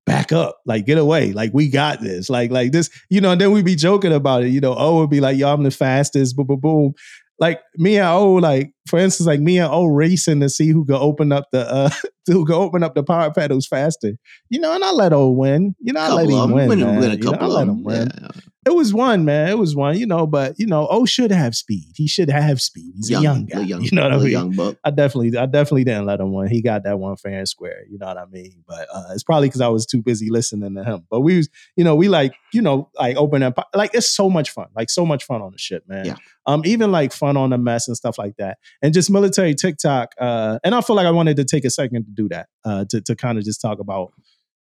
back 0.05 0.31
up, 0.31 0.59
like 0.65 0.85
get 0.85 0.97
away, 0.97 1.33
like 1.33 1.51
we 1.53 1.69
got 1.69 2.01
this, 2.01 2.29
like 2.29 2.51
like 2.51 2.71
this, 2.71 2.89
you 3.09 3.21
know. 3.21 3.31
And 3.31 3.41
then 3.41 3.51
we'd 3.51 3.65
be 3.65 3.75
joking 3.75 4.13
about 4.13 4.43
it, 4.43 4.49
you 4.49 4.61
know. 4.61 4.75
Oh, 4.77 4.97
o 4.97 4.99
would 4.99 5.09
be 5.09 5.21
like, 5.21 5.37
yo, 5.37 5.51
I'm 5.51 5.63
the 5.63 5.71
fastest, 5.71 6.35
boom, 6.35 6.47
boom, 6.47 6.59
boom. 6.59 6.93
Like 7.39 7.61
me 7.77 7.97
and 7.97 8.07
O, 8.07 8.33
like 8.33 8.71
for 8.87 8.99
instance, 8.99 9.27
like 9.27 9.39
me 9.39 9.57
and 9.57 9.71
O 9.71 9.85
racing 9.85 10.39
to 10.41 10.49
see 10.49 10.69
who 10.69 10.85
could 10.85 10.99
open 10.99 11.31
up 11.31 11.49
the 11.51 11.69
uh 11.71 11.89
who 12.27 12.45
could 12.45 12.55
open 12.55 12.83
up 12.83 12.95
the 12.95 13.03
power 13.03 13.31
pedals 13.31 13.67
faster, 13.67 14.13
you 14.49 14.59
know. 14.59 14.73
And 14.73 14.83
I 14.83 14.91
let 14.91 15.13
O 15.13 15.29
win, 15.31 15.75
you 15.79 15.93
know. 15.93 16.01
I 16.01 16.11
let 16.11 16.25
of 16.31 16.51
win, 16.51 16.67
Win 16.67 16.81
a- 16.81 16.85
man. 16.85 17.11
You 17.17 17.17
know, 17.17 17.31
I 17.33 17.45
let 17.45 17.67
him 17.67 17.83
win. 17.83 18.11
Yeah. 18.21 18.29
It 18.67 18.73
was 18.73 18.95
one, 18.95 19.25
man. 19.25 19.47
It 19.49 19.59
was 19.59 19.75
one, 19.75 19.95
you 19.95 20.07
know. 20.07 20.25
But 20.25 20.55
you 20.57 20.65
know, 20.65 20.87
O 20.89 21.05
should 21.05 21.31
have 21.31 21.55
speed. 21.55 21.91
He 21.95 22.07
should 22.07 22.31
have 22.31 22.59
speed. 22.59 22.93
He's 22.95 23.11
a 23.11 23.21
young 23.21 23.45
guy. 23.45 23.59
young, 23.61 23.83
you 23.83 23.91
know 23.91 24.03
what 24.03 24.13
I 24.13 24.17
mean? 24.17 24.31
young 24.31 24.51
buck. 24.55 24.77
I 24.83 24.89
definitely, 24.89 25.37
I 25.37 25.45
definitely 25.45 25.83
didn't 25.83 26.07
let 26.07 26.19
him 26.19 26.33
win. 26.33 26.47
He 26.47 26.63
got 26.63 26.83
that 26.83 26.97
one 26.97 27.15
fair 27.15 27.37
and 27.37 27.47
square. 27.47 27.83
You 27.87 27.99
know 27.99 28.07
what 28.07 28.17
I 28.17 28.25
mean? 28.25 28.63
But 28.67 28.87
uh, 28.91 29.09
it's 29.11 29.23
probably 29.23 29.49
because 29.49 29.61
I 29.61 29.67
was 29.67 29.85
too 29.85 30.01
busy 30.01 30.31
listening 30.31 30.73
to 30.75 30.83
him. 30.83 31.05
But 31.11 31.21
we 31.21 31.37
was, 31.37 31.49
you 31.75 31.83
know, 31.83 31.95
we 31.95 32.07
like, 32.09 32.33
you 32.53 32.61
know, 32.61 32.89
like 32.99 33.17
open 33.17 33.43
up, 33.43 33.59
like 33.75 33.91
it's 33.93 34.09
so 34.09 34.31
much 34.31 34.49
fun, 34.49 34.67
like 34.75 34.89
so 34.89 35.05
much 35.05 35.25
fun 35.25 35.43
on 35.43 35.51
the 35.51 35.59
ship, 35.59 35.83
man. 35.87 36.05
Yeah. 36.05 36.15
Um, 36.47 36.63
even 36.65 36.91
like 36.91 37.13
fun 37.13 37.37
on 37.37 37.51
the 37.51 37.59
mess 37.59 37.87
and 37.87 37.95
stuff 37.95 38.17
like 38.17 38.37
that, 38.37 38.57
and 38.81 38.93
just 38.93 39.09
military 39.09 39.55
TikTok. 39.55 40.13
Uh, 40.19 40.59
and 40.63 40.75
I 40.75 40.81
feel 40.81 40.95
like 40.95 41.05
I 41.05 41.11
wanted 41.11 41.37
to 41.37 41.45
take 41.45 41.65
a 41.65 41.69
second 41.69 42.05
to 42.05 42.11
do 42.11 42.29
that, 42.29 42.47
uh, 42.63 42.85
to 42.89 43.01
to 43.01 43.15
kind 43.15 43.37
of 43.37 43.43
just 43.43 43.61
talk 43.61 43.79
about 43.79 44.11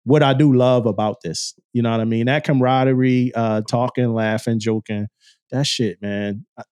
what 0.04 0.24
I 0.24 0.34
do 0.34 0.54
love 0.54 0.86
about 0.86 1.22
this. 1.24 1.54
You 1.74 1.82
know 1.82 1.92
what 1.92 2.00
I 2.00 2.06
mean? 2.06 2.26
That 2.26 2.44
camaraderie, 2.44 3.32
uh, 3.36 3.62
talking, 3.62 4.14
laughing, 4.14 4.60
joking, 4.60 5.08
that 5.52 5.68
shit, 5.68 6.02
man. 6.02 6.46
I, 6.58 6.64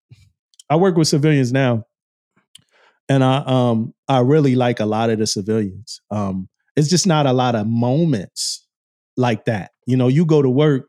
I 0.71 0.75
work 0.75 0.97
with 0.97 1.07
civilians 1.07 1.51
now 1.51 1.85
and 3.09 3.23
I 3.23 3.43
um 3.45 3.93
I 4.07 4.19
really 4.19 4.55
like 4.55 4.79
a 4.79 4.85
lot 4.85 5.09
of 5.09 5.19
the 5.19 5.27
civilians. 5.27 5.99
Um, 6.11 6.47
it's 6.75 6.87
just 6.87 7.07
not 7.07 7.25
a 7.25 7.33
lot 7.33 7.55
of 7.55 7.67
moments 7.67 8.65
like 9.17 9.45
that. 9.45 9.71
You 9.85 9.97
know, 9.97 10.07
you 10.07 10.25
go 10.25 10.41
to 10.41 10.49
work 10.49 10.87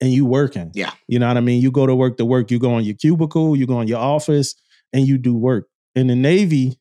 and 0.00 0.10
you 0.10 0.24
working. 0.24 0.72
Yeah. 0.74 0.92
You 1.06 1.18
know 1.18 1.28
what 1.28 1.36
I 1.36 1.40
mean? 1.40 1.62
You 1.62 1.70
go 1.70 1.86
to 1.86 1.94
work 1.94 2.16
to 2.16 2.24
work. 2.24 2.50
You 2.50 2.58
go 2.58 2.76
in 2.78 2.84
your 2.84 2.96
cubicle. 2.96 3.54
You 3.54 3.66
go 3.66 3.80
in 3.80 3.88
your 3.88 4.00
office 4.00 4.54
and 4.92 5.06
you 5.06 5.18
do 5.18 5.36
work. 5.36 5.68
In 5.94 6.06
the 6.06 6.16
Navy, 6.16 6.78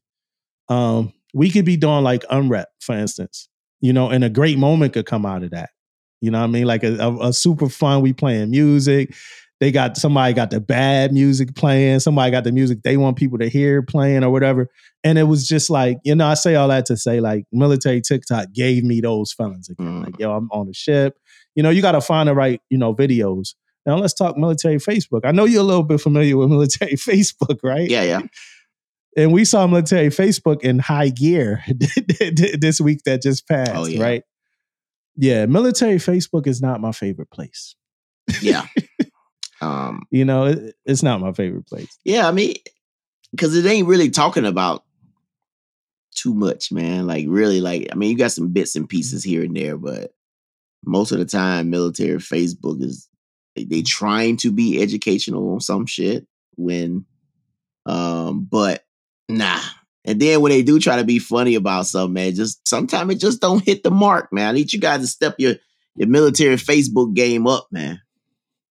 um, 0.69 1.13
we 1.33 1.49
could 1.49 1.65
be 1.65 1.77
doing 1.77 2.03
like 2.03 2.23
unrep, 2.23 2.65
for 2.79 2.95
instance. 2.95 3.49
You 3.81 3.93
know, 3.93 4.09
and 4.09 4.23
a 4.23 4.29
great 4.29 4.57
moment 4.57 4.93
could 4.93 5.05
come 5.05 5.25
out 5.25 5.43
of 5.43 5.51
that. 5.51 5.71
You 6.21 6.29
know 6.29 6.39
what 6.39 6.45
I 6.45 6.47
mean? 6.47 6.65
Like 6.65 6.83
a, 6.83 6.97
a, 6.97 7.29
a 7.29 7.33
super 7.33 7.67
fun. 7.67 8.01
We 8.01 8.13
playing 8.13 8.51
music. 8.51 9.13
They 9.59 9.71
got 9.71 9.95
somebody 9.95 10.33
got 10.33 10.49
the 10.49 10.59
bad 10.59 11.13
music 11.13 11.55
playing. 11.55 11.99
Somebody 11.99 12.31
got 12.31 12.43
the 12.43 12.51
music 12.51 12.81
they 12.83 12.97
want 12.97 13.17
people 13.17 13.38
to 13.38 13.47
hear 13.47 13.83
playing 13.83 14.23
or 14.23 14.31
whatever. 14.31 14.67
And 15.03 15.19
it 15.19 15.23
was 15.23 15.47
just 15.47 15.69
like, 15.69 15.99
you 16.03 16.15
know, 16.15 16.27
I 16.27 16.33
say 16.33 16.55
all 16.55 16.67
that 16.69 16.88
to 16.88 16.97
say 16.97 17.19
like 17.19 17.45
military 17.51 18.01
TikTok 18.01 18.53
gave 18.53 18.83
me 18.83 19.01
those 19.01 19.31
feelings 19.31 19.69
again. 19.69 19.85
Mm. 19.85 20.05
Like, 20.05 20.19
yo, 20.19 20.31
I'm 20.31 20.49
on 20.51 20.65
the 20.67 20.73
ship. 20.73 21.15
You 21.53 21.61
know, 21.61 21.69
you 21.69 21.83
got 21.83 21.91
to 21.91 22.01
find 22.01 22.27
the 22.27 22.33
right, 22.33 22.59
you 22.71 22.77
know, 22.77 22.95
videos. 22.95 23.53
Now 23.85 23.97
let's 23.97 24.13
talk 24.13 24.35
military 24.35 24.77
Facebook. 24.77 25.21
I 25.25 25.31
know 25.31 25.45
you're 25.45 25.61
a 25.61 25.65
little 25.65 25.83
bit 25.83 26.01
familiar 26.01 26.38
with 26.38 26.49
military 26.49 26.93
Facebook, 26.95 27.59
right? 27.63 27.89
Yeah, 27.89 28.03
yeah. 28.03 28.21
And 29.17 29.33
we 29.33 29.43
saw 29.45 29.67
military 29.67 30.07
Facebook 30.07 30.61
in 30.61 30.79
high 30.79 31.09
gear 31.09 31.63
this 31.67 32.79
week 32.79 33.03
that 33.03 33.21
just 33.21 33.47
passed, 33.47 33.71
Oh, 33.75 33.85
yeah. 33.85 34.01
right? 34.03 34.23
Yeah, 35.17 35.45
military 35.45 35.95
Facebook 35.97 36.47
is 36.47 36.61
not 36.61 36.79
my 36.79 36.91
favorite 36.93 37.29
place. 37.29 37.75
Yeah. 38.41 38.65
um, 39.61 40.03
You 40.11 40.23
know, 40.25 40.45
it, 40.45 40.75
it's 40.85 41.03
not 41.03 41.19
my 41.19 41.33
favorite 41.33 41.67
place. 41.67 41.97
yeah, 42.05 42.27
I 42.27 42.31
mean, 42.31 42.55
because 43.31 43.55
it 43.55 43.65
ain't 43.65 43.88
really 43.88 44.09
talking 44.09 44.45
about 44.45 44.83
too 46.15 46.33
much, 46.33 46.71
man. 46.71 47.07
Like, 47.07 47.25
really, 47.27 47.59
like, 47.61 47.89
I 47.91 47.95
mean, 47.95 48.11
you 48.11 48.17
got 48.17 48.31
some 48.31 48.49
bits 48.53 48.75
and 48.75 48.88
pieces 48.88 49.23
here 49.23 49.43
and 49.43 49.55
there, 49.55 49.77
but 49.77 50.13
most 50.85 51.11
of 51.11 51.19
the 51.19 51.25
time, 51.25 51.69
military 51.69 52.17
Facebook 52.17 52.81
is 52.81 53.07
they, 53.55 53.65
they 53.65 53.81
trying 53.81 54.38
to 54.38 54.51
be 54.51 54.81
educational 54.81 55.51
on 55.53 55.59
some 55.59 55.85
shit 55.85 56.25
when, 56.55 57.05
um, 57.85 58.47
but 58.49 58.83
nah. 59.38 59.60
And 60.03 60.20
then 60.20 60.41
when 60.41 60.52
they 60.52 60.64
do 60.64 60.80
try 60.80 60.98
to 60.98 61.03
be 61.03 61.20
funny 61.20 61.56
about 61.56 61.86
something, 61.86 62.14
man, 62.14 62.34
just 62.34 62.68
sometimes 62.68 63.14
it 63.14 63.20
just 63.20 63.40
don't 63.40 63.64
hit 63.64 63.84
the 63.84 63.91
mark, 63.91 64.34
man. 64.34 64.48
I 64.48 64.52
need 64.52 64.74
you 64.74 64.80
guys 64.80 65.02
to 65.02 65.08
step 65.08 65.36
your 65.38 65.56
your 65.95 66.08
military 66.08 66.56
Facebook 66.56 67.14
game 67.14 67.48
up, 67.48 67.68
man. 67.72 68.02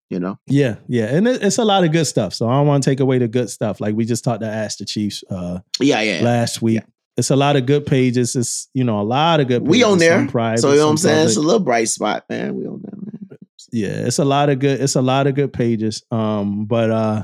You 0.09 0.19
know. 0.19 0.39
Yeah, 0.47 0.77
yeah, 0.89 1.05
and 1.05 1.29
it, 1.29 1.43
it's 1.43 1.59
a 1.59 1.65
lot 1.65 1.85
of 1.85 1.93
good 1.93 2.07
stuff. 2.07 2.35
So 2.35 2.49
I 2.49 2.53
don't 2.55 2.67
want 2.67 2.83
to 2.83 2.91
take 2.91 2.99
away 2.99 3.19
the 3.19 3.29
good 3.29 3.49
stuff. 3.49 3.81
Like 3.81 3.95
we 3.95 4.05
just 4.05 4.25
talked 4.25 4.41
to 4.41 4.49
Ask 4.49 4.79
the 4.79 4.85
Chiefs 4.85 5.23
uh, 5.31 5.61
Yeah, 5.79 6.01
yeah. 6.01 6.19
yeah. 6.19 6.25
last 6.25 6.61
week. 6.61 6.83
It's 7.17 7.31
a 7.31 7.37
lot 7.37 7.55
of 7.55 7.67
good 7.67 7.87
pages. 7.87 8.35
It's 8.35 8.69
you 8.75 8.83
know 8.83 9.01
a 9.01 9.03
lot 9.03 9.39
of 9.39 9.47
good. 9.47 9.63
we 9.63 9.79
pages, 9.79 9.85
on 9.85 9.99
there. 9.99 10.27
private, 10.27 10.61
so 10.61 10.71
you 10.73 10.79
know 10.79 10.87
what 10.87 10.91
I'm 10.93 10.97
saying? 10.97 11.27
It's 11.27 11.37
a 11.37 11.41
little 11.41 11.61
bright 11.61 11.89
spot, 11.89 12.25
man. 12.29 12.57
We 12.57 12.67
on 12.67 12.83
there, 12.83 12.99
man. 13.01 13.39
yeah, 13.71 14.07
it's 14.07 14.19
a 14.19 14.25
lot 14.25 14.49
of 14.49 14.59
good. 14.59 14.81
It's 14.81 14.97
a 14.97 15.03
lot 15.03 15.29
of 15.29 15.37
good 15.37 15.53
pages. 15.53 16.03
Um, 16.11 16.65
but 16.65 16.91
uh, 16.91 17.23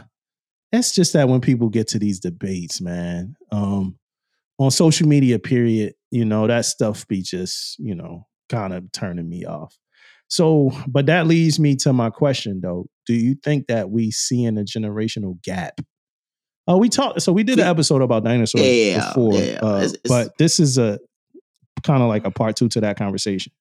it's 0.72 0.94
just 0.94 1.12
that 1.12 1.28
when 1.28 1.40
people 1.40 1.68
get 1.68 1.88
to 1.88 1.98
these 1.98 2.20
debates, 2.20 2.80
man, 2.80 3.36
um, 3.52 3.98
on 4.58 4.70
social 4.70 5.06
media, 5.08 5.38
period, 5.38 5.94
you 6.10 6.24
know 6.24 6.46
that 6.46 6.64
stuff 6.64 7.06
be 7.08 7.22
just 7.22 7.78
you 7.78 7.94
know 7.94 8.26
kind 8.48 8.72
of 8.72 8.90
turning 8.92 9.28
me 9.28 9.44
off. 9.44 9.76
So, 10.28 10.70
but 10.88 11.06
that 11.06 11.26
leads 11.26 11.60
me 11.60 11.76
to 11.76 11.92
my 11.92 12.10
question 12.10 12.60
though. 12.62 12.86
Do 13.06 13.14
you 13.14 13.36
think 13.44 13.66
that 13.68 13.90
we 13.90 14.10
see 14.10 14.44
in 14.44 14.58
a 14.58 14.62
generational 14.64 15.40
gap? 15.42 15.80
Oh, 16.66 16.78
we 16.78 16.88
talked. 16.88 17.22
So 17.22 17.32
we 17.32 17.44
did 17.44 17.60
an 17.60 17.66
episode 17.68 18.02
about 18.02 18.24
dinosaurs 18.24 18.64
Yeah, 18.66 19.06
before, 19.08 19.34
yeah. 19.34 19.60
uh, 19.62 19.76
It's- 19.76 19.92
it's- 19.92 20.00
but 20.08 20.36
this 20.38 20.58
is 20.58 20.78
a 20.78 20.98
kind 21.84 22.02
of 22.02 22.08
like 22.08 22.24
a 22.26 22.30
part 22.32 22.56
two 22.56 22.68
to 22.70 22.80
that 22.80 22.96
conversation. 22.98 23.52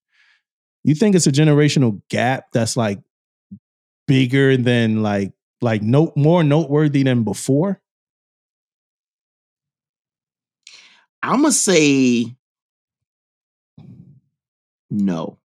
You 0.84 0.96
think 0.96 1.16
it's 1.16 1.28
a 1.28 1.32
generational 1.32 2.02
gap 2.10 2.46
that's 2.52 2.76
like 2.76 3.00
bigger 4.08 4.58
than 4.58 5.04
like 5.04 5.34
like 5.62 5.82
note 5.82 6.16
more 6.16 6.44
noteworthy 6.44 7.04
than 7.04 7.24
before? 7.24 7.82
I'm 11.22 11.42
gonna 11.42 11.52
say 11.52 12.36
no. 14.90 15.40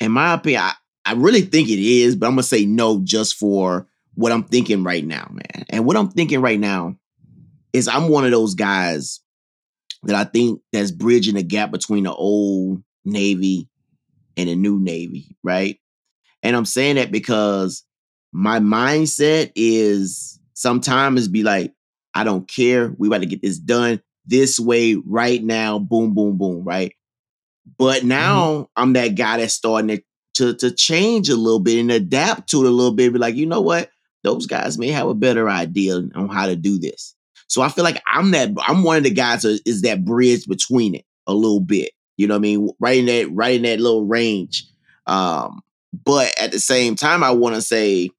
In 0.00 0.12
my 0.12 0.34
opinion, 0.34 0.62
I, 0.62 0.72
I 1.04 1.12
really 1.12 1.42
think 1.42 1.68
it 1.68 1.78
is, 1.78 2.16
but 2.16 2.26
I'm 2.26 2.32
gonna 2.32 2.42
say 2.42 2.64
no 2.64 3.00
just 3.04 3.36
for 3.36 3.86
what 4.14 4.32
I'm 4.32 4.44
thinking 4.44 4.82
right 4.84 5.04
now, 5.04 5.30
man. 5.30 5.64
And 5.68 5.84
what 5.84 5.96
I'm 5.96 6.10
thinking 6.10 6.40
right 6.40 6.58
now 6.58 6.96
is 7.72 7.88
I'm 7.88 8.08
one 8.08 8.24
of 8.24 8.30
those 8.30 8.54
guys 8.54 9.20
that 10.04 10.16
I 10.16 10.24
think 10.24 10.60
that's 10.72 10.90
bridging 10.90 11.34
the 11.34 11.42
gap 11.42 11.70
between 11.70 12.04
the 12.04 12.12
old 12.12 12.82
Navy 13.04 13.68
and 14.36 14.48
the 14.48 14.56
new 14.56 14.80
Navy, 14.80 15.36
right? 15.42 15.78
And 16.42 16.56
I'm 16.56 16.64
saying 16.64 16.96
that 16.96 17.12
because 17.12 17.84
my 18.32 18.60
mindset 18.60 19.52
is 19.54 20.40
sometimes 20.54 21.28
be 21.28 21.42
like, 21.42 21.72
I 22.14 22.24
don't 22.24 22.48
care. 22.48 22.94
We 22.98 23.08
got 23.08 23.18
to 23.18 23.26
get 23.26 23.42
this 23.42 23.58
done 23.58 24.02
this 24.26 24.58
way 24.58 24.94
right 24.94 25.42
now. 25.42 25.78
Boom, 25.78 26.14
boom, 26.14 26.36
boom, 26.38 26.64
right? 26.64 26.94
But 27.78 28.04
now 28.04 28.68
I'm 28.76 28.92
that 28.94 29.14
guy 29.14 29.38
that's 29.38 29.54
starting 29.54 29.88
to, 29.88 30.02
to 30.34 30.54
to 30.54 30.70
change 30.70 31.28
a 31.28 31.36
little 31.36 31.60
bit 31.60 31.78
and 31.78 31.90
adapt 31.90 32.50
to 32.50 32.64
it 32.64 32.68
a 32.68 32.70
little 32.70 32.94
bit. 32.94 33.12
Be 33.12 33.18
like, 33.18 33.34
you 33.34 33.46
know 33.46 33.60
what? 33.60 33.90
Those 34.24 34.46
guys 34.46 34.78
may 34.78 34.88
have 34.88 35.08
a 35.08 35.14
better 35.14 35.48
idea 35.48 35.96
on 35.96 36.28
how 36.28 36.46
to 36.46 36.56
do 36.56 36.78
this. 36.78 37.14
So 37.48 37.60
I 37.60 37.68
feel 37.68 37.84
like 37.84 38.00
I'm 38.06 38.30
that 38.32 38.50
I'm 38.66 38.82
one 38.82 38.96
of 38.96 39.04
the 39.04 39.10
guys 39.10 39.42
that 39.42 39.60
is 39.66 39.82
that 39.82 40.04
bridge 40.04 40.46
between 40.46 40.94
it 40.94 41.04
a 41.26 41.34
little 41.34 41.60
bit. 41.60 41.90
You 42.16 42.26
know 42.26 42.34
what 42.34 42.40
I 42.40 42.42
mean? 42.42 42.70
Right 42.80 42.98
in 42.98 43.06
that 43.06 43.30
right 43.32 43.56
in 43.56 43.62
that 43.62 43.80
little 43.80 44.06
range. 44.06 44.66
Um, 45.06 45.60
but 46.04 46.32
at 46.40 46.52
the 46.52 46.60
same 46.60 46.96
time, 46.96 47.22
I 47.22 47.32
want 47.32 47.54
to 47.54 47.62
say 47.62 48.10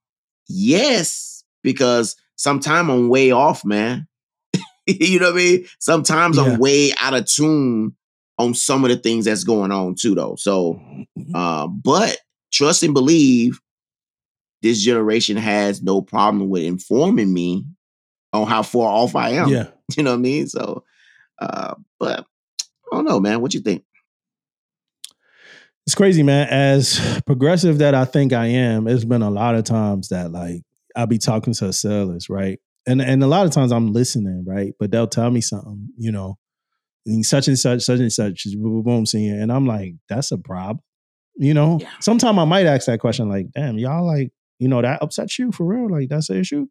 yes 0.54 1.44
because 1.64 2.16
sometimes 2.36 2.90
I'm 2.90 3.10
way 3.10 3.32
off, 3.32 3.66
man. 3.66 4.08
you 4.86 5.20
know 5.20 5.28
what 5.32 5.36
I 5.36 5.38
mean? 5.38 5.66
Sometimes 5.80 6.38
Yeah. 6.38 6.44
I'm 6.44 6.60
way 6.60 6.94
out 7.00 7.14
of 7.14 7.26
tune 7.26 7.96
on 8.38 8.54
some 8.54 8.84
of 8.84 8.90
the 8.90 8.98
things 8.98 9.26
that's 9.26 9.44
going 9.44 9.72
on 9.72 9.96
too, 9.96 10.16
though. 10.16 10.36
So, 10.38 10.82
uh, 11.34 11.68
but 11.68 12.18
trust 12.52 12.84
and 12.84 12.94
believe 12.94 13.60
this 14.62 14.82
generation 14.82 15.38
has 15.38 15.82
no 15.82 16.02
problem 16.02 16.50
with 16.50 16.64
informing 16.64 17.34
me 17.34 17.66
on 18.32 18.48
how 18.48 18.64
far 18.64 18.90
off 18.90 19.16
I 19.16 19.30
am. 19.32 19.50
Yeah. 19.50 19.68
You 19.98 20.04
know 20.04 20.12
what 20.12 20.18
I 20.20 20.22
mean? 20.22 20.48
So, 20.48 20.86
uh, 21.40 21.76
but 22.00 22.22
I 22.92 22.96
don't 22.96 23.06
know, 23.06 23.20
man. 23.20 23.42
What 23.42 23.54
you 23.54 23.60
think? 23.60 23.84
It's 25.86 25.96
crazy, 25.96 26.24
man. 26.24 26.48
As 26.50 27.22
progressive 27.26 27.80
that 27.80 27.94
I 27.94 28.06
think 28.06 28.32
I 28.34 28.48
am, 28.48 28.88
it's 28.88 29.04
been 29.04 29.22
a 29.22 29.30
lot 29.30 29.56
of 29.56 29.66
times 29.66 30.10
that 30.10 30.32
like 30.32 30.62
I'll 30.96 31.08
be 31.08 31.18
talking 31.18 31.54
to 31.56 31.74
sellers, 31.74 32.30
right? 32.30 32.60
And 32.88 33.02
and 33.02 33.24
a 33.24 33.28
lot 33.28 33.46
of 33.46 33.52
times 33.52 33.72
I'm 33.72 33.92
listening, 33.92 34.46
right? 34.48 34.74
But 34.80 34.92
they'll 34.92 35.08
tell 35.08 35.30
me 35.30 35.42
something, 35.42 35.90
you 35.98 36.12
know, 36.12 36.38
such 37.22 37.48
and 37.50 37.60
such, 37.60 37.82
such 37.82 38.00
and 38.00 38.12
such, 38.14 38.46
boom, 38.56 39.06
senior. 39.06 39.42
And 39.42 39.52
I'm 39.52 39.66
like, 39.68 39.96
that's 40.08 40.32
a 40.32 40.38
problem. 40.38 40.80
You 41.36 41.54
know, 41.54 41.80
Yeah. 41.82 41.90
sometime 42.00 42.40
I 42.40 42.46
might 42.46 42.66
ask 42.66 42.86
that 42.86 43.00
question, 43.00 43.28
like, 43.28 43.48
damn, 43.52 43.78
y'all 43.78 44.06
like, 44.06 44.32
you 44.60 44.68
know, 44.68 44.82
that 44.82 45.02
upsets 45.02 45.38
you 45.40 45.52
for 45.52 45.66
real? 45.66 45.90
Like, 45.90 46.08
that's 46.10 46.30
an 46.30 46.38
issue? 46.38 46.68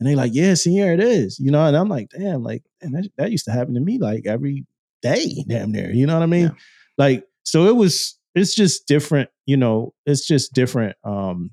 And 0.00 0.08
they 0.08 0.14
like, 0.14 0.32
yeah, 0.34 0.54
senior, 0.54 0.92
it 0.92 1.00
is. 1.00 1.38
You 1.38 1.50
know, 1.50 1.64
and 1.64 1.76
I'm 1.76 1.88
like, 1.88 2.08
damn, 2.10 2.42
like, 2.42 2.62
and 2.80 2.94
that, 2.94 3.08
that 3.18 3.30
used 3.30 3.44
to 3.44 3.52
happen 3.52 3.74
to 3.74 3.80
me 3.80 3.98
like 3.98 4.26
every 4.26 4.66
day, 5.02 5.44
damn 5.48 5.70
near. 5.70 5.90
You 5.92 6.06
know 6.06 6.14
what 6.14 6.22
I 6.22 6.26
mean? 6.26 6.44
Yeah. 6.46 6.50
Like, 6.98 7.24
so 7.44 7.66
it 7.66 7.76
was, 7.76 8.18
it's 8.36 8.54
just 8.54 8.86
different, 8.86 9.30
you 9.46 9.56
know, 9.56 9.94
it's 10.06 10.26
just 10.26 10.52
different 10.54 10.96
um 11.04 11.50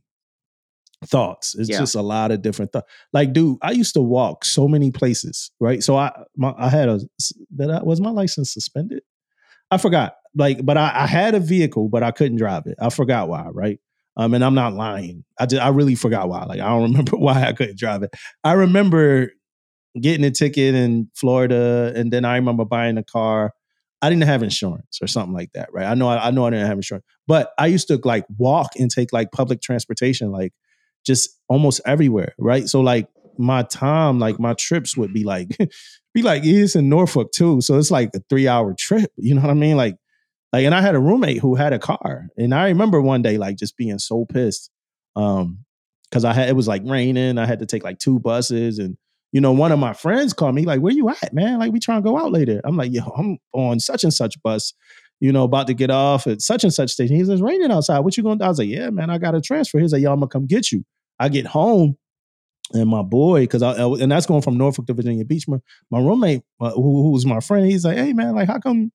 thoughts. 1.06 1.56
It's 1.56 1.70
Yeah. 1.70 1.80
just 1.80 1.96
a 1.96 2.02
lot 2.02 2.32
of 2.32 2.42
different 2.42 2.72
thoughts. 2.72 2.90
Like, 3.12 3.34
dude, 3.34 3.58
I 3.62 3.72
used 3.72 3.94
to 3.96 4.02
walk 4.02 4.46
so 4.46 4.68
many 4.68 4.92
places, 4.92 5.52
right? 5.60 5.84
So 5.84 5.98
I 5.98 6.12
my 6.38 6.54
I 6.58 6.70
had 6.70 6.90
a 6.90 7.00
that 7.56 7.72
I, 7.72 7.84
was 7.84 8.00
my 8.00 8.12
license 8.12 8.54
suspended? 8.54 9.02
I 9.72 9.78
forgot. 9.78 10.16
Like, 10.36 10.66
but 10.66 10.78
I, 10.78 10.92
I 11.04 11.08
had 11.08 11.36
a 11.36 11.40
vehicle, 11.40 11.90
but 11.90 12.04
I 12.04 12.12
couldn't 12.12 12.38
drive 12.38 12.64
it. 12.68 12.78
I 12.82 12.90
forgot 12.90 13.28
why, 13.30 13.48
right? 13.52 13.80
Um, 14.18 14.34
and 14.36 14.44
I'm 14.46 14.56
not 14.56 14.74
lying. 14.74 15.26
I 15.40 15.46
just 15.48 15.62
I 15.62 15.70
really 15.70 15.96
forgot 15.96 16.30
why. 16.30 16.46
Like, 16.46 16.60
I 16.62 16.70
don't 16.70 16.84
remember 16.92 17.18
why 17.18 17.44
I 17.44 17.54
couldn't 17.54 17.80
drive 17.80 18.04
it. 18.04 18.12
I 18.44 18.54
remember 18.54 19.32
getting 20.00 20.26
a 20.26 20.32
ticket 20.32 20.76
in 20.76 21.10
Florida, 21.16 21.94
and 21.96 22.12
then 22.14 22.26
I 22.26 22.36
remember 22.36 22.66
buying 22.66 22.98
a 22.98 23.04
car. 23.04 23.54
I 24.04 24.10
didn't 24.10 24.24
have 24.24 24.44
insurance 24.44 25.00
or 25.02 25.08
something 25.08 25.34
like 25.34 25.54
that, 25.54 25.72
right? 25.72 25.86
I 25.86 25.94
know 25.94 26.10
I, 26.10 26.28
I 26.28 26.32
know 26.32 26.46
I 26.46 26.50
didn't 26.50 26.68
have 26.68 26.78
insurance, 26.78 27.06
but 27.26 27.54
I 27.58 27.68
used 27.68 27.88
to 27.88 28.02
like 28.04 28.26
walk 28.38 28.72
and 28.78 28.92
take 28.92 29.14
like 29.14 29.32
public 29.32 29.62
transportation, 29.62 30.30
like 30.30 30.52
just 31.06 31.30
almost 31.48 31.80
everywhere, 31.86 32.36
right? 32.38 32.68
So 32.68 32.82
like 32.82 33.08
my 33.38 33.64
time, 33.64 34.20
like 34.20 34.42
my 34.42 34.56
trips 34.56 34.98
would 34.98 35.14
be 35.14 35.24
like 35.24 35.58
be 36.14 36.22
like 36.22 36.44
it's 36.44 36.76
in 36.76 36.90
Norfolk 36.90 37.32
too, 37.32 37.62
so 37.62 37.78
it's 37.78 37.92
like 37.92 38.10
a 38.14 38.20
three 38.30 38.46
hour 38.46 38.76
trip. 38.78 39.10
You 39.18 39.36
know 39.36 39.42
what 39.42 39.52
I 39.52 39.54
mean? 39.54 39.78
Like 39.78 39.96
like, 40.52 40.66
and 40.66 40.76
I 40.76 40.82
had 40.82 40.96
a 40.96 41.00
roommate 41.00 41.40
who 41.40 41.56
had 41.56 41.72
a 41.72 41.80
car, 41.80 42.28
and 42.38 42.54
I 42.54 42.68
remember 42.68 43.00
one 43.02 43.22
day 43.22 43.38
like 43.38 43.56
just 43.56 43.78
being 43.78 44.00
so 44.00 44.26
pissed, 44.26 44.70
um, 45.16 45.60
because 46.10 46.26
I 46.26 46.34
had 46.34 46.50
it 46.50 46.58
was 46.58 46.68
like 46.68 46.82
raining. 46.86 47.38
I 47.38 47.46
had 47.46 47.60
to 47.60 47.66
take 47.66 47.86
like 47.86 48.00
two 48.00 48.20
buses, 48.20 48.80
and 48.80 48.98
you 49.34 49.42
know, 49.42 49.52
one 49.52 49.74
of 49.74 49.80
my 49.80 49.94
friends 49.94 50.32
called 50.32 50.56
me 50.56 50.64
like, 50.64 50.80
"Where 50.80 50.94
you 50.94 51.10
at, 51.10 51.34
man? 51.34 51.60
Like, 51.60 51.74
we 51.74 51.80
trying 51.80 52.02
to 52.02 52.10
go 52.10 52.18
out 52.18 52.32
later." 52.32 52.62
I'm 52.64 52.78
like, 52.78 52.94
"Yo, 52.94 53.02
I'm 53.18 53.40
on 53.52 53.80
such 53.82 54.06
and 54.06 54.14
such 54.14 54.42
bus." 54.44 54.74
You 55.20 55.32
know, 55.32 55.44
about 55.44 55.68
to 55.68 55.74
get 55.74 55.90
off 55.90 56.28
at 56.28 56.42
such 56.42 56.64
and 56.64 56.74
such 56.74 56.92
station. 56.92 57.16
He's 57.16 57.30
like, 57.30 57.36
It's 57.36 57.44
raining 57.44 57.72
outside. 57.72 58.00
What 58.00 58.16
you 58.18 58.24
gonna 58.24 58.38
do? 58.40 58.46
I 58.46 58.50
was 58.50 58.60
like, 58.60 58.68
yeah, 58.68 58.90
man, 58.90 59.10
I 59.10 59.18
got 59.18 59.36
a 59.36 59.42
transfer. 59.42 59.80
He's 59.80 59.94
like, 59.94 60.02
yo, 60.02 60.12
I'm 60.12 60.20
gonna 60.20 60.28
come 60.28 60.48
get 60.48 60.72
you. 60.72 60.84
I 61.20 61.30
get 61.30 61.46
home, 61.46 61.98
and 62.74 62.90
my 62.90 63.02
boy, 63.04 63.42
because 63.42 63.62
I, 63.64 63.74
and 63.74 64.12
that's 64.12 64.26
going 64.26 64.42
from 64.42 64.58
Norfolk 64.58 64.88
to 64.88 64.94
Virginia 64.94 65.26
Beach. 65.26 65.48
My, 65.48 65.58
my 65.92 66.00
roommate, 66.00 66.42
uh, 66.60 66.72
who, 66.72 67.04
who 67.04 67.12
was 67.12 67.26
my 67.26 67.40
friend, 67.40 67.66
he's 67.66 67.86
like, 67.86 67.98
hey 67.98 68.14
man, 68.14 68.36
like 68.36 68.48
how 68.48 68.60
come, 68.60 68.92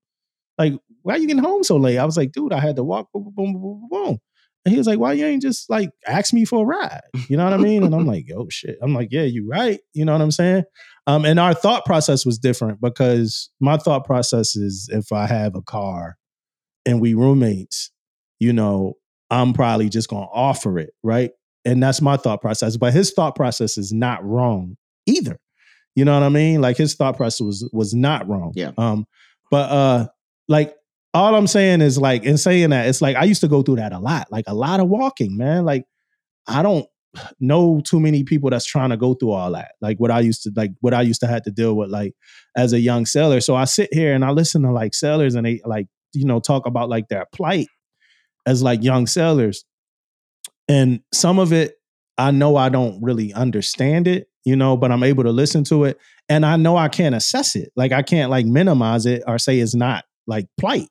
like 0.59 0.75
why 1.03 1.15
are 1.15 1.19
you 1.19 1.27
getting 1.27 1.43
home 1.43 1.65
so 1.65 1.77
late? 1.77 1.99
I 1.99 2.05
was 2.05 2.17
like, 2.17 2.33
dude, 2.33 2.53
I 2.53 2.61
had 2.61 2.77
to 2.77 2.85
walk, 2.85 3.09
boom, 3.13 3.25
boom, 3.25 3.53
boom, 3.55 3.63
boom, 3.63 3.89
boom. 3.91 4.19
And 4.69 4.75
he 4.75 4.79
was 4.79 4.87
like, 4.87 4.99
why 4.99 5.15
you 5.15 5.25
ain't 5.25 5.41
just 5.41 5.71
like 5.71 5.89
ask 6.07 6.35
me 6.35 6.45
for 6.45 6.63
a 6.63 6.67
ride? 6.67 7.01
You 7.31 7.39
know 7.39 7.45
what 7.45 7.55
I 7.55 7.57
mean? 7.57 7.85
And 7.85 7.95
I'm 7.95 8.05
like, 8.05 8.27
oh 8.37 8.49
shit. 8.51 8.77
I'm 8.83 8.93
like, 8.93 9.09
yeah, 9.11 9.23
you 9.23 9.49
right. 9.49 9.81
You 9.95 10.05
know 10.05 10.13
what 10.13 10.21
I'm 10.21 10.31
saying? 10.31 10.65
Um, 11.07 11.25
and 11.25 11.41
our 11.41 11.55
thought 11.55 11.87
process 11.87 12.27
was 12.27 12.39
different 12.39 12.83
because 12.83 13.49
my 13.61 13.79
thought 13.79 14.05
process 14.05 14.57
is 14.57 14.91
if 14.93 15.11
I 15.11 15.27
have 15.27 15.55
a 15.55 15.63
car 15.63 16.19
and 16.85 17.01
we 17.01 17.15
roommates, 17.15 17.91
you 18.41 18.53
know, 18.53 18.93
I'm 19.31 19.55
probably 19.55 19.89
just 19.89 20.11
gonna 20.11 20.27
offer 20.31 20.79
it, 20.79 20.91
right? 21.03 21.31
And 21.65 21.83
that's 21.83 22.03
my 22.03 22.19
thought 22.19 22.43
process. 22.43 22.77
But 22.77 22.93
his 22.93 23.15
thought 23.15 23.37
process 23.37 23.79
is 23.79 23.91
not 23.91 24.23
wrong 24.23 24.77
either. 25.07 25.41
You 25.97 26.05
know 26.05 26.13
what 26.13 26.27
I 26.27 26.29
mean? 26.29 26.61
Like 26.61 26.77
his 26.77 26.95
thought 26.95 27.17
process 27.17 27.41
was 27.41 27.67
was 27.73 27.95
not 27.95 28.29
wrong. 28.29 28.53
Yeah. 28.55 28.73
Um, 28.77 29.07
but 29.51 29.71
uh, 29.71 30.09
like 30.47 30.75
all 31.15 31.35
I'm 31.35 31.47
saying 31.47 31.81
is 31.81 31.99
like 31.99 32.25
in 32.25 32.39
saying 32.39 32.71
that, 32.71 32.87
it's 32.87 33.01
like 33.01 33.17
I 33.17 33.25
used 33.25 33.41
to 33.41 33.49
go 33.49 33.63
through 33.63 33.77
that 33.77 33.93
a 33.93 33.99
lot, 33.99 34.31
like 34.31 34.45
a 34.47 34.55
lot 34.55 34.81
of 34.81 34.89
walking, 34.89 35.37
man. 35.37 35.65
Like 35.65 35.85
I 36.47 36.63
don't 36.63 36.87
know 37.41 37.81
too 37.85 38.01
many 38.01 38.23
people 38.23 38.51
that's 38.51 38.67
trying 38.67 38.91
to 38.91 38.97
go 38.97 39.15
through 39.15 39.33
all 39.33 39.53
that. 39.53 39.73
Like 39.81 39.99
what 39.99 40.11
I 40.11 40.21
used 40.21 40.43
to 40.43 40.53
like 40.55 40.73
what 40.81 40.95
I 40.95 41.03
used 41.03 41.21
to 41.21 41.27
have 41.27 41.43
to 41.43 41.51
deal 41.51 41.75
with 41.75 41.91
like 41.91 42.15
as 42.57 42.73
a 42.73 42.81
young 42.81 43.07
seller. 43.07 43.41
So 43.41 43.57
I 43.57 43.65
sit 43.65 43.93
here 43.93 44.15
and 44.15 44.25
I 44.25 44.31
listen 44.31 44.63
to 44.63 44.73
like 44.73 44.95
sellers 44.95 45.35
and 45.35 45.47
they 45.47 45.61
like, 45.65 45.87
you 46.13 46.27
know, 46.27 46.41
talk 46.41 46.67
about 46.67 46.89
like 46.89 47.09
their 47.09 47.27
plight 47.33 47.69
as 48.47 48.63
like 48.63 48.83
young 48.83 49.07
sellers. 49.07 49.65
And 50.69 51.01
some 51.13 51.39
of 51.39 51.53
it 51.53 51.75
I 52.19 52.33
know 52.33 52.57
I 52.57 52.69
don't 52.69 53.01
really 53.01 53.33
understand 53.33 54.09
it, 54.09 54.29
you 54.45 54.57
know, 54.57 54.77
but 54.77 54.91
I'm 54.91 55.05
able 55.05 55.23
to 55.23 55.31
listen 55.31 55.63
to 55.65 55.85
it 55.85 55.99
and 56.29 56.45
I 56.45 56.57
know 56.57 56.77
I 56.77 56.89
can't 56.89 57.15
assess 57.15 57.55
it. 57.55 57.71
Like 57.77 57.93
I 57.93 58.03
can't 58.03 58.31
like 58.31 58.45
minimize 58.45 59.07
it 59.07 59.23
or 59.27 59.39
say 59.39 59.61
it's 59.61 59.75
not 59.75 60.05
like 60.27 60.47
plight. 60.59 60.89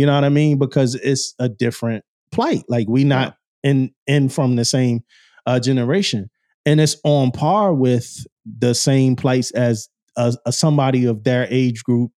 You 0.00 0.06
know 0.06 0.14
what 0.14 0.24
I 0.24 0.30
mean? 0.30 0.56
Because 0.56 0.94
it's 0.94 1.34
a 1.38 1.46
different 1.46 2.06
plight. 2.32 2.64
Like 2.70 2.88
we 2.88 3.04
not 3.04 3.36
in 3.62 3.90
in 4.06 4.30
from 4.30 4.56
the 4.56 4.64
same 4.64 5.04
uh 5.44 5.60
generation. 5.60 6.30
And 6.64 6.80
it's 6.80 6.96
on 7.04 7.32
par 7.32 7.74
with 7.74 8.26
the 8.46 8.74
same 8.74 9.14
place 9.14 9.50
as 9.50 9.90
a, 10.16 10.32
a 10.46 10.52
somebody 10.52 11.04
of 11.04 11.22
their 11.22 11.46
age 11.50 11.84
group 11.84 12.12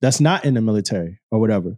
that's 0.00 0.22
not 0.22 0.46
in 0.46 0.54
the 0.54 0.62
military 0.62 1.20
or 1.30 1.38
whatever. 1.38 1.76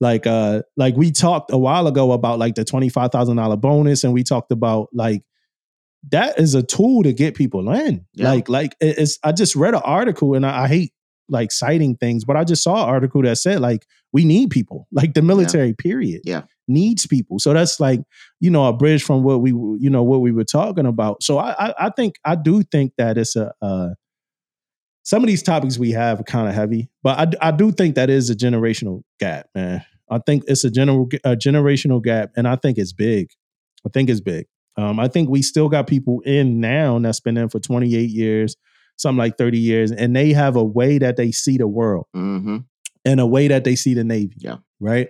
Like 0.00 0.26
uh 0.26 0.62
like 0.78 0.96
we 0.96 1.12
talked 1.12 1.52
a 1.52 1.58
while 1.58 1.88
ago 1.88 2.12
about 2.12 2.38
like 2.38 2.54
the 2.54 2.64
$25,000 2.64 3.60
bonus 3.60 4.02
and 4.02 4.14
we 4.14 4.24
talked 4.24 4.50
about 4.50 4.88
like 4.94 5.20
that 6.08 6.40
is 6.40 6.54
a 6.54 6.62
tool 6.62 7.02
to 7.02 7.12
get 7.12 7.34
people 7.34 7.70
in. 7.70 8.06
Yeah. 8.14 8.30
Like, 8.30 8.48
like 8.48 8.76
it's. 8.80 9.18
I 9.22 9.32
just 9.32 9.56
read 9.56 9.74
an 9.74 9.82
article, 9.84 10.34
and 10.34 10.46
I, 10.46 10.62
I 10.62 10.68
hate 10.68 10.92
like 11.28 11.52
citing 11.52 11.96
things, 11.96 12.24
but 12.24 12.36
I 12.36 12.44
just 12.44 12.62
saw 12.62 12.84
an 12.84 12.88
article 12.88 13.22
that 13.22 13.36
said 13.36 13.60
like 13.60 13.86
we 14.16 14.24
need 14.24 14.48
people. 14.48 14.88
Like 14.92 15.12
the 15.12 15.20
military, 15.20 15.74
period. 15.74 16.22
Yeah. 16.24 16.44
needs 16.66 17.06
people. 17.06 17.38
So 17.38 17.52
that's 17.52 17.78
like 17.78 18.00
you 18.40 18.50
know 18.50 18.64
a 18.66 18.72
bridge 18.72 19.02
from 19.02 19.22
what 19.22 19.42
we 19.42 19.50
you 19.50 19.90
know 19.90 20.02
what 20.02 20.22
we 20.22 20.32
were 20.32 20.42
talking 20.44 20.86
about. 20.86 21.22
So 21.22 21.36
I 21.36 21.50
I, 21.66 21.74
I 21.86 21.90
think 21.90 22.14
I 22.24 22.34
do 22.34 22.62
think 22.62 22.92
that 22.96 23.18
it's 23.18 23.36
a. 23.36 23.52
Uh, 23.60 23.90
some 25.02 25.22
of 25.22 25.28
these 25.28 25.42
topics 25.42 25.78
we 25.78 25.92
have 25.92 26.18
are 26.18 26.24
kind 26.24 26.48
of 26.48 26.54
heavy, 26.54 26.88
but 27.04 27.36
I, 27.40 27.48
I 27.48 27.50
do 27.52 27.70
think 27.70 27.94
that 27.94 28.10
is 28.10 28.28
a 28.28 28.34
generational 28.34 29.02
gap, 29.20 29.46
man. 29.54 29.84
I 30.10 30.18
think 30.18 30.42
it's 30.48 30.64
a 30.64 30.70
general 30.70 31.08
a 31.22 31.36
generational 31.36 32.02
gap, 32.02 32.30
and 32.36 32.48
I 32.48 32.56
think 32.56 32.78
it's 32.78 32.94
big. 32.94 33.28
I 33.86 33.90
think 33.92 34.08
it's 34.08 34.20
big. 34.20 34.46
Um, 34.78 34.98
I 34.98 35.08
think 35.08 35.28
we 35.28 35.42
still 35.42 35.68
got 35.68 35.86
people 35.86 36.20
in 36.24 36.58
now 36.58 36.98
that's 36.98 37.20
been 37.20 37.36
in 37.36 37.50
for 37.50 37.60
28 37.60 38.10
years, 38.10 38.56
something 38.96 39.18
like 39.18 39.36
30 39.38 39.58
years, 39.58 39.92
and 39.92 40.16
they 40.16 40.32
have 40.32 40.56
a 40.56 40.64
way 40.64 40.98
that 40.98 41.16
they 41.16 41.32
see 41.32 41.58
the 41.58 41.68
world 41.68 42.06
Mm-hmm. 42.16 42.58
And 43.06 43.20
a 43.20 43.26
way 43.26 43.48
that 43.48 43.64
they 43.64 43.76
see 43.76 43.94
the 43.94 44.04
Navy. 44.04 44.34
Yeah. 44.38 44.56
Right. 44.80 45.08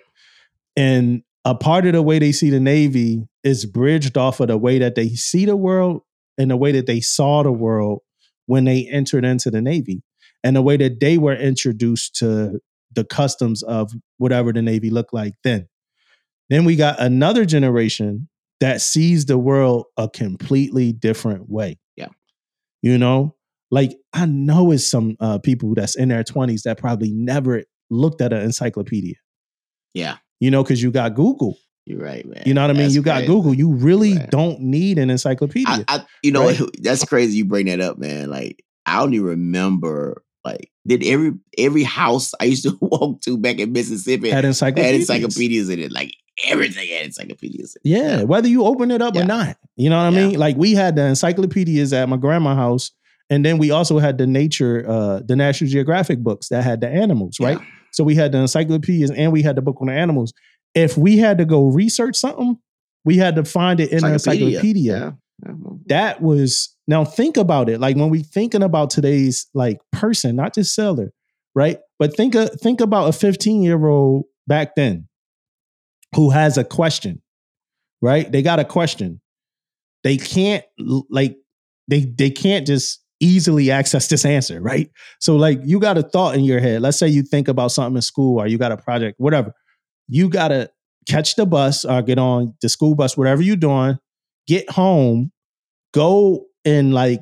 And 0.76 1.22
a 1.44 1.54
part 1.54 1.86
of 1.86 1.94
the 1.94 2.02
way 2.02 2.18
they 2.18 2.30
see 2.30 2.50
the 2.50 2.60
Navy 2.60 3.26
is 3.42 3.64
bridged 3.64 4.18
off 4.18 4.38
of 4.38 4.48
the 4.48 4.58
way 4.58 4.78
that 4.78 4.94
they 4.94 5.08
see 5.08 5.46
the 5.46 5.56
world 5.56 6.02
and 6.36 6.50
the 6.50 6.56
way 6.56 6.72
that 6.72 6.86
they 6.86 7.00
saw 7.00 7.42
the 7.42 7.52
world 7.52 8.00
when 8.44 8.64
they 8.64 8.86
entered 8.86 9.24
into 9.24 9.50
the 9.50 9.62
Navy 9.62 10.02
and 10.44 10.54
the 10.54 10.62
way 10.62 10.76
that 10.76 11.00
they 11.00 11.18
were 11.18 11.34
introduced 11.34 12.14
to 12.16 12.60
the 12.92 13.04
customs 13.04 13.62
of 13.62 13.92
whatever 14.18 14.52
the 14.52 14.62
Navy 14.62 14.90
looked 14.90 15.14
like 15.14 15.32
then. 15.42 15.66
Then 16.50 16.64
we 16.64 16.76
got 16.76 17.00
another 17.00 17.44
generation 17.44 18.28
that 18.60 18.80
sees 18.80 19.26
the 19.26 19.38
world 19.38 19.86
a 19.96 20.08
completely 20.08 20.92
different 20.92 21.48
way. 21.48 21.78
Yeah. 21.96 22.08
You 22.82 22.98
know, 22.98 23.34
like 23.70 23.96
I 24.12 24.26
know 24.26 24.70
it's 24.70 24.88
some 24.88 25.16
uh, 25.20 25.38
people 25.38 25.74
that's 25.74 25.96
in 25.96 26.08
their 26.10 26.22
20s 26.22 26.62
that 26.62 26.78
probably 26.78 27.12
never 27.12 27.62
looked 27.90 28.20
at 28.20 28.32
an 28.32 28.42
encyclopedia, 28.42 29.14
Yeah, 29.94 30.16
you 30.40 30.50
know, 30.50 30.62
because 30.62 30.82
you 30.82 30.90
got 30.90 31.14
Google. 31.14 31.56
you're 31.86 32.00
right, 32.00 32.26
man. 32.26 32.42
You 32.46 32.54
know 32.54 32.62
what 32.62 32.70
I 32.70 32.72
mean? 32.74 32.82
That's 32.84 32.94
You 32.94 33.02
got 33.02 33.14
crazy. 33.18 33.26
Google. 33.28 33.54
You 33.54 33.72
really 33.72 34.14
Right. 34.16 34.30
don't 34.30 34.60
need 34.60 34.98
an 34.98 35.08
encyclopedia. 35.10 35.68
I, 35.68 35.84
I, 35.88 36.04
you 36.22 36.32
know, 36.32 36.46
Right? 36.46 36.60
that's 36.82 37.04
crazy. 37.04 37.38
You 37.38 37.44
bring 37.44 37.66
that 37.66 37.80
up, 37.80 37.98
man. 37.98 38.28
Like 38.30 38.62
I 38.86 39.02
only 39.02 39.20
remember 39.20 40.22
like 40.44 40.70
did 40.86 41.04
every 41.04 41.32
every 41.58 41.82
house 41.82 42.32
I 42.40 42.44
used 42.44 42.62
to 42.64 42.76
walk 42.80 43.20
to 43.22 43.36
back 43.38 43.58
in 43.58 43.72
Mississippi 43.72 44.28
had 44.30 44.36
had 44.36 44.44
encyclopedias. 44.46 45.08
encyclopedias 45.10 45.68
in 45.70 45.78
it. 45.80 45.92
Like 45.92 46.12
everything 46.46 46.88
had 46.88 47.06
encyclopedias. 47.06 47.76
In 47.84 47.92
it. 47.92 47.96
Yeah, 47.98 48.22
whether 48.24 48.48
you 48.48 48.64
open 48.64 48.90
it 48.90 49.00
up 49.02 49.14
Yeah. 49.14 49.22
or 49.22 49.26
not. 49.26 49.56
You 49.76 49.90
know 49.90 49.96
what 49.96 50.04
I 50.04 50.10
mean? 50.10 50.38
Like 50.38 50.56
we 50.56 50.74
had 50.74 50.96
the 50.96 51.02
encyclopedias 51.06 51.92
at 51.92 52.08
my 52.08 52.16
grandma's 52.16 52.56
house, 52.56 52.90
and 53.30 53.44
then 53.44 53.58
we 53.58 53.70
also 53.70 53.98
had 53.98 54.18
the 54.18 54.26
nature, 54.26 54.84
uh, 54.88 55.20
the 55.26 55.34
National 55.36 55.68
Geographic 55.70 56.20
books 56.20 56.48
that 56.48 56.62
had 56.64 56.80
the 56.80 56.88
animals, 56.88 57.38
right? 57.40 57.58
So 57.92 58.04
we 58.04 58.14
had 58.14 58.32
the 58.32 58.38
encyclopedias 58.38 59.10
and 59.10 59.32
we 59.32 59.42
had 59.42 59.56
the 59.56 59.62
book 59.62 59.78
on 59.80 59.88
the 59.88 59.94
animals. 59.94 60.32
If 60.74 60.96
we 60.96 61.18
had 61.18 61.38
to 61.38 61.44
go 61.44 61.66
research 61.66 62.16
something, 62.16 62.58
we 63.04 63.16
had 63.16 63.36
to 63.36 63.44
find 63.44 63.80
it 63.80 63.90
in 63.90 64.00
the 64.00 64.12
encyclopedia. 64.14 64.98
Yeah. 64.98 65.10
Yeah. 65.44 65.54
That 65.86 66.22
was 66.22 66.74
now 66.86 67.04
think 67.04 67.36
about 67.36 67.68
it. 67.68 67.80
Like 67.80 67.96
when 67.96 68.10
we 68.10 68.22
thinking 68.22 68.62
about 68.62 68.90
today's 68.90 69.46
like 69.54 69.78
person, 69.92 70.36
not 70.36 70.54
just 70.54 70.74
seller, 70.74 71.12
right? 71.54 71.78
But 71.98 72.16
think 72.16 72.34
of, 72.34 72.50
think 72.60 72.80
about 72.80 73.08
a 73.08 73.12
15 73.12 73.62
year 73.62 73.86
old 73.86 74.24
back 74.46 74.76
then 74.76 75.08
who 76.14 76.30
has 76.30 76.56
a 76.56 76.64
question, 76.64 77.22
right? 78.00 78.30
They 78.30 78.42
got 78.42 78.60
a 78.60 78.64
question. 78.64 79.20
They 80.04 80.16
can't 80.16 80.64
like 80.78 81.36
they 81.88 82.00
they 82.04 82.30
can't 82.30 82.66
just 82.66 83.02
easily 83.20 83.70
access 83.70 84.08
this 84.08 84.24
answer, 84.24 84.60
right? 84.60 84.90
So 85.20 85.36
like 85.36 85.60
you 85.64 85.80
got 85.80 85.98
a 85.98 86.02
thought 86.02 86.34
in 86.34 86.44
your 86.44 86.60
head. 86.60 86.82
Let's 86.82 86.98
say 86.98 87.08
you 87.08 87.22
think 87.22 87.48
about 87.48 87.72
something 87.72 87.96
in 87.96 88.02
school 88.02 88.40
or 88.40 88.46
you 88.46 88.58
got 88.58 88.72
a 88.72 88.76
project, 88.76 89.18
whatever. 89.18 89.52
You 90.08 90.28
got 90.28 90.48
to 90.48 90.70
catch 91.08 91.36
the 91.36 91.46
bus 91.46 91.84
or 91.84 92.02
get 92.02 92.18
on 92.18 92.54
the 92.60 92.68
school 92.68 92.94
bus, 92.94 93.16
whatever 93.16 93.42
you're 93.42 93.56
doing, 93.56 93.98
get 94.46 94.68
home, 94.70 95.32
go 95.92 96.44
and 96.64 96.92
like 96.92 97.20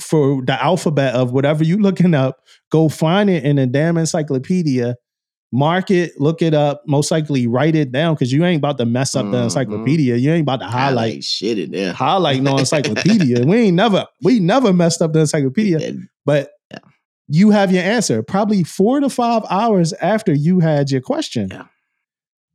for 0.00 0.42
the 0.44 0.62
alphabet 0.62 1.14
of 1.14 1.32
whatever 1.32 1.64
you're 1.64 1.78
looking 1.78 2.14
up, 2.14 2.40
go 2.70 2.88
find 2.88 3.30
it 3.30 3.44
in 3.44 3.58
a 3.58 3.66
damn 3.66 3.96
encyclopedia, 3.96 4.96
mark 5.56 5.90
it, 5.90 6.12
look 6.20 6.42
it 6.42 6.52
up, 6.54 6.82
most 6.86 7.10
likely 7.10 7.46
write 7.46 7.74
it 7.74 7.90
down 7.90 8.14
because 8.14 8.30
you 8.32 8.44
ain't 8.44 8.58
about 8.58 8.76
to 8.78 8.84
mess 8.84 9.14
up 9.16 9.24
the 9.30 9.38
Mhm. 9.38 9.44
encyclopedia. 9.44 10.16
You 10.16 10.32
ain't 10.32 10.42
about 10.42 10.60
to 10.60 10.66
highlight 10.66 11.08
Highlight 11.08 11.24
shit 11.24 11.58
in 11.58 11.70
there. 11.70 11.92
highlight 11.94 12.42
no 12.42 12.58
encyclopedia. 12.58 13.44
we 13.44 13.56
ain't 13.56 13.76
never 13.76 14.06
we 14.22 14.38
never 14.38 14.72
messed 14.72 15.00
up 15.00 15.12
the 15.14 15.20
encyclopedia, 15.20 15.94
but 16.26 16.50
Yeah. 16.70 16.78
you 17.28 17.50
have 17.50 17.72
your 17.72 17.82
answer 17.82 18.22
probably 18.22 18.64
four 18.64 19.00
to 19.00 19.08
five 19.08 19.42
hours 19.50 19.92
after 19.94 20.34
you 20.34 20.60
had 20.60 20.90
your 20.90 21.00
question. 21.00 21.48
Yeah. 21.50 21.64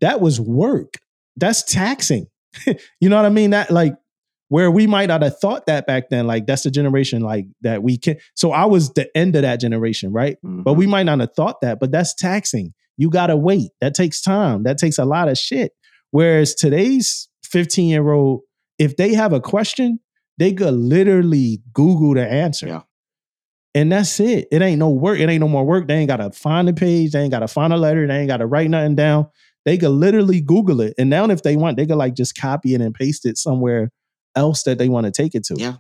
That 0.02 0.22
was 0.22 0.40
work. 0.40 0.98
That's 1.38 1.64
taxing. 1.64 2.28
you 3.00 3.10
know 3.10 3.16
what 3.16 3.26
I 3.26 3.30
mean? 3.30 3.50
That 3.52 3.72
like 3.72 3.96
where 4.50 4.70
we 4.70 4.86
might 4.86 5.06
not 5.08 5.22
have 5.22 5.40
thought 5.40 5.66
that 5.68 5.88
back 5.88 6.10
then, 6.10 6.28
like 6.28 6.46
that's 6.46 6.64
the 6.64 6.72
generation 6.72 7.22
like 7.22 7.46
that 7.62 7.82
we 7.84 7.98
can. 7.98 8.18
So 8.36 8.52
I 8.52 8.66
was 8.66 8.92
the 8.94 9.10
end 9.18 9.36
of 9.38 9.44
that 9.44 9.62
generation, 9.62 10.12
right? 10.12 10.38
But 10.44 10.74
Mhm. 10.74 10.78
we 10.78 10.88
might 10.88 11.04
not 11.04 11.20
have 11.22 11.34
thought 11.36 11.62
that, 11.62 11.80
but 11.80 11.92
that's 11.92 12.14
taxing. 12.14 12.74
You 12.98 13.10
gotta 13.10 13.36
wait. 13.36 13.72
That 13.82 13.94
takes 13.94 14.22
time. 14.22 14.64
That 14.64 14.78
takes 14.78 14.98
a 14.98 15.06
lot 15.06 15.30
of 15.30 15.38
shit. 15.38 15.72
Whereas 16.12 16.54
today's 16.54 17.30
15 17.44 17.90
year 17.90 18.12
old, 18.12 18.42
if 18.78 18.98
they 18.98 19.14
have 19.14 19.34
a 19.34 19.40
question, 19.40 20.00
they 20.38 20.54
could 20.54 20.74
literally 20.74 21.62
Google 21.74 22.14
the 22.14 22.28
answer. 22.28 22.68
Yeah. 22.68 22.82
And 23.74 23.92
that's 23.92 24.20
it. 24.20 24.48
It 24.52 24.62
ain't 24.62 24.80
no 24.80 24.90
work. 24.90 25.20
It 25.20 25.30
ain't 25.30 25.40
no 25.40 25.48
more 25.48 25.66
work. 25.66 25.88
They 25.88 25.96
ain't 25.96 26.10
gotta 26.10 26.32
find 26.32 26.68
a 26.68 26.74
page. 26.74 27.12
They 27.12 27.22
ain't 27.22 27.32
gotta 27.32 27.48
find 27.48 27.72
a 27.72 27.78
letter. 27.78 28.06
They 28.06 28.20
ain't 28.20 28.28
gotta 28.28 28.46
write 28.46 28.70
nothing 28.70 28.96
down. 28.96 29.28
They 29.66 29.78
could 29.78 29.90
literally 29.90 30.42
Google 30.42 30.82
it. 30.82 30.94
And 30.98 31.10
now 31.10 31.30
if 31.30 31.44
they 31.44 31.56
want, 31.56 31.78
they 31.78 31.86
could 31.86 31.98
like 31.98 32.16
just 32.16 32.36
copy 32.36 32.74
it 32.74 32.82
and 32.82 32.94
paste 32.94 33.26
it 33.26 33.38
somewhere 33.38 33.92
else 34.36 34.64
that 34.64 34.78
they 34.78 34.90
want 34.90 35.06
to 35.06 35.12
take 35.12 35.36
it 35.36 35.44
to. 35.46 35.56
Yeah. 35.58 35.76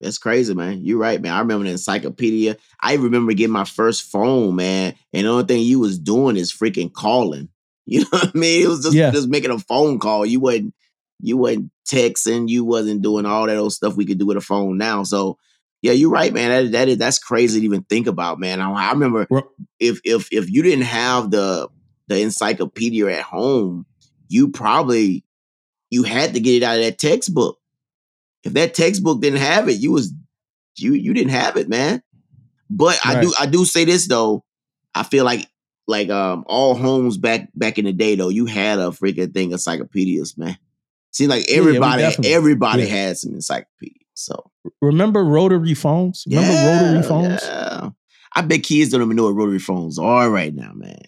That's 0.00 0.18
crazy, 0.18 0.52
man. 0.54 0.84
You're 0.84 0.98
right, 0.98 1.20
man. 1.20 1.32
I 1.32 1.38
remember 1.38 1.64
the 1.64 1.70
encyclopedia. 1.70 2.56
I 2.80 2.94
remember 2.96 3.32
getting 3.32 3.52
my 3.52 3.64
first 3.64 4.10
phone, 4.10 4.54
man, 4.56 4.94
and 5.12 5.26
the 5.26 5.30
only 5.30 5.44
thing 5.44 5.62
you 5.62 5.78
was 5.80 5.98
doing 5.98 6.36
is 6.36 6.52
freaking 6.52 6.92
calling. 6.92 7.48
You 7.88 8.00
know 8.00 8.06
what 8.10 8.32
I 8.34 8.38
mean? 8.38 8.64
It 8.64 8.68
was 8.68 8.82
just 8.82 8.96
Yeah. 8.96 9.12
just 9.12 9.28
making 9.28 9.52
a 9.52 9.60
phone 9.60 10.00
call. 10.00 10.26
You 10.26 10.40
wasn't 10.40 10.74
you 11.20 11.36
wasn't 11.36 11.70
texting. 11.88 12.48
You 12.48 12.64
wasn't 12.64 13.00
doing 13.00 13.24
all 13.26 13.46
that 13.46 13.56
old 13.56 13.72
stuff 13.74 13.94
we 13.94 14.04
could 14.04 14.18
do 14.18 14.26
with 14.26 14.36
a 14.36 14.40
phone 14.40 14.76
now. 14.76 15.04
So 15.04 15.38
yeah, 15.82 15.92
you're 15.92 16.10
right, 16.10 16.32
man. 16.32 16.50
That 16.50 16.72
that 16.72 16.88
is 16.88 16.98
that's 16.98 17.20
crazy 17.20 17.60
to 17.60 17.64
even 17.64 17.84
think 17.84 18.08
about, 18.08 18.40
man. 18.40 18.60
I, 18.60 18.72
I 18.72 18.90
remember 18.90 19.28
if 19.78 20.00
if 20.04 20.28
if 20.32 20.50
you 20.50 20.64
didn't 20.64 20.86
have 20.86 21.30
the 21.30 21.68
the 22.08 22.18
encyclopedia 22.20 23.06
at 23.06 23.22
home, 23.22 23.86
you 24.28 24.48
probably 24.50 25.24
you 25.90 26.02
had 26.02 26.34
to 26.34 26.40
get 26.40 26.56
it 26.56 26.62
out 26.64 26.78
of 26.78 26.84
that 26.84 26.98
textbook. 26.98 27.56
If 28.46 28.52
that 28.54 28.74
textbook 28.74 29.20
didn't 29.20 29.40
have 29.40 29.68
it, 29.68 29.74
you 29.80 29.92
was 29.92 30.12
you 30.76 30.92
you 30.94 31.12
didn't 31.14 31.32
have 31.32 31.56
it, 31.56 31.68
man. 31.68 32.02
But 32.70 32.98
I 33.04 33.20
do 33.20 33.32
I 33.38 33.46
do 33.46 33.64
say 33.64 33.84
this 33.84 34.06
though. 34.08 34.44
I 34.94 35.02
feel 35.02 35.24
like 35.24 35.46
like 35.86 36.10
um 36.10 36.44
all 36.46 36.74
homes 36.74 37.16
back 37.18 37.48
back 37.54 37.78
in 37.78 37.84
the 37.84 37.92
day 37.92 38.14
though, 38.16 38.28
you 38.28 38.46
had 38.46 38.78
a 38.78 38.88
freaking 38.88 39.32
thing 39.32 39.52
encyclopedias, 39.52 40.36
man. 40.36 40.58
Seems 41.12 41.30
like 41.30 41.46
Yeah, 41.48 41.54
yeah, 41.54 41.60
everybody 41.60 42.16
everybody 42.24 42.82
yeah. 42.84 42.88
had 42.88 43.16
some 43.18 43.34
encyclopedias. 43.34 44.02
So 44.14 44.50
Remember 44.80 45.22
rotary 45.24 45.74
phones? 45.74 46.24
Remember 46.28 46.52
yeah, 46.52 46.84
rotary 46.86 47.02
phones? 47.02 47.40
yeah. 47.44 47.90
I 48.34 48.42
bet 48.42 48.62
kids 48.64 48.90
don't 48.90 49.02
even 49.02 49.16
know 49.16 49.24
what 49.24 49.34
rotary 49.34 49.58
phones 49.58 49.98
are 49.98 50.30
right 50.30 50.54
now, 50.54 50.72
man. 50.74 51.00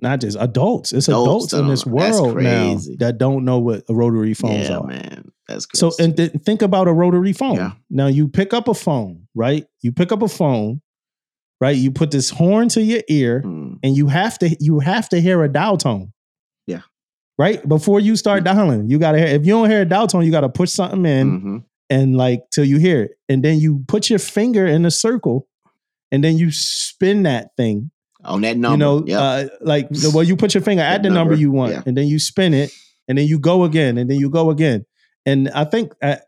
Not 0.00 0.20
just 0.20 0.36
adults. 0.40 0.92
It's 0.92 1.08
Adults 1.08 1.52
adults, 1.52 1.52
in 1.52 1.68
this 1.68 1.86
world 1.86 2.36
now 2.40 2.76
that 2.98 3.16
don't 3.18 3.44
know 3.44 3.58
what 3.58 3.84
a 3.88 3.94
rotary 3.94 4.34
phones 4.34 4.68
yeah, 4.68 4.78
are. 4.78 4.86
man. 4.86 5.30
That's 5.48 5.66
So, 5.74 5.92
and 5.98 6.16
th- 6.16 6.32
think 6.44 6.62
about 6.62 6.88
a 6.88 6.92
rotary 6.92 7.32
phone. 7.32 7.56
Yeah. 7.56 7.72
Now, 7.90 8.06
you 8.06 8.28
pick 8.28 8.54
up 8.54 8.66
a 8.68 8.74
phone, 8.74 9.28
right? 9.34 9.66
You 9.82 9.92
pick 9.92 10.10
up 10.10 10.22
a 10.22 10.28
phone, 10.28 10.80
right? 11.60 11.76
You 11.76 11.90
put 11.90 12.10
this 12.10 12.30
horn 12.30 12.68
to 12.70 12.82
your 12.82 13.02
ear, 13.08 13.42
Mm, 13.44 13.78
and 13.82 13.96
you 13.96 14.08
have 14.08 14.38
to 14.38 14.56
you 14.60 14.80
have 14.80 15.08
to 15.10 15.20
hear 15.20 15.42
a 15.42 15.48
dial 15.48 15.76
tone. 15.76 16.12
Yeah. 16.66 16.82
Right 17.38 17.66
before 17.68 18.00
you 18.00 18.16
start 18.16 18.44
dialing, 18.44 18.88
you 18.88 18.98
gotta 18.98 19.18
hear. 19.18 19.26
If 19.28 19.46
you 19.46 19.52
don't 19.52 19.70
hear 19.70 19.82
a 19.82 19.86
dial 19.86 20.06
tone, 20.06 20.24
you 20.24 20.30
gotta 20.30 20.48
push 20.48 20.70
something 20.70 21.04
in 21.04 21.40
mhm. 21.40 21.64
and 21.90 22.16
like 22.16 22.44
till 22.50 22.64
you 22.64 22.78
hear 22.78 23.02
it, 23.02 23.12
and 23.28 23.44
then 23.44 23.58
you 23.58 23.84
put 23.86 24.08
your 24.08 24.18
finger 24.18 24.66
in 24.66 24.86
a 24.86 24.90
circle, 24.90 25.46
and 26.10 26.24
then 26.24 26.38
you 26.38 26.50
spin 26.50 27.24
that 27.24 27.50
thing 27.56 27.90
On 28.24 28.40
that 28.42 28.56
number. 28.56 28.74
you 28.74 28.78
know, 28.78 29.04
Yep. 29.06 29.20
uh, 29.20 29.54
like 29.60 29.88
the- 29.90 30.10
well, 30.14 30.24
you 30.24 30.36
put 30.36 30.54
your 30.54 30.62
finger 30.62 30.82
at 30.82 31.02
the 31.02 31.08
number, 31.10 31.32
number, 31.32 31.34
you 31.34 31.50
want, 31.50 31.72
yeah. 31.72 31.82
and 31.86 31.96
then 31.96 32.06
you 32.06 32.18
spin 32.18 32.54
it, 32.54 32.72
and 33.08 33.18
then 33.18 33.26
you 33.26 33.38
go 33.38 33.64
again, 33.64 33.98
and 33.98 34.08
then 34.10 34.18
you 34.18 34.30
go 34.30 34.50
again. 34.50 34.84
And 35.26 35.48
I 35.50 35.64
think 35.64 35.92
at, 36.02 36.24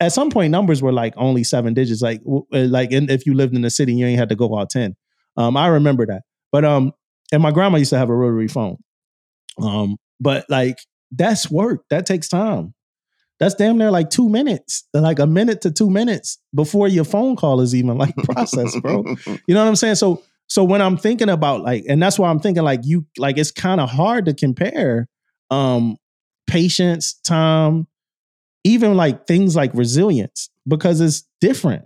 at 0.00 0.12
some 0.12 0.30
point 0.30 0.50
numbers 0.50 0.82
were 0.82 0.92
like 0.92 1.14
only 1.16 1.44
seven 1.44 1.74
digits. 1.74 2.02
Like 2.02 2.20
uh, 2.30 2.40
like 2.52 2.90
if 2.92 3.26
you 3.26 3.34
lived 3.34 3.54
in 3.54 3.62
the 3.62 3.70
city, 3.70 3.94
you 3.94 4.06
ain't 4.06 4.18
had 4.18 4.28
to 4.30 4.36
go 4.36 4.54
all 4.54 4.66
ten. 4.66 4.96
Um, 5.36 5.56
I 5.56 5.66
remember 5.68 6.06
that. 6.06 6.22
But 6.52 6.64
um, 6.64 6.92
and 7.32 7.42
my 7.42 7.50
grandma 7.50 7.78
used 7.78 7.90
to 7.90 7.98
have 7.98 8.08
a 8.10 8.14
rotary 8.14 8.48
phone. 8.48 8.76
Um, 9.60 9.96
but 10.20 10.44
like 10.48 10.78
that's 11.10 11.50
work. 11.50 11.84
That 11.90 12.06
takes 12.06 12.28
time. 12.28 12.74
That's 13.40 13.54
damn 13.54 13.78
near 13.78 13.90
like 13.92 14.10
two 14.10 14.28
minutes, 14.28 14.84
like 14.92 15.18
a 15.20 15.26
minute 15.26 15.60
to 15.62 15.70
two 15.70 15.90
minutes 15.90 16.38
before 16.54 16.88
your 16.88 17.04
phone 17.04 17.36
call 17.36 17.60
is 17.60 17.74
even 17.74 17.96
like 17.96 18.14
processed, 18.24 18.80
bro. 18.82 19.04
You 19.46 19.54
know 19.54 19.62
what 19.62 19.68
I'm 19.68 19.76
saying? 19.76 19.94
So 19.94 20.22
so 20.48 20.64
when 20.64 20.82
I'm 20.82 20.96
thinking 20.96 21.28
about 21.28 21.62
like, 21.62 21.84
and 21.88 22.02
that's 22.02 22.18
why 22.18 22.30
I'm 22.30 22.40
thinking 22.40 22.64
like 22.64 22.80
you 22.82 23.06
like 23.16 23.38
it's 23.38 23.50
kind 23.50 23.80
of 23.80 23.88
hard 23.90 24.26
to 24.26 24.34
compare 24.34 25.08
um 25.50 25.96
patience, 26.46 27.14
time, 27.14 27.86
even 28.64 28.96
like 28.96 29.26
things 29.26 29.54
like 29.54 29.70
resilience, 29.74 30.50
because 30.66 31.00
it's 31.00 31.24
different. 31.40 31.84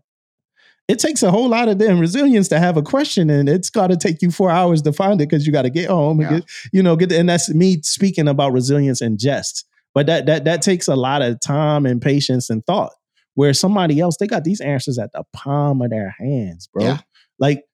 It 0.88 0.98
takes 0.98 1.22
a 1.22 1.30
whole 1.30 1.48
lot 1.48 1.68
of 1.68 1.78
damn 1.78 2.00
resilience 2.00 2.48
to 2.48 2.58
have 2.58 2.76
a 2.76 2.82
question, 2.82 3.30
and 3.30 3.48
it's 3.48 3.70
got 3.70 3.88
to 3.88 3.96
take 3.96 4.20
you 4.22 4.30
four 4.30 4.50
hours 4.50 4.82
to 4.82 4.92
find 4.92 5.20
it 5.20 5.28
because 5.28 5.46
you 5.46 5.52
got 5.52 5.62
to 5.62 5.70
get 5.70 5.88
home 5.88 6.20
and 6.20 6.28
get, 6.28 6.50
you 6.72 6.82
know, 6.82 6.96
get. 6.96 7.08
The, 7.08 7.18
and 7.18 7.28
that's 7.28 7.48
me 7.52 7.80
speaking 7.82 8.28
about 8.28 8.52
resilience 8.52 9.00
and 9.00 9.18
jest, 9.18 9.64
but 9.94 10.06
that 10.06 10.26
that 10.26 10.44
that 10.44 10.62
takes 10.62 10.88
a 10.88 10.96
lot 10.96 11.22
of 11.22 11.40
time 11.40 11.86
and 11.86 12.02
patience 12.02 12.50
and 12.50 12.64
thought. 12.66 12.92
Where 13.34 13.54
somebody 13.54 13.98
else, 13.98 14.18
they 14.18 14.26
got 14.26 14.44
these 14.44 14.60
answers 14.60 14.98
at 14.98 15.12
the 15.12 15.24
palm 15.32 15.80
of 15.80 15.88
their 15.88 16.14
hands, 16.18 16.66
bro. 16.66 16.84
Yeah. 16.84 16.98
Like, 17.38 17.64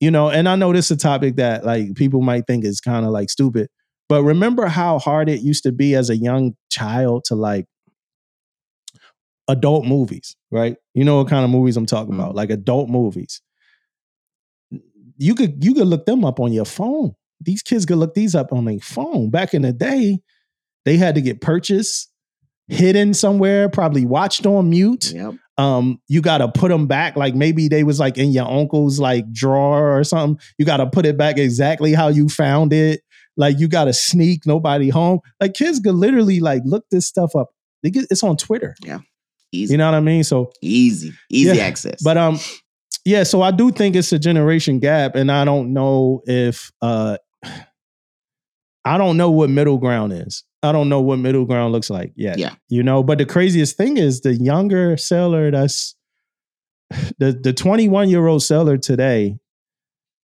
you 0.00 0.10
know, 0.10 0.30
and 0.30 0.48
I 0.48 0.56
know 0.56 0.72
this 0.72 0.86
is 0.86 0.90
a 0.92 0.96
topic 0.96 1.36
that 1.36 1.64
like 1.64 1.94
people 1.94 2.20
might 2.20 2.46
think 2.46 2.64
is 2.64 2.80
kind 2.80 3.04
of 3.04 3.10
like 3.12 3.30
stupid, 3.30 3.68
but 4.08 4.22
remember 4.22 4.66
how 4.66 4.98
hard 4.98 5.28
it 5.28 5.40
used 5.42 5.62
to 5.64 5.72
be 5.72 5.94
as 5.94 6.08
a 6.10 6.16
young 6.16 6.54
child 6.70 7.24
to 7.24 7.34
like 7.34 7.66
adult 9.48 9.86
movies, 9.86 10.36
right? 10.50 10.76
You 10.94 11.04
know 11.04 11.16
what 11.18 11.28
kind 11.28 11.44
of 11.44 11.50
movies 11.50 11.76
I'm 11.76 11.86
talking 11.86 12.14
about, 12.14 12.32
Mhm. 12.32 12.36
like 12.36 12.50
adult 12.50 12.88
movies. 12.88 13.40
You 15.16 15.34
could 15.34 15.64
you 15.64 15.74
could 15.74 15.86
look 15.88 16.06
them 16.06 16.24
up 16.24 16.38
on 16.38 16.52
your 16.52 16.64
phone. 16.64 17.12
These 17.40 17.62
kids 17.62 17.86
could 17.86 17.98
look 17.98 18.14
these 18.14 18.34
up 18.34 18.52
on 18.52 18.64
their 18.66 18.78
phone. 18.80 19.30
Back 19.30 19.54
in 19.54 19.62
the 19.62 19.72
day, 19.72 20.20
they 20.84 20.96
had 20.96 21.14
to 21.16 21.20
get 21.20 21.40
purchased, 21.40 22.10
hidden 22.68 23.14
somewhere, 23.14 23.68
probably 23.68 24.06
watched 24.06 24.46
on 24.46 24.70
mute 24.70 25.12
Yep. 25.12 25.34
Um 25.58 26.00
you 26.08 26.20
got 26.22 26.38
to 26.38 26.48
put 26.48 26.68
them 26.70 26.86
back 26.86 27.16
like 27.16 27.34
maybe 27.34 27.68
they 27.68 27.82
was 27.84 27.98
like 28.00 28.16
in 28.16 28.30
your 28.30 28.48
uncle's 28.50 28.98
like 29.00 29.30
drawer 29.32 29.98
or 29.98 30.04
something 30.04 30.40
you 30.56 30.64
got 30.64 30.78
to 30.78 30.86
put 30.86 31.04
it 31.04 31.18
back 31.18 31.36
exactly 31.36 31.92
how 31.92 32.08
you 32.08 32.28
found 32.28 32.72
it 32.72 33.00
like 33.36 33.58
you 33.58 33.68
got 33.68 33.84
to 33.84 33.92
sneak 33.92 34.46
nobody 34.46 34.88
home 34.88 35.18
like 35.40 35.54
kids 35.54 35.80
could 35.80 35.94
literally 35.94 36.40
like 36.40 36.62
look 36.64 36.84
this 36.90 37.06
stuff 37.06 37.34
up 37.36 37.48
they 37.82 37.90
get, 37.90 38.06
it's 38.10 38.22
on 38.22 38.36
twitter 38.36 38.74
Yeah. 38.84 38.98
Easy. 39.52 39.72
you 39.74 39.78
know 39.78 39.86
what 39.90 39.94
i 39.96 40.00
mean 40.00 40.24
so 40.24 40.52
easy. 40.62 41.12
Easy 41.30 41.56
Yeah, 41.56 41.64
access. 41.64 42.02
but 42.02 42.16
um 42.16 42.38
yeah 43.04 43.22
so 43.24 43.42
i 43.42 43.50
do 43.50 43.70
think 43.72 43.96
it's 43.96 44.12
a 44.12 44.18
generation 44.18 44.78
gap 44.78 45.14
and 45.16 45.32
i 45.32 45.44
don't 45.44 45.72
know 45.72 46.22
if 46.26 46.70
uh 46.82 47.16
i 48.84 48.96
don't 48.98 49.16
know 49.16 49.30
what 49.30 49.50
middle 49.50 49.78
ground 49.78 50.12
is 50.12 50.44
i 50.62 50.72
don't 50.72 50.88
know 50.88 51.00
what 51.00 51.18
middle 51.18 51.44
ground 51.44 51.72
looks 51.72 51.90
like 51.90 52.12
yet 52.16 52.38
Yeah. 52.38 52.54
you 52.68 52.82
know 52.82 53.02
but 53.02 53.18
the 53.18 53.26
craziest 53.26 53.76
thing 53.76 53.96
is 53.96 54.20
the 54.22 54.34
younger 54.34 54.96
seller 54.96 55.50
that's 55.50 55.94
the 57.18 57.32
the 57.32 57.52
21 57.52 58.08
year 58.08 58.26
old 58.26 58.42
seller 58.42 58.76
today 58.78 59.38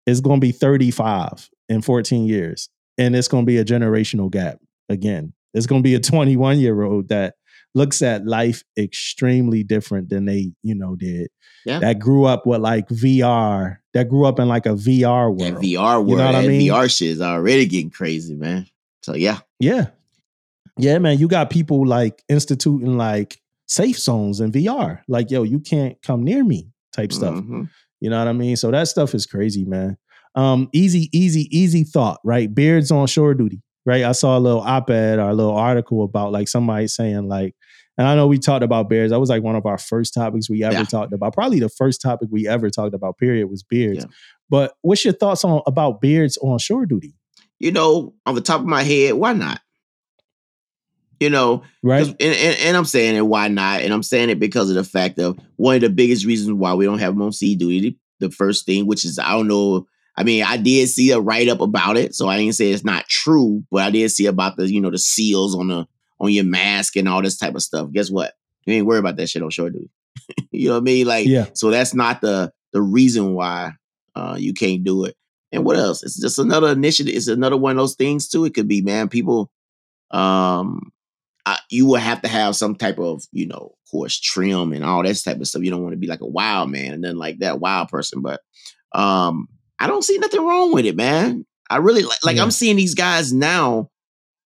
is 0.06 0.22
going 0.22 0.40
to 0.40 0.46
be 0.46 0.52
35 0.52 1.50
in 1.70 1.82
14 1.82 2.26
years 2.26 2.70
and 2.98 3.16
it's 3.16 3.28
going 3.28 3.44
to 3.44 3.48
be 3.48 3.58
a 3.58 3.66
generational 3.66 4.30
gap 4.32 4.60
again 4.90 5.34
it's 5.54 5.66
going 5.66 5.82
to 5.82 5.88
be 5.88 5.96
a 5.96 6.00
21 6.00 6.60
year 6.60 6.82
old 6.84 7.10
that 7.10 7.36
looks 7.74 8.02
at 8.02 8.26
life 8.26 8.64
extremely 8.78 9.64
different 9.64 10.10
than 10.10 10.26
they 10.26 10.52
you 10.64 10.76
know 10.76 10.96
did 10.96 11.30
Yeah. 11.66 11.80
that 11.80 12.00
grew 12.00 12.26
up 12.26 12.46
with 12.46 12.62
like 12.62 12.88
vr 12.90 13.78
that 13.94 14.10
grew 14.10 14.26
up 14.26 14.40
in 14.40 14.48
like 14.48 14.66
a 14.66 14.70
vr 14.76 15.28
world. 15.28 15.40
that 15.40 15.54
VR 15.56 15.96
world, 15.98 16.10
You 16.10 16.16
know 16.18 16.26
what 16.26 16.36
I 16.36 16.48
mean? 16.48 16.70
VR 16.70 16.96
shit 16.96 17.10
is 17.10 17.22
already 17.22 17.66
getting 17.66 17.90
crazy, 17.90 18.36
man. 18.36 18.68
So 19.04 19.16
yeah. 19.16 19.40
yeah 19.60 19.88
yeah 20.78 20.98
man 20.98 21.18
you 21.20 21.28
got 21.28 21.50
people 21.50 21.86
like 21.86 22.24
instituting 22.30 22.98
like 22.98 23.40
safe 23.68 23.98
zones 23.98 24.40
in 24.40 24.52
vr 24.52 25.00
like 25.08 25.32
yo 25.32 25.44
you 25.44 25.60
can't 25.60 26.02
come 26.02 26.24
near 26.24 26.44
me 26.44 26.70
type 26.94 27.12
stuff. 27.14 27.36
Mhm. 27.36 27.70
You 28.02 28.10
know 28.10 28.18
what 28.20 28.28
I 28.28 28.34
mean? 28.34 28.58
So 28.58 28.70
that 28.72 28.88
stuff 28.90 29.14
is 29.16 29.26
crazy, 29.26 29.64
man. 29.64 29.96
Um, 30.36 30.70
easy, 30.74 31.08
easy, 31.14 31.48
easy 31.58 31.84
thought, 31.86 32.20
right? 32.26 32.54
Beards 32.54 32.90
on 32.92 33.08
shore 33.08 33.34
duty, 33.34 33.62
right? 33.86 34.04
I 34.04 34.12
saw 34.12 34.38
a 34.38 34.40
little 34.42 34.60
op-ed 34.62 35.20
or 35.20 35.30
a 35.30 35.34
little 35.34 35.56
article 35.56 36.04
about 36.04 36.32
like 36.34 36.48
somebody 36.50 36.88
saying 36.88 37.28
like, 37.30 37.56
and 37.98 38.08
I 38.08 38.16
know 38.16 38.28
we 38.28 38.40
talked 38.40 38.64
about 38.64 38.90
beards. 38.90 39.12
That 39.12 39.20
was 39.20 39.30
like 39.30 39.44
one 39.44 39.56
of 39.56 39.66
our 39.66 39.78
first 39.78 40.14
topics 40.14 40.50
we 40.50 40.64
ever 40.64 40.74
Yeah. 40.80 40.84
talked 40.84 41.14
about. 41.14 41.34
Probably 41.34 41.60
the 41.60 41.70
first 41.70 42.02
topic 42.02 42.28
we 42.32 42.48
ever 42.48 42.70
talked 42.70 42.94
about. 42.96 43.18
Period 43.18 43.50
was 43.50 43.64
beards. 43.64 44.00
Yeah. 44.00 44.12
But 44.50 44.74
what's 44.82 45.06
your 45.06 45.14
thoughts 45.14 45.46
on 45.46 45.62
about 45.68 46.02
beards 46.02 46.38
on 46.42 46.58
shore 46.60 46.86
duty? 46.86 47.14
You 47.60 47.72
know, 47.72 48.16
on 48.26 48.36
the 48.36 48.42
top 48.42 48.60
of 48.62 48.66
my 48.68 48.84
head, 48.84 49.14
why 49.14 49.32
not? 49.34 49.62
You 51.22 51.30
know 51.30 51.62
Right? 51.84 52.06
and, 52.08 52.20
and, 52.20 52.58
and 52.60 52.76
I'm 52.78 52.84
saying 52.86 53.16
it, 53.16 53.22
why 53.22 53.48
not? 53.48 53.82
And 53.82 53.94
I'm 53.94 54.02
saying 54.04 54.30
it 54.32 54.40
because 54.40 54.70
of 54.70 54.76
the 54.76 54.84
fact 54.84 55.20
of 55.20 55.40
one 55.56 55.76
of 55.76 55.82
the 55.82 55.90
biggest 55.90 56.26
reasons 56.26 56.52
why 56.54 56.74
we 56.74 56.84
don't 56.86 56.98
have 57.00 57.14
them 57.14 57.22
on 57.22 57.32
sea 57.32 57.56
duty. 57.56 57.98
The 58.20 58.32
first 58.32 58.66
thing, 58.66 58.88
which 58.88 59.06
is 59.06 59.18
I 59.20 59.32
don't 59.32 59.48
know. 59.48 59.88
I 60.18 60.24
mean, 60.24 60.44
I 60.44 60.58
did 60.58 60.90
see 60.90 61.12
a 61.12 61.20
write 61.20 61.48
up 61.48 61.62
about 61.62 61.96
it, 61.96 62.14
so 62.16 62.28
I 62.28 62.38
didn't 62.38 62.56
say 62.56 62.72
it's 62.72 62.84
not 62.84 63.08
true, 63.08 63.64
but 63.72 63.84
I 63.84 63.92
did 63.92 64.10
see 64.12 64.26
about 64.26 64.58
the 64.58 64.70
you 64.70 64.82
know 64.82 64.90
the 64.92 64.98
seals 64.98 65.56
on 65.56 65.68
the 65.70 65.88
on 66.20 66.32
your 66.32 66.44
mask 66.44 66.96
and 66.98 67.08
all 67.08 67.22
this 67.22 67.38
type 67.38 67.56
of 67.56 67.62
stuff. 67.62 67.92
Guess 67.92 68.12
what? 68.12 68.34
You 68.66 68.74
ain't 68.76 68.86
worried 68.86 69.00
about 69.00 69.16
that 69.18 69.30
shit 69.30 69.42
on 69.42 69.50
shore 69.52 69.70
duty. 69.70 69.90
you 70.52 70.68
know 70.68 70.74
what 70.76 70.82
I 70.82 70.84
mean? 70.84 71.08
Like, 71.08 71.28
Yeah. 71.28 71.46
so 71.54 71.70
that's 71.72 71.94
not 71.94 72.22
the 72.22 72.52
the 72.74 72.82
reason 72.82 73.34
why 73.34 73.74
uh, 74.16 74.36
you 74.40 74.54
can't 74.54 74.84
do 74.84 75.06
it. 75.06 75.16
And 75.52 75.66
what 75.66 75.78
else? 75.78 76.04
It's 76.04 76.20
just 76.20 76.40
another 76.40 76.70
initiative. 76.70 77.16
It's 77.16 77.28
another 77.28 77.58
one 77.58 77.72
of 77.72 77.78
those 77.78 77.96
things 77.96 78.28
too. 78.28 78.46
It 78.46 78.54
could 78.54 78.68
be, 78.68 78.82
man. 78.82 79.08
People, 79.10 79.52
um, 80.12 80.92
You 81.70 81.86
will 81.88 82.00
have 82.00 82.22
to 82.22 82.28
have 82.28 82.56
some 82.56 82.76
type 82.76 83.00
of, 83.00 83.24
you 83.32 83.48
know, 83.48 83.76
course, 83.92 84.20
trim 84.20 84.74
and 84.74 84.84
all 84.84 85.04
that 85.04 85.22
type 85.24 85.40
of 85.40 85.48
stuff. 85.48 85.62
You 85.64 85.70
don't 85.70 85.84
want 85.84 85.94
to 85.94 86.00
be 86.00 86.08
like 86.08 86.22
a 86.22 86.28
wild 86.28 86.70
man 86.70 86.94
and 86.94 87.04
then 87.04 87.18
like 87.18 87.40
that 87.40 87.60
wild 87.60 87.90
person. 87.90 88.22
But 88.22 88.42
um, 88.94 89.48
I 89.78 89.88
don't 89.88 90.04
see 90.04 90.18
nothing 90.18 90.46
wrong 90.46 90.74
with 90.74 90.86
it, 90.86 90.96
man. 90.96 91.46
I 91.70 91.78
really 91.78 92.04
like. 92.04 92.24
Like 92.24 92.38
Yeah. 92.38 92.44
I'm 92.44 92.52
seeing 92.52 92.78
these 92.78 92.96
guys 92.96 93.34
now, 93.34 93.90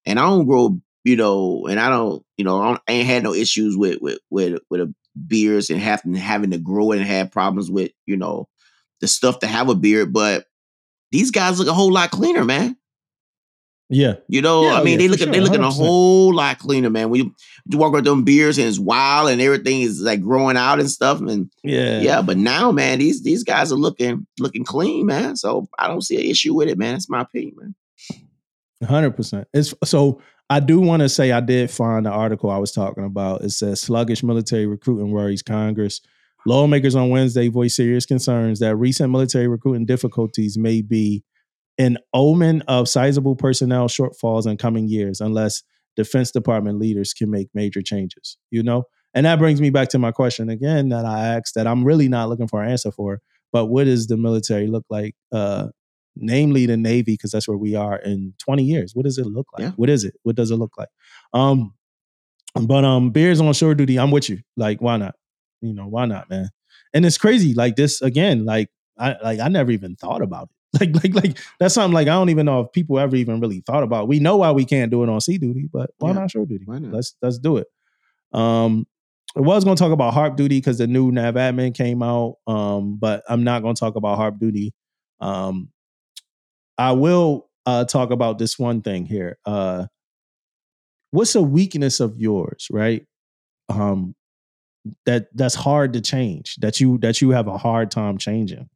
and 0.06 0.20
I 0.20 0.24
don't 0.24 0.46
grow, 0.46 0.80
you 1.04 1.16
know, 1.16 1.68
and 1.68 1.80
I 1.80 1.90
don't, 1.90 2.24
you 2.38 2.44
know, 2.44 2.62
I, 2.62 2.66
don't, 2.68 2.82
I 2.88 2.92
ain't 2.94 3.08
had 3.08 3.24
no 3.24 3.34
issues 3.34 3.78
with 3.78 4.00
with 4.02 4.20
with 4.30 4.60
with 4.70 4.82
a 4.82 4.94
beards 5.28 5.70
and 5.70 5.80
having 5.80 6.14
having 6.16 6.52
to 6.52 6.58
grow 6.58 6.92
and 6.92 7.02
have 7.02 7.32
problems 7.32 7.72
with, 7.72 7.92
you 8.06 8.18
know, 8.18 8.48
the 9.02 9.08
stuff 9.08 9.40
to 9.40 9.48
have 9.48 9.70
a 9.70 9.76
beard. 9.76 10.12
But 10.14 10.46
these 11.12 11.32
guys 11.32 11.60
look 11.60 11.68
a 11.68 11.74
whole 11.74 11.92
lot 11.94 12.12
cleaner, 12.12 12.44
man. 12.44 12.78
Yeah. 13.90 14.16
You 14.28 14.41
know, 14.41 14.64
Yeah, 14.64 14.74
I 14.80 14.84
mean, 14.84 14.94
yeah, 14.94 14.98
they 14.98 15.07
look 15.10 15.20
sure, 15.20 15.32
they 15.32 15.40
looking 15.40 15.62
a 15.64 15.68
100%. 15.68 15.74
whole 15.76 16.34
lot 16.36 16.57
cleaner, 16.57 16.90
man. 16.90 17.10
When 17.12 17.22
you, 17.24 17.36
you 17.70 17.78
walk 17.78 17.94
with 17.94 18.03
them 18.03 18.24
beards 18.24 18.57
and 18.57 18.68
it's 18.68 18.80
wild 18.80 19.30
and 19.30 19.40
everything 19.40 19.82
is 19.82 20.02
like 20.02 20.22
growing 20.22 20.57
out 20.57 20.80
and 20.80 20.90
stuff, 20.90 21.20
and 21.22 21.52
Yeah. 21.64 22.02
yeah. 22.02 22.22
But 22.24 22.38
now, 22.38 22.72
man, 22.72 22.98
these 22.99 23.22
these 23.22 23.44
guys 23.44 23.72
are 23.72 23.76
looking 23.76 24.26
looking 24.40 24.64
clean, 24.64 25.06
man. 25.06 25.36
So 25.36 25.68
I 25.78 25.88
don't 25.88 26.02
see 26.02 26.16
an 26.16 26.26
issue 26.30 26.53
with 26.56 26.68
it, 26.68 26.78
man. 26.80 26.94
That's 26.94 27.10
my 27.10 27.22
opinion, 27.22 27.56
man. 27.60 27.76
Hundred 28.88 29.12
percent. 29.12 29.48
It's 29.53 29.74
so 29.84 30.22
I 30.49 30.60
do 30.60 30.80
want 30.80 31.02
to 31.02 31.10
say 31.10 31.32
I 31.32 31.40
did 31.40 31.72
find 31.72 32.06
the 32.06 32.12
article 32.12 32.49
I 32.49 32.57
was 32.57 32.72
talking 32.72 33.06
about. 33.06 33.44
It 33.44 33.52
says 33.52 33.82
sluggish 33.82 34.22
military 34.24 34.66
recruiting 34.68 35.12
worries 35.12 35.41
Congress. 35.41 36.02
Lawmakers 36.48 36.95
on 36.95 37.10
Wednesday 37.10 37.48
voiced 37.48 37.76
serious 37.76 38.06
concerns 38.06 38.60
that 38.60 38.76
recent 38.76 39.12
military 39.12 39.48
recruiting 39.48 39.86
difficulties 39.86 40.57
may 40.57 40.82
be 40.82 41.24
an 41.77 41.97
omen 42.14 42.61
of 42.64 42.88
sizable 42.88 43.35
personnel 43.35 43.88
shortfalls 43.88 44.47
in 44.47 44.57
coming 44.57 44.88
years 44.88 45.22
unless 45.22 45.64
Defense 45.95 46.31
Department 46.31 46.80
leaders 46.80 47.14
can 47.14 47.30
make 47.30 47.49
major 47.53 47.81
changes. 47.81 48.38
You 48.52 48.64
know? 48.64 48.84
And 49.14 49.26
that 49.26 49.39
brings 49.39 49.61
me 49.61 49.69
back 49.69 49.89
to 49.89 49.99
my 49.99 50.11
question 50.11 50.49
again 50.49 50.89
that 50.89 51.06
I 51.06 51.27
asked 51.35 51.56
that 51.56 51.68
I'm 51.68 51.84
really 51.84 52.10
not 52.10 52.30
looking 52.30 52.47
for 52.47 52.64
an 52.64 52.72
answer 52.72 52.91
for. 52.91 53.22
But 53.52 53.68
what 53.68 53.85
does 53.85 54.07
the 54.07 54.18
military 54.18 54.68
look 54.68 54.85
like 54.89 55.15
uh, 55.31 55.68
namely 56.15 56.65
the 56.65 56.77
Navy, 56.77 57.14
because 57.14 57.31
that's 57.31 57.47
where 57.47 57.57
we 57.57 57.76
are 57.76 57.97
in 57.97 58.34
20 58.39 58.64
years. 58.64 58.91
What 58.93 59.03
does 59.03 59.18
it 59.18 59.26
look 59.26 59.47
like? 59.53 59.64
Yeah. 59.64 59.72
What 59.76 59.89
is 59.89 60.03
it? 60.03 60.15
What 60.23 60.35
does 60.35 60.52
it 60.52 60.56
look 60.56 60.77
like? 60.77 60.89
Um, 61.34 61.73
but 62.56 62.85
um, 62.85 63.11
beers 63.11 63.41
on 63.41 63.52
shore 63.53 63.76
duty, 63.76 63.99
I'm 63.99 64.11
with 64.11 64.30
you. 64.30 64.39
Like, 64.56 64.81
why 64.81 64.97
not? 64.97 65.15
You 65.61 65.73
know, 65.73 65.88
why 65.88 66.06
not, 66.06 66.30
man? 66.30 66.49
And 66.93 67.06
it's 67.06 67.18
crazy. 67.18 67.53
Like 67.53 67.76
this 67.76 68.02
again. 68.02 68.45
Like 68.45 68.69
I 68.97 69.15
like 69.22 69.39
I 69.39 69.49
never 69.49 69.72
even 69.72 69.95
thought 69.95 70.22
about 70.22 70.43
it. 70.43 70.49
Like 70.80 70.95
like 71.03 71.14
like 71.15 71.38
that's 71.60 71.73
something 71.73 71.93
like 71.93 72.07
I 72.07 72.11
don't 72.11 72.30
even 72.30 72.45
know 72.45 72.61
if 72.61 72.72
people 72.72 72.99
ever 72.99 73.15
even 73.15 73.39
really 73.39 73.61
thought 73.65 73.84
about. 73.84 74.07
We 74.07 74.19
know 74.19 74.38
why 74.38 74.52
we 74.52 74.65
can't 74.65 74.91
do 74.91 75.03
it 75.03 75.10
on 75.10 75.22
sea 75.22 75.38
duty, 75.38 75.69
but 75.72 75.91
why 75.99 76.10
Yeah. 76.10 76.15
not 76.15 76.31
shore 76.31 76.45
duty? 76.45 76.65
Why 76.65 76.80
not? 76.80 76.91
Let's 76.93 77.15
let's 77.22 77.38
do 77.38 77.57
it. 77.57 77.68
Um, 78.34 78.85
I 79.38 79.41
was 79.41 79.64
going 79.64 79.76
to 79.76 79.81
talk 79.84 79.91
about 79.91 80.14
harp 80.14 80.35
duty 80.38 80.57
because 80.60 80.77
the 80.77 80.88
new 80.88 81.11
NAVADMIN 81.11 81.73
came 81.76 82.02
out. 82.03 82.38
Um, 82.47 82.97
but 82.97 83.23
I'm 83.30 83.43
not 83.43 83.61
going 83.61 83.76
to 83.76 83.80
talk 83.80 83.95
about 83.95 84.18
harp 84.18 84.39
duty. 84.39 84.73
Um, 85.19 85.69
I 86.77 86.91
will 86.93 87.49
uh, 87.65 87.85
talk 87.85 88.11
about 88.11 88.38
this 88.39 88.57
one 88.60 88.81
thing 88.81 89.06
here. 89.06 89.38
Uh, 89.45 89.88
what's 91.11 91.35
a 91.35 91.41
weakness 91.41 91.99
of 91.99 92.18
yours, 92.19 92.68
right? 92.72 93.06
Um, 93.69 94.15
that 95.06 95.27
that's 95.35 95.56
hard 95.56 95.93
to 95.93 96.02
change. 96.02 96.56
That 96.57 96.80
you 96.80 96.97
that 96.99 97.22
you 97.22 97.31
have 97.31 97.47
a 97.47 97.57
hard 97.57 97.91
time 97.91 98.18
changing. 98.18 98.69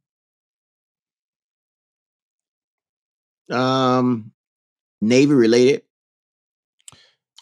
Um, 3.50 4.32
Navy 5.00 5.34
related. 5.34 5.82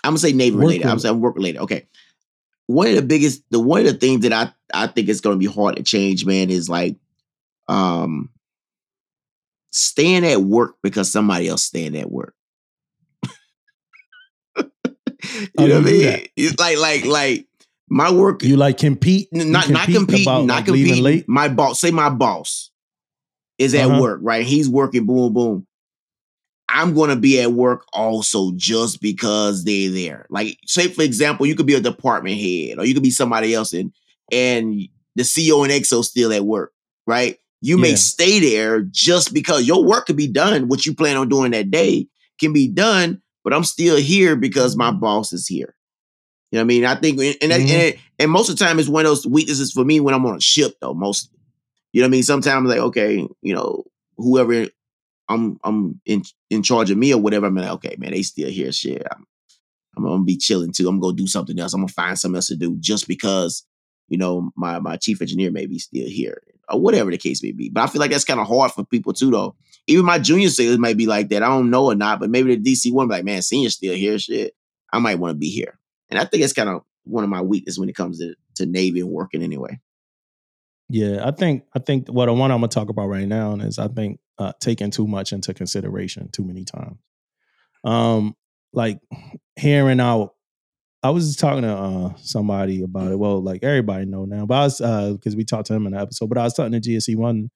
I'm 0.05 0.11
gonna 0.13 0.19
say 0.19 0.33
Navy 0.33 0.57
related. 0.57 0.87
I'm 0.87 0.99
saying 0.99 1.21
work 1.21 1.37
related. 1.37 1.61
Okay. 1.61 1.87
One 2.67 2.89
of 2.89 2.95
the 2.97 3.03
biggest, 3.03 3.43
the 3.51 3.59
one 3.61 3.81
of 3.81 3.87
the 3.87 3.95
things 3.95 4.23
that 4.23 4.33
I 4.33 4.53
I 4.73 4.87
think 4.89 5.09
is 5.09 5.21
gonna 5.21 5.37
be 5.37 5.47
hard 5.47 5.77
to 5.77 5.83
change, 5.83 6.25
man, 6.25 6.51
is 6.51 6.69
like, 6.69 6.97
um, 7.69 8.31
staying 9.71 10.25
at 10.25 10.41
work 10.41 10.77
because 10.83 11.11
somebody 11.11 11.49
else 11.49 11.65
staying 11.65 11.97
at 11.97 12.11
work. 12.11 12.35
you 14.57 15.49
Oh, 15.59 15.67
know 15.67 15.81
what 15.81 15.89
I 15.89 15.91
mean? 15.93 16.03
that. 16.03 16.29
It's 16.37 16.59
like 16.59 16.79
like 16.79 17.05
like 17.07 17.47
my 17.89 18.11
work. 18.13 18.43
You 18.43 18.57
like 18.57 18.79
compete, 18.79 19.29
not 19.33 19.69
not 19.71 19.87
competing, 19.89 20.23
about, 20.27 20.47
not 20.47 20.57
like, 20.57 20.65
competing. 20.67 21.03
late. 21.03 21.29
My 21.29 21.49
boss, 21.49 21.81
say 21.81 21.91
my 21.91 22.11
boss 22.11 22.71
is 23.59 23.75
at 23.75 23.87
Uh-huh. 23.87 24.01
work, 24.03 24.21
right? 24.23 24.45
He's 24.47 24.69
working, 24.69 25.07
boom, 25.07 25.33
boom. 25.33 25.67
I'm 26.79 26.95
gonna 26.95 27.17
be 27.17 27.41
at 27.41 27.53
work 27.53 27.85
also 27.93 28.53
just 28.57 29.01
because 29.01 29.65
they're 29.65 29.91
there. 29.91 30.27
Like, 30.31 30.59
say 30.67 30.89
for 30.89 31.03
example, 31.03 31.45
you 31.47 31.57
could 31.57 31.67
be 31.67 31.75
a 31.75 31.81
department 31.81 32.37
head, 32.39 32.79
or 32.79 32.85
you 32.85 32.95
could 32.95 33.03
be 33.03 33.11
somebody 33.11 33.53
else, 33.55 33.73
and 33.73 33.93
and 34.31 34.89
the 35.17 35.25
CO 35.25 35.65
and 35.65 35.73
XO 35.73 36.05
still 36.05 36.33
at 36.33 36.45
work, 36.45 36.73
right? 37.07 37.37
You 37.61 37.77
may 37.77 37.97
stay 37.97 38.39
there 38.39 38.83
just 38.83 39.35
because 39.35 39.67
your 39.67 39.83
work 39.83 40.07
could 40.07 40.17
be 40.17 40.29
done. 40.29 40.69
What 40.69 40.87
you 40.87 40.95
plan 40.95 41.17
on 41.17 41.29
doing 41.29 41.51
that 41.51 41.73
day 41.73 42.07
can 42.39 42.53
be 42.53 42.69
done, 42.69 43.21
but 43.43 43.53
I'm 43.53 43.65
still 43.65 43.97
here 43.97 44.37
because 44.37 44.77
my 44.77 44.93
boss 44.93 45.33
is 45.33 45.49
here. 45.49 45.75
You 46.53 46.59
know 46.59 46.61
what 46.61 46.65
I 46.65 46.69
mean? 46.69 46.85
I 46.85 46.95
think, 46.95 47.19
and 47.43 47.51
that, 47.51 47.61
Mhm. 47.61 47.71
and, 47.71 47.95
and 48.21 48.31
most 48.31 48.49
of 48.49 48.57
the 48.57 48.65
time, 48.65 48.79
it's 48.79 48.89
one 48.89 49.05
of 49.05 49.11
those 49.11 49.27
weaknesses 49.27 49.73
for 49.73 49.85
me 49.85 49.99
when 49.99 50.15
I'm 50.15 50.25
on 50.25 50.37
a 50.37 50.41
ship, 50.41 50.77
though. 50.81 50.95
Most, 50.95 51.31
you 51.93 52.01
know 52.01 52.07
what 52.07 52.11
I 52.11 52.13
mean? 52.13 52.23
Sometimes, 52.23 52.69
like, 52.69 52.79
okay, 52.79 53.27
you 53.43 53.55
know, 53.55 53.83
whoever 54.17 54.69
I'm, 55.29 55.59
I'm 55.65 56.01
in 56.07 56.23
in 56.51 56.63
charge 56.63 56.91
of 56.91 56.99
me 56.99 57.13
or 57.13 57.21
whatever. 57.21 57.47
I'm 57.47 57.55
like, 57.55 57.71
okay, 57.73 57.97
man, 57.99 58.13
they 58.13 58.23
still 58.23 58.49
here. 58.49 58.73
Shit, 58.73 59.03
I'm, 59.11 59.27
I'm 59.97 60.05
gonna 60.05 60.25
be 60.25 60.37
chilling 60.37 60.73
too. 60.73 60.89
I'm 60.89 61.01
gonna 61.01 61.13
go 61.13 61.17
do 61.17 61.27
something 61.27 61.59
else. 61.59 61.75
I'm 61.75 61.81
gonna 61.81 61.93
find 61.93 62.19
something 62.19 62.37
else 62.37 62.49
to 62.49 62.57
do 62.57 62.77
just 62.79 63.09
because, 63.09 63.65
you 64.09 64.19
know, 64.19 64.51
my 64.57 64.79
my 64.79 64.97
chief 64.97 65.21
engineer 65.21 65.51
may 65.51 65.67
be 65.67 65.79
still 65.79 66.09
here 66.09 66.43
or 66.69 66.81
whatever 66.81 67.11
the 67.11 67.19
case 67.19 67.43
may 67.43 67.53
be. 67.53 67.69
But 67.69 67.83
I 67.83 67.87
feel 67.87 68.01
like 68.01 68.11
that's 68.11 68.25
kind 68.25 68.41
of 68.41 68.47
hard 68.47 68.73
for 68.73 68.85
people 68.85 69.13
too, 69.13 69.31
though. 69.31 69.57
Even 69.87 70.05
my 70.05 70.19
junior 70.19 70.51
sailors 70.51 70.79
might 70.79 70.97
be 70.97 71.07
like 71.07 71.29
that. 71.31 71.43
I 71.43 71.49
don't 71.49 71.71
know 71.71 71.87
or 71.87 71.95
not, 71.95 72.21
but 72.21 72.31
maybe 72.31 72.55
the 72.55 72.73
DC 72.73 72.93
one 72.93 73.09
like, 73.09 73.25
man, 73.25 73.43
senior's 73.43 73.75
still 73.75 73.95
here. 73.95 74.19
Shit, 74.19 74.55
I 74.93 74.99
might 74.99 75.19
want 75.19 75.33
to 75.33 75.39
be 75.39 75.51
here. 75.51 75.79
And 76.11 76.19
I 76.19 76.25
think 76.25 76.43
it's 76.43 76.53
kind 76.53 76.69
of 76.69 76.83
one 77.05 77.25
of 77.25 77.31
my 77.31 77.41
weaknesses 77.41 77.79
when 77.79 77.89
it 77.89 77.97
comes 77.97 78.19
to, 78.19 78.35
to 78.57 78.67
Navy 78.67 79.01
and 79.01 79.11
working 79.11 79.43
anyway. 79.43 79.81
Yeah, 80.91 81.27
I 81.27 81.33
think 81.33 81.65
I 81.75 81.81
think 81.81 82.09
what 82.09 82.27
the 82.27 82.33
one 82.33 82.51
I'm 82.51 82.59
gonna 82.59 82.69
talk 82.69 82.89
about 82.89 83.09
right 83.09 83.29
now 83.29 83.55
is 83.57 83.79
I 83.79 83.89
think 83.89 84.21
uh, 84.39 84.53
taking 84.61 84.91
too 84.91 85.07
much 85.07 85.33
into 85.33 85.55
consideration 85.55 86.29
too 86.31 86.45
many 86.45 86.65
times. 86.65 86.99
Um, 87.85 88.35
like 88.73 89.01
hearing 89.57 90.01
out. 90.01 90.35
I 91.01 91.11
was 91.11 91.29
just 91.29 91.39
talking 91.39 91.63
to 91.63 91.73
uh, 91.73 92.13
somebody 92.17 92.83
about 92.83 93.13
it. 93.13 93.19
Well, 93.19 93.41
like 93.41 93.63
everybody 93.63 94.05
know 94.05 94.25
now, 94.25 94.47
but 94.47 94.55
I 94.55 94.65
was 94.65 94.79
because 95.17 95.37
we 95.37 95.45
talked 95.45 95.67
to 95.69 95.75
him 95.75 95.87
in 95.87 95.93
the 95.93 96.01
episode. 96.01 96.29
But 96.29 96.39
I 96.39 96.43
was 96.43 96.55
talking 96.55 96.73
to 96.73 96.81
GSC 96.81 97.17
one 97.17 97.51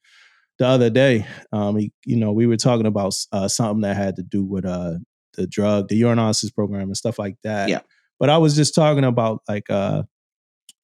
the 0.58 0.66
other 0.66 0.90
day. 0.90 1.26
Um, 1.52 1.76
he, 1.76 1.92
you 2.04 2.16
know, 2.16 2.32
we 2.32 2.46
were 2.46 2.56
talking 2.56 2.86
about 2.86 3.14
uh, 3.32 3.48
something 3.48 3.80
that 3.82 3.96
had 3.96 4.16
to 4.16 4.22
do 4.22 4.44
with 4.44 4.64
uh 4.64 4.94
the 5.34 5.46
drug, 5.46 5.88
the 5.88 6.00
urinalysis 6.00 6.54
program, 6.54 6.82
and 6.82 6.96
stuff 6.96 7.18
like 7.18 7.36
that. 7.42 7.68
Yeah. 7.68 7.80
But 8.20 8.30
I 8.30 8.38
was 8.38 8.54
just 8.54 8.74
talking 8.74 9.04
about 9.04 9.42
like 9.48 9.68
uh 9.70 10.04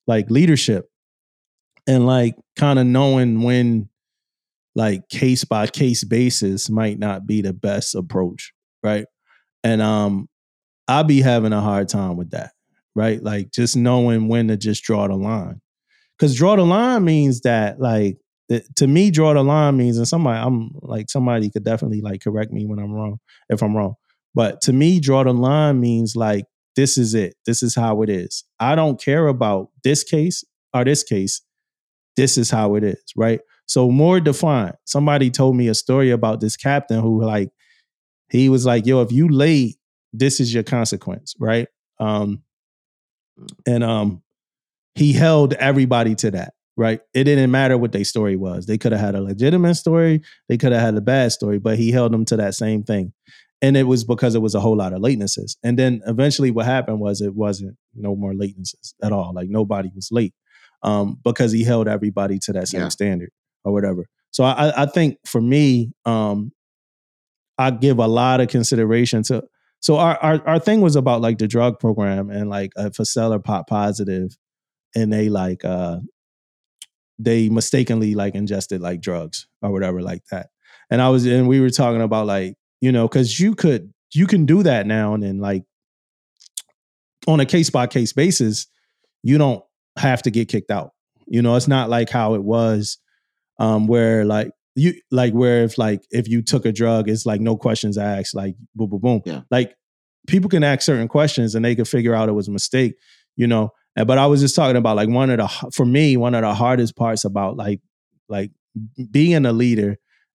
like 0.07 0.31
leadership 0.31 0.87
and 1.87 2.07
like 2.07 2.35
kind 2.57 2.79
of 2.79 2.87
knowing 2.87 3.43
when 3.43 3.89
like 4.79 5.09
case 5.11 5.45
by 5.45 5.67
case 5.67 6.05
basis 6.05 6.71
might 6.71 6.99
not 6.99 7.27
be 7.27 7.43
the 7.43 7.53
best 7.53 7.95
approach 7.95 8.53
right? 8.83 9.05
And 9.65 9.83
um 9.83 10.29
i 10.87 11.03
be 11.03 11.21
having 11.21 11.53
a 11.53 11.61
hard 11.61 11.89
time 11.89 12.17
with 12.17 12.31
that 12.31 12.53
right? 12.95 13.23
Like 13.23 13.53
just 13.53 13.77
knowing 13.77 14.27
when 14.27 14.49
to 14.49 14.57
just 14.57 14.83
draw 14.83 15.07
the 15.07 15.15
line. 15.15 15.61
Because 16.19 16.37
draw 16.37 16.57
the 16.57 16.65
line 16.65 17.05
means 17.05 17.43
that 17.43 17.81
like 17.81 18.17
to 18.77 18.87
me 18.87 19.11
draw 19.11 19.35
the 19.35 19.45
line 19.45 19.77
means 19.77 19.99
and 19.99 20.09
somebody 20.09 20.41
i'm 20.41 20.71
like 20.81 21.11
somebody 21.11 21.51
could 21.51 21.65
definitely 21.65 22.01
like 22.01 22.23
correct 22.23 22.51
me 22.51 22.65
when 22.65 22.79
i'm 22.79 22.91
wrong 22.91 23.19
if 23.51 23.63
i'm 23.63 23.77
wrong 23.77 23.95
but 24.35 24.63
to 24.63 24.73
me 24.73 25.01
draw 25.01 25.23
the 25.23 25.35
line 25.35 25.79
means 25.81 26.17
like 26.17 26.47
this 26.77 26.97
is 26.97 27.15
it 27.15 27.35
this 27.45 27.63
is 27.63 27.75
how 27.75 28.03
it 28.03 28.09
is. 28.09 28.45
I 28.61 28.75
don't 28.77 29.03
care 29.03 29.27
about 29.27 29.69
this 29.83 30.05
case 30.05 30.45
or 30.73 30.85
this 30.85 31.03
case 31.03 31.43
this 32.17 32.39
is 32.39 32.51
how 32.51 32.77
it 32.77 32.85
is 32.85 33.03
right 33.17 33.41
so 33.69 33.91
more 33.91 34.19
defined. 34.19 34.75
Somebody 34.87 35.31
told 35.31 35.55
me 35.57 35.69
a 35.69 35.75
story 35.75 36.11
about 36.11 36.41
this 36.41 36.57
captain 36.57 37.01
who 37.01 37.23
like 37.23 37.51
he 38.31 38.49
was 38.49 38.67
like 38.67 38.87
yo 38.87 39.03
if 39.03 39.13
you 39.13 39.29
late 39.29 39.77
this 40.13 40.41
is 40.41 40.53
your 40.53 40.63
consequence 40.65 41.35
right? 41.39 41.69
Um 42.01 42.43
and 43.67 43.85
um 43.85 44.23
he 44.95 45.13
held 45.13 45.53
everybody 45.55 46.15
to 46.17 46.31
that 46.33 46.55
right? 46.77 47.01
It 47.13 47.25
didn't 47.25 47.51
matter 47.51 47.77
what 47.77 47.91
their 47.91 48.05
story 48.05 48.37
was. 48.37 48.67
They 48.67 48.79
could 48.79 48.93
have 48.93 49.01
had 49.01 49.17
a 49.17 49.21
legitimate 49.21 49.75
story. 49.75 50.23
They 50.49 50.57
could 50.57 50.71
have 50.71 50.81
had 50.81 50.97
a 50.97 51.01
bad 51.01 51.33
story 51.33 51.59
but 51.59 51.77
he 51.79 51.91
held 51.93 52.13
them 52.13 52.25
to 52.27 52.37
that 52.37 52.55
same 52.55 52.83
thing. 52.83 53.13
And 53.61 53.77
it 53.77 53.83
was 53.85 54.05
because 54.05 54.37
it 54.37 54.43
was 54.43 54.55
a 54.55 54.61
whole 54.61 54.77
lot 54.77 54.93
of 54.93 55.01
latenesses. 55.03 55.57
And 55.65 55.77
then 55.77 56.01
eventually 56.07 56.53
what 56.53 56.65
happened 56.67 57.01
was 57.01 57.21
it 57.21 57.35
wasn't 57.35 57.77
no 57.95 58.15
more 58.15 58.33
latenesses 58.33 58.95
at 59.03 59.11
all. 59.13 59.33
Like 59.35 59.49
nobody 59.51 59.91
was 59.95 60.09
late 60.13 60.35
um 60.83 61.19
because 61.25 61.51
he 61.53 61.65
held 61.65 61.89
everybody 61.89 62.39
to 62.39 62.53
that 62.53 62.69
same 62.69 62.83
Yeah. 62.83 62.89
standard 62.89 63.31
or 63.65 63.73
whatever. 63.73 64.07
So 64.31 64.45
i 64.45 64.83
i 64.83 64.87
think 64.87 65.19
for 65.25 65.41
me 65.41 65.93
um 66.05 66.53
i 67.57 67.71
give 67.71 67.99
a 67.99 68.07
lot 68.07 68.41
of 68.41 68.49
consideration 68.49 69.23
to 69.25 69.43
so 69.81 69.97
our, 69.97 70.17
our 70.19 70.47
our 70.47 70.59
thing 70.59 70.81
was 70.81 70.97
about 70.97 71.21
like 71.21 71.39
the 71.39 71.49
drug 71.49 71.79
program 71.79 72.31
and 72.31 72.51
like 72.51 72.73
if 72.77 72.99
a 72.99 73.05
seller 73.05 73.39
pop 73.39 73.69
positive 73.69 74.37
and 74.95 75.13
they 75.13 75.29
like 75.29 75.65
uh 75.65 75.99
they 77.19 77.49
mistakenly 77.49 78.15
like 78.15 78.35
ingested 78.35 78.81
like 78.81 79.01
drugs 79.01 79.49
or 79.61 79.73
whatever 79.73 80.01
like 80.03 80.25
that. 80.31 80.51
And 80.91 81.03
i 81.03 81.09
was 81.09 81.27
and 81.27 81.49
we 81.49 81.61
were 81.61 81.71
talking 81.71 82.03
about 82.03 82.27
like 82.27 82.55
you 82.81 82.93
know 82.93 83.09
because 83.09 83.39
you 83.39 83.55
could 83.55 83.93
you 84.13 84.27
can 84.27 84.47
do 84.47 84.63
that 84.63 84.87
now 84.87 85.15
and 85.15 85.23
then 85.23 85.39
like 85.39 85.65
on 87.27 87.41
a 87.41 87.47
case 87.47 87.71
by 87.71 87.87
case 87.87 88.13
basis 88.13 88.67
you 89.23 89.37
don't 89.37 89.63
have 89.97 90.23
to 90.23 90.31
get 90.31 90.49
kicked 90.49 90.71
out. 90.71 90.93
You 91.27 91.43
know 91.43 91.57
it's 91.57 91.69
not 91.69 91.91
like 91.91 92.09
how 92.09 92.35
it 92.35 92.43
was 92.43 92.99
um 93.59 93.87
where 93.87 94.25
like 94.25 94.51
you 94.75 94.95
like 95.11 95.33
where 95.33 95.65
if 95.65 95.79
like 95.79 96.03
if 96.11 96.29
you 96.29 96.43
took 96.43 96.65
a 96.65 96.73
drug 96.73 97.09
it's 97.09 97.27
like 97.27 97.41
no 97.41 97.57
questions 97.57 97.99
asked 97.99 98.35
like 98.35 98.55
boom 98.75 98.91
boom 98.91 99.01
boom. 99.01 99.23
Yeah. 99.25 99.41
like 99.51 99.75
people 100.27 100.49
can 100.51 100.63
ask 100.63 100.83
certain 100.83 101.09
questions 101.09 101.55
and 101.55 101.65
they 101.65 101.75
can 101.75 101.85
figure 101.85 102.15
out 102.15 102.29
it 102.29 102.33
was 102.33 102.49
a 102.49 102.53
mistake 102.53 102.95
you 103.37 103.47
know? 103.47 103.71
But 103.97 104.19
i 104.19 104.27
was 104.27 104.41
just 104.41 104.55
talking 104.55 104.77
about 104.77 104.97
like 104.97 105.09
one 105.09 105.31
of 105.31 105.39
the 105.39 105.71
for 105.73 105.85
me 105.85 106.17
one 106.17 106.35
of 106.35 106.43
the 106.43 106.55
hardest 106.55 106.97
parts 106.97 107.25
about 107.25 107.57
like 107.57 107.81
like 108.29 108.53
being 109.11 109.45
a 109.45 109.53
leader 109.53 109.97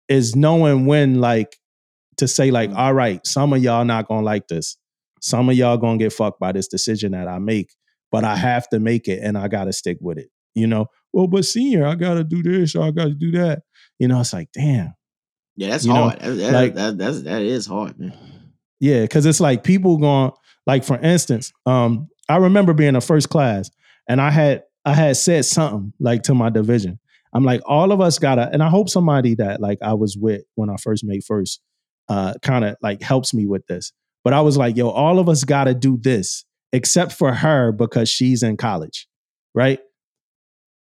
is 0.08 0.36
knowing 0.36 0.86
when 0.86 1.20
like 1.20 1.58
to 2.18 2.28
say 2.28 2.52
like 2.52 2.72
all 2.74 2.94
right 2.94 3.26
some 3.28 3.52
of 3.54 3.62
y'all 3.62 3.86
not 3.86 4.08
gonna 4.08 4.26
like 4.26 4.48
this. 4.48 4.78
Some 5.22 5.50
of 5.50 5.56
y'all 5.56 5.78
gonna 5.78 5.98
get 5.98 6.14
fucked 6.14 6.40
by 6.40 6.54
this 6.54 6.68
decision 6.70 7.12
that 7.12 7.28
i 7.28 7.40
make 7.40 7.76
but 8.12 8.24
i 8.24 8.38
have 8.38 8.70
to 8.70 8.80
make 8.80 9.10
it 9.10 9.20
and 9.22 9.38
i 9.38 9.50
gotta 9.50 9.74
stick 9.74 9.98
with 10.00 10.18
it 10.18 10.30
you 10.56 10.66
know 10.66 10.86
well 11.14 11.27
but 11.27 11.45
senior 11.45 11.86
i 11.86 11.95
gotta 11.95 12.23
do 12.23 12.41
this 12.44 12.76
or 12.76 12.86
i 12.86 12.91
gotta 12.91 13.14
do 13.14 13.31
that 13.31 13.61
you 13.99 14.07
know 14.07 14.19
it's 14.19 14.34
like 14.34 14.49
damn 14.53 14.94
Yeah, 15.57 15.69
that's 15.69 15.86
You 15.86 15.91
hard. 15.94 16.19
That, 16.19 16.36
that, 16.36 16.53
like- 16.53 16.76
that, 16.76 16.98
that's 16.98 17.22
that 17.23 17.41
is 17.41 17.65
hard, 17.68 17.99
man. 17.99 18.14
Yeah, 18.80 19.02
because 19.02 19.26
it's 19.26 19.41
like 19.41 19.64
people 19.64 19.98
going 19.98 20.31
like 20.65 20.86
for 20.86 20.98
instance, 20.99 21.52
um, 21.65 22.07
I 22.30 22.38
remember 22.38 22.73
being 22.73 22.95
a 22.95 23.02
first 23.02 23.27
class 23.30 23.69
and 24.07 24.22
I 24.22 24.30
had 24.31 24.64
I 24.86 24.94
had 24.94 25.18
said 25.18 25.44
something 25.45 25.91
like 25.99 26.23
to 26.23 26.34
my 26.34 26.49
division. 26.49 26.99
I'm 27.34 27.44
like, 27.44 27.61
all 27.65 27.91
of 27.91 27.99
us 27.99 28.18
gotta, 28.19 28.49
and 28.53 28.64
I 28.64 28.69
hope 28.69 28.88
somebody 28.90 29.36
that 29.36 29.60
like 29.60 29.80
I 29.84 29.94
was 29.95 30.15
with 30.18 30.44
when 30.56 30.69
I 30.69 30.77
first 30.77 31.03
made 31.03 31.23
first 31.26 31.60
uh 32.07 32.36
kind 32.41 32.64
of 32.64 32.77
like 32.81 33.02
helps 33.02 33.34
me 33.34 33.45
with 33.45 33.65
this. 33.68 33.91
But 34.23 34.34
I 34.34 34.40
was 34.41 34.56
like, 34.57 34.77
yo, 34.77 34.90
all 34.90 35.19
of 35.19 35.27
us 35.27 35.44
gotta 35.44 35.73
do 35.73 35.98
this, 36.02 36.45
except 36.72 37.11
for 37.11 37.34
her 37.34 37.73
because 37.73 38.07
she's 38.10 38.44
in 38.44 38.56
college, 38.56 39.07
right? 39.53 39.80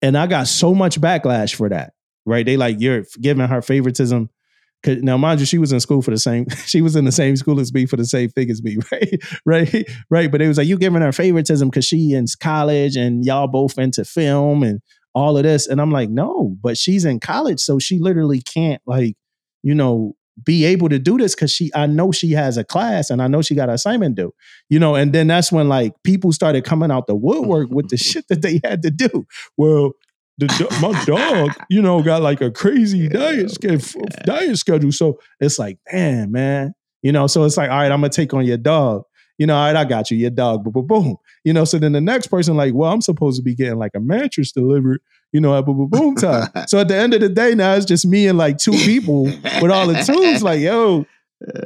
And 0.03 0.17
I 0.17 0.27
got 0.27 0.47
so 0.49 0.75
much 0.75 1.01
backlash 1.01 1.55
for 1.55 1.69
that, 1.69 1.93
right? 2.25 2.47
They 2.47 2.57
like, 2.57 2.81
you're 2.81 3.05
giving 3.21 3.47
her 3.47 3.63
favoritism. 3.63 4.31
Now, 4.87 5.17
mind 5.17 5.41
you, 5.41 5.47
she 5.47 5.59
was 5.59 5.73
in 5.73 5.81
school 5.81 6.03
for 6.03 6.13
the 6.13 6.19
same. 6.19 6.47
She 6.67 6.83
was 6.83 6.95
in 6.95 7.05
the 7.05 7.13
same 7.13 7.37
school 7.37 7.59
as 7.59 7.73
me 7.73 7.85
for 7.87 7.97
the 7.97 8.05
same 8.05 8.29
thing 8.31 8.49
as 8.51 8.63
me, 8.63 8.77
right? 8.93 9.21
right, 9.45 9.91
right. 10.09 10.31
But 10.31 10.41
it 10.41 10.49
was 10.49 10.59
like 10.59 10.69
you 10.69 10.79
giving 10.79 11.03
her 11.03 11.13
favoritism 11.13 11.69
because 11.69 11.85
she 11.85 12.13
in 12.13 12.27
college 12.41 12.97
and 12.97 13.25
y'all 13.25 13.49
both 13.49 13.77
into 13.79 14.05
film 14.05 14.63
and 14.63 14.81
all 15.15 15.37
of 15.37 15.43
this. 15.43 15.67
And 15.67 15.81
I'm 15.81 15.91
like, 15.91 16.11
no, 16.11 16.57
but 16.63 16.79
she's 16.79 17.05
in 17.05 17.19
college, 17.19 17.61
so 17.61 17.79
she 17.79 17.99
literally 17.99 18.41
can't 18.41 18.81
like, 18.87 19.17
you 19.63 19.75
know, 19.75 20.15
be 20.45 20.65
able 20.65 20.89
to 20.89 20.99
do 20.99 21.19
this 21.19 21.35
because 21.35 21.53
she. 21.53 21.71
I 21.75 21.87
know 21.87 22.13
she 22.13 22.33
has 22.33 22.57
a 22.57 22.65
class 22.65 23.11
and 23.11 23.23
I 23.23 23.29
know 23.29 23.43
she 23.43 23.55
got 23.55 23.69
an 23.69 23.75
assignment 23.75 24.15
due, 24.17 24.33
you 24.69 24.79
know. 24.79 24.95
And 24.95 25.13
then 25.13 25.27
that's 25.27 25.51
when 25.51 25.69
like 25.69 25.95
people 26.05 26.33
started 26.33 26.65
coming 26.65 26.91
out 26.91 27.07
the 27.07 27.15
woodwork 27.15 27.71
with 27.71 27.89
the 27.89 27.97
shit 27.99 28.27
that 28.29 28.43
they 28.43 28.61
had 28.65 28.83
to 28.83 28.91
do. 28.91 29.27
Well, 29.57 29.93
the 30.39 30.47
my 30.81 31.05
dog, 31.05 31.51
you 31.69 31.83
know, 31.83 32.03
got 32.03 32.23
like 32.23 32.41
a 32.41 32.51
crazy 32.51 33.09
diet 33.09 33.51
schedule, 33.51 34.07
diet 34.25 34.57
schedule. 34.57 34.93
So 34.93 35.19
it's 35.41 35.59
like, 35.59 35.79
damn, 35.91 36.33
man, 36.33 36.75
you 37.03 37.13
know. 37.13 37.27
So 37.27 37.45
it's 37.45 37.57
like, 37.57 37.71
all 37.71 37.79
right, 37.79 37.91
I'm 37.91 38.01
gonna 38.01 38.11
take 38.11 38.33
on 38.33 38.45
your 38.45 38.57
dog. 38.57 39.03
You 39.39 39.47
know, 39.47 39.57
all 39.57 39.67
right, 39.67 39.77
I 39.77 39.85
got 39.85 40.11
you, 40.11 40.17
your 40.17 40.31
dog. 40.31 40.65
Boom, 40.65 40.73
boom, 40.73 40.87
boom. 40.87 41.17
You 41.45 41.53
know, 41.53 41.65
so 41.65 41.79
then 41.79 41.93
the 41.93 42.01
next 42.01 42.27
person, 42.27 42.57
like, 42.57 42.75
well, 42.75 42.93
I'm 42.93 43.01
supposed 43.01 43.37
to 43.37 43.43
be 43.43 43.55
getting 43.55 43.79
like 43.79 43.93
a 43.95 44.01
mattress 44.01 44.53
delivered. 44.53 45.01
You 45.33 45.41
know, 45.41 45.57
at 45.59 45.65
boom, 45.67 45.77
boom, 45.77 45.89
boom 45.89 46.15
time. 46.15 46.49
so 46.67 46.79
at 46.79 46.89
the 46.89 46.97
end 46.97 47.15
of 47.15 47.21
the 47.21 47.29
day, 47.29 47.55
now 47.55 47.75
it's 47.75 47.85
just 47.85 48.07
me 48.07 48.27
and 48.27 48.39
like 48.39 48.59
two 48.59 48.73
people 48.73 49.25
with 49.25 49.71
all 49.71 49.87
the 49.87 50.03
tools. 50.03 50.43
Like, 50.43 50.61
yo, 50.61 51.07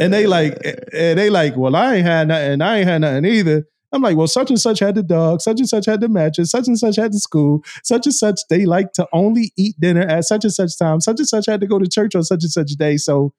and 0.00 0.12
they 0.12 0.26
like, 0.26 0.54
uh, 0.66 0.72
and 0.92 1.18
they 1.18 1.30
like, 1.30 1.56
well, 1.56 1.76
I 1.76 1.96
ain't 1.96 2.06
had 2.06 2.28
nothing. 2.28 2.60
I 2.60 2.78
ain't 2.78 2.88
had 2.88 3.00
nothing 3.02 3.24
either. 3.24 3.64
I'm 3.94 4.00
like, 4.00 4.16
well, 4.16 4.26
such 4.26 4.48
and 4.48 4.60
such 4.60 4.78
had 4.78 4.94
the 4.94 5.02
dog, 5.02 5.42
such 5.42 5.58
and 5.58 5.68
such 5.68 5.84
had 5.84 6.00
the 6.00 6.08
mattress, 6.08 6.50
such 6.50 6.66
and 6.66 6.78
such 6.78 6.96
had 6.96 7.12
the 7.12 7.18
school, 7.18 7.62
such 7.84 8.06
and 8.06 8.14
such 8.14 8.40
they 8.48 8.64
like 8.64 8.92
to 8.94 9.06
only 9.12 9.52
eat 9.58 9.78
dinner 9.78 10.00
at 10.00 10.24
such 10.24 10.44
and 10.44 10.52
such 10.52 10.78
time, 10.78 11.00
such 11.00 11.18
and 11.18 11.28
such 11.28 11.44
had 11.46 11.60
to 11.60 11.66
go 11.66 11.78
to 11.78 11.86
church 11.86 12.14
on 12.14 12.22
such 12.22 12.42
and 12.42 12.50
such 12.50 12.70
day. 12.70 12.96
So 12.96 13.34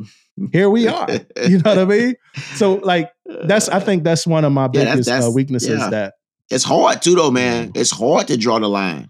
here 0.51 0.69
we 0.69 0.87
are. 0.87 1.07
You 1.47 1.57
know 1.57 1.71
what 1.71 1.79
I 1.79 1.85
mean? 1.85 2.15
So 2.55 2.75
like 2.75 3.11
that's 3.25 3.67
I 3.67 3.77
uh, 3.77 3.79
think 3.79 4.03
that's 4.03 4.25
one 4.27 4.45
of 4.45 4.53
my 4.53 4.69
Yeah, 4.73 4.85
that's- 4.85 5.05
biggest 5.05 5.27
uh, 5.27 5.31
weaknesses 5.31 5.79
yeah. 5.79 5.89
that 5.89 6.13
it's 6.49 6.63
hard 6.63 7.01
too 7.01 7.15
though 7.15 7.31
man 7.31 7.71
mm. 7.71 7.77
it's 7.77 7.91
hard 7.91 8.27
to 8.27 8.37
draw 8.37 8.59
the 8.59 8.67
line 8.67 9.09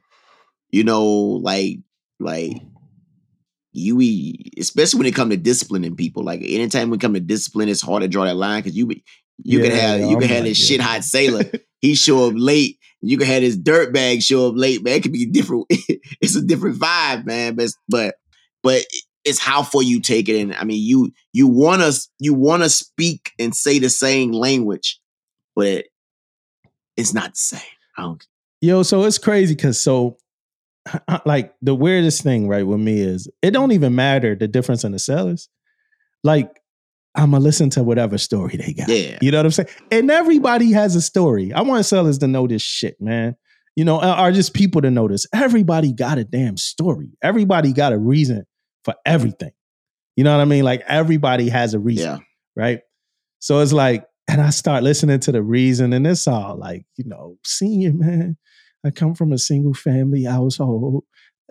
you 0.73 0.83
know 0.83 1.05
like 1.05 1.77
like 2.19 2.57
you 3.73 4.33
especially 4.57 4.97
when 4.97 5.07
it 5.07 5.15
come 5.15 5.29
to 5.29 5.37
disciplining 5.37 5.95
people 5.95 6.23
like 6.23 6.41
anytime 6.41 6.89
we 6.89 6.97
come 6.97 7.13
to 7.13 7.19
discipline 7.19 7.69
it's 7.69 7.81
hard 7.81 8.01
to 8.01 8.07
draw 8.07 8.25
that 8.25 8.35
line 8.35 8.61
because 8.61 8.75
you 8.75 8.87
be- 8.87 9.03
you 9.43 9.61
can 9.61 9.71
have 9.71 9.99
yeah, 9.99 10.09
you 10.09 10.17
can 10.17 10.29
have 10.29 10.43
this 10.43 10.59
yeah. 10.59 10.77
shit 10.77 10.81
hot 10.81 11.03
sailor 11.03 11.43
he 11.81 11.95
show 11.95 12.27
up 12.27 12.33
late 12.35 12.79
you 13.01 13.17
can 13.17 13.27
have 13.27 13.41
this 13.41 13.55
dirt 13.55 13.93
bag 13.93 14.21
show 14.21 14.49
up 14.49 14.55
late 14.55 14.83
man 14.83 14.95
it 14.95 15.03
could 15.03 15.13
be 15.13 15.25
different 15.25 15.65
it's 15.69 16.35
a 16.35 16.41
different 16.41 16.77
vibe 16.79 17.25
man 17.25 17.55
but 17.55 17.69
but 17.87 18.15
but 18.63 18.83
it's 19.25 19.39
how 19.39 19.61
far 19.61 19.83
you 19.83 20.01
take 20.01 20.27
it 20.27 20.39
and 20.39 20.55
i 20.55 20.63
mean 20.63 20.81
you 20.81 21.11
you 21.33 21.47
want 21.47 21.81
to 21.81 22.09
you 22.19 22.33
want 22.33 22.63
to 22.63 22.69
speak 22.69 23.31
and 23.37 23.55
say 23.55 23.77
the 23.77 23.89
same 23.89 24.31
language 24.31 24.99
but 25.55 25.85
it's 26.97 27.13
not 27.13 27.31
the 27.31 27.37
same 27.37 27.61
i 27.97 28.01
don't 28.01 28.25
Yo, 28.63 28.81
so 28.81 29.03
it's 29.03 29.17
crazy 29.17 29.55
because 29.55 29.81
so 29.83 30.15
like 31.25 31.53
the 31.61 31.75
weirdest 31.75 32.23
thing, 32.23 32.47
right, 32.47 32.65
with 32.65 32.79
me 32.79 32.99
is 33.01 33.29
it 33.41 33.51
don't 33.51 33.71
even 33.71 33.95
matter 33.95 34.35
the 34.35 34.47
difference 34.47 34.83
in 34.83 34.91
the 34.91 34.99
sellers. 34.99 35.49
Like, 36.23 36.49
I'ma 37.15 37.37
listen 37.37 37.69
to 37.71 37.83
whatever 37.83 38.17
story 38.17 38.55
they 38.57 38.73
got. 38.73 38.89
Yeah. 38.89 39.17
You 39.21 39.31
know 39.31 39.39
what 39.39 39.45
I'm 39.45 39.51
saying? 39.51 39.69
And 39.91 40.09
everybody 40.09 40.71
has 40.71 40.95
a 40.95 41.01
story. 41.01 41.53
I 41.53 41.61
want 41.61 41.85
sellers 41.85 42.17
to 42.19 42.27
know 42.27 42.47
this 42.47 42.61
shit, 42.61 42.99
man. 42.99 43.35
You 43.75 43.85
know, 43.85 44.01
or 44.01 44.31
just 44.31 44.53
people 44.53 44.81
to 44.81 44.91
notice. 44.91 45.25
Everybody 45.33 45.93
got 45.93 46.17
a 46.17 46.23
damn 46.23 46.57
story. 46.57 47.09
Everybody 47.23 47.73
got 47.73 47.91
a 47.93 47.97
reason 47.97 48.45
for 48.83 48.95
everything. 49.05 49.51
You 50.15 50.23
know 50.23 50.35
what 50.35 50.41
I 50.41 50.45
mean? 50.45 50.63
Like 50.63 50.81
everybody 50.87 51.49
has 51.49 51.73
a 51.73 51.79
reason 51.79 52.05
Yeah. 52.05 52.17
right? 52.55 52.81
So 53.39 53.59
it's 53.59 53.73
like, 53.73 54.05
and 54.27 54.39
I 54.41 54.51
start 54.51 54.83
listening 54.83 55.19
to 55.21 55.31
the 55.31 55.41
reason, 55.41 55.91
and 55.91 56.05
it's 56.07 56.27
all 56.27 56.55
like, 56.57 56.85
you 56.97 57.03
know, 57.05 57.37
senior 57.43 57.93
man, 57.93 58.37
I 58.83 58.91
come 58.91 59.15
from 59.15 59.31
a 59.31 59.37
single 59.37 59.73
family 59.73 60.23
household. 60.23 61.03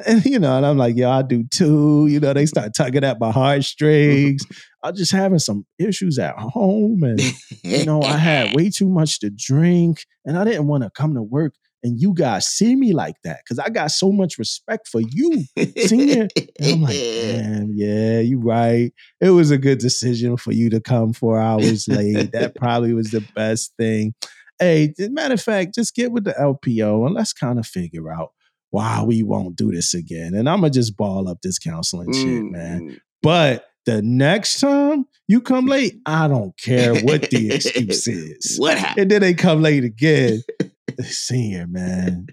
And 0.07 0.25
you 0.25 0.39
know, 0.39 0.57
and 0.57 0.65
I'm 0.65 0.79
like, 0.79 0.97
yo, 0.97 1.11
I 1.11 1.23
do 1.23 1.45
too. 1.45 2.07
You 2.09 2.19
know, 2.19 2.33
they 2.33 2.47
start 2.47 2.75
tugging 2.75 3.05
at 3.05 3.21
my 3.21 3.31
heartstrings. 3.31 4.43
I'm 4.83 4.97
just 4.97 5.13
having 5.13 5.39
some 5.39 5.67
issues 5.79 6.19
at 6.19 6.39
home. 6.39 7.03
And 7.03 7.21
you 7.63 7.85
know, 7.85 8.03
I 8.03 8.17
had 8.17 8.55
way 8.55 8.71
too 8.71 8.89
much 8.89 9.21
to 9.21 9.31
drink, 9.31 10.05
and 10.25 10.39
I 10.39 10.45
didn't 10.45 10.67
want 10.67 10.83
to 10.85 10.91
come 10.91 11.15
to 11.15 11.23
work. 11.23 11.55
And 11.85 12.01
you 12.01 12.15
guys 12.15 12.47
see 12.47 12.77
me 12.77 12.93
like 12.93 13.17
that 13.25 13.41
because 13.45 13.59
I 13.59 13.69
got 13.69 13.91
so 13.91 14.13
much 14.13 14.39
respect 14.39 14.87
for 14.87 15.01
you. 15.01 15.45
Senior. 15.79 16.29
And 16.37 16.73
I'm 16.75 16.83
like, 16.83 16.97
man, 16.97 17.73
yeah, 17.75 18.21
you're 18.21 18.39
right. 18.39 18.93
It 19.21 19.31
was 19.31 19.51
a 19.51 19.59
good 19.59 19.79
decision 19.79 20.37
for 20.37 20.53
you 20.53 20.71
to 20.71 20.81
come 20.81 21.13
four 21.13 21.41
hours 21.41 21.89
late. 21.89 22.31
That 22.33 22.55
probably 22.55 22.95
was 22.95 23.11
the 23.11 23.25
best 23.35 23.73
thing. 23.79 24.15
Hey, 24.59 24.95
matter 24.99 25.35
of 25.35 25.43
fact, 25.43 25.75
just 25.75 25.95
get 25.95 26.13
with 26.13 26.25
the 26.25 26.33
LPO 26.33 27.07
and 27.07 27.15
let's 27.15 27.33
kind 27.33 27.59
of 27.59 27.67
figure 27.67 28.13
out 28.13 28.33
why 28.71 29.03
we 29.03 29.23
won't 29.23 29.57
do 29.57 29.71
this 29.71 29.95
again. 29.95 30.35
And 30.35 30.49
I'm 30.49 30.61
gonna 30.61 30.71
just 30.71 30.97
ball 30.97 31.29
up 31.29 31.39
this 31.43 31.59
counseling 31.59 32.13
shit, 32.13 32.45
man. 32.45 32.81
Mm. 32.81 33.01
But 33.23 33.67
the 33.87 34.03
next 34.03 34.61
time 34.61 35.07
you 35.29 35.41
come 35.41 35.67
late, 35.67 36.01
I 36.07 36.29
don't 36.29 36.57
care 36.59 36.95
what 36.95 37.31
the 37.31 37.53
excuse 37.53 38.07
is. 38.07 38.59
What 38.59 38.79
happened? 38.79 39.03
And 39.03 39.11
then 39.11 39.21
they 39.21 39.35
come 39.35 39.63
late 39.63 39.85
again. 39.85 40.43
Senior, 41.01 41.67
man. 41.67 42.29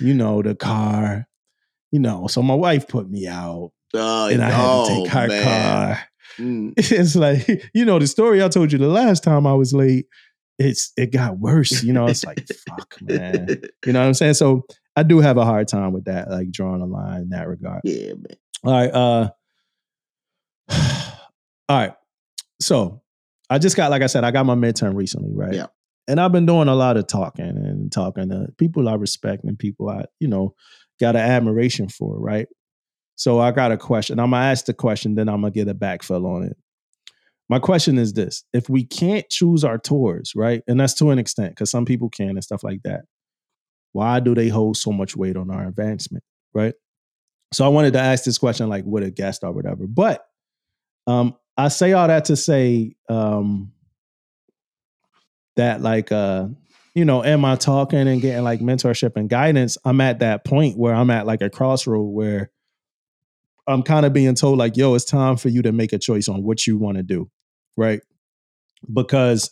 You 0.00 0.14
know, 0.14 0.42
the 0.42 0.54
car. 0.54 1.26
You 1.90 2.00
know, 2.00 2.26
so 2.26 2.42
my 2.42 2.54
wife 2.54 2.86
put 2.86 3.08
me 3.10 3.26
out 3.26 3.72
Oh, 3.94 4.28
and 4.28 4.42
I 4.42 4.50
had 4.50 4.62
to 4.62 4.68
oh, 4.68 5.04
take 5.04 5.12
her 5.12 5.28
man. 5.28 5.44
car. 5.44 6.00
Mm. 6.38 6.74
It's 6.76 7.16
like, 7.16 7.70
you 7.74 7.84
know, 7.84 7.98
the 7.98 8.06
story 8.06 8.42
I 8.42 8.48
told 8.48 8.70
you 8.70 8.78
the 8.78 8.88
last 8.88 9.22
time 9.22 9.46
I 9.46 9.54
was 9.54 9.72
late, 9.72 10.06
it's 10.58 10.92
it 10.96 11.12
got 11.12 11.38
worse. 11.38 11.82
You 11.82 11.92
know, 11.92 12.06
it's 12.06 12.24
like, 12.24 12.46
fuck, 12.68 12.96
man. 13.00 13.62
You 13.86 13.92
know 13.92 14.00
what 14.00 14.06
I'm 14.06 14.14
saying? 14.14 14.34
So 14.34 14.66
I 14.96 15.02
do 15.02 15.20
have 15.20 15.36
a 15.36 15.44
hard 15.44 15.68
time 15.68 15.92
with 15.92 16.04
that, 16.04 16.30
like 16.30 16.50
drawing 16.50 16.82
a 16.82 16.86
line 16.86 17.22
in 17.22 17.28
that 17.30 17.48
regard. 17.48 17.82
yeah, 17.84 18.14
man. 18.14 18.36
All 18.64 18.72
right. 18.72 18.90
Uh 18.90 19.30
all 21.68 21.76
right. 21.78 21.94
So 22.60 23.02
I 23.48 23.58
just 23.58 23.76
got, 23.76 23.90
like 23.90 24.02
I 24.02 24.06
said, 24.06 24.24
I 24.24 24.30
got 24.30 24.46
my 24.46 24.54
midterm 24.54 24.94
recently, 24.94 25.30
right? 25.32 25.54
Yeah. 25.54 25.66
And 26.06 26.20
I've 26.20 26.32
been 26.32 26.46
doing 26.46 26.68
a 26.68 26.74
lot 26.74 26.96
of 26.96 27.06
talking 27.06 27.44
and 27.44 27.92
talking 27.92 28.30
to 28.30 28.48
people 28.58 28.88
I 28.88 28.94
respect 28.94 29.44
and 29.44 29.58
people 29.58 29.88
I, 29.88 30.06
you 30.20 30.28
know, 30.28 30.54
got 31.00 31.16
an 31.16 31.22
admiration 31.22 31.88
for, 31.88 32.18
right? 32.18 32.48
So 33.14 33.38
I 33.40 33.50
got 33.52 33.72
a 33.72 33.76
question. 33.76 34.18
I'm 34.18 34.30
gonna 34.30 34.44
ask 34.44 34.64
the 34.66 34.74
question, 34.74 35.14
then 35.14 35.28
I'm 35.28 35.42
gonna 35.42 35.50
get 35.50 35.68
a 35.68 35.74
backfill 35.74 36.26
on 36.26 36.44
it. 36.44 36.56
My 37.48 37.58
question 37.58 37.98
is 37.98 38.12
this: 38.12 38.44
If 38.52 38.68
we 38.68 38.84
can't 38.84 39.28
choose 39.28 39.64
our 39.64 39.78
tours, 39.78 40.32
right, 40.36 40.62
and 40.66 40.78
that's 40.78 40.94
to 40.94 41.10
an 41.10 41.18
extent, 41.18 41.52
because 41.52 41.70
some 41.70 41.84
people 41.84 42.10
can 42.10 42.30
and 42.30 42.44
stuff 42.44 42.62
like 42.62 42.82
that, 42.84 43.02
why 43.92 44.20
do 44.20 44.34
they 44.34 44.48
hold 44.48 44.76
so 44.76 44.92
much 44.92 45.16
weight 45.16 45.36
on 45.36 45.50
our 45.50 45.66
advancement, 45.66 46.24
right? 46.54 46.74
So 47.52 47.64
I 47.64 47.68
wanted 47.68 47.94
to 47.94 48.00
ask 48.00 48.24
this 48.24 48.38
question, 48.38 48.68
like 48.68 48.84
with 48.84 49.02
a 49.02 49.10
guest 49.10 49.42
or 49.42 49.52
whatever. 49.52 49.86
But 49.86 50.24
um, 51.06 51.36
I 51.56 51.68
say 51.68 51.92
all 51.92 52.06
that 52.06 52.26
to 52.26 52.36
say 52.36 52.94
um, 53.08 53.72
that, 55.56 55.80
like, 55.80 56.12
uh, 56.12 56.48
you 56.94 57.04
know, 57.04 57.24
am 57.24 57.44
I 57.44 57.56
talking 57.56 58.06
and 58.06 58.20
getting 58.20 58.44
like 58.44 58.60
mentorship 58.60 59.16
and 59.16 59.30
guidance? 59.30 59.78
I'm 59.84 60.00
at 60.00 60.18
that 60.18 60.44
point 60.44 60.76
where 60.76 60.94
I'm 60.94 61.10
at 61.10 61.26
like 61.26 61.40
a 61.40 61.48
crossroad 61.48 62.12
where 62.12 62.50
I'm 63.66 63.82
kind 63.82 64.04
of 64.04 64.12
being 64.12 64.34
told, 64.34 64.58
like, 64.58 64.76
yo, 64.76 64.94
it's 64.94 65.04
time 65.04 65.36
for 65.36 65.48
you 65.48 65.62
to 65.62 65.72
make 65.72 65.92
a 65.92 65.98
choice 65.98 66.28
on 66.28 66.42
what 66.42 66.66
you 66.66 66.76
want 66.78 66.96
to 66.96 67.02
do, 67.02 67.30
right? 67.78 68.00
Because 68.92 69.50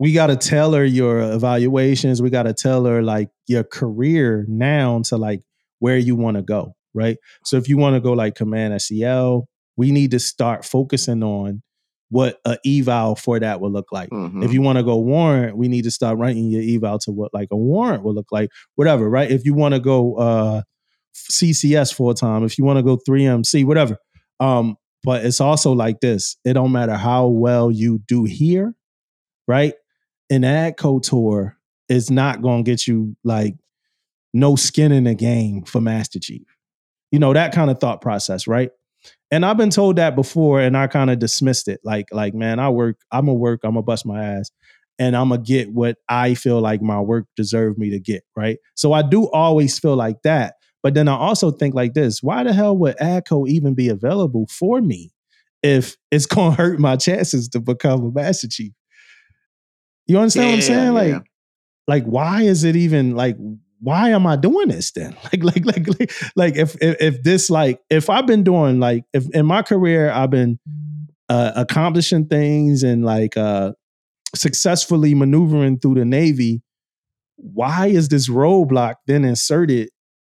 we 0.00 0.12
got 0.12 0.28
to 0.28 0.36
tailor 0.36 0.84
your 0.84 1.20
evaluations, 1.20 2.20
we 2.22 2.30
got 2.30 2.44
to 2.44 2.54
tailor 2.54 3.02
like 3.02 3.28
your 3.46 3.64
career 3.64 4.44
now 4.48 5.00
to 5.04 5.16
like 5.16 5.42
where 5.78 5.96
you 5.96 6.16
want 6.16 6.36
to 6.36 6.42
go, 6.42 6.74
right? 6.94 7.16
So 7.44 7.56
if 7.56 7.68
you 7.68 7.76
want 7.76 7.94
to 7.94 8.00
go 8.00 8.12
like 8.12 8.34
command 8.34 8.80
SEL, 8.82 9.48
we 9.76 9.92
need 9.92 10.10
to 10.12 10.18
start 10.18 10.64
focusing 10.64 11.22
on 11.22 11.62
what 12.10 12.38
a 12.46 12.56
eval 12.66 13.16
for 13.16 13.38
that 13.38 13.60
will 13.60 13.70
look 13.70 13.92
like. 13.92 14.08
Mhm. 14.10 14.42
If 14.44 14.52
you 14.52 14.62
want 14.62 14.78
to 14.78 14.82
go 14.82 14.96
warrant, 14.96 15.56
we 15.56 15.68
need 15.68 15.82
to 15.84 15.90
start 15.90 16.16
writing 16.18 16.48
your 16.50 16.62
eval 16.62 16.98
to 17.00 17.12
what 17.12 17.34
like 17.34 17.48
a 17.50 17.56
warrant 17.56 18.02
will 18.02 18.14
look 18.14 18.32
like, 18.32 18.50
whatever, 18.76 19.10
right? 19.10 19.30
If 19.30 19.44
you 19.44 19.54
want 19.54 19.74
to 19.74 19.80
go 19.80 20.14
uh 20.16 20.62
CCS 21.14 21.92
full 21.92 22.14
time, 22.14 22.44
if 22.44 22.58
you 22.58 22.64
want 22.64 22.78
to 22.78 22.82
go 22.82 22.96
3MC, 22.96 23.64
whatever. 23.64 23.98
Um, 24.40 24.76
but 25.04 25.24
it's 25.24 25.40
also 25.40 25.72
like 25.72 26.00
this. 26.00 26.36
It 26.44 26.54
don't 26.54 26.72
matter 26.72 26.94
how 26.94 27.28
well 27.28 27.70
you 27.70 27.98
do 28.06 28.24
here, 28.24 28.74
right? 29.46 29.74
An 30.30 30.42
ADCO 30.42 31.02
tour 31.02 31.56
is 31.88 32.10
not 32.10 32.42
gonna 32.42 32.62
get 32.62 32.86
you 32.86 33.16
like 33.24 33.54
no 34.34 34.56
skin 34.56 34.92
in 34.92 35.04
the 35.04 35.14
game 35.14 35.64
for 35.64 35.80
Master 35.80 36.18
Chief. 36.18 36.42
You 37.10 37.18
know, 37.18 37.32
that 37.32 37.52
kind 37.52 37.70
of 37.70 37.78
thought 37.80 38.00
process, 38.00 38.46
right? 38.46 38.70
And 39.30 39.44
I've 39.44 39.56
been 39.56 39.70
told 39.70 39.96
that 39.96 40.16
before, 40.16 40.60
and 40.60 40.76
I 40.76 40.86
kind 40.86 41.10
of 41.10 41.18
dismissed 41.18 41.68
it. 41.68 41.80
Like, 41.84 42.06
like, 42.12 42.34
man, 42.34 42.58
I 42.58 42.68
work, 42.68 42.98
I'm 43.10 43.26
gonna 43.26 43.34
work, 43.34 43.60
I'm 43.64 43.72
gonna 43.72 43.82
bust 43.82 44.04
my 44.04 44.22
ass, 44.22 44.50
and 44.98 45.16
I'm 45.16 45.30
gonna 45.30 45.42
get 45.42 45.72
what 45.72 45.96
I 46.08 46.34
feel 46.34 46.60
like 46.60 46.82
my 46.82 47.00
work 47.00 47.26
deserved 47.36 47.78
me 47.78 47.90
to 47.90 48.00
get, 48.00 48.24
right? 48.36 48.58
So 48.74 48.92
I 48.92 49.02
do 49.02 49.30
always 49.30 49.78
feel 49.78 49.96
like 49.96 50.22
that. 50.22 50.54
But 50.82 50.94
then 50.94 51.08
I 51.08 51.14
also 51.16 51.50
think 51.50 51.74
like 51.74 51.94
this: 51.94 52.22
Why 52.22 52.44
the 52.44 52.52
hell 52.52 52.76
would 52.78 52.96
ADCO 52.98 53.48
even 53.48 53.74
be 53.74 53.88
available 53.88 54.46
for 54.50 54.80
me 54.80 55.10
if 55.62 55.96
it's 56.10 56.26
gonna 56.26 56.54
hurt 56.54 56.78
my 56.78 56.96
chances 56.96 57.48
to 57.50 57.60
become 57.60 58.04
a 58.04 58.10
Master 58.10 58.48
Chief? 58.48 58.72
You 60.06 60.18
understand 60.18 60.48
what 60.48 60.54
I'm 60.54 60.60
Yeah, 60.60 60.66
saying? 60.66 60.92
Like, 60.94 61.22
like 61.86 62.04
why 62.04 62.42
is 62.42 62.64
it 62.64 62.76
even 62.76 63.14
like 63.14 63.36
why 63.80 64.10
am 64.10 64.26
I 64.26 64.36
doing 64.36 64.68
this 64.68 64.90
then? 64.92 65.16
Like, 65.24 65.44
like, 65.44 65.64
like, 65.64 65.86
like, 66.00 66.12
like 66.36 66.56
if, 66.56 66.76
if 66.82 66.96
if 67.00 67.22
this 67.22 67.50
like 67.50 67.80
if 67.90 68.10
I've 68.10 68.26
been 68.26 68.42
doing 68.42 68.80
like 68.80 69.04
if 69.12 69.28
in 69.30 69.46
my 69.46 69.62
career 69.62 70.10
I've 70.10 70.30
been 70.30 70.58
uh, 71.28 71.52
accomplishing 71.56 72.26
things 72.26 72.82
and 72.82 73.04
like 73.04 73.36
uh 73.36 73.72
successfully 74.34 75.14
maneuvering 75.14 75.78
through 75.78 75.94
the 75.96 76.04
Navy, 76.04 76.62
why 77.36 77.86
is 77.88 78.08
this 78.08 78.28
roadblock 78.28 78.96
then 79.06 79.24
inserted? 79.24 79.90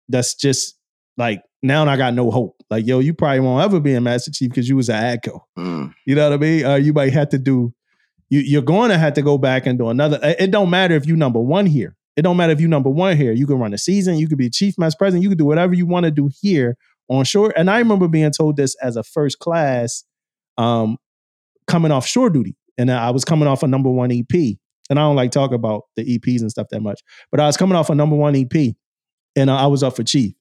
That's 0.10 0.36
just 0.36 0.78
like 1.18 1.42
now 1.62 1.86
I 1.86 1.98
got 1.98 2.14
no 2.14 2.32
hope. 2.32 2.56
Like, 2.70 2.86
yo, 2.86 3.00
you 3.00 3.14
probably 3.14 3.40
won't 3.40 3.64
ever 3.64 3.80
be 3.80 3.94
a 3.94 4.02
Master 4.02 4.32
Chief 4.32 4.50
because 4.50 4.70
you 4.70 4.76
was 4.76 4.90
an 4.90 5.02
ADCO. 5.02 5.40
Mm. 5.58 5.94
You 6.06 6.16
know 6.16 6.30
what 6.30 6.36
I 6.36 6.38
mean? 6.38 6.66
Uh, 6.66 6.76
you 6.76 6.94
might 6.94 7.14
have 7.14 7.30
to 7.30 7.38
do. 7.38 7.74
You, 8.30 8.40
you're 8.40 8.62
going 8.62 8.90
to 8.90 8.98
have 8.98 9.14
to 9.14 9.22
go 9.22 9.38
back 9.38 9.66
and 9.66 9.78
do 9.78 9.90
another. 9.90 10.20
It 10.22 10.52
don't 10.52 10.70
matter 10.70 10.96
if 10.96 11.06
you 11.06 11.16
number 11.16 11.40
one 11.40 11.66
here. 11.66 11.96
It 12.16 12.22
don't 12.22 12.38
matter 12.38 12.54
if 12.54 12.62
you 12.62 12.68
number 12.68 12.90
one 12.90 13.18
here. 13.18 13.34
You 13.34 13.46
can 13.46 13.60
run 13.60 13.74
a 13.74 13.78
season. 13.78 14.18
You 14.18 14.28
could 14.28 14.38
be 14.38 14.50
chief 14.50 14.78
master 14.78 14.98
president. 14.98 15.24
You 15.24 15.30
can 15.30 15.38
do 15.38 15.46
whatever 15.46 15.74
you 15.74 15.86
want 15.86 16.06
to 16.06 16.12
do 16.12 16.30
here 16.42 16.78
on 17.10 17.24
shore. 17.26 17.54
And 17.56 17.70
I 17.70 17.80
remember 17.80 18.08
being 18.08 18.32
told 18.32 18.58
this 18.58 18.76
as 18.82 18.96
a 18.96 19.04
first 19.04 19.40
class, 19.40 20.04
um, 20.58 20.98
coming 21.68 21.92
off 21.92 22.08
shore 22.08 22.30
duty, 22.30 22.56
and 22.78 22.92
I 22.92 23.12
was 23.12 23.26
coming 23.26 23.48
off 23.48 23.64
a 23.64 23.68
number 23.68 23.90
one 23.90 24.12
EP. 24.12 24.58
And 24.90 25.00
I 25.00 25.02
don't 25.02 25.16
like 25.16 25.32
talk 25.32 25.52
about 25.52 25.84
the 25.96 26.04
EPs 26.20 26.42
and 26.42 26.52
stuff 26.52 26.68
that 26.70 26.82
much, 26.82 27.02
but 27.32 27.40
I 27.40 27.48
was 27.48 27.58
coming 27.58 27.76
off 27.76 27.90
a 27.90 27.96
number 27.96 28.16
one 28.16 28.36
EP, 28.36 28.76
and 29.36 29.50
uh, 29.50 29.56
I 29.56 29.68
was 29.68 29.84
up 29.84 29.96
for 29.96 30.04
chief, 30.04 30.34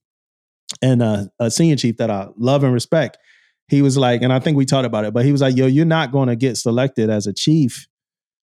and 0.82 1.02
uh, 1.02 1.24
a 1.38 1.50
senior 1.50 1.76
chief 1.76 1.96
that 1.98 2.10
I 2.10 2.28
love 2.36 2.64
and 2.64 2.72
respect 2.72 3.18
he 3.68 3.80
was 3.80 3.96
like, 3.96 4.20
and 4.20 4.30
I 4.30 4.40
think 4.40 4.58
we 4.58 4.66
talked 4.66 4.84
about 4.84 5.06
it, 5.06 5.14
but 5.14 5.24
he 5.24 5.32
was 5.32 5.40
like, 5.40 5.56
yo, 5.56 5.64
you're 5.66 5.86
not 5.86 6.12
going 6.12 6.28
to 6.28 6.36
get 6.36 6.58
selected 6.58 7.08
as 7.08 7.26
a 7.26 7.32
chief 7.32 7.88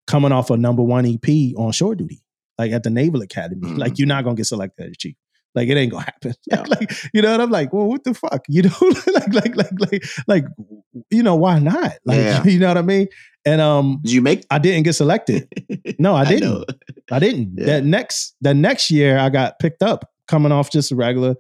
coming 0.07 0.33
off 0.33 0.49
a 0.49 0.57
number 0.57 0.83
one 0.83 1.05
EP 1.05 1.55
on 1.59 1.73
shore 1.73 1.95
duty, 1.95 2.23
like 2.59 2.73
at 2.73 2.85
the 2.85 2.89
Naval 2.91 3.21
Academy. 3.21 3.69
Mhm. 3.69 3.77
Like, 3.79 3.99
you're 3.99 4.09
not 4.09 4.25
going 4.25 4.35
to 4.35 4.41
get 4.41 4.47
selected 4.47 4.87
as 4.87 4.93
a 4.93 4.97
chief. 4.97 5.17
Like, 5.55 5.69
it 5.69 5.77
ain't 5.77 5.93
going 5.93 6.05
to 6.05 6.11
happen. 6.11 6.33
Yeah. 6.51 6.63
like, 6.63 6.91
you 7.13 7.21
know, 7.21 7.35
and 7.35 7.43
I'm 7.43 7.51
like, 7.51 7.71
well, 7.71 7.85
what 7.85 8.03
the 8.05 8.15
fuck? 8.15 8.47
You 8.49 8.63
know, 8.63 8.71
like, 9.13 9.35
like, 9.35 9.57
like, 9.57 9.73
like, 9.93 10.03
like, 10.27 10.45
you 11.11 11.23
know, 11.23 11.37
why 11.37 11.59
not? 11.59 11.93
Like, 12.07 12.17
Yeah. 12.17 12.43
you 12.45 12.59
know 12.59 12.69
what 12.69 12.79
I 12.79 12.83
mean? 12.83 13.09
And 13.45 13.61
um, 13.61 14.01
Did 14.03 14.13
you 14.13 14.23
make? 14.23 14.47
I 14.51 14.59
didn't 14.59 14.85
get 14.85 14.95
selected. 14.95 15.49
No, 15.99 16.15
I 16.15 16.25
didn't. 16.25 16.49
know. 16.49 16.65
I 17.13 17.19
didn't. 17.19 17.59
Yeah. 17.59 17.67
That 17.67 17.85
next 17.85 18.37
the 18.41 18.55
next 18.55 18.91
year 18.91 19.19
I 19.19 19.29
got 19.29 19.59
picked 19.59 19.83
up 19.83 20.10
coming 20.31 20.53
off 20.53 20.71
just 20.71 20.93
a 20.93 20.97
regular. 20.97 21.35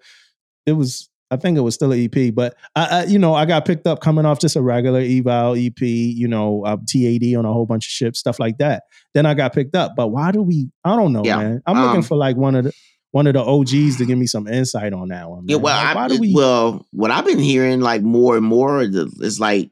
It 0.66 0.72
was 0.72 1.08
I 1.32 1.36
think 1.36 1.56
it 1.56 1.60
was 1.60 1.76
still 1.76 1.92
an 1.92 2.08
EP, 2.12 2.34
but 2.34 2.56
I, 2.74 2.86
I 2.86 3.04
you 3.04 3.18
know 3.18 3.34
I 3.34 3.46
got 3.46 3.64
picked 3.64 3.86
up 3.86 4.00
coming 4.00 4.26
off 4.26 4.40
just 4.40 4.56
a 4.56 4.62
regular 4.62 5.00
eval 5.00 5.54
EP. 5.56 5.80
You 5.80 6.26
know 6.28 6.64
uh, 6.66 6.76
TAD 6.86 7.34
on 7.36 7.44
a 7.44 7.52
whole 7.52 7.66
bunch 7.66 7.86
of 7.86 7.90
ships, 7.90 8.18
stuff 8.18 8.38
like 8.40 8.58
that. 8.58 8.82
Then 9.14 9.26
I 9.26 9.34
got 9.34 9.54
picked 9.54 9.74
up. 9.76 9.92
But 9.96 10.08
why 10.08 10.32
do 10.32 10.42
we? 10.42 10.68
I 10.84 10.96
don't 10.96 11.12
know, 11.12 11.24
Yeah. 11.24 11.36
man. 11.38 11.62
I'm 11.66 11.80
looking 11.80 11.98
Um, 11.98 12.02
for 12.02 12.16
like 12.16 12.36
one 12.36 12.54
of 12.56 12.64
the 12.64 12.72
one 13.12 13.26
of 13.26 13.34
the 13.34 13.40
OGs 13.44 13.96
to 13.98 14.04
give 14.06 14.18
me 14.18 14.26
some 14.26 14.46
insight 14.46 14.92
on 14.92 15.08
that 15.08 15.28
one. 15.30 15.44
Yeah, 15.48 15.56
well, 15.56 15.76
Like, 15.76 15.86
I, 15.86 15.94
why 15.94 16.08
do 16.08 16.18
we? 16.20 16.32
well, 16.34 16.86
what 16.92 17.10
I've 17.10 17.24
been 17.24 17.38
hearing 17.40 17.80
like 17.80 18.02
more 18.02 18.36
and 18.36 18.44
more 18.46 18.82
is 18.82 19.40
like 19.40 19.70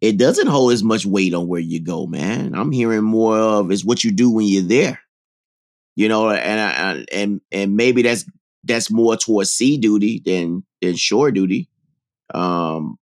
it 0.00 0.16
doesn't 0.16 0.46
hold 0.46 0.72
as 0.72 0.82
much 0.84 1.04
weight 1.06 1.34
on 1.34 1.48
where 1.48 1.60
you 1.60 1.80
go, 1.80 2.06
man. 2.06 2.54
I'm 2.54 2.70
hearing 2.70 3.02
more 3.02 3.36
of 3.36 3.72
is 3.72 3.84
what 3.84 4.04
you 4.04 4.12
do 4.12 4.30
when 4.30 4.46
you're 4.46 4.62
there, 4.62 5.00
you 5.96 6.08
know, 6.08 6.30
and 6.30 6.60
I- 6.60 7.04
and 7.12 7.40
and 7.50 7.76
maybe 7.76 8.02
that's 8.02 8.24
that's 8.68 8.90
more 8.90 9.16
towards 9.16 9.50
sea 9.50 9.76
duty 9.78 10.22
than 10.24 10.64
than 10.80 10.94
shore 10.96 11.30
duty. 11.30 11.68
Um, 12.34 12.98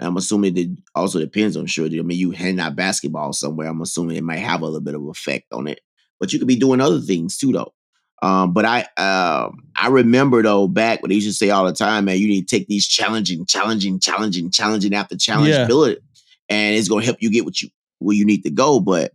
I'm 0.00 0.16
assuming 0.16 0.56
it 0.56 0.68
also 0.94 1.18
depends 1.20 1.56
on 1.56 1.66
shore 1.66 1.86
duty. 1.86 2.00
I 2.00 2.02
mean, 2.02 2.18
you 2.18 2.32
hand 2.32 2.60
out 2.60 2.76
basketball 2.76 3.32
somewhere. 3.32 3.68
I'm 3.68 3.80
assuming 3.80 4.16
it 4.16 4.24
might 4.24 4.38
have 4.38 4.60
a 4.62 4.64
little 4.64 4.80
bit 4.80 4.94
of 4.94 5.06
effect 5.06 5.52
on 5.52 5.66
it, 5.68 5.80
but 6.18 6.32
you 6.32 6.38
could 6.38 6.48
be 6.48 6.56
doing 6.56 6.80
other 6.80 7.00
things 7.00 7.36
too, 7.38 7.52
though. 7.52 7.72
Um, 8.20 8.52
but 8.52 8.64
I 8.64 8.80
um 8.96 9.64
I 9.76 9.88
remember 9.88 10.42
though 10.42 10.68
back 10.68 11.02
when 11.02 11.08
they 11.08 11.16
used 11.16 11.26
to 11.28 11.32
say 11.32 11.50
all 11.50 11.64
the 11.64 11.72
time, 11.72 12.04
man, 12.04 12.18
you 12.18 12.28
need 12.28 12.46
to 12.46 12.56
take 12.56 12.68
these 12.68 12.86
challenging, 12.86 13.46
challenging, 13.46 13.98
challenging, 13.98 14.50
challenging 14.50 14.94
after 14.94 15.16
challenge, 15.16 15.48
Yeah. 15.50 15.66
build 15.66 15.88
it, 15.88 16.02
and 16.48 16.76
it's 16.76 16.88
gonna 16.88 17.04
help 17.04 17.16
you 17.20 17.30
get 17.30 17.44
what 17.44 17.60
you 17.60 17.68
where 17.98 18.16
you 18.16 18.24
need 18.24 18.42
to 18.44 18.50
go. 18.50 18.78
But 18.78 19.12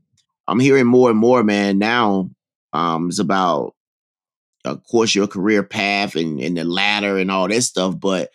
I'm 0.47 0.59
hearing 0.59 0.87
more 0.87 1.09
and 1.09 1.17
more, 1.19 1.41
man. 1.43 1.77
Now 1.79 2.29
um 2.73 3.07
it's 3.07 3.19
about 3.19 3.75
of 4.71 4.83
course 4.85 5.13
your 5.15 5.27
career 5.27 5.63
path 5.63 6.15
and, 6.15 6.39
and 6.39 6.57
the 6.57 6.63
ladder 6.63 7.17
and 7.17 7.29
all 7.31 7.47
that 7.47 7.61
stuff, 7.61 7.99
but 7.99 8.29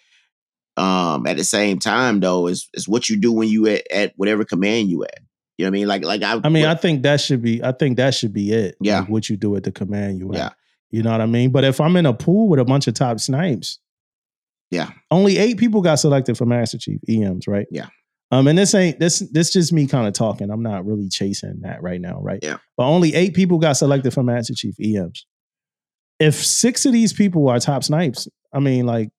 um 0.77 1.27
at 1.27 1.37
the 1.37 1.45
same 1.45 1.79
time 1.79 2.21
though, 2.21 2.47
is 2.47 2.69
is 2.75 2.89
what 2.89 3.09
you 3.09 3.17
do 3.17 3.33
when 3.33 3.49
you 3.49 3.67
at, 3.69 3.91
at 3.91 4.13
whatever 4.17 4.45
command 4.45 4.89
you 4.89 5.05
at. 5.05 5.19
You 5.59 5.67
know 5.67 5.71
what 5.71 5.77
I 5.77 5.79
mean? 5.79 5.89
Like 5.89 6.05
like 6.05 6.23
I 6.23 6.41
I 6.43 6.49
mean, 6.49 6.65
I 6.65 6.75
think 6.75 7.03
that 7.03 7.21
should 7.21 7.43
be. 7.43 7.63
I 7.63 7.73
think 7.73 7.99
that 7.99 8.15
should 8.15 8.33
be 8.33 8.53
it. 8.53 8.77
Yeah. 8.81 9.01
like 9.01 9.09
what 9.09 9.29
you 9.29 9.37
do 9.37 9.55
at 9.57 9.65
the 9.65 9.71
command 9.73 10.19
you 10.19 10.31
at. 10.33 10.39
Yeah. 10.39 10.51
You 10.91 11.03
know 11.03 11.13
what 11.13 11.21
I 11.21 11.27
mean? 11.27 11.51
But 11.51 11.65
if 11.65 11.81
I'm 11.81 11.97
in 11.97 12.07
a 12.07 12.13
pool 12.15 12.49
with 12.49 12.59
a 12.59 12.65
bunch 12.65 12.87
of 12.87 12.95
top 12.95 13.21
snipes, 13.21 13.79
Yeah. 14.71 14.91
only 15.11 15.37
eight 15.39 15.59
people 15.59 15.83
got 15.83 15.97
selected 15.97 16.37
for 16.39 16.47
Master 16.47 16.79
Chief 16.79 17.01
EMs, 17.09 17.47
right? 17.47 17.67
Yeah. 17.71 17.87
Um, 18.31 18.47
and 18.49 18.59
this 18.59 18.75
ain't 18.75 18.99
this 18.99 19.19
this 19.31 19.53
just 19.53 19.75
me 19.75 19.87
kind 19.87 20.07
of 20.09 20.15
talking. 20.15 20.51
I'm 20.51 20.63
not 20.63 20.87
really 20.87 21.11
chasing 21.11 21.61
that 21.63 21.83
right 21.83 22.01
now, 22.01 22.19
right? 22.23 22.39
Yeah. 22.43 22.57
But 22.79 22.85
only 22.87 23.15
eight 23.15 23.35
people 23.35 23.59
got 23.59 23.75
selected 23.75 24.15
for 24.15 24.23
Master 24.23 24.55
Chief 24.55 24.75
EMs. 24.83 25.27
If 26.23 26.35
six 26.37 26.87
of 26.87 26.93
these 26.93 27.13
people 27.13 27.49
are 27.49 27.59
top 27.59 27.83
snipes, 27.83 28.29
I 28.53 28.61
mean, 28.61 28.87
like, 28.87 29.11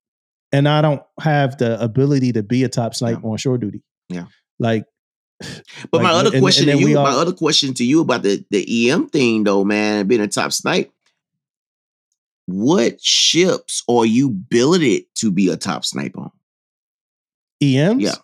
and 0.52 0.70
I 0.70 0.82
don't 0.82 1.02
have 1.20 1.58
the 1.58 1.82
ability 1.84 2.32
to 2.34 2.44
be 2.44 2.64
a 2.64 2.70
top 2.70 2.96
snipe 2.96 3.24
on 3.26 3.38
shore 3.38 3.58
duty. 3.58 3.82
Yeah. 4.10 4.26
Like, 4.60 4.86
But 5.92 6.02
my 6.02 6.12
other 6.12 6.32
and- 6.32 6.42
question 6.42 6.70
and 6.70 6.80
to 6.80 6.90
you, 6.90 6.98
all- 6.98 7.04
my 7.04 7.12
other 7.12 7.34
question 7.34 7.74
to 7.76 7.84
you 7.84 8.02
about 8.02 8.24
the 8.24 8.46
the 8.52 8.90
EM 8.90 9.10
thing 9.10 9.44
though, 9.44 9.64
man, 9.66 10.08
being 10.08 10.22
a 10.22 10.28
top 10.28 10.54
snipe. 10.54 10.92
What 12.46 13.02
ships 13.02 13.84
are 13.90 14.06
you 14.06 14.30
billeted 14.30 15.04
to 15.16 15.32
be 15.32 15.50
a 15.50 15.58
top 15.58 15.86
snipe 15.86 16.18
on? 16.18 16.32
EMs? 17.62 18.04
Yeah. 18.04 18.16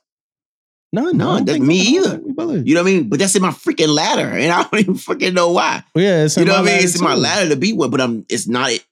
No, 0.91 1.07
I 1.09 1.11
don't 1.11 1.45
that's 1.45 1.59
me 1.59 1.79
either. 1.97 2.19
You 2.25 2.33
know 2.73 2.81
what 2.81 2.89
I 2.89 2.91
mean? 2.91 3.09
But 3.09 3.19
that's 3.19 3.35
in 3.35 3.41
my 3.43 3.51
freaking 3.51 3.89
ladder, 3.93 4.27
and 4.27 4.51
I 4.51 4.63
don't 4.63 4.79
even 4.79 4.93
freaking 4.95 5.33
know 5.33 5.51
why. 5.51 5.83
yeah, 5.95 6.23
it's 6.23 6.35
You 6.37 6.45
know 6.45 6.53
what 6.53 6.61
I 6.61 6.65
mean? 6.65 6.83
It's 6.83 6.95
in 6.97 7.03
my 7.03 7.13
ladder 7.15 7.49
to 7.49 7.55
be 7.55 7.73
with, 7.73 7.91
but 7.91 8.01
I'm. 8.01 8.25
It's 8.29 8.47
not 8.47 8.71
it. 8.71 8.83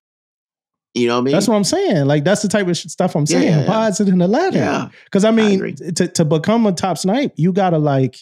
You 0.94 1.08
know 1.08 1.16
what 1.16 1.22
I 1.22 1.24
mean? 1.26 1.32
That's 1.34 1.48
what 1.48 1.56
I'm 1.56 1.64
saying. 1.64 2.06
Like 2.06 2.24
that's 2.24 2.42
the 2.42 2.48
type 2.48 2.68
of 2.68 2.78
stuff 2.78 3.16
I'm 3.16 3.26
saying. 3.26 3.44
yeah, 3.44 3.62
yeah. 3.62 3.68
Why 3.70 3.88
is 3.88 4.00
it 4.00 4.08
in 4.10 4.18
the 4.20 4.28
ladder? 4.28 4.58
yeah, 4.58 4.90
Because 5.06 5.26
I 5.26 5.32
mean, 5.32 5.56
agree. 5.56 5.74
to 5.74 6.08
to 6.08 6.26
become 6.26 6.66
a 6.66 6.72
top 6.72 6.98
snipe, 6.98 7.34
you 7.36 7.52
gotta 7.54 7.78
like 7.78 8.18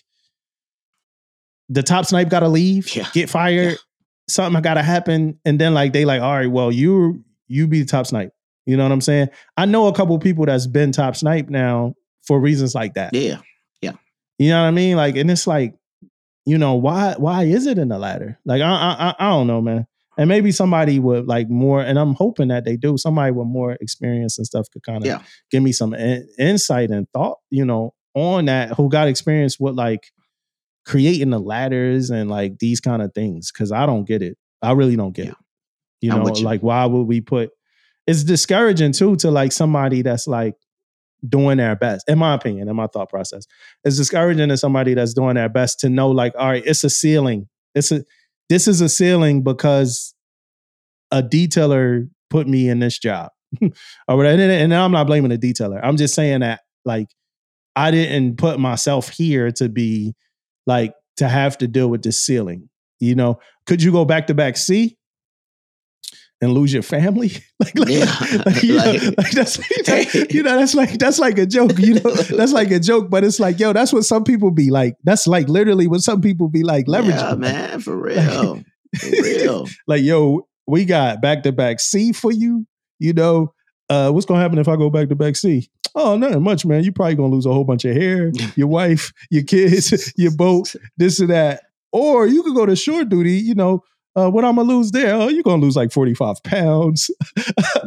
the 1.70 1.84
top 1.84 2.06
snipe 2.06 2.30
gotta 2.30 2.48
leave, 2.50 2.94
Yeah. 2.96 3.08
get 3.14 3.30
fired, 3.30 3.78
something 4.30 4.62
gotta 4.62 4.84
happen, 4.84 5.40
and 5.46 5.60
then 5.60 5.74
like 5.74 5.94
they 5.94 6.06
like, 6.06 6.22
all 6.22 6.34
right, 6.34 6.52
well, 6.52 6.72
you 6.72 7.24
you 7.48 7.68
be 7.68 7.80
the 7.82 7.86
top 7.88 8.08
snipe. 8.08 8.32
You 8.66 8.76
know 8.78 8.84
what 8.84 8.92
I'm 8.92 9.02
saying? 9.02 9.30
I 9.58 9.66
know 9.66 9.88
a 9.88 9.94
couple 9.94 10.18
people 10.20 10.46
that's 10.46 10.68
been 10.68 10.92
top 10.92 11.16
snipe 11.16 11.50
now 11.50 11.94
for 12.28 12.40
reasons 12.40 12.74
like 12.76 12.96
that. 12.96 13.14
yeah. 13.14 13.38
You 14.38 14.50
know 14.50 14.62
what 14.62 14.68
I 14.68 14.72
mean? 14.72 14.98
Like, 14.98 15.16
and 15.16 15.30
it's 15.32 15.48
like, 15.48 15.76
you 16.46 16.58
know, 16.58 16.76
why 16.76 17.16
why 17.18 17.44
is 17.44 17.66
it 17.66 17.78
in 17.78 17.90
the 17.90 17.98
ladder? 17.98 18.38
Like, 18.46 18.62
I 18.62 18.70
I 18.70 19.10
I- 19.10 19.16
I 19.28 19.30
don't 19.30 19.48
know, 19.48 19.62
man. 19.62 19.88
And 20.18 20.30
maybe 20.30 20.52
somebody 20.54 21.00
with 21.00 21.26
like 21.26 21.50
more, 21.50 21.82
and 21.82 22.00
I'm 22.00 22.14
hoping 22.14 22.48
that 22.50 22.64
they 22.66 22.78
do. 22.78 22.98
Somebody 22.98 23.32
with 23.32 23.48
more 23.48 23.74
experience 23.82 24.38
and 24.38 24.48
stuff 24.48 24.68
could 24.72 24.84
kind 24.84 25.00
of 25.04 25.06
Yeah. 25.06 25.22
give 25.52 25.62
me 25.64 25.72
some 25.74 25.94
in- 25.94 26.28
insight 26.40 26.90
and 26.90 27.08
thought, 27.14 27.40
you 27.50 27.66
know, 27.66 27.94
on 28.14 28.46
that. 28.46 28.74
Who 28.78 28.88
got 28.90 29.08
experience 29.10 29.60
with 29.60 29.76
like 29.76 30.12
creating 30.86 31.32
the 31.32 31.40
ladders 31.40 32.10
and 32.12 32.30
like 32.30 32.60
these 32.60 32.80
kind 32.80 33.02
of 33.02 33.14
things? 33.14 33.52
Because 33.52 33.72
I 33.72 33.86
don't 33.86 34.06
get 34.08 34.22
it. 34.22 34.38
I 34.62 34.72
really 34.72 34.96
don't 34.96 35.14
get 35.16 35.26
Yeah. 35.26 35.32
it. 35.32 35.38
You 36.02 36.12
I'm 36.14 36.24
know, 36.24 36.36
you. 36.36 36.44
like 36.46 36.62
why 36.62 36.86
would 36.86 37.04
we 37.08 37.20
put? 37.22 37.50
It's 38.08 38.24
discouraging 38.24 38.92
too 38.94 39.16
to 39.18 39.32
like 39.32 39.52
somebody 39.52 40.02
that's 40.02 40.28
like 40.28 40.54
doing 41.30 41.58
their 41.58 41.76
best, 41.76 42.08
in 42.10 42.18
my 42.18 42.34
opinion, 42.34 42.68
in 42.68 42.76
my 42.76 42.88
thought 42.88 43.10
process. 43.10 43.46
It's 43.84 43.98
discouraging 43.98 44.50
to 44.50 44.58
somebody 44.58 44.94
that's 44.94 45.14
doing 45.14 45.36
their 45.36 45.50
best 45.50 45.80
to 45.82 45.90
know, 45.90 46.10
like, 46.10 46.34
all 46.38 46.50
right, 46.50 46.64
it's 46.66 46.84
a 46.84 46.90
ceiling. 46.90 47.48
It's 47.74 47.92
a 47.92 48.04
this 48.50 48.68
is 48.68 48.82
a 48.82 48.90
ceiling 48.90 49.44
because 49.44 50.14
a 51.12 51.24
detailer 51.24 52.10
put 52.30 52.48
me 52.48 52.70
in 52.70 52.80
this 52.80 53.00
job. 53.00 53.32
or 53.62 54.18
whatever. 54.18 54.42
And, 54.42 54.52
and 54.52 54.74
I'm 54.74 54.92
not 54.92 55.08
blaming 55.08 55.30
the 55.30 55.38
detailer. 55.38 55.80
I'm 55.82 55.98
just 55.98 56.14
saying 56.14 56.42
that 56.42 56.62
like 56.84 57.08
I 57.76 57.92
didn't 57.92 58.38
put 58.38 58.60
myself 58.60 59.10
here 59.10 59.52
to 59.54 59.70
be 59.70 60.14
like 60.66 60.94
to 61.18 61.28
have 61.28 61.58
to 61.60 61.68
deal 61.68 61.90
with 61.90 62.04
this 62.04 62.20
ceiling. 62.20 62.70
You 63.00 63.16
know, 63.16 63.40
could 63.66 63.84
you 63.84 63.92
go 63.92 64.06
back 64.06 64.28
to 64.28 64.34
back 64.34 64.58
sea 64.58 64.98
and 66.42 66.54
lose 66.54 66.74
your 66.74 66.84
family? 66.84 67.32
like, 67.60 67.78
like, 67.80 67.90
Yeah. 67.90 68.06
like, 68.46 68.64
you, 68.64 68.76
know, 68.78 68.92
Like- 68.92 69.02
like 69.18 69.32
that's 69.32 69.58
that- 69.58 70.28
you 70.34 70.44
know 70.44 70.58
that's 70.58 70.76
like 70.76 70.98
that's 71.00 71.20
like 71.20 71.38
a 71.38 71.46
joke. 71.46 71.78
You 71.80 71.96
know, 71.96 72.12
that's 72.12 72.54
like 72.54 72.72
a 72.72 72.80
joke, 72.80 73.10
but 73.10 73.24
it's 73.24 73.40
like 73.40 73.60
yo, 73.60 73.74
that's 73.74 73.94
what 73.94 74.04
some 74.06 74.24
people 74.24 74.52
be 74.52 74.70
like. 74.72 74.96
That's 75.04 75.28
like 75.28 75.48
literally 75.50 75.88
what 75.88 76.02
some 76.02 76.22
people 76.22 76.50
be 76.50 76.64
like 76.64 76.86
leveraging. 76.88 77.30
Yeah, 77.30 77.36
man, 77.36 77.80
for 77.80 77.96
real, 77.98 78.62
for 79.00 79.10
real. 79.10 79.68
like 79.88 80.04
yo, 80.04 80.48
we 80.68 80.86
got 80.86 81.22
back 81.22 81.44
to 81.44 81.52
back 81.52 81.80
sea 81.80 82.12
for 82.12 82.32
you. 82.32 82.66
You 83.00 83.14
know, 83.14 83.54
uh, 83.90 84.12
what's 84.12 84.26
gonna 84.26 84.42
happen 84.42 84.58
if 84.58 84.68
I 84.68 84.76
go 84.76 84.90
back 84.90 85.10
to 85.10 85.16
back 85.16 85.36
sea? 85.36 85.70
Oh, 85.98 86.18
nothing 86.18 86.44
much, 86.44 86.66
man. 86.66 86.84
You 86.84 86.92
probably 86.92 87.16
gonna 87.16 87.34
lose 87.34 87.46
a 87.46 87.54
whole 87.54 87.64
bunch 87.64 87.86
of 87.86 87.96
hair, 87.96 88.32
your 88.56 88.68
wife, 88.68 89.14
your 89.30 89.44
kids, 89.44 90.14
your 90.18 90.32
boat, 90.36 90.76
this 90.98 91.20
and 91.20 91.30
that. 91.30 91.62
Or 91.94 92.28
you 92.28 92.44
could 92.44 92.56
go 92.56 92.66
to 92.66 92.76
shore 92.76 93.06
duty. 93.06 93.34
You 93.38 93.56
know, 93.56 93.84
uh, 94.16 94.30
what 94.30 94.46
I'm 94.46 94.56
gonna 94.56 94.68
lose 94.74 94.92
there? 94.92 95.14
Oh, 95.16 95.28
you're 95.28 95.44
gonna 95.44 95.62
lose 95.62 95.76
like 95.76 95.92
45 95.92 96.44
pounds. 96.44 97.10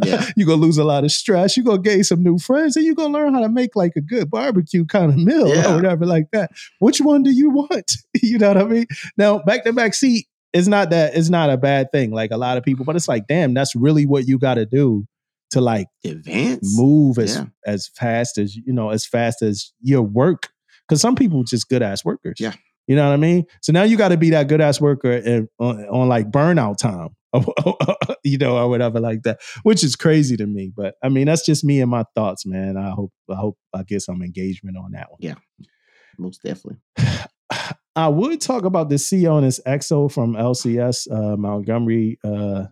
Yeah. 0.05 0.27
you're 0.37 0.47
gonna 0.47 0.61
lose 0.61 0.79
a 0.79 0.85
lot 0.85 1.05
of 1.05 1.11
stress. 1.13 1.57
You're 1.57 1.65
gonna 1.65 1.81
gain 1.83 2.05
some 2.05 2.23
new 2.23 2.39
friends, 2.39 2.77
and 2.77 2.85
you're 2.85 2.95
gonna 2.95 3.13
learn 3.15 3.35
how 3.35 3.41
to 3.41 3.49
make 3.49 3.75
like 3.77 3.93
a 3.97 4.01
good 4.01 4.31
barbecue 4.31 4.85
kind 4.85 5.11
of 5.11 5.17
meal 5.17 5.49
Yeah. 5.49 5.73
or 5.73 5.77
whatever 5.77 6.07
like 6.07 6.27
that. 6.33 6.51
Which 6.81 7.01
one 7.01 7.23
do 7.23 7.31
you 7.31 7.51
want? 7.51 7.91
you 8.23 8.39
know 8.39 8.49
what 8.49 8.57
I 8.59 8.65
mean? 8.65 8.87
Now, 9.17 9.39
back 9.39 9.65
to 9.65 9.73
back 9.73 9.95
seat 9.95 10.27
is 10.53 10.69
not 10.69 10.91
that 10.91 11.15
it's 11.17 11.29
not 11.31 11.51
a 11.51 11.57
bad 11.57 11.91
thing, 11.93 12.11
like 12.11 12.31
a 12.31 12.37
lot 12.39 12.57
of 12.57 12.63
people, 12.65 12.85
but 12.85 12.97
it's 12.97 13.09
like, 13.09 13.27
damn, 13.27 13.55
that's 13.55 13.75
really 13.77 14.07
what 14.07 14.27
you 14.27 14.39
gotta 14.39 14.67
do 14.67 15.07
to 15.51 15.61
like 15.63 15.87
Advance. 16.05 16.77
move 16.79 17.19
as 17.19 17.37
Yeah. 17.37 17.45
as 17.67 17.89
fast 17.97 18.37
as 18.39 18.55
you 18.55 18.73
know, 18.73 18.91
as 18.91 19.07
fast 19.07 19.41
as 19.43 19.73
your 19.81 20.03
work. 20.03 20.49
Because 20.87 21.01
some 21.03 21.15
people 21.17 21.43
just 21.45 21.69
good 21.69 21.83
ass 21.83 22.05
workers. 22.05 22.37
Yeah. 22.41 22.53
You 22.89 22.97
know 22.97 23.06
what 23.06 23.12
I 23.12 23.19
mean? 23.19 23.44
So 23.60 23.70
now 23.70 23.82
you 23.82 23.98
got 23.98 24.09
to 24.09 24.16
be 24.16 24.31
that 24.31 24.48
good 24.48 24.62
ass 24.62 24.81
worker 24.81 25.12
and, 25.12 25.47
on, 25.59 25.85
on 25.89 26.09
like 26.09 26.31
burnout 26.31 26.78
time, 26.78 27.10
you 28.24 28.39
know, 28.39 28.56
or 28.56 28.70
whatever 28.70 28.98
like 28.98 29.24
that, 29.24 29.40
which 29.62 29.85
is 29.85 29.94
crazy 29.94 30.39
to 30.39 30.47
me. 30.47 30.73
But 30.74 30.94
I 31.02 31.10
mean, 31.10 31.27
that's 31.27 31.44
just 31.44 31.65
me 31.65 31.82
and 31.82 31.90
my 31.90 32.05
thoughts, 32.15 32.47
man. 32.47 32.78
I 32.78 32.90
hope, 32.90 33.12
I 33.31 33.35
hope 33.35 33.59
I 33.74 33.82
get 33.82 34.01
some 34.01 34.23
engagement 34.23 34.78
on 34.78 34.93
that 34.93 35.10
one. 35.10 35.19
Yeah, 35.20 35.35
most 36.19 36.43
definitely. 36.43 36.81
I 37.94 38.09
would 38.09 38.40
talk 38.40 38.65
about 38.65 38.89
the 38.89 38.94
CEO 38.94 39.36
and 39.36 39.44
his 39.44 39.60
XO 39.66 40.10
from 40.10 40.32
LCS 40.32 41.12
uh, 41.12 41.36
Montgomery 41.36 42.19
uh, 42.24 42.66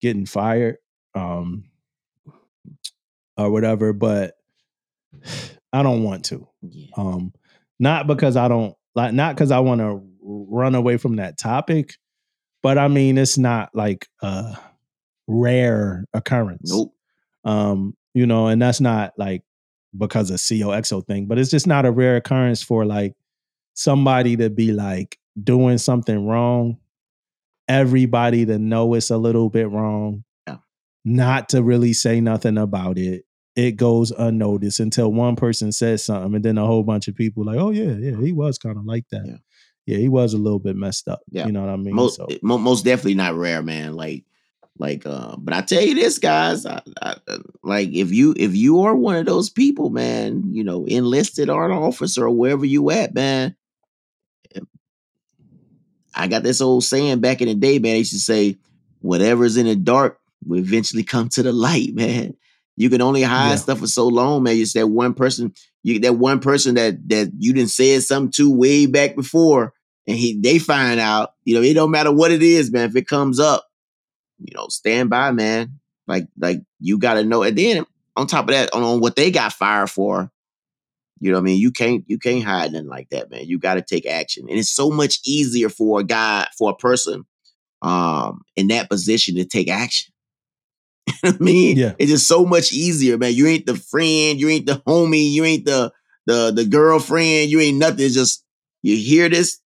getting 0.00 0.24
fired 0.24 0.76
um, 1.14 1.64
or 3.36 3.50
whatever, 3.50 3.92
but 3.92 4.32
I 5.74 5.82
don't 5.82 6.04
want 6.04 6.24
to. 6.26 6.48
Yeah. 6.62 6.88
Um, 6.96 7.34
not 7.78 8.06
because 8.06 8.36
I 8.36 8.48
don't 8.48 8.74
like, 8.96 9.14
not 9.14 9.36
because 9.36 9.52
I 9.52 9.60
want 9.60 9.80
to 9.80 10.02
run 10.22 10.74
away 10.74 10.96
from 10.96 11.16
that 11.16 11.38
topic, 11.38 11.94
but 12.62 12.78
I 12.78 12.88
mean 12.88 13.16
it's 13.18 13.38
not 13.38 13.70
like 13.74 14.08
a 14.22 14.56
rare 15.28 16.04
occurrence. 16.12 16.72
Nope. 16.72 16.92
Um, 17.44 17.96
you 18.14 18.26
know, 18.26 18.48
and 18.48 18.60
that's 18.60 18.80
not 18.80 19.12
like 19.16 19.42
because 19.96 20.30
of 20.30 20.38
COXO 20.38 21.06
thing, 21.06 21.26
but 21.26 21.38
it's 21.38 21.50
just 21.50 21.66
not 21.66 21.86
a 21.86 21.92
rare 21.92 22.16
occurrence 22.16 22.62
for 22.62 22.84
like 22.84 23.14
somebody 23.74 24.36
to 24.36 24.50
be 24.50 24.72
like 24.72 25.18
doing 25.42 25.78
something 25.78 26.26
wrong, 26.26 26.78
everybody 27.68 28.46
to 28.46 28.58
know 28.58 28.94
it's 28.94 29.10
a 29.10 29.18
little 29.18 29.50
bit 29.50 29.70
wrong, 29.70 30.24
Yeah. 30.48 30.56
not 31.04 31.50
to 31.50 31.62
really 31.62 31.92
say 31.92 32.20
nothing 32.20 32.58
about 32.58 32.98
it. 32.98 33.24
It 33.56 33.72
goes 33.72 34.10
unnoticed 34.10 34.80
until 34.80 35.12
one 35.12 35.34
person 35.34 35.72
says 35.72 36.04
something, 36.04 36.34
and 36.34 36.44
then 36.44 36.58
a 36.58 36.66
whole 36.66 36.82
bunch 36.82 37.08
of 37.08 37.14
people 37.14 37.44
like, 37.44 37.58
"Oh 37.58 37.70
yeah, 37.70 37.94
yeah, 37.94 38.16
he 38.20 38.32
was 38.32 38.58
kind 38.58 38.76
of 38.76 38.84
like 38.84 39.06
that. 39.10 39.24
Yeah. 39.26 39.36
Yeah. 39.86 39.98
he 39.98 40.08
was 40.08 40.34
a 40.34 40.38
little 40.38 40.58
bit 40.58 40.76
messed 40.76 41.08
up. 41.08 41.22
Yeah. 41.30 41.46
You 41.46 41.52
know 41.52 41.62
what 41.62 41.70
I 41.70 41.76
mean? 41.76 41.94
most 41.94 42.16
so 42.16 42.28
most 42.42 42.84
definitely 42.84 43.14
not 43.14 43.34
rare, 43.34 43.62
man. 43.62 43.94
Like 43.94 44.24
like 44.78 45.06
uh 45.06 45.36
but 45.38 45.54
I 45.54 45.62
tell 45.62 45.82
you 45.82 45.94
this 45.94 46.18
guys, 46.18 46.66
I, 46.66 46.82
I, 47.00 47.16
uh, 47.28 47.38
like 47.62 47.90
if 47.92 48.12
you 48.12 48.34
if 48.36 48.54
you 48.54 48.82
are 48.82 48.94
one 48.94 49.16
of 49.16 49.26
those 49.26 49.48
people, 49.48 49.90
man, 49.90 50.42
you 50.52 50.64
know, 50.64 50.84
enlisted 50.84 51.48
or 51.48 51.64
an 51.64 51.72
officer 51.72 52.24
or 52.24 52.30
wherever 52.30 52.66
you 52.66 52.90
at, 52.90 53.14
man. 53.14 53.56
eh, 54.54 54.60
I 56.14 56.28
got 56.28 56.42
this 56.42 56.60
old 56.60 56.84
saying 56.84 57.20
back 57.20 57.40
in 57.40 57.48
the 57.48 57.54
day, 57.54 57.78
man. 57.78 57.94
I 57.94 57.98
used 57.98 58.12
to 58.12 58.18
say, 58.18 58.58
whatever's 59.00 59.56
in 59.56 59.66
the 59.66 59.76
dark 59.76 60.18
will 60.44 60.58
eventually 60.58 61.04
come 61.04 61.28
to 61.30 61.42
the 61.42 61.52
light, 61.52 61.90
man. 61.94 62.36
You 62.76 62.90
can 62.90 63.00
only 63.00 63.22
hide 63.22 63.50
Yeah. 63.50 63.56
stuff 63.56 63.78
for 63.80 63.86
so 63.86 64.06
long, 64.06 64.42
man. 64.42 64.56
It's 64.56 64.74
that 64.74 64.88
one 64.88 65.14
person, 65.14 65.52
you 65.82 65.98
that 66.00 66.14
one 66.16 66.40
person 66.40 66.74
that 66.74 67.08
that 67.08 67.32
you 67.38 67.52
didn't 67.52 67.70
say 67.70 67.98
something 68.00 68.32
to 68.32 68.50
way 68.54 68.86
back 68.86 69.16
before, 69.16 69.72
and 70.06 70.16
he 70.16 70.38
they 70.40 70.58
find 70.58 71.00
out, 71.00 71.30
you 71.44 71.54
know, 71.54 71.62
it 71.62 71.74
don't 71.74 71.90
matter 71.90 72.12
what 72.12 72.32
it 72.32 72.42
is, 72.42 72.70
man. 72.72 72.88
If 72.90 72.96
it 72.96 73.08
comes 73.08 73.40
up, 73.40 73.66
you 74.38 74.54
know, 74.54 74.68
stand 74.68 75.10
by, 75.10 75.30
man. 75.32 75.80
Like, 76.06 76.28
like 76.38 76.60
you 76.80 76.98
gotta 76.98 77.24
know. 77.24 77.42
And 77.42 77.56
then 77.56 77.84
on 78.16 78.26
top 78.26 78.44
of 78.46 78.50
that, 78.54 78.72
on, 78.74 78.82
on 78.82 79.00
what 79.00 79.16
they 79.16 79.30
got 79.30 79.52
fired 79.52 79.90
for, 79.90 80.30
you 81.20 81.30
know 81.30 81.38
what 81.38 81.42
I 81.42 81.44
mean? 81.44 81.60
You 81.60 81.70
can't 81.72 82.04
you 82.08 82.18
can't 82.18 82.44
hide 82.44 82.72
nothing 82.72 82.88
like 82.88 83.08
that, 83.10 83.30
man. 83.30 83.46
You 83.46 83.58
gotta 83.58 83.82
take 83.82 84.06
action. 84.06 84.46
And 84.50 84.58
it's 84.58 84.70
so 84.70 84.90
much 84.90 85.20
easier 85.24 85.68
for 85.70 86.00
a 86.00 86.04
guy, 86.04 86.46
for 86.58 86.70
a 86.70 86.76
person 86.76 87.24
um 87.82 88.42
in 88.56 88.68
that 88.68 88.88
position 88.90 89.34
to 89.36 89.44
take 89.44 89.68
action. 89.70 90.12
You 91.06 91.12
know 91.22 91.30
what 91.32 91.40
I 91.40 91.44
mean? 91.44 91.76
Yeah. 91.76 91.92
It's 91.98 92.10
just 92.10 92.26
so 92.28 92.44
much 92.44 92.72
easier, 92.72 93.16
man. 93.18 93.32
You 93.34 93.46
ain't 93.46 93.66
the 93.66 93.76
friend, 93.76 94.40
you 94.40 94.48
ain't 94.48 94.66
the 94.66 94.82
homie, 94.86 95.30
you 95.30 95.44
ain't 95.44 95.64
the 95.64 95.92
the 96.26 96.52
the 96.54 96.64
girlfriend, 96.64 97.50
you 97.50 97.60
ain't 97.60 97.78
nothing. 97.78 98.04
It's 98.06 98.14
just 98.14 98.44
you 98.82 98.96
hear 98.96 99.28
this, 99.28 99.60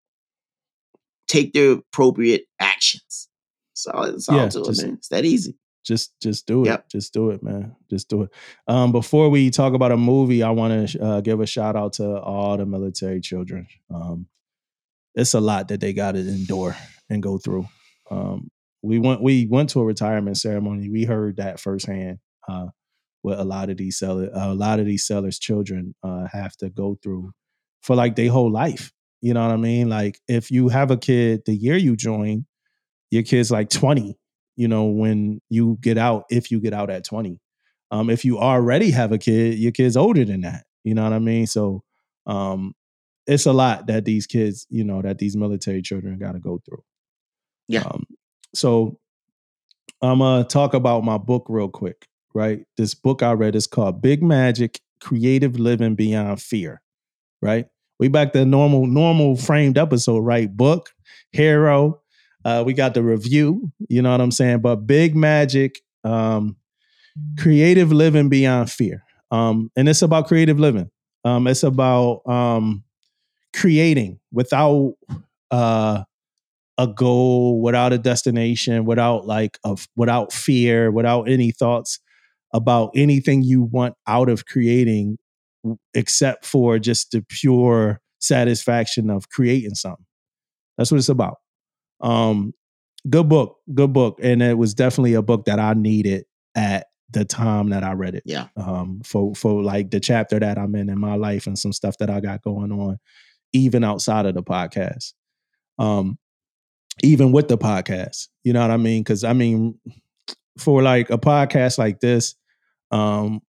take 1.28 1.52
the 1.52 1.72
appropriate 1.72 2.44
actions. 2.58 3.28
It's 3.72 3.86
all, 3.86 4.04
it's 4.04 4.28
all 4.28 4.36
Yeah, 4.36 4.48
to 4.50 4.62
just- 4.64 4.82
it, 4.82 4.86
man. 4.86 4.94
It's 4.96 5.08
that 5.08 5.24
easy. 5.24 5.56
just 5.84 6.12
just 6.20 6.46
do 6.46 6.62
it 6.64 6.66
Yep. 6.66 6.88
just 6.90 7.12
do 7.14 7.30
it 7.30 7.42
man 7.42 7.74
just 7.88 8.08
do 8.10 8.22
it 8.24 8.30
um 8.68 8.92
before 8.92 9.30
we 9.30 9.48
talk 9.50 9.72
about 9.72 9.90
a 9.90 9.96
movie 9.96 10.42
i 10.42 10.50
want 10.50 10.90
to 10.90 11.02
uh, 11.02 11.20
give 11.22 11.40
a 11.40 11.46
shout 11.46 11.74
out 11.74 11.94
to 11.94 12.04
all 12.20 12.58
the 12.58 12.66
military 12.66 13.18
children 13.18 13.66
um 13.90 14.26
it's 15.14 15.32
a 15.32 15.40
lot 15.40 15.68
that 15.68 15.80
they 15.80 15.94
got 15.94 16.12
to 16.12 16.18
endure 16.20 16.76
and 17.08 17.22
go 17.22 17.38
through 17.38 17.66
um 18.10 18.50
we 18.82 18.98
went 18.98 19.22
we 19.22 19.46
went 19.46 19.70
to 19.70 19.80
a 19.80 19.84
retirement 19.84 20.36
ceremony. 20.38 20.88
We 20.88 21.04
heard 21.04 21.36
that 21.36 21.60
firsthand 21.60 22.18
uh 22.48 22.66
what 23.22 23.38
a 23.38 23.44
lot 23.44 23.68
of 23.68 23.76
these 23.76 23.98
sellers 23.98 24.30
a 24.34 24.54
lot 24.54 24.80
of 24.80 24.86
these 24.86 25.06
sellers 25.06 25.38
children 25.38 25.94
uh 26.02 26.26
have 26.32 26.56
to 26.56 26.70
go 26.70 26.96
through 27.02 27.32
for 27.82 27.94
like 27.94 28.16
their 28.16 28.30
whole 28.30 28.50
life 28.50 28.92
you 29.20 29.34
know 29.34 29.46
what 29.46 29.52
i 29.52 29.56
mean? 29.56 29.88
Like 29.88 30.18
if 30.28 30.50
you 30.50 30.68
have 30.68 30.90
a 30.90 30.96
kid 30.96 31.42
the 31.44 31.54
year 31.54 31.76
you 31.76 31.96
join 31.96 32.46
your 33.10 33.22
kid's 33.22 33.50
like 33.50 33.68
20 33.68 34.16
you 34.56 34.68
know 34.68 34.84
when 34.84 35.40
you 35.50 35.76
get 35.80 35.98
out 35.98 36.24
if 36.30 36.50
you 36.50 36.60
get 36.60 36.72
out 36.72 36.90
at 36.90 37.04
20 37.04 37.38
um 37.90 38.08
if 38.08 38.24
you 38.24 38.38
already 38.38 38.90
have 38.90 39.12
a 39.12 39.18
kid 39.18 39.58
your 39.58 39.72
kid's 39.72 39.96
older 39.96 40.24
than 40.24 40.42
that 40.42 40.64
you 40.84 40.94
know 40.94 41.04
what 41.04 41.12
i 41.12 41.18
mean? 41.18 41.46
So 41.46 41.82
um 42.26 42.72
it's 43.26 43.46
a 43.46 43.52
lot 43.52 43.86
that 43.86 44.04
these 44.04 44.26
kids 44.26 44.66
you 44.70 44.84
know 44.84 45.02
that 45.02 45.18
these 45.18 45.36
military 45.36 45.82
children 45.82 46.18
got 46.18 46.32
to 46.32 46.40
go 46.40 46.60
through. 46.64 46.82
Yeah. 47.68 47.82
um, 47.82 48.04
so 48.54 48.98
i'm 50.02 50.18
gonna 50.18 50.44
talk 50.44 50.74
about 50.74 51.04
my 51.04 51.18
book 51.18 51.46
real 51.48 51.68
quick 51.68 52.06
right 52.34 52.64
this 52.76 52.94
book 52.94 53.22
i 53.22 53.32
read 53.32 53.54
is 53.54 53.66
called 53.66 54.02
big 54.02 54.22
magic 54.22 54.80
creative 55.00 55.58
living 55.58 55.94
beyond 55.94 56.40
fear 56.40 56.80
right 57.42 57.66
we 57.98 58.08
back 58.08 58.32
to 58.32 58.44
normal 58.44 58.86
normal 58.86 59.36
framed 59.36 59.78
episode 59.78 60.20
right 60.20 60.56
book 60.56 60.90
hero 61.32 62.00
uh, 62.44 62.62
we 62.64 62.72
got 62.72 62.94
the 62.94 63.02
review, 63.02 63.70
you 63.88 64.00
know 64.02 64.10
what 64.10 64.20
I'm 64.20 64.30
saying? 64.30 64.60
But 64.60 64.86
big 64.86 65.14
magic, 65.14 65.80
um, 66.04 66.56
creative 67.38 67.92
living 67.92 68.28
beyond 68.28 68.70
fear. 68.70 69.04
Um, 69.30 69.70
and 69.76 69.88
it's 69.88 70.02
about 70.02 70.26
creative 70.26 70.58
living. 70.58 70.90
Um, 71.24 71.46
it's 71.46 71.62
about 71.62 72.22
um, 72.26 72.82
creating 73.54 74.18
without 74.32 74.94
uh, 75.50 76.04
a 76.80 76.86
goal, 76.86 77.60
without 77.60 77.92
a 77.92 77.98
destination, 77.98 78.86
without 78.86 79.26
like 79.26 79.58
a, 79.64 79.76
without 79.96 80.32
fear, 80.32 80.90
without 80.90 81.28
any 81.28 81.50
thoughts 81.50 81.98
about 82.54 82.90
anything 82.96 83.42
you 83.42 83.62
want 83.62 83.94
out 84.06 84.30
of 84.30 84.46
creating, 84.46 85.18
except 85.92 86.46
for 86.46 86.78
just 86.78 87.10
the 87.10 87.22
pure 87.28 88.00
satisfaction 88.18 89.10
of 89.10 89.28
creating 89.28 89.74
something. 89.74 90.06
That's 90.78 90.90
what 90.90 90.96
it's 90.96 91.10
about. 91.10 91.36
Um, 92.00 92.54
good 93.10 93.28
book, 93.28 93.58
good 93.74 93.92
book, 93.92 94.18
and 94.22 94.42
it 94.42 94.56
was 94.56 94.72
definitely 94.72 95.12
a 95.12 95.22
book 95.22 95.44
that 95.44 95.58
I 95.58 95.74
needed 95.74 96.24
at 96.54 96.86
the 97.10 97.26
time 97.26 97.68
that 97.70 97.84
I 97.84 97.92
read 97.92 98.14
it. 98.14 98.22
Yeah. 98.24 98.46
Um, 98.56 99.02
for 99.04 99.34
for 99.34 99.62
like 99.62 99.90
the 99.90 100.00
chapter 100.00 100.40
that 100.40 100.56
I'm 100.56 100.74
in 100.76 100.88
in 100.88 100.98
my 100.98 101.16
life 101.16 101.46
and 101.46 101.58
some 101.58 101.74
stuff 101.74 101.98
that 101.98 102.08
I 102.08 102.20
got 102.20 102.40
going 102.40 102.72
on, 102.72 102.96
even 103.52 103.84
outside 103.84 104.24
of 104.24 104.34
the 104.34 104.42
podcast. 104.42 105.12
Um, 105.78 106.16
even 107.02 107.32
with 107.32 107.48
the 107.48 107.58
podcast, 107.58 108.28
you 108.44 108.52
know 108.52 108.60
what 108.60 108.70
I 108.70 108.76
mean? 108.76 109.02
Because 109.02 109.24
I 109.24 109.32
mean, 109.32 109.78
for 110.58 110.82
like 110.82 111.10
a 111.10 111.18
podcast 111.18 111.78
like 111.78 112.00
this, 112.00 112.34
um, 112.90 113.40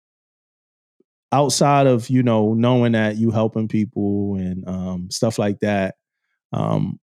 outside 1.32 1.86
of 1.86 2.08
you 2.10 2.22
know 2.22 2.54
knowing 2.54 2.92
that 2.92 3.16
you 3.16 3.30
helping 3.30 3.68
people 3.68 4.34
and 4.36 4.68
um 4.68 5.10
stuff 5.10 5.38
like 5.38 5.60
that, 5.60 5.94
um, 6.52 6.98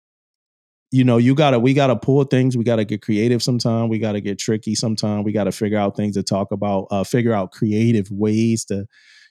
you 0.92 1.04
know, 1.04 1.18
you 1.18 1.36
gotta 1.36 1.60
we 1.60 1.74
gotta 1.74 1.96
pull 1.96 2.24
things. 2.24 2.56
We 2.56 2.64
gotta 2.64 2.86
get 2.86 3.02
creative 3.02 3.44
sometime. 3.44 3.90
We 3.90 4.00
gotta 4.00 4.22
get 4.22 4.40
tricky 4.40 4.76
sometime. 4.76 5.24
We 5.24 5.32
gotta 5.32 5.52
figure 5.52 5.78
out 5.78 5.98
things 5.98 6.16
to 6.16 6.24
talk 6.24 6.52
about. 6.52 6.88
Uh, 6.92 7.04
figure 7.04 7.34
out 7.34 7.52
creative 7.52 8.10
ways 8.12 8.66
to, 8.66 8.86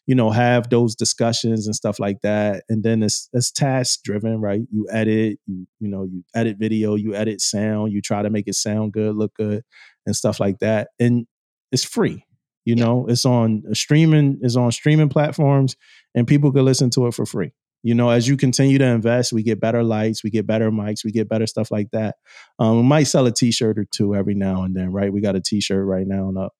you 0.07 0.15
know, 0.15 0.31
have 0.31 0.69
those 0.71 0.95
discussions 0.95 1.67
and 1.67 1.75
stuff 1.75 1.99
like 1.99 2.21
that. 2.23 2.65
And 2.69 2.83
then 2.83 3.03
it's 3.03 3.29
it's 3.33 3.51
task 3.51 4.03
driven, 4.05 4.41
right? 4.41 4.61
You 4.71 4.87
edit, 4.91 5.39
you 5.47 5.67
you 5.81 5.89
know, 5.89 6.05
you 6.05 6.25
edit 6.35 6.57
video, 6.59 6.95
you 6.95 7.15
edit 7.15 7.41
sound, 7.41 7.93
you 7.93 8.01
try 8.03 8.23
to 8.23 8.31
make 8.31 8.49
it 8.49 8.55
sound 8.55 8.93
good, 8.93 9.17
look 9.17 9.35
good, 9.35 9.63
and 10.07 10.15
stuff 10.15 10.41
like 10.41 10.59
that. 10.61 10.89
And 10.99 11.27
it's 11.73 11.85
free. 11.85 12.25
You 12.65 12.75
Yeah. 12.77 12.85
know, 12.85 13.07
it's 13.09 13.25
on 13.25 13.63
streaming. 13.75 14.39
Is 14.43 14.57
on 14.57 14.73
streaming 14.73 15.09
platforms, 15.09 15.77
and 16.15 16.27
people 16.27 16.53
can 16.53 16.65
listen 16.65 16.91
to 16.91 17.07
it 17.07 17.15
for 17.15 17.27
free 17.27 17.53
you 17.87 17.95
know 17.95 18.09
as 18.09 18.27
you 18.27 18.37
continue 18.37 18.79
to 18.79 18.85
invest 18.87 19.33
we 19.33 19.43
get 19.43 19.61
better 19.61 19.83
lights 19.85 20.25
we 20.25 20.31
get 20.31 20.47
better 20.47 20.71
mics 20.71 21.05
we 21.05 21.13
get 21.13 21.29
better 21.29 21.47
stuff 21.47 21.71
like 21.71 21.91
that 21.93 22.17
um, 22.59 22.79
we 22.79 22.83
might 22.83 23.03
sell 23.05 23.27
a 23.27 23.31
t-shirt 23.33 23.79
or 23.79 23.85
two 23.93 24.15
every 24.15 24.35
now 24.35 24.63
and 24.63 24.75
then 24.75 24.91
right 24.91 25.13
we 25.13 25.21
got 25.21 25.37
a 25.37 25.41
t-shirt 25.41 25.85
right 25.87 26.07
now 26.07 26.29
and 26.29 26.39
up 26.39 26.53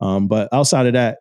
um, 0.00 0.28
but 0.28 0.48
outside 0.52 0.86
of 0.86 0.92
that 0.92 1.18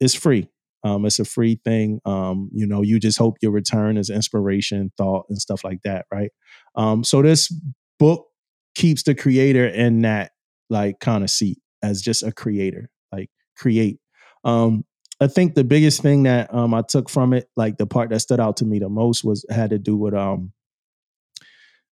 it's 0.00 0.14
free 0.14 0.48
um, 0.82 1.04
it's 1.04 1.18
a 1.18 1.24
free 1.24 1.60
thing 1.64 2.00
um, 2.04 2.50
you 2.52 2.66
know 2.66 2.82
you 2.82 2.98
just 2.98 3.18
hope 3.18 3.36
your 3.40 3.52
return 3.52 3.96
is 3.96 4.10
inspiration 4.10 4.90
thought 4.96 5.26
and 5.28 5.38
stuff 5.38 5.64
like 5.64 5.80
that 5.82 6.06
right 6.12 6.30
um, 6.74 7.04
so 7.04 7.22
this 7.22 7.52
book 7.98 8.26
keeps 8.74 9.02
the 9.02 9.14
creator 9.14 9.66
in 9.66 10.02
that 10.02 10.32
like 10.68 11.00
kind 11.00 11.24
of 11.24 11.30
seat 11.30 11.58
as 11.82 12.00
just 12.00 12.22
a 12.22 12.32
creator 12.32 12.90
like 13.12 13.30
create 13.56 13.98
um, 14.44 14.84
I 15.20 15.26
think 15.26 15.54
the 15.54 15.64
biggest 15.64 16.00
thing 16.00 16.22
that 16.22 16.52
um, 16.52 16.72
I 16.72 16.80
took 16.80 17.10
from 17.10 17.34
it, 17.34 17.50
like 17.54 17.76
the 17.76 17.86
part 17.86 18.08
that 18.08 18.20
stood 18.20 18.40
out 18.40 18.56
to 18.58 18.64
me 18.64 18.78
the 18.78 18.88
most, 18.88 19.22
was 19.22 19.44
had 19.50 19.70
to 19.70 19.78
do 19.78 19.94
with 19.94 20.14
um, 20.14 20.52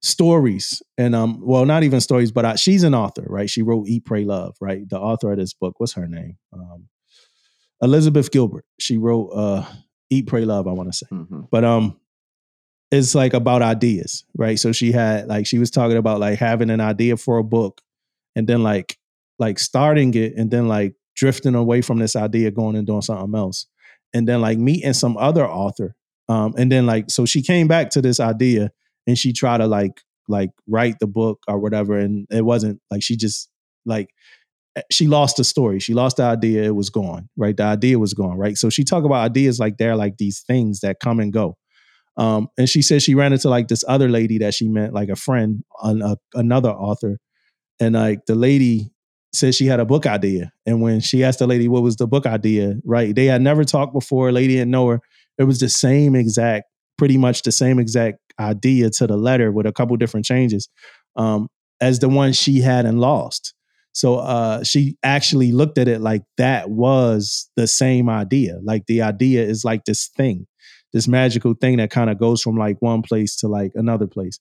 stories 0.01 0.81
and 0.97 1.15
um, 1.15 1.41
well, 1.43 1.65
not 1.67 1.83
even 1.83 2.01
stories, 2.01 2.31
but 2.31 2.45
I, 2.45 2.55
she's 2.55 2.85
an 2.85 2.95
author, 2.95 3.25
right? 3.27 3.51
She 3.51 3.63
wrote 3.63 3.89
Eat, 3.89 4.05
Pray, 4.05 4.25
Love, 4.25 4.57
right? 4.61 4.89
The 4.89 4.99
author 4.99 5.33
of 5.33 5.39
this 5.39 5.55
book, 5.55 5.75
what's 5.79 5.95
her 5.95 6.07
name? 6.07 6.39
Um, 6.53 6.89
Elizabeth 7.82 8.31
Gilbert. 8.31 8.65
She 8.78 8.97
wrote 8.97 9.28
uh, 9.28 9.66
Eat, 10.11 10.27
Pray, 10.27 10.44
Love. 10.44 10.66
I 10.66 10.73
want 10.73 10.93
to 10.93 10.97
say, 10.97 11.07
hmm 11.11 11.40
but 11.51 11.65
um, 11.65 11.98
it's 12.90 13.15
like 13.15 13.35
about 13.35 13.62
ideas, 13.62 14.24
right? 14.36 14.59
So 14.59 14.73
she 14.73 14.93
had 14.93 15.27
like 15.27 15.47
she 15.47 15.59
was 15.59 15.70
talking 15.70 15.97
about 15.97 16.20
like 16.20 16.39
having 16.39 16.70
an 16.70 16.81
idea 16.81 17.16
for 17.16 17.39
a 17.39 17.44
book, 17.44 17.81
and 18.35 18.47
then 18.47 18.62
like 18.62 18.98
like 19.39 19.59
starting 19.59 20.15
it, 20.15 20.35
and 20.36 20.51
then 20.51 20.69
like 20.69 20.94
drifting 21.15 21.55
away 21.55 21.82
from 21.82 21.98
this 21.98 22.16
idea, 22.16 22.51
going 22.51 22.77
and 22.77 22.86
doing 22.86 23.03
something 23.03 23.35
else, 23.35 23.66
and 24.15 24.28
then 24.28 24.40
like 24.40 24.59
meeting 24.59 24.93
some 24.93 25.16
other 25.16 25.47
author, 25.47 25.94
um, 26.28 26.55
and 26.57 26.70
then 26.70 26.86
like 26.86 27.11
so 27.11 27.27
she 27.27 27.43
came 27.43 27.69
back 27.69 27.90
to 27.90 28.01
this 28.01 28.20
idea, 28.20 28.70
and 29.07 29.19
she 29.19 29.32
tried 29.32 29.59
to 29.59 29.66
like 29.66 30.01
like 30.28 30.51
write 30.66 30.98
the 31.01 31.07
book 31.07 31.43
or 31.48 31.59
whatever, 31.59 31.98
and 31.98 32.27
it 32.31 32.44
wasn't 32.44 32.81
like 32.90 33.03
she 33.03 33.16
just 33.16 33.48
like 33.85 34.09
she 34.90 35.07
lost 35.07 35.36
the 35.36 35.44
story. 35.44 35.81
She 35.81 35.94
lost 35.94 36.19
the 36.19 36.24
idea. 36.24 36.65
It 36.65 36.74
was 36.74 36.90
gone, 36.90 37.28
right? 37.36 37.57
The 37.57 37.65
idea 37.65 37.98
was 37.98 38.15
gone, 38.15 38.36
right? 38.36 38.57
So 38.57 38.70
she 38.70 38.85
talked 38.85 39.07
about 39.07 39.24
ideas 39.24 39.59
like 39.59 39.78
they're 39.78 39.97
like 39.97 40.19
these 40.19 40.40
things 40.40 40.81
that 40.81 41.01
come 41.01 41.20
and 41.20 41.32
go. 41.32 41.57
Um, 42.16 42.48
and 42.57 42.69
she 42.69 42.82
said 42.82 43.03
she 43.03 43.15
ran 43.15 43.32
into 43.32 43.48
like 43.48 43.69
this 43.69 43.85
other 43.86 44.09
lady 44.09 44.39
that 44.39 44.55
she 44.55 44.69
met, 44.69 44.93
like 44.93 45.09
a 45.09 45.16
friend, 45.16 45.65
an, 45.82 46.03
a, 46.03 46.16
another 46.35 46.70
author, 46.70 47.19
and 47.78 47.94
like 47.94 48.24
the 48.27 48.35
lady 48.35 48.90
said 49.35 49.55
she 49.55 49.66
had 49.66 49.81
a 49.81 49.85
book 49.85 50.07
idea. 50.07 50.51
And 50.65 50.81
when 50.81 51.01
she 51.01 51.23
asked 51.23 51.40
the 51.40 51.47
lady 51.47 51.69
what 51.69 51.82
was 51.82 51.97
the 51.97 52.07
book 52.07 52.24
idea, 52.27 52.74
right? 52.85 53.15
They 53.15 53.27
had 53.27 53.43
never 53.43 53.65
talked 53.65 53.93
before. 53.93 54.32
Lady 54.32 54.55
didn't 54.55 54.70
know 54.70 54.89
her. 54.89 55.01
It 55.39 55.44
was 55.44 55.61
the 55.61 55.69
same 55.69 56.15
exact, 56.15 56.65
pretty 56.97 57.19
much 57.19 57.43
the 57.43 57.53
same 57.53 57.78
exact 57.78 58.19
idea 58.40 58.90
to 58.90 59.07
the 59.07 59.16
letter 59.16 59.53
with 59.53 59.66
a 59.66 59.73
couple 59.73 59.97
different 59.97 60.24
changes 60.24 60.69
um, 61.16 61.48
as 61.81 61.98
the 61.98 62.09
one 62.09 62.32
she 62.32 62.61
had 62.61 62.86
and 62.86 62.98
lost. 62.98 63.55
So 63.97 64.16
uh, 64.16 64.62
she 64.62 64.98
actually 65.02 65.52
looked 65.52 65.78
at 65.78 65.89
it 65.89 66.02
like 66.02 66.20
that 66.36 66.68
was 66.68 67.51
the 67.56 67.66
same 67.66 68.10
idea. 68.10 68.59
Like 68.62 68.85
the 68.89 69.01
idea 69.01 69.43
is 69.43 69.64
like 69.64 69.86
this 69.86 70.09
thing, 70.09 70.47
this 70.93 71.09
magical 71.09 71.55
thing 71.55 71.78
that 71.78 71.90
kind 71.90 72.10
of 72.10 72.18
goes 72.18 72.43
from 72.43 72.59
like 72.59 72.77
one 72.81 73.01
place 73.01 73.36
to 73.36 73.48
like 73.48 73.73
another 73.74 74.06
place. 74.06 74.39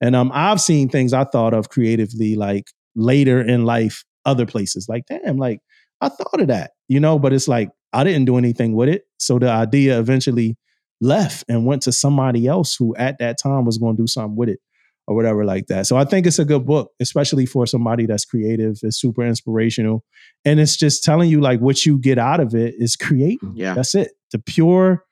And 0.00 0.16
um, 0.16 0.32
I've 0.34 0.60
seen 0.60 0.88
things 0.88 1.12
I 1.12 1.22
thought 1.22 1.54
of 1.54 1.68
creatively 1.68 2.34
like 2.34 2.64
later 2.96 3.40
in 3.40 3.64
life, 3.64 4.02
other 4.24 4.44
places. 4.44 4.88
Like, 4.88 5.04
damn, 5.06 5.36
like 5.36 5.60
I 6.00 6.08
thought 6.08 6.40
of 6.40 6.48
that, 6.48 6.72
you 6.88 6.98
know, 6.98 7.16
but 7.20 7.32
it's 7.32 7.46
like 7.46 7.70
I 7.92 8.02
didn't 8.02 8.24
do 8.24 8.38
anything 8.38 8.74
with 8.74 8.88
it. 8.88 9.04
So 9.20 9.38
the 9.38 9.48
idea 9.48 10.00
eventually 10.00 10.56
left 11.00 11.44
and 11.48 11.64
went 11.64 11.82
to 11.82 11.92
somebody 11.92 12.48
else 12.48 12.74
who 12.74 12.96
at 12.96 13.20
that 13.20 13.38
time 13.40 13.66
was 13.66 13.78
going 13.78 13.96
to 13.96 14.02
do 14.02 14.08
something 14.08 14.34
with 14.34 14.48
it 14.48 14.58
or 15.06 15.14
whatever 15.14 15.44
like 15.44 15.66
that. 15.68 15.86
So 15.86 15.96
I 15.96 16.04
think 16.04 16.26
it's 16.26 16.38
a 16.38 16.44
good 16.44 16.66
book, 16.66 16.90
especially 17.00 17.46
for 17.46 17.66
somebody 17.66 18.06
that's 18.06 18.24
creative. 18.24 18.78
It's 18.82 19.00
super 19.00 19.22
inspirational. 19.22 20.04
And 20.44 20.58
it's 20.58 20.76
just 20.76 21.04
telling 21.04 21.30
you 21.30 21.40
like 21.40 21.60
what 21.60 21.86
you 21.86 21.98
get 21.98 22.18
out 22.18 22.40
of 22.40 22.54
it 22.54 22.74
is 22.78 22.96
creating. 22.96 23.52
Yeah. 23.54 23.74
That's 23.74 23.94
it. 23.94 24.12
The 24.32 24.38
pure, 24.40 25.04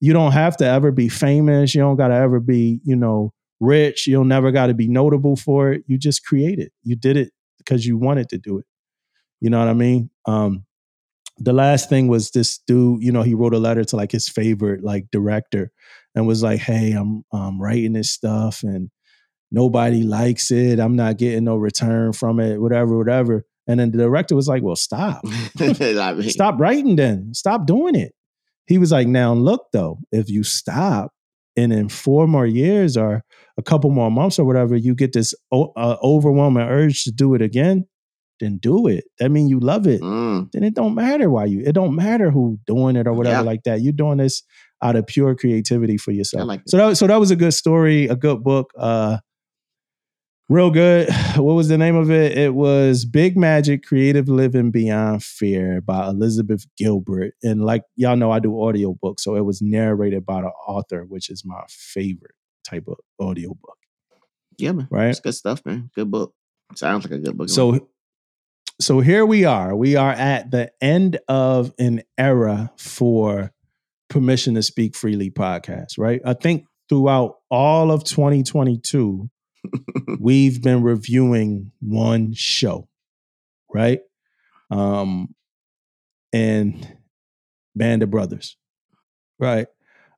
you 0.00 0.12
don't 0.12 0.32
have 0.32 0.56
to 0.58 0.66
ever 0.66 0.92
be 0.92 1.08
famous. 1.08 1.74
You 1.74 1.80
don't 1.80 1.96
got 1.96 2.08
to 2.08 2.14
ever 2.14 2.38
be, 2.38 2.80
you 2.84 2.94
know, 2.94 3.32
rich. 3.58 4.06
You 4.06 4.14
don't 4.14 4.28
never 4.28 4.52
got 4.52 4.68
to 4.68 4.74
be 4.74 4.88
notable 4.88 5.36
for 5.36 5.72
it. 5.72 5.82
You 5.86 5.98
just 5.98 6.24
create 6.24 6.58
it. 6.58 6.72
You 6.84 6.96
did 6.96 7.16
it 7.16 7.32
because 7.58 7.86
you 7.86 7.98
wanted 7.98 8.28
to 8.30 8.38
do 8.38 8.58
it. 8.58 8.66
You 9.40 9.50
know 9.50 9.58
what 9.58 9.68
I 9.68 9.74
mean? 9.74 10.10
Um, 10.26 10.64
the 11.38 11.52
last 11.52 11.88
thing 11.88 12.06
was 12.06 12.30
this 12.30 12.58
dude, 12.58 13.02
you 13.02 13.10
know, 13.10 13.22
he 13.22 13.34
wrote 13.34 13.54
a 13.54 13.58
letter 13.58 13.82
to 13.82 13.96
like 13.96 14.12
his 14.12 14.28
favorite 14.28 14.84
like 14.84 15.06
director 15.10 15.72
and 16.14 16.26
was 16.26 16.42
like, 16.42 16.60
Hey, 16.60 16.92
I'm 16.92 17.24
um 17.32 17.60
writing 17.60 17.94
this 17.94 18.10
stuff 18.10 18.62
and 18.62 18.90
nobody 19.50 20.02
likes 20.02 20.50
it. 20.50 20.78
I'm 20.80 20.96
not 20.96 21.16
getting 21.18 21.44
no 21.44 21.56
return 21.56 22.12
from 22.12 22.40
it, 22.40 22.60
whatever, 22.60 22.96
whatever. 22.96 23.44
And 23.66 23.78
then 23.80 23.90
the 23.92 23.98
director 23.98 24.34
was 24.34 24.48
like, 24.48 24.62
well, 24.62 24.76
stop. 24.76 25.22
I 25.60 26.14
mean, 26.14 26.28
Stop 26.30 26.58
writing 26.60 26.96
then. 26.96 27.34
Stop 27.34 27.66
doing 27.66 27.94
it. 27.94 28.12
He 28.66 28.78
was 28.78 28.92
like, 28.92 29.06
now 29.08 29.32
look 29.34 29.66
though, 29.72 29.98
if 30.12 30.28
you 30.30 30.42
stop 30.44 31.12
and 31.56 31.72
in 31.72 31.88
four 31.88 32.26
more 32.26 32.46
years 32.46 32.96
or 32.96 33.22
a 33.58 33.62
couple 33.62 33.90
more 33.90 34.10
months 34.10 34.38
or 34.38 34.44
whatever, 34.44 34.76
you 34.76 34.94
get 34.94 35.12
this 35.12 35.34
o- 35.52 35.72
uh, 35.76 35.96
overwhelming 36.02 36.62
urge 36.62 37.02
to 37.04 37.10
do 37.10 37.34
it 37.34 37.42
again, 37.42 37.86
then 38.38 38.58
do 38.58 38.86
it. 38.86 39.04
That 39.18 39.30
means 39.30 39.50
you 39.50 39.58
love 39.60 39.86
it. 39.86 40.00
mm, 40.00 40.50
Then 40.52 40.62
it 40.62 40.74
don't 40.74 40.94
matter 40.94 41.28
why 41.28 41.44
you. 41.46 41.62
It 41.66 41.72
don't 41.72 41.94
matter 41.94 42.30
who 42.30 42.58
doing 42.66 42.96
it 42.96 43.06
or 43.06 43.12
whatever 43.12 43.38
Yeah. 43.38 43.40
like 43.42 43.64
that. 43.64 43.82
You're 43.82 43.92
doing 43.92 44.18
this 44.18 44.42
out 44.82 44.96
of 44.96 45.06
pure 45.06 45.34
creativity 45.34 45.96
for 45.98 46.12
yourself. 46.12 46.46
like 46.46 46.62
so 46.66 46.76
that 46.78 46.96
so 46.96 47.06
that 47.08 47.18
was 47.20 47.30
a 47.30 47.36
good 47.36 47.52
story, 47.52 48.06
a 48.06 48.16
good 48.16 48.42
book. 48.42 48.70
Uh, 48.78 49.18
real 50.50 50.70
good. 50.70 51.08
What 51.36 51.54
was 51.54 51.68
the 51.68 51.78
name 51.78 51.96
of 51.96 52.10
it? 52.10 52.36
It 52.36 52.54
was 52.54 53.06
Big 53.06 53.36
Magic: 53.38 53.84
Creative 53.84 54.28
Living 54.28 54.70
Beyond 54.70 55.22
Fear 55.22 55.80
by 55.80 56.08
Elizabeth 56.08 56.66
Gilbert. 56.76 57.34
And 57.42 57.64
like 57.64 57.84
y'all 57.96 58.16
know, 58.16 58.30
I 58.30 58.40
do 58.40 58.50
audiobooks, 58.50 59.20
so 59.20 59.36
it 59.36 59.44
was 59.44 59.62
narrated 59.62 60.26
by 60.26 60.42
the 60.42 60.48
author, 60.48 61.04
which 61.08 61.30
is 61.30 61.44
my 61.46 61.62
favorite 61.68 62.34
type 62.68 62.84
of 62.88 62.96
audiobook. 63.18 63.78
yeah, 64.58 64.72
man. 64.72 64.88
Right. 64.90 65.08
It's 65.08 65.20
good 65.20 65.34
stuff, 65.34 65.64
man. 65.64 65.90
Good 65.94 66.10
book. 66.10 66.34
Sounds 66.74 67.04
like 67.04 67.12
a 67.12 67.22
good 67.22 67.38
book. 67.38 67.48
So 67.48 67.88
so 68.80 69.00
here 69.00 69.24
we 69.24 69.44
are. 69.44 69.76
We 69.76 69.96
are 69.96 70.12
at 70.12 70.50
the 70.50 70.72
end 70.80 71.18
of 71.28 71.72
an 71.78 72.02
era 72.18 72.72
for 72.76 73.52
Permission 74.08 74.54
to 74.56 74.62
Speak 74.62 74.96
Freely 74.96 75.30
podcast, 75.30 75.98
right? 75.98 76.20
I 76.24 76.34
think 76.34 76.66
throughout 76.88 77.36
all 77.50 77.90
of 77.90 78.04
2022, 78.04 79.30
we've 80.20 80.62
been 80.62 80.82
reviewing 80.82 81.72
one 81.80 82.32
show, 82.32 82.88
right? 83.72 84.00
Um 84.70 85.34
and 86.32 86.96
Band 87.74 88.02
of 88.02 88.10
Brothers. 88.10 88.56
Right? 89.38 89.66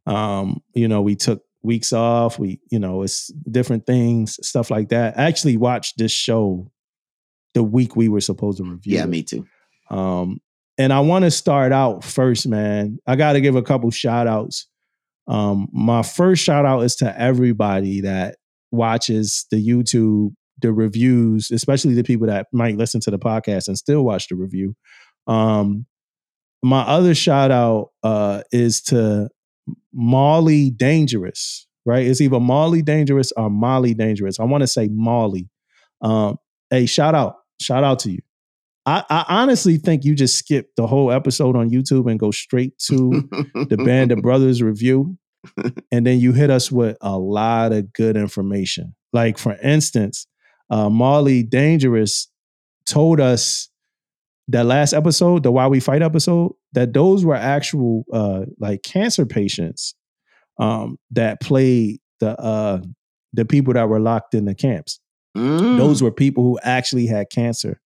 Um, 0.06 0.62
you 0.74 0.88
know, 0.88 1.00
we 1.00 1.14
took 1.14 1.42
weeks 1.62 1.92
off, 1.92 2.38
we, 2.38 2.60
you 2.70 2.78
know, 2.78 3.02
it's 3.02 3.28
different 3.50 3.86
things, 3.86 4.38
stuff 4.46 4.70
like 4.70 4.88
that. 4.88 5.18
I 5.18 5.24
actually 5.24 5.56
watched 5.56 5.96
this 5.96 6.10
show 6.10 6.70
the 7.54 7.62
week 7.62 7.94
we 7.94 8.08
were 8.08 8.20
supposed 8.20 8.58
to 8.58 8.64
review. 8.64 8.96
yeah, 8.96 9.04
it. 9.04 9.08
me 9.08 9.22
too. 9.22 9.46
Um, 9.90 10.40
and 10.78 10.92
I 10.92 11.00
want 11.00 11.24
to 11.24 11.30
start 11.30 11.70
out 11.70 12.02
first, 12.02 12.48
man. 12.48 12.98
I 13.06 13.14
got 13.14 13.34
to 13.34 13.40
give 13.40 13.56
a 13.56 13.62
couple 13.62 13.90
shout 13.90 14.26
outs. 14.26 14.66
Um, 15.28 15.68
my 15.72 16.02
first 16.02 16.42
shout 16.42 16.64
out 16.64 16.80
is 16.80 16.96
to 16.96 17.20
everybody 17.20 18.00
that 18.00 18.36
watches 18.72 19.46
the 19.50 19.64
YouTube, 19.64 20.30
the 20.60 20.72
reviews, 20.72 21.50
especially 21.50 21.94
the 21.94 22.02
people 22.02 22.26
that 22.26 22.46
might 22.52 22.76
listen 22.76 23.00
to 23.02 23.10
the 23.10 23.18
podcast 23.18 23.68
and 23.68 23.78
still 23.78 24.04
watch 24.04 24.28
the 24.28 24.36
review. 24.36 24.74
Um, 25.26 25.86
my 26.62 26.82
other 26.82 27.14
shout 27.14 27.50
out 27.50 27.88
uh, 28.02 28.42
is 28.52 28.82
to 28.82 29.28
Molly 29.92 30.70
Dangerous, 30.70 31.66
right? 31.84 32.06
It's 32.06 32.20
either 32.20 32.40
Molly 32.40 32.82
Dangerous 32.82 33.32
or 33.36 33.50
Molly 33.50 33.94
Dangerous. 33.94 34.38
I 34.40 34.44
want 34.44 34.62
to 34.62 34.68
say 34.68 34.88
Molly. 34.90 35.48
Um, 36.00 36.36
hey, 36.70 36.86
shout 36.86 37.14
out, 37.14 37.36
shout 37.60 37.84
out 37.84 38.00
to 38.00 38.12
you. 38.12 38.20
I, 38.84 39.04
I 39.08 39.24
honestly 39.28 39.76
think 39.76 40.04
you 40.04 40.14
just 40.14 40.36
skip 40.36 40.70
the 40.76 40.86
whole 40.86 41.12
episode 41.12 41.54
on 41.54 41.70
YouTube 41.70 42.10
and 42.10 42.18
go 42.18 42.30
straight 42.32 42.76
to 42.90 43.28
the 43.68 43.76
Band 43.84 44.10
of 44.10 44.22
Brothers 44.22 44.60
review, 44.62 45.16
and 45.92 46.06
then 46.06 46.18
you 46.20 46.32
hit 46.32 46.50
us 46.50 46.70
with 46.70 46.96
a 47.00 47.18
lot 47.18 47.72
of 47.72 47.92
good 47.92 48.16
information. 48.16 48.94
Like 49.12 49.38
for 49.38 49.54
instance, 49.62 50.26
uh, 50.70 50.88
Molly 50.88 51.42
Dangerous 51.42 52.28
told 52.86 53.20
us 53.20 53.68
that 54.48 54.66
last 54.66 54.92
episode, 54.92 55.42
the 55.42 55.52
Why 55.52 55.66
We 55.68 55.80
Fight 55.80 56.02
episode, 56.02 56.52
that 56.72 56.92
those 56.94 57.24
were 57.24 57.34
actual 57.34 58.04
uh, 58.12 58.46
like 58.58 58.82
cancer 58.82 59.26
patients 59.26 59.94
um, 60.58 60.98
that 61.10 61.40
played 61.40 62.00
the 62.20 62.38
uh, 62.40 62.80
the 63.32 63.44
people 63.44 63.74
that 63.74 63.88
were 63.88 64.00
locked 64.00 64.34
in 64.34 64.44
the 64.44 64.54
camps 64.54 64.98
Mm. 65.34 65.78
those 65.78 66.02
were 66.02 66.12
people 66.12 66.44
who 66.44 66.58
actually 66.62 67.06
had 67.06 67.30
cancer 67.30 67.80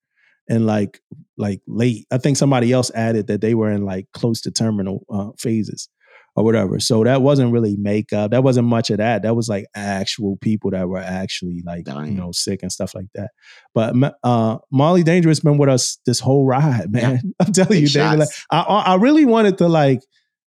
and 0.49 0.67
like 0.67 1.01
like 1.39 1.61
late 1.69 2.05
i 2.11 2.19
think 2.19 2.37
somebody 2.37 2.73
else 2.73 2.91
added 2.93 3.29
that 3.29 3.41
they 3.41 3.55
were 3.55 3.71
in 3.71 3.85
like 3.85 4.09
close 4.13 4.41
to 4.41 4.51
terminal 4.51 5.05
uh, 5.09 5.31
phases 5.39 5.89
or 6.37 6.45
whatever 6.45 6.79
so 6.79 7.03
that 7.03 7.23
wasn't 7.23 7.51
really 7.53 7.77
makeup 7.77 8.31
that 8.31 8.45
wasn't 8.45 8.67
much 8.67 8.91
of 8.91 8.99
that 8.99 9.23
that 9.23 9.35
was 9.35 9.49
like 9.49 9.65
actual 9.75 10.37
people 10.37 10.71
that 10.71 10.89
were 10.89 10.99
actually 10.99 11.63
like 11.65 11.85
Dying. 11.85 12.13
you 12.13 12.19
know 12.19 12.31
sick 12.33 12.63
and 12.63 12.71
stuff 12.71 12.95
like 12.95 13.07
that 13.15 13.31
but 13.75 13.95
uh 14.23 14.59
molly 14.71 15.03
dangerous 15.03 15.41
been 15.41 15.59
with 15.59 15.69
us 15.69 15.99
this 16.07 16.21
whole 16.21 16.47
ride 16.47 16.87
man 16.93 17.21
i'm 17.41 17.53
telling 17.53 17.71
Big 17.71 17.83
you 17.83 17.89
David, 17.89 18.21
like. 18.21 18.29
I, 18.51 18.61
I 18.61 18.95
really 18.97 19.25
wanted 19.25 19.59
to 19.59 19.69
like 19.69 20.03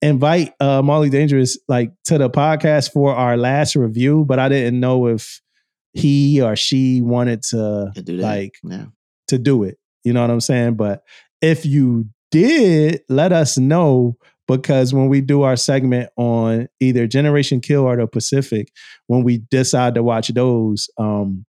invite 0.01 0.53
uh 0.59 0.81
molly 0.81 1.09
dangerous 1.09 1.57
like 1.67 1.91
to 2.05 2.17
the 2.17 2.29
podcast 2.29 2.91
for 2.91 3.13
our 3.13 3.35
last 3.37 3.75
review 3.75 4.23
but 4.25 4.39
i 4.39 4.47
didn't 4.49 4.79
know 4.79 5.07
if 5.07 5.41
he 5.93 6.41
or 6.41 6.55
she 6.55 7.01
wanted 7.01 7.43
to 7.43 7.91
To 7.95 8.01
do 8.01 8.17
that. 8.17 8.23
like 8.23 8.53
yeah. 8.63 8.85
to 9.27 9.37
do 9.37 9.63
it. 9.63 9.77
You 10.03 10.13
know 10.13 10.21
what 10.21 10.31
I'm 10.31 10.39
saying? 10.39 10.75
But 10.75 11.03
if 11.41 11.65
you 11.65 12.07
did, 12.31 13.01
let 13.09 13.33
us 13.33 13.57
know 13.57 14.15
because 14.57 14.93
when 14.93 15.07
we 15.07 15.21
do 15.21 15.43
our 15.43 15.55
segment 15.55 16.09
on 16.17 16.67
either 16.79 17.07
Generation 17.07 17.61
Kill 17.61 17.83
or 17.83 17.95
the 17.95 18.07
Pacific, 18.07 18.71
when 19.07 19.23
we 19.23 19.39
decide 19.49 19.95
to 19.95 20.03
watch 20.03 20.29
those, 20.29 20.89
um, 20.97 21.45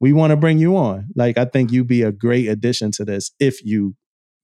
we 0.00 0.12
want 0.12 0.30
to 0.30 0.36
bring 0.36 0.58
you 0.58 0.76
on. 0.76 1.08
Like 1.14 1.38
I 1.38 1.44
think 1.44 1.72
you'd 1.72 1.86
be 1.86 2.02
a 2.02 2.12
great 2.12 2.48
addition 2.48 2.90
to 2.92 3.04
this 3.04 3.32
if 3.38 3.64
you 3.64 3.94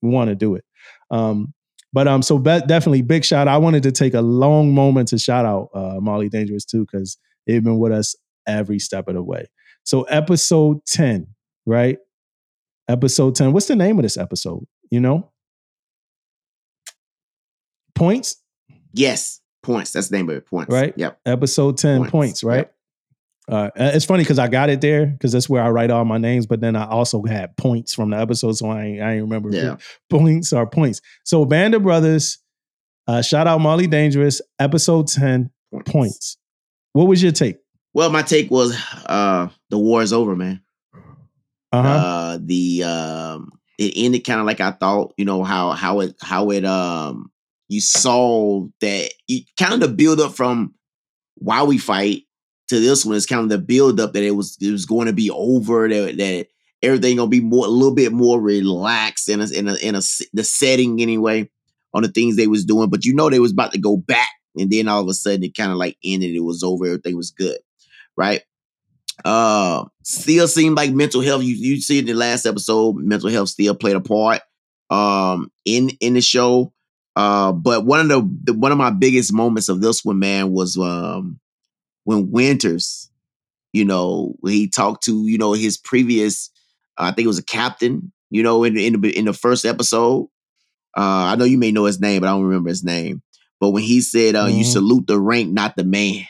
want 0.03 0.29
to 0.29 0.35
do 0.35 0.55
it. 0.55 0.65
Um, 1.11 1.55
but 1.93 2.07
um, 2.07 2.23
so 2.23 2.39
be- 2.39 2.61
definitely 2.67 3.03
big 3.03 3.25
shout. 3.25 3.49
I 3.49 3.57
wanted 3.57 3.83
to 3.85 3.93
take 3.93 4.15
a 4.15 4.21
long 4.21 4.75
moment 4.75 5.09
to 5.09 5.19
shout 5.19 5.47
out 5.47 5.69
uh, 5.75 5.99
Molly 6.01 6.29
Dangerous 6.29 6.65
too 6.65 6.85
because 6.85 7.17
they've 7.47 7.65
been 7.65 7.79
with 7.79 7.93
us 7.93 8.15
every 8.47 8.79
step 8.79 9.09
of 9.09 9.15
the 9.15 9.23
way. 9.23 9.47
So 9.85 10.03
episode 10.03 10.85
ten, 10.87 11.29
right? 11.65 11.99
Episode 12.89 13.35
ten. 13.35 13.53
What's 13.53 13.67
the 13.67 13.77
name 13.77 13.99
of 13.99 14.03
this 14.03 14.19
episode? 14.19 14.65
You 14.91 15.01
know, 15.01 15.31
points. 17.97 18.37
Yes. 18.93 19.41
Points. 19.65 19.91
That's 19.91 20.09
the 20.09 20.17
name 20.17 20.31
of 20.31 20.37
it. 20.37 20.47
Points. 20.47 20.73
Right. 20.73 20.95
Yep. 20.97 21.19
Episode 21.27 21.77
ten 21.79 21.99
points, 22.03 22.11
Points, 22.13 22.45
right? 22.45 22.59
yep. 22.59 22.73
Uh, 23.49 23.71
it's 23.77 24.05
funny 24.05 24.23
because 24.25 24.39
I 24.41 24.49
got 24.49 24.71
it 24.71 24.81
there 24.81 25.07
because 25.07 25.31
that's 25.33 25.49
where 25.49 25.63
I 25.63 25.71
write 25.71 25.91
all 25.91 26.05
my 26.05 26.19
names. 26.19 26.47
But 26.47 26.61
then 26.61 26.75
I 26.77 26.87
also 26.87 27.23
had 27.25 27.57
points 27.57 27.95
from 27.95 28.11
the 28.11 28.19
episode, 28.19 28.53
so 28.53 28.69
I 28.71 28.83
ain't, 28.85 29.03
I 29.03 29.13
ain't 29.15 29.23
remember 29.23 29.51
Yeah. 29.51 29.77
points 30.11 30.53
are 30.53 30.67
points. 30.67 31.01
So 31.25 31.45
Band 31.45 31.75
of 31.75 31.83
Brothers, 31.83 32.39
uh, 33.07 33.23
shout 33.23 33.47
out 33.47 33.61
Molly 33.61 33.87
Dangerous, 33.87 34.41
episode 34.59 35.07
ten 35.09 35.51
points. 35.85 36.37
What 36.93 37.07
was 37.07 37.23
your 37.23 37.33
take? 37.33 37.57
Well, 37.95 38.11
my 38.11 38.23
take 38.23 38.51
was 38.51 38.77
uh 39.07 39.49
the 39.71 39.79
war 39.79 40.03
is 40.03 40.13
over, 40.13 40.35
man. 40.37 40.61
Uh-huh. 41.73 41.89
Uh 41.89 42.39
the 42.41 42.83
um 42.85 43.53
it 43.79 43.93
ended 43.97 44.25
kind 44.25 44.41
of 44.41 44.47
like 44.47 44.61
I 44.61 44.71
thought, 44.73 45.13
you 45.17 45.25
know, 45.25 45.45
how 45.45 45.71
how 45.73 46.01
it 46.01 46.17
how 46.21 46.51
it 46.51 46.65
um 46.65 47.31
you 47.69 47.81
saw 47.81 48.67
that 48.81 49.11
you 49.27 49.41
kind 49.59 49.83
of 49.83 49.97
build 49.97 50.21
up 50.21 50.35
from 50.35 50.75
why 51.37 51.63
we 51.63 51.79
fight 51.79 52.23
to 52.69 52.81
this 52.81 53.05
one. 53.05 53.17
Is 53.17 53.27
kind 53.27 53.43
of 53.43 53.49
the 53.49 53.59
build 53.59 54.01
up 54.01 54.13
that 54.13 54.23
it 54.23 54.33
was 54.33 54.57
it 54.61 54.71
was 54.71 54.87
going 54.87 55.07
to 55.07 55.13
be 55.13 55.31
over 55.31 55.89
that 55.89 56.17
that 56.17 56.47
everything 56.83 57.17
gonna 57.17 57.29
be 57.29 57.41
more 57.41 57.67
a 57.67 57.71
little 57.71 57.95
bit 57.95 58.13
more 58.13 58.41
relaxed 58.41 59.29
in 59.29 59.41
a 59.41 59.47
in 59.51 59.69
a 59.69 59.75
in 59.77 59.95
a 59.95 60.01
the 60.33 60.45
setting 60.45 61.01
anyway 61.01 61.49
on 61.95 62.03
the 62.03 62.09
things 62.09 62.37
they 62.37 62.47
was 62.47 62.65
doing. 62.65 62.91
But 62.91 63.05
you 63.05 63.15
know 63.15 63.31
they 63.31 63.41
was 63.41 63.53
about 63.53 63.73
to 63.73 63.79
go 63.79 63.97
back 63.97 64.31
and 64.57 64.71
then 64.71 64.89
all 64.89 65.03
of 65.03 65.09
a 65.09 65.15
sudden 65.15 65.45
it 65.45 65.57
kind 65.57 65.73
of 65.73 65.79
like 65.79 65.97
ended. 66.05 66.35
It 66.35 66.41
was 66.41 66.63
over. 66.63 66.87
Everything 66.87 67.17
was 67.17 67.31
good 67.31 67.59
right? 68.17 68.43
Uh 69.25 69.85
still 70.03 70.47
seemed 70.47 70.77
like 70.77 70.93
mental 70.93 71.23
health 71.23 71.43
you 71.43 71.55
you 71.55 71.81
see 71.81 71.99
in 71.99 72.05
the 72.05 72.13
last 72.15 72.45
episode 72.45 72.97
mental 72.97 73.31
health 73.31 73.49
still 73.49 73.75
played 73.75 73.97
a 73.97 74.01
part 74.01 74.43
um 74.91 75.51
in 75.65 75.91
in 76.01 76.15
the 76.15 76.21
show 76.21 76.73
uh 77.17 77.53
but 77.53 77.85
one 77.87 78.01
of 78.01 78.09
the, 78.09 78.37
the 78.45 78.55
one 78.55 78.73
of 78.73 78.79
my 78.79 78.91
biggest 78.91 79.33
moments 79.33 79.69
of 79.69 79.81
this 79.81 80.05
one 80.05 80.21
man 80.21 80.53
was 80.53 80.77
um 80.79 81.41
when 82.05 82.31
Winters, 82.31 83.11
you 83.73 83.85
know, 83.85 84.37
he 84.47 84.69
talked 84.69 85.05
to, 85.05 85.27
you 85.27 85.39
know, 85.39 85.53
his 85.55 85.77
previous, 85.77 86.51
uh, 86.99 87.05
I 87.05 87.13
think 87.13 87.25
it 87.25 87.29
was 87.29 87.39
a 87.39 87.45
captain, 87.45 88.13
you 88.31 88.43
know, 88.43 88.65
in 88.65 88.77
in 88.79 89.01
the, 89.01 89.17
in 89.19 89.25
the 89.27 89.33
first 89.35 89.65
episode. 89.65 90.29
Uh, 90.97 91.33
I 91.33 91.37
know 91.37 91.45
you 91.45 91.59
may 91.59 91.73
know 91.73 91.85
his 91.85 92.01
name, 92.01 92.21
but 92.21 92.29
I 92.29 92.33
don't 92.33 92.45
remember 92.45 92.69
his 92.71 92.85
name. 92.85 93.23
But 93.61 93.71
when 93.71 93.83
he 93.83 94.01
said, 94.01 94.37
uh, 94.37 94.47
"You 94.47 94.65
Mhm. 94.65 94.65
salute 94.65 95.07
the 95.07 95.19
rank, 95.21 95.53
not 95.53 95.77
the 95.77 95.85
man," 95.85 96.27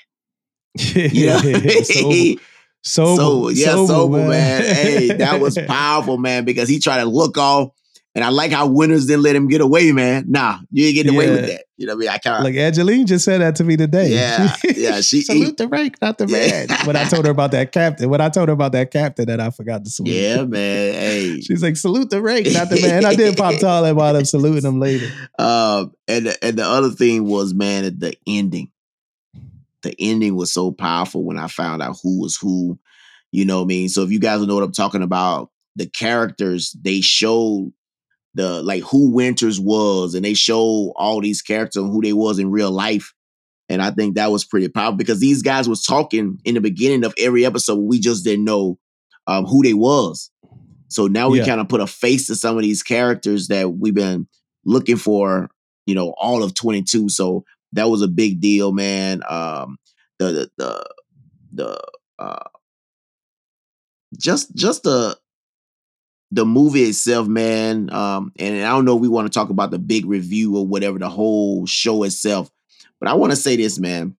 yeah, 1.10 1.36
know, 1.36 1.80
Sobel, 1.82 2.38
Sobel, 2.84 3.16
so 3.16 3.48
yeah, 3.50 3.74
Sobel, 3.76 4.26
man. 4.26 4.66
Hey, 4.70 5.12
that 5.12 5.40
was 5.40 5.58
powerful, 5.66 6.18
man, 6.18 6.44
because 6.44 6.68
he 6.68 6.78
tried 6.78 7.00
to 7.00 7.06
look 7.08 7.36
off 7.38 7.70
And 8.16 8.24
I 8.24 8.30
like 8.30 8.50
how 8.50 8.66
Winters 8.66 9.04
didn't 9.04 9.24
let 9.24 9.36
him 9.36 9.46
get 9.46 9.60
away, 9.60 9.92
man. 9.92 10.24
Nah, 10.26 10.58
you 10.70 10.86
ain't 10.86 10.94
getting 10.94 11.14
away 11.14 11.28
with 11.30 11.46
that. 11.48 11.64
You 11.76 11.86
know 11.86 11.92
what 11.92 11.98
I 11.98 12.00
mean? 12.00 12.08
I 12.08 12.16
kind 12.18 12.36
of 12.38 12.44
Like 12.44 12.54
Angeline 12.54 13.06
just 13.06 13.26
said 13.26 13.42
that 13.42 13.56
to 13.56 13.64
me 13.64 13.76
today. 13.76 14.08
Yeah, 14.08 14.56
yeah, 14.74 15.00
she- 15.02 15.20
salute 15.20 15.58
the 15.58 15.68
rank, 15.68 15.98
not 16.00 16.16
the 16.16 16.24
Yeah. 16.26 16.64
man. 16.74 16.86
When 16.86 16.96
I 16.96 17.04
told 17.04 17.26
her 17.26 17.30
about 17.30 17.50
that 17.50 17.72
captain, 17.72 18.08
when 18.08 18.22
I 18.22 18.30
told 18.30 18.48
her 18.48 18.54
about 18.54 18.72
that 18.72 18.90
captain, 18.90 19.26
that 19.26 19.38
I 19.38 19.50
forgot 19.50 19.84
to 19.84 19.90
salute. 19.90 20.14
Yeah, 20.14 20.44
man. 20.44 20.94
Hey. 20.94 21.40
She's 21.42 21.62
like, 21.62 21.76
salute 21.76 22.08
the 22.08 22.22
rank, 22.22 22.46
not 22.54 22.70
the 22.70 22.80
man. 22.80 22.96
And 22.96 23.06
I 23.06 23.14
did 23.14 23.36
pop 23.36 23.56
tall 23.60 23.94
while 23.94 24.16
I'm 24.16 24.24
saluting 24.24 24.64
him 24.64 24.80
later. 24.80 25.08
Um, 25.38 25.92
and 26.08 26.24
the, 26.28 26.38
and 26.42 26.56
the 26.58 26.64
other 26.64 26.88
thing 26.90 27.26
was, 27.26 27.52
man, 27.52 27.84
the 27.98 28.16
ending. 28.26 28.70
The 29.82 29.94
ending 29.98 30.34
was 30.36 30.50
so 30.54 30.72
powerful 30.72 31.22
when 31.22 31.38
I 31.38 31.48
found 31.48 31.82
out 31.82 31.98
who 32.02 32.22
was 32.22 32.36
who. 32.36 32.78
You 33.30 33.44
know 33.44 33.58
what 33.58 33.64
I 33.64 33.66
mean? 33.66 33.88
So 33.90 34.02
if 34.04 34.10
you 34.10 34.18
guys 34.18 34.40
know 34.40 34.54
what 34.54 34.64
I'm 34.64 34.72
talking 34.72 35.02
about, 35.02 35.50
the 35.76 35.86
characters 35.86 36.74
they 36.80 37.02
showed 37.02 37.72
the 38.36 38.62
like 38.62 38.82
who 38.84 39.10
Winters 39.10 39.58
was, 39.58 40.14
and 40.14 40.24
they 40.24 40.34
showed 40.34 40.92
all 40.96 41.20
these 41.20 41.42
characters 41.42 41.82
and 41.82 41.90
who 41.90 42.02
they 42.02 42.12
was 42.12 42.38
in 42.38 42.50
real 42.50 42.70
life. 42.70 43.12
And 43.68 43.82
I 43.82 43.90
think 43.90 44.14
that 44.14 44.30
was 44.30 44.44
pretty 44.44 44.68
powerful 44.68 44.96
because 44.96 45.18
these 45.18 45.42
guys 45.42 45.68
was 45.68 45.82
talking 45.82 46.38
in 46.44 46.54
the 46.54 46.60
beginning 46.60 47.04
of 47.04 47.14
every 47.18 47.44
episode. 47.44 47.78
We 47.80 47.98
just 47.98 48.22
didn't 48.24 48.44
know 48.44 48.78
um, 49.26 49.44
who 49.46 49.62
they 49.64 49.74
was. 49.74 50.30
So 50.88 51.08
now 51.08 51.30
we 51.30 51.38
Yeah. 51.38 51.46
kind 51.46 51.60
of 51.60 51.68
put 51.68 51.80
a 51.80 51.86
face 51.88 52.28
to 52.28 52.36
some 52.36 52.56
of 52.56 52.62
these 52.62 52.82
characters 52.84 53.48
that 53.48 53.68
we've 53.72 53.94
been 53.94 54.28
looking 54.64 54.96
for, 54.96 55.48
you 55.86 55.94
know, 55.96 56.10
all 56.16 56.44
of 56.44 56.54
22. 56.54 57.08
So 57.08 57.44
that 57.72 57.88
was 57.90 58.02
a 58.02 58.08
big 58.08 58.40
deal, 58.40 58.70
man. 58.72 59.22
Um, 59.28 59.78
the 60.20 60.26
the 60.26 60.50
the, 60.58 60.84
the 61.52 61.80
uh, 62.20 62.44
just 64.16 64.54
just 64.54 64.82
the 64.84 65.16
the 66.30 66.44
movie 66.44 66.82
itself, 66.82 67.28
man. 67.28 67.92
Um, 67.92 68.32
and 68.38 68.64
I 68.64 68.70
don't 68.70 68.84
know 68.84 68.96
if 68.96 69.00
we 69.00 69.08
want 69.08 69.30
to 69.30 69.36
talk 69.36 69.50
about 69.50 69.70
the 69.70 69.78
big 69.78 70.06
review 70.06 70.56
or 70.56 70.66
whatever, 70.66 70.98
the 70.98 71.08
whole 71.08 71.66
show 71.66 72.02
itself. 72.02 72.50
But 73.00 73.08
I 73.08 73.14
want 73.14 73.32
to 73.32 73.36
say 73.36 73.56
this, 73.56 73.78
man. 73.78 74.16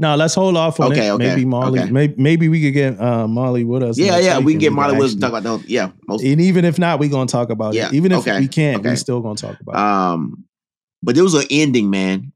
Now 0.00 0.14
let's 0.14 0.34
hold 0.34 0.56
off 0.56 0.78
on 0.78 0.92
Okay, 0.92 1.08
it. 1.08 1.10
okay, 1.12 1.26
Maybe 1.28 1.44
Molly. 1.44 1.80
okay. 1.80 1.90
Maybe, 1.90 2.14
maybe 2.16 2.48
we 2.48 2.62
could 2.62 2.72
get 2.74 3.00
uh, 3.00 3.26
Molly 3.26 3.64
with 3.64 3.82
us. 3.82 3.98
Yeah, 3.98 4.18
yeah, 4.18 4.38
we 4.38 4.52
can 4.52 4.60
get 4.60 4.72
Molly 4.72 4.96
Wilson 4.96 5.18
to 5.20 5.28
talk 5.28 5.40
about 5.40 5.62
the 5.62 5.68
yeah, 5.68 5.90
most 6.06 6.22
And 6.22 6.40
even 6.40 6.64
if 6.64 6.78
not, 6.78 7.00
we're 7.00 7.10
gonna 7.10 7.26
talk 7.26 7.50
about 7.50 7.74
Yeah, 7.74 7.88
it. 7.88 7.94
Even 7.94 8.12
if 8.12 8.18
okay, 8.18 8.38
we 8.38 8.46
can't, 8.46 8.78
okay. 8.80 8.90
we 8.90 8.96
still 8.96 9.20
gonna 9.20 9.34
talk 9.34 9.58
about 9.60 9.74
it. 9.74 9.78
Um, 9.80 10.44
but 11.02 11.16
there 11.16 11.24
was 11.24 11.34
an 11.34 11.46
ending, 11.50 11.90
man. 11.90 12.32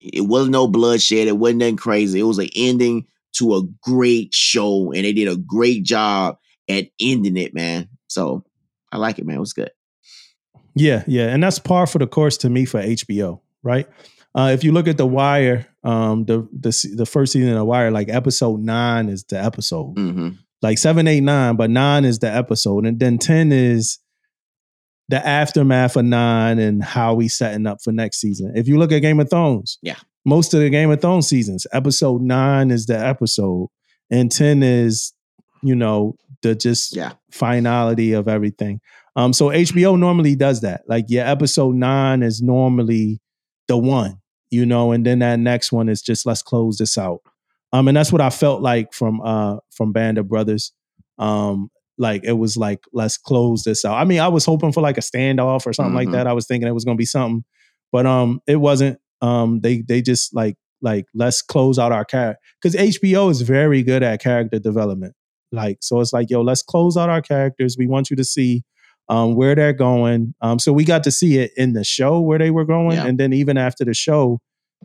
It 0.00 0.22
wasn't 0.22 0.52
no 0.52 0.66
bloodshed. 0.66 1.28
It 1.28 1.38
wasn't 1.38 1.60
nothing 1.60 1.76
crazy. 1.76 2.18
It 2.18 2.24
was 2.24 2.38
an 2.38 2.48
ending 2.56 3.06
to 3.34 3.54
a 3.54 3.62
great 3.82 4.34
show, 4.34 4.92
and 4.92 5.04
they 5.04 5.12
did 5.12 5.28
a 5.28 5.36
great 5.36 5.84
job 5.84 6.38
at 6.68 6.86
ending 7.00 7.36
it, 7.36 7.54
man. 7.54 7.88
So 8.08 8.44
I 8.92 8.98
like 8.98 9.18
it, 9.18 9.26
man. 9.26 9.36
It 9.36 9.40
was 9.40 9.52
good. 9.52 9.70
Yeah, 10.74 11.04
yeah, 11.06 11.28
and 11.28 11.42
that's 11.42 11.58
par 11.58 11.86
for 11.86 11.98
the 11.98 12.06
course 12.06 12.36
to 12.38 12.50
me 12.50 12.64
for 12.66 12.80
HBO, 12.82 13.40
right? 13.62 13.86
Uh, 14.34 14.50
if 14.52 14.62
you 14.62 14.72
look 14.72 14.86
at 14.88 14.98
The 14.98 15.06
Wire, 15.06 15.66
um, 15.82 16.26
the 16.26 16.46
the 16.52 16.94
the 16.94 17.06
first 17.06 17.32
season 17.32 17.50
of 17.50 17.56
The 17.56 17.64
Wire, 17.64 17.90
like 17.90 18.10
episode 18.10 18.60
nine 18.60 19.08
is 19.08 19.24
the 19.24 19.42
episode, 19.42 19.94
hmm 19.96 20.28
like 20.62 20.78
seven, 20.78 21.06
eight, 21.06 21.20
nine, 21.20 21.54
but 21.56 21.68
nine 21.70 22.04
is 22.04 22.18
the 22.18 22.30
episode, 22.34 22.86
and 22.86 22.98
then 22.98 23.18
ten 23.18 23.52
is 23.52 23.98
the 25.08 25.24
aftermath 25.24 25.96
of 25.96 26.04
nine 26.04 26.58
and 26.58 26.82
how 26.82 27.14
we 27.14 27.28
setting 27.28 27.66
up 27.66 27.78
for 27.82 27.92
next 27.92 28.20
season. 28.20 28.52
If 28.56 28.66
you 28.66 28.78
look 28.78 28.90
at 28.90 28.98
Game 29.00 29.20
of 29.20 29.30
Thrones, 29.30 29.78
Yeah. 29.82 29.96
most 30.24 30.52
of 30.54 30.60
the 30.60 30.68
Game 30.70 30.90
of 30.90 31.00
Thrones 31.00 31.28
seasons, 31.28 31.66
episode 31.72 32.22
nine 32.22 32.70
is 32.70 32.86
the 32.86 32.98
episode, 32.98 33.68
and 34.10 34.30
ten 34.32 34.62
is, 34.62 35.12
you 35.62 35.76
know, 35.76 36.16
the 36.48 36.54
just 36.54 36.94
Yeah. 36.96 37.12
finality 37.30 38.12
of 38.12 38.28
everything. 38.28 38.80
Um, 39.16 39.32
so 39.32 39.50
HBO 39.50 39.98
normally 39.98 40.36
does 40.36 40.60
that. 40.60 40.82
Like, 40.86 41.06
yeah, 41.08 41.30
episode 41.30 41.74
nine 41.74 42.22
is 42.22 42.42
normally 42.42 43.20
the 43.68 43.78
one, 43.78 44.18
you 44.50 44.66
know, 44.66 44.92
and 44.92 45.04
then 45.06 45.20
that 45.20 45.38
next 45.38 45.72
one 45.72 45.88
is 45.88 46.02
just 46.02 46.26
let's 46.26 46.42
close 46.42 46.76
this 46.78 46.98
out. 46.98 47.20
Um, 47.72 47.88
and 47.88 47.96
that's 47.96 48.12
what 48.12 48.20
I 48.20 48.30
felt 48.30 48.62
like 48.62 48.92
from 48.92 49.20
uh 49.22 49.56
from 49.70 49.92
Band 49.92 50.18
of 50.18 50.28
Brothers. 50.28 50.72
Um, 51.18 51.70
like 51.98 52.24
it 52.24 52.34
was 52.34 52.56
like 52.56 52.80
let's 52.92 53.16
close 53.16 53.62
this 53.64 53.84
out. 53.84 53.94
I 53.96 54.04
mean, 54.04 54.20
I 54.20 54.28
was 54.28 54.44
hoping 54.44 54.72
for 54.72 54.82
like 54.82 54.98
a 54.98 55.02
standoff 55.02 55.66
or 55.66 55.72
something 55.72 55.94
like 55.94 56.08
Mhm. 56.08 56.12
that. 56.12 56.26
I 56.26 56.32
was 56.34 56.46
thinking 56.46 56.68
it 56.68 56.72
was 56.74 56.84
gonna 56.84 56.96
be 56.96 57.06
something, 57.06 57.42
but 57.92 58.04
um, 58.06 58.40
it 58.46 58.56
wasn't. 58.56 58.98
Um, 59.22 59.60
they 59.60 59.80
they 59.82 60.02
just 60.02 60.34
like 60.34 60.56
like 60.82 61.06
let's 61.14 61.40
close 61.40 61.78
out 61.78 61.90
our 61.92 62.04
character 62.04 62.38
because 62.60 62.76
HBO 62.76 63.30
is 63.30 63.40
very 63.40 63.82
good 63.82 64.02
at 64.02 64.20
character 64.22 64.58
development. 64.58 65.14
Like, 65.52 65.78
so 65.80 66.00
it's 66.00 66.12
like, 66.12 66.30
yo, 66.30 66.42
let's 66.42 66.62
close 66.62 66.96
out 66.96 67.08
our 67.08 67.22
characters. 67.22 67.76
We 67.78 67.86
want 67.86 68.10
you 68.10 68.16
to 68.16 68.24
see 68.24 68.62
um, 69.08 69.34
where 69.36 69.54
they're 69.54 69.72
going. 69.72 70.34
Um, 70.40 70.58
so 70.58 70.72
we 70.72 70.84
got 70.84 71.04
to 71.04 71.10
see 71.12 71.38
it 71.38 71.52
in 71.56 71.72
the 71.72 71.84
show 71.84 72.20
where 72.20 72.38
they 72.38 72.50
were 72.50 72.64
going, 72.64 72.96
Yeah. 72.96 73.06
and 73.06 73.18
then 73.18 73.32
even 73.32 73.56
after 73.56 73.84
the 73.84 73.94
show, 73.94 74.40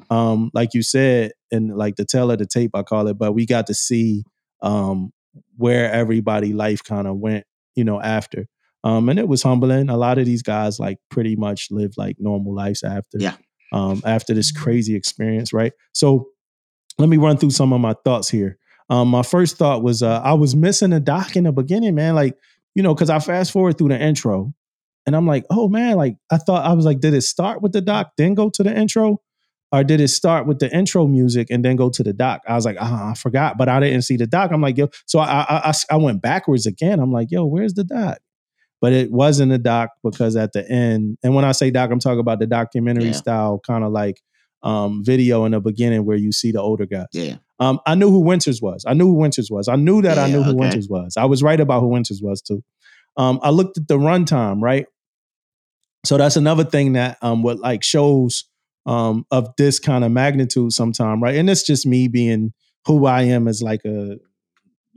um, 0.09 0.51
like 0.53 0.73
you 0.73 0.83
said, 0.83 1.31
and 1.51 1.75
like 1.75 1.95
the 1.95 2.05
tell 2.05 2.31
of 2.31 2.38
the 2.39 2.45
tape, 2.45 2.71
I 2.73 2.83
call 2.83 3.07
it. 3.07 3.17
But 3.17 3.33
we 3.33 3.45
got 3.45 3.67
to 3.67 3.73
see 3.73 4.23
um, 4.61 5.11
where 5.57 5.91
everybody 5.91 6.53
life 6.53 6.83
kind 6.83 7.07
of 7.07 7.17
went, 7.17 7.45
you 7.75 7.83
know, 7.83 7.99
after. 8.01 8.45
Um, 8.83 9.09
and 9.09 9.19
it 9.19 9.27
was 9.27 9.43
humbling. 9.43 9.89
A 9.89 9.97
lot 9.97 10.17
of 10.17 10.25
these 10.25 10.41
guys 10.43 10.79
like 10.79 10.97
pretty 11.09 11.35
much 11.35 11.67
lived 11.71 11.95
like 11.97 12.15
normal 12.19 12.53
lives 12.55 12.83
after. 12.83 13.17
Yeah. 13.19 13.35
Um, 13.73 14.01
after 14.05 14.33
this 14.33 14.51
crazy 14.51 14.95
experience, 14.95 15.53
right? 15.53 15.71
So 15.93 16.27
let 16.97 17.07
me 17.09 17.17
run 17.17 17.38
through 17.38 17.51
some 17.51 17.73
of 17.73 17.79
my 17.81 17.95
thoughts 18.03 18.29
here. 18.29 18.57
Um, 18.91 19.07
my 19.07 19.23
first 19.23 19.57
thought 19.57 19.81
was 19.84 20.03
uh, 20.03 20.19
I 20.22 20.34
was 20.34 20.53
missing 20.55 20.91
a 20.91 20.99
doc 20.99 21.35
in 21.38 21.45
the 21.45 21.51
beginning, 21.53 21.95
man. 21.95 22.13
Like, 22.13 22.35
you 22.76 22.84
know, 22.84 22.93
because 22.93 23.09
I 23.09 23.19
fast 23.19 23.51
forward 23.51 23.77
through 23.77 23.88
the 23.89 23.99
intro, 23.99 24.53
and 25.05 25.15
I'm 25.15 25.26
like, 25.26 25.45
oh 25.49 25.69
man, 25.69 25.95
like 25.95 26.18
I 26.30 26.38
thought 26.38 26.65
I 26.65 26.73
was 26.73 26.85
like, 26.85 26.99
did 26.99 27.13
it 27.13 27.22
start 27.22 27.61
with 27.61 27.72
the 27.72 27.80
doc, 27.81 28.11
then 28.18 28.34
go 28.35 28.49
to 28.49 28.63
the 28.63 28.77
intro, 28.77 29.22
or 29.72 29.84
did 29.85 30.01
it 30.01 30.09
start 30.09 30.45
with 30.45 30.59
the 30.59 30.69
intro 30.76 31.07
music 31.07 31.47
and 31.49 31.63
then 31.63 31.77
go 31.77 31.89
to 31.89 32.03
the 32.03 32.11
doc? 32.11 32.41
I 32.47 32.55
was 32.55 32.65
like, 32.65 32.76
ah, 32.81 33.11
I 33.11 33.13
forgot, 33.13 33.57
but 33.57 33.69
I 33.69 33.80
didn't 33.80 34.01
see 34.01 34.18
the 34.18 34.27
doc. 34.27 34.51
I'm 34.51 34.61
like, 34.61 34.77
yo, 34.77 34.89
so 35.05 35.19
I 35.19 35.45
I, 35.47 35.69
I 35.69 35.73
I 35.91 35.95
went 35.95 36.22
backwards 36.22 36.65
again. 36.65 36.99
I'm 36.99 37.13
like, 37.13 37.31
yo, 37.31 37.45
where's 37.45 37.73
the 37.73 37.85
doc? 37.85 38.18
But 38.81 38.91
it 38.93 39.09
wasn't 39.11 39.53
a 39.53 39.57
doc 39.57 39.91
because 40.03 40.35
at 40.35 40.51
the 40.53 40.69
end, 40.69 41.18
and 41.23 41.34
when 41.34 41.45
I 41.45 41.53
say 41.53 41.72
doc, 41.72 41.91
I'm 41.91 41.99
talking 41.99 42.19
about 42.19 42.39
the 42.39 42.47
documentary 42.47 43.05
Yeah. 43.05 43.11
style 43.13 43.61
kind 43.65 43.85
of 43.85 43.91
like 43.93 44.22
um, 44.63 45.01
video 45.03 45.45
in 45.45 45.53
the 45.53 45.61
beginning 45.61 46.05
where 46.05 46.18
you 46.18 46.31
see 46.31 46.51
the 46.51 46.61
older 46.61 46.85
guys. 46.85 47.05
Yeah. 47.13 47.35
Um, 47.61 47.79
I 47.85 47.95
knew 47.95 48.09
who 48.09 48.19
Winters 48.21 48.61
was. 48.61 48.83
I 48.88 48.93
knew 48.93 49.05
who 49.05 49.13
Winters 49.13 49.49
was. 49.51 49.67
I 49.69 49.75
knew 49.75 50.01
that 50.01 50.17
I 50.17 50.27
knew 50.27 50.41
who 50.41 50.49
okay. 50.49 50.57
Winters 50.57 50.89
was. 50.89 51.15
I 51.15 51.25
was 51.25 51.43
right 51.43 51.59
about 51.59 51.81
who 51.81 51.88
Winters 51.89 52.19
was 52.21 52.41
too. 52.41 52.63
Um, 53.17 53.39
I 53.43 53.51
looked 53.51 53.77
at 53.77 53.88
the 53.88 53.97
runtime, 53.97 54.61
right? 54.61 54.88
So 56.03 56.17
that's 56.17 56.35
another 56.35 56.63
thing 56.63 56.93
that 56.93 57.17
um 57.21 57.43
what 57.43 57.59
like 57.59 57.83
shows 57.83 58.45
um 58.88 59.25
of 59.29 59.49
this 59.57 59.79
kind 59.79 60.03
of 60.03 60.11
magnitude 60.11 60.73
sometime, 60.73 61.21
right? 61.21 61.35
And 61.35 61.49
it's 61.49 61.63
just 61.63 61.85
me 61.85 62.07
being 62.07 62.53
who 62.88 63.05
I 63.05 63.21
am 63.23 63.47
as 63.47 63.61
like 63.61 63.81
a 63.85 64.17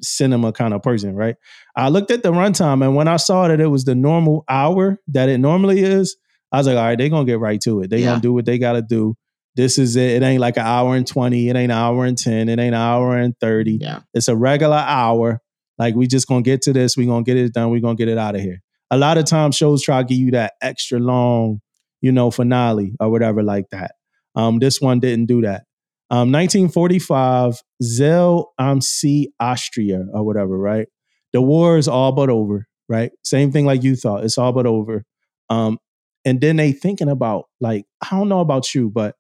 cinema 0.01 0.53
kind 0.53 0.73
of 0.75 0.83
person, 0.83 1.15
right? 1.15 1.37
I 1.77 1.91
looked 1.91 2.11
at 2.11 2.23
the 2.23 2.33
runtime 2.33 2.83
and 2.83 2.97
when 2.97 3.09
I 3.09 3.17
saw 3.17 3.49
that 3.49 3.61
it 3.61 3.67
was 3.67 3.85
the 3.85 3.95
normal 3.95 4.45
hour 4.49 4.99
that 5.09 5.29
it 5.29 5.39
normally 5.39 5.81
is, 5.81 6.17
I 6.51 6.59
was 6.59 6.67
like, 6.67 6.77
all 6.77 6.85
right, 6.85 6.97
they're 6.99 7.11
gonna 7.11 7.27
get 7.27 7.41
right 7.41 7.61
to 7.63 7.83
it. 7.83 7.91
They're 7.91 7.99
Yeah. 7.99 8.13
gonna 8.13 8.23
do 8.23 8.33
what 8.33 8.47
they 8.47 8.59
gotta 8.59 8.83
do. 8.83 9.17
This 9.57 9.79
is 9.79 9.97
it. 9.97 10.23
It 10.23 10.23
ain't 10.23 10.41
like 10.41 10.57
an 10.57 10.67
hour 10.67 10.97
and 10.97 11.07
20, 11.07 11.49
it 11.49 11.57
ain't 11.57 11.71
an 11.71 11.79
hour 11.79 12.05
and 12.05 12.19
10, 12.19 12.49
it 12.49 12.53
ain't 12.53 12.61
an 12.61 12.75
hour 12.75 13.17
and 13.17 13.35
30. 13.41 13.79
Yeah. 13.81 14.01
It's 14.13 14.29
a 14.29 14.37
regular 14.37 14.77
hour. 14.77 15.41
Like 15.79 15.95
we 15.95 16.07
just 16.07 16.27
gonna 16.27 16.43
get 16.43 16.63
to 16.63 16.73
this, 16.73 16.97
we 16.97 17.07
gonna 17.07 17.25
get 17.25 17.37
it 17.37 17.53
done, 17.53 17.71
we 17.71 17.81
gonna 17.81 17.95
get 17.95 18.09
it 18.09 18.19
out 18.19 18.35
of 18.35 18.41
here. 18.41 18.61
A 18.91 18.99
lot 18.99 19.19
of 19.19 19.25
times 19.25 19.57
shows 19.57 19.83
try 19.83 20.03
to 20.03 20.07
give 20.07 20.19
you 20.19 20.33
that 20.33 20.55
extra 20.61 20.99
long, 20.99 21.61
you 22.01 22.13
know, 22.13 22.31
finale 22.31 22.95
or 23.01 23.11
whatever 23.11 23.43
like 23.43 23.67
that. 23.71 23.93
Um, 24.35 24.59
this 24.59 24.81
one 24.81 25.01
didn't 25.01 25.27
do 25.27 25.43
that. 25.43 25.65
Um, 26.11 26.31
1945, 26.31 27.61
Zell 27.83 28.53
am 28.59 28.81
See 28.81 29.33
Austria 29.41 30.05
or 30.13 30.25
whatever, 30.25 30.59
right? 30.59 30.87
The 31.33 31.43
war 31.43 31.79
is 31.79 31.89
all 31.89 32.13
but 32.13 32.31
over, 32.31 32.67
right? 32.89 33.11
Same 33.23 33.51
thing 33.51 33.67
like 33.67 33.83
you 33.83 33.97
thought, 33.97 34.25
it's 34.25 34.39
all 34.39 34.53
but 34.53 34.67
over. 34.67 35.05
Um, 35.51 35.79
and 36.25 36.41
then 36.41 36.57
they 36.57 36.73
thinking 36.73 37.09
about 37.09 37.47
like, 37.61 37.87
I 38.01 38.17
don't 38.17 38.29
know 38.29 38.41
about 38.41 38.75
you, 38.75 38.91
but 38.91 39.17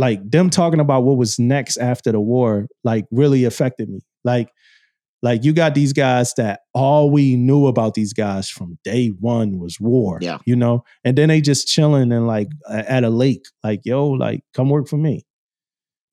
like 0.00 0.28
them 0.28 0.48
talking 0.48 0.80
about 0.80 1.04
what 1.04 1.18
was 1.18 1.38
next 1.38 1.76
after 1.76 2.10
the 2.10 2.20
war, 2.20 2.66
like 2.84 3.04
really 3.10 3.44
affected 3.44 3.90
me. 3.90 4.00
Like, 4.24 4.50
like 5.22 5.44
you 5.44 5.52
got 5.52 5.74
these 5.74 5.92
guys 5.92 6.32
that 6.34 6.60
all 6.72 7.10
we 7.10 7.36
knew 7.36 7.66
about 7.66 7.92
these 7.92 8.14
guys 8.14 8.48
from 8.48 8.78
day 8.82 9.08
one 9.08 9.58
was 9.58 9.78
war. 9.78 10.18
Yeah. 10.22 10.38
You 10.46 10.56
know, 10.56 10.84
and 11.04 11.18
then 11.18 11.28
they 11.28 11.42
just 11.42 11.68
chilling 11.68 12.10
and 12.12 12.26
like 12.26 12.48
at 12.66 13.04
a 13.04 13.10
lake, 13.10 13.44
like, 13.62 13.82
yo, 13.84 14.08
like 14.08 14.40
come 14.54 14.70
work 14.70 14.88
for 14.88 14.96
me. 14.96 15.26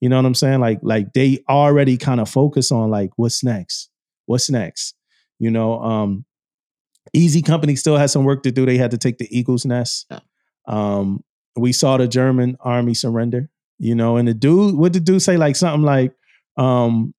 You 0.02 0.10
know 0.10 0.18
what 0.18 0.26
I'm 0.26 0.36
saying? 0.36 0.60
Like, 0.60 0.80
like 0.82 1.14
they 1.14 1.40
already 1.50 1.96
kind 1.96 2.20
of 2.20 2.30
focus 2.30 2.72
on 2.72 2.92
like 2.92 3.12
what's 3.16 3.42
next? 3.42 3.90
What's 4.26 4.50
next? 4.50 4.96
You 5.40 5.50
know, 5.50 5.82
um, 5.82 6.26
Easy 7.14 7.42
Company 7.42 7.78
still 7.78 7.96
has 7.96 8.12
some 8.12 8.26
work 8.26 8.44
to 8.44 8.52
do. 8.52 8.66
They 8.66 8.78
had 8.78 8.92
to 8.92 8.98
take 8.98 9.18
the 9.18 9.28
Eagles 9.36 9.66
nest. 9.66 10.08
Yeah. 10.12 10.20
Um, 10.68 11.24
we 11.56 11.72
saw 11.72 11.96
the 11.96 12.08
German 12.08 12.58
army 12.60 12.94
surrender, 12.94 13.50
you 13.80 13.96
know, 13.96 14.18
and 14.18 14.28
the 14.28 14.34
dude, 14.34 14.76
what 14.76 14.94
did 14.94 15.06
the 15.06 15.12
dude 15.14 15.22
say? 15.22 15.38
Like 15.38 15.56
something 15.56 15.84
like, 15.84 16.12
um, 16.58 17.14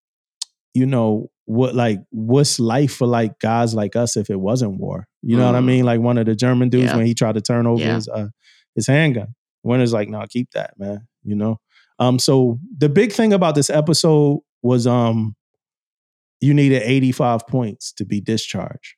you 0.74 0.86
know, 0.86 1.30
what 1.46 1.74
like 1.74 2.00
what's 2.10 2.60
life 2.60 2.94
for 2.96 3.06
like 3.06 3.38
guys 3.38 3.74
like 3.74 3.96
us 3.96 4.16
if 4.16 4.28
it 4.30 4.38
wasn't 4.40 4.78
war? 4.78 5.06
You 5.22 5.36
know 5.36 5.46
what 5.46 5.54
I 5.54 5.60
Mm. 5.60 5.64
mean? 5.66 5.84
Like 5.84 6.00
one 6.00 6.18
of 6.18 6.26
the 6.26 6.34
German 6.36 6.68
dudes 6.68 6.86
Yeah. 6.90 6.96
when 6.96 7.06
he 7.06 7.14
tried 7.14 7.34
to 7.36 7.40
turn 7.40 7.66
over 7.66 7.82
Yeah. 7.82 7.94
his 7.94 8.08
uh, 8.08 8.28
his 8.74 8.86
handgun. 8.86 9.34
Winter's 9.64 9.92
like, 9.92 10.08
no, 10.08 10.24
keep 10.28 10.50
that, 10.52 10.74
man. 10.78 11.06
You 11.24 11.36
know. 11.36 11.58
Um. 11.98 12.18
So 12.18 12.58
the 12.76 12.88
big 12.88 13.12
thing 13.12 13.32
about 13.32 13.54
this 13.54 13.70
episode 13.70 14.40
was 14.62 14.86
um, 14.86 15.34
you 16.40 16.54
needed 16.54 16.82
85 16.84 17.46
points 17.46 17.92
to 17.94 18.04
be 18.04 18.20
discharged, 18.20 18.94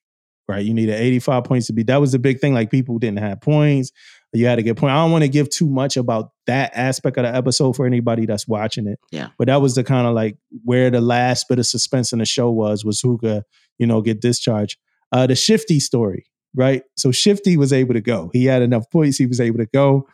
right? 0.48 0.64
You 0.64 0.74
needed 0.74 0.94
85 0.96 1.44
points 1.44 1.66
to 1.68 1.72
be. 1.72 1.82
That 1.84 2.00
was 2.00 2.12
the 2.12 2.18
big 2.18 2.40
thing. 2.40 2.52
Like 2.52 2.70
people 2.70 2.98
didn't 2.98 3.20
have 3.20 3.40
points. 3.40 3.90
You 4.32 4.46
had 4.46 4.58
a 4.60 4.62
good 4.62 4.76
point. 4.76 4.92
I 4.92 5.02
don't 5.02 5.10
want 5.10 5.22
to 5.24 5.28
give 5.28 5.50
too 5.50 5.68
much 5.68 5.96
about 5.96 6.30
that 6.46 6.70
aspect 6.74 7.16
of 7.18 7.24
the 7.24 7.34
episode 7.34 7.74
for 7.74 7.84
anybody 7.86 8.26
that's 8.26 8.46
watching 8.46 8.86
it. 8.86 8.98
Yeah. 9.10 9.30
But 9.38 9.48
that 9.48 9.60
was 9.60 9.74
the 9.74 9.82
kind 9.82 10.06
of 10.06 10.14
like 10.14 10.36
where 10.64 10.88
the 10.90 11.00
last 11.00 11.48
bit 11.48 11.58
of 11.58 11.66
suspense 11.66 12.12
in 12.12 12.20
the 12.20 12.24
show 12.24 12.50
was 12.50 12.84
was 12.84 13.00
who 13.00 13.18
could 13.18 13.42
you 13.78 13.86
know 13.86 14.00
get 14.02 14.20
discharged. 14.20 14.78
Uh, 15.10 15.26
the 15.26 15.34
Shifty 15.34 15.80
story, 15.80 16.26
right? 16.54 16.84
So 16.96 17.10
Shifty 17.10 17.56
was 17.56 17.72
able 17.72 17.94
to 17.94 18.00
go. 18.00 18.30
He 18.32 18.44
had 18.44 18.62
enough 18.62 18.88
points. 18.90 19.18
He 19.18 19.26
was 19.26 19.40
able 19.40 19.58
to 19.58 19.66
go. 19.66 20.06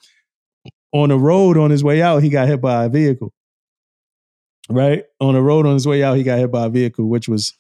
On 0.93 1.11
the 1.11 1.19
road 1.19 1.59
on 1.59 1.71
his 1.71 1.85
way 1.85 2.01
out, 2.01 2.23
he 2.23 2.31
got 2.31 2.49
hit 2.49 2.63
by 2.63 2.85
a 2.85 2.89
vehicle. 2.89 3.35
Right 4.69 5.05
on 5.21 5.35
the 5.35 5.43
road 5.43 5.65
on 5.67 5.75
his 5.75 5.87
way 5.87 6.03
out, 6.03 6.17
he 6.17 6.23
got 6.25 6.39
hit 6.39 6.51
by 6.51 6.67
a 6.67 6.69
vehicle, 6.71 7.07
which 7.09 7.29
was 7.29 7.53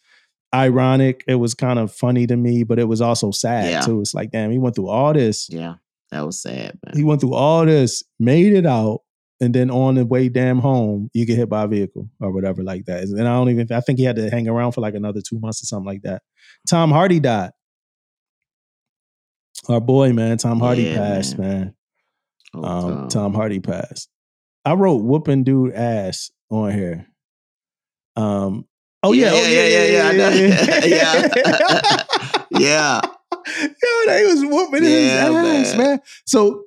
ironic. 0.54 1.22
It 1.28 1.36
was 1.36 1.54
kind 1.54 1.78
of 1.78 1.92
funny 1.92 2.26
to 2.26 2.36
me, 2.36 2.64
but 2.64 2.78
it 2.80 2.84
was 2.88 3.00
also 3.00 3.30
sad 3.30 3.70
Yeah. 3.70 3.80
too. 3.82 4.00
It's 4.00 4.14
like, 4.14 4.32
damn, 4.32 4.50
he 4.50 4.58
went 4.58 4.74
through 4.74 4.88
all 4.88 5.12
this. 5.12 5.48
Yeah, 5.48 5.74
that 6.10 6.24
was 6.24 6.40
sad, 6.40 6.78
man. 6.84 6.96
He 6.96 7.04
went 7.04 7.20
through 7.20 7.34
all 7.34 7.64
this, 7.66 8.02
made 8.18 8.52
it 8.52 8.64
out, 8.66 9.00
and 9.40 9.54
then 9.54 9.70
on 9.70 9.96
the 9.96 10.06
way 10.06 10.28
damn 10.28 10.58
home, 10.58 11.10
you 11.12 11.26
get 11.26 11.36
hit 11.36 11.48
by 11.48 11.64
a 11.64 11.68
vehicle 11.68 12.08
or 12.20 12.32
whatever 12.32 12.62
like 12.62 12.84
that. 12.86 13.02
And 13.04 13.20
I 13.28 13.32
don't 13.34 13.50
even. 13.50 13.70
I 13.72 13.80
think 13.80 13.98
he 13.98 14.04
had 14.04 14.16
to 14.16 14.30
hang 14.30 14.48
around 14.48 14.72
for 14.72 14.80
like 14.80 14.94
another 14.94 15.20
two 15.20 15.38
months 15.40 15.62
or 15.62 15.66
something 15.66 15.86
like 15.86 16.02
that. 16.02 16.22
Tom 16.68 16.90
Hardy 16.90 17.20
died. 17.20 17.50
Our 19.68 19.80
boy, 19.80 20.12
man, 20.12 20.38
Tom 20.38 20.60
Hardy 20.60 20.82
Yeah, 20.84 20.96
passed, 20.96 21.38
man. 21.38 21.58
man. 21.60 21.74
Oh, 22.54 22.64
Um, 22.64 22.82
Tom. 22.82 23.08
Tom 23.08 23.34
Hardy 23.34 23.60
passed. 23.60 24.08
I 24.64 24.74
wrote 24.74 25.02
whooping 25.02 25.44
dude 25.44 25.72
ass 25.74 26.30
on 26.50 26.72
here. 26.72 27.06
Um. 28.16 28.66
Oh 29.02 29.12
yeah, 29.12 29.32
Yeah, 29.34 29.40
oh, 29.40 29.48
yeah, 29.48 29.66
yeah, 29.66 29.84
yeah, 29.86 30.08
I 30.08 30.12
know. 30.16 30.30
yeah. 30.86 32.48
yeah, 32.50 33.00
Yo, 33.62 34.06
they 34.06 34.26
was 34.26 34.42
whooping 34.44 34.82
Yeah, 34.84 34.90
his 34.90 35.70
ass, 35.70 35.76
man. 35.76 35.86
man. 35.86 36.00
So, 36.26 36.64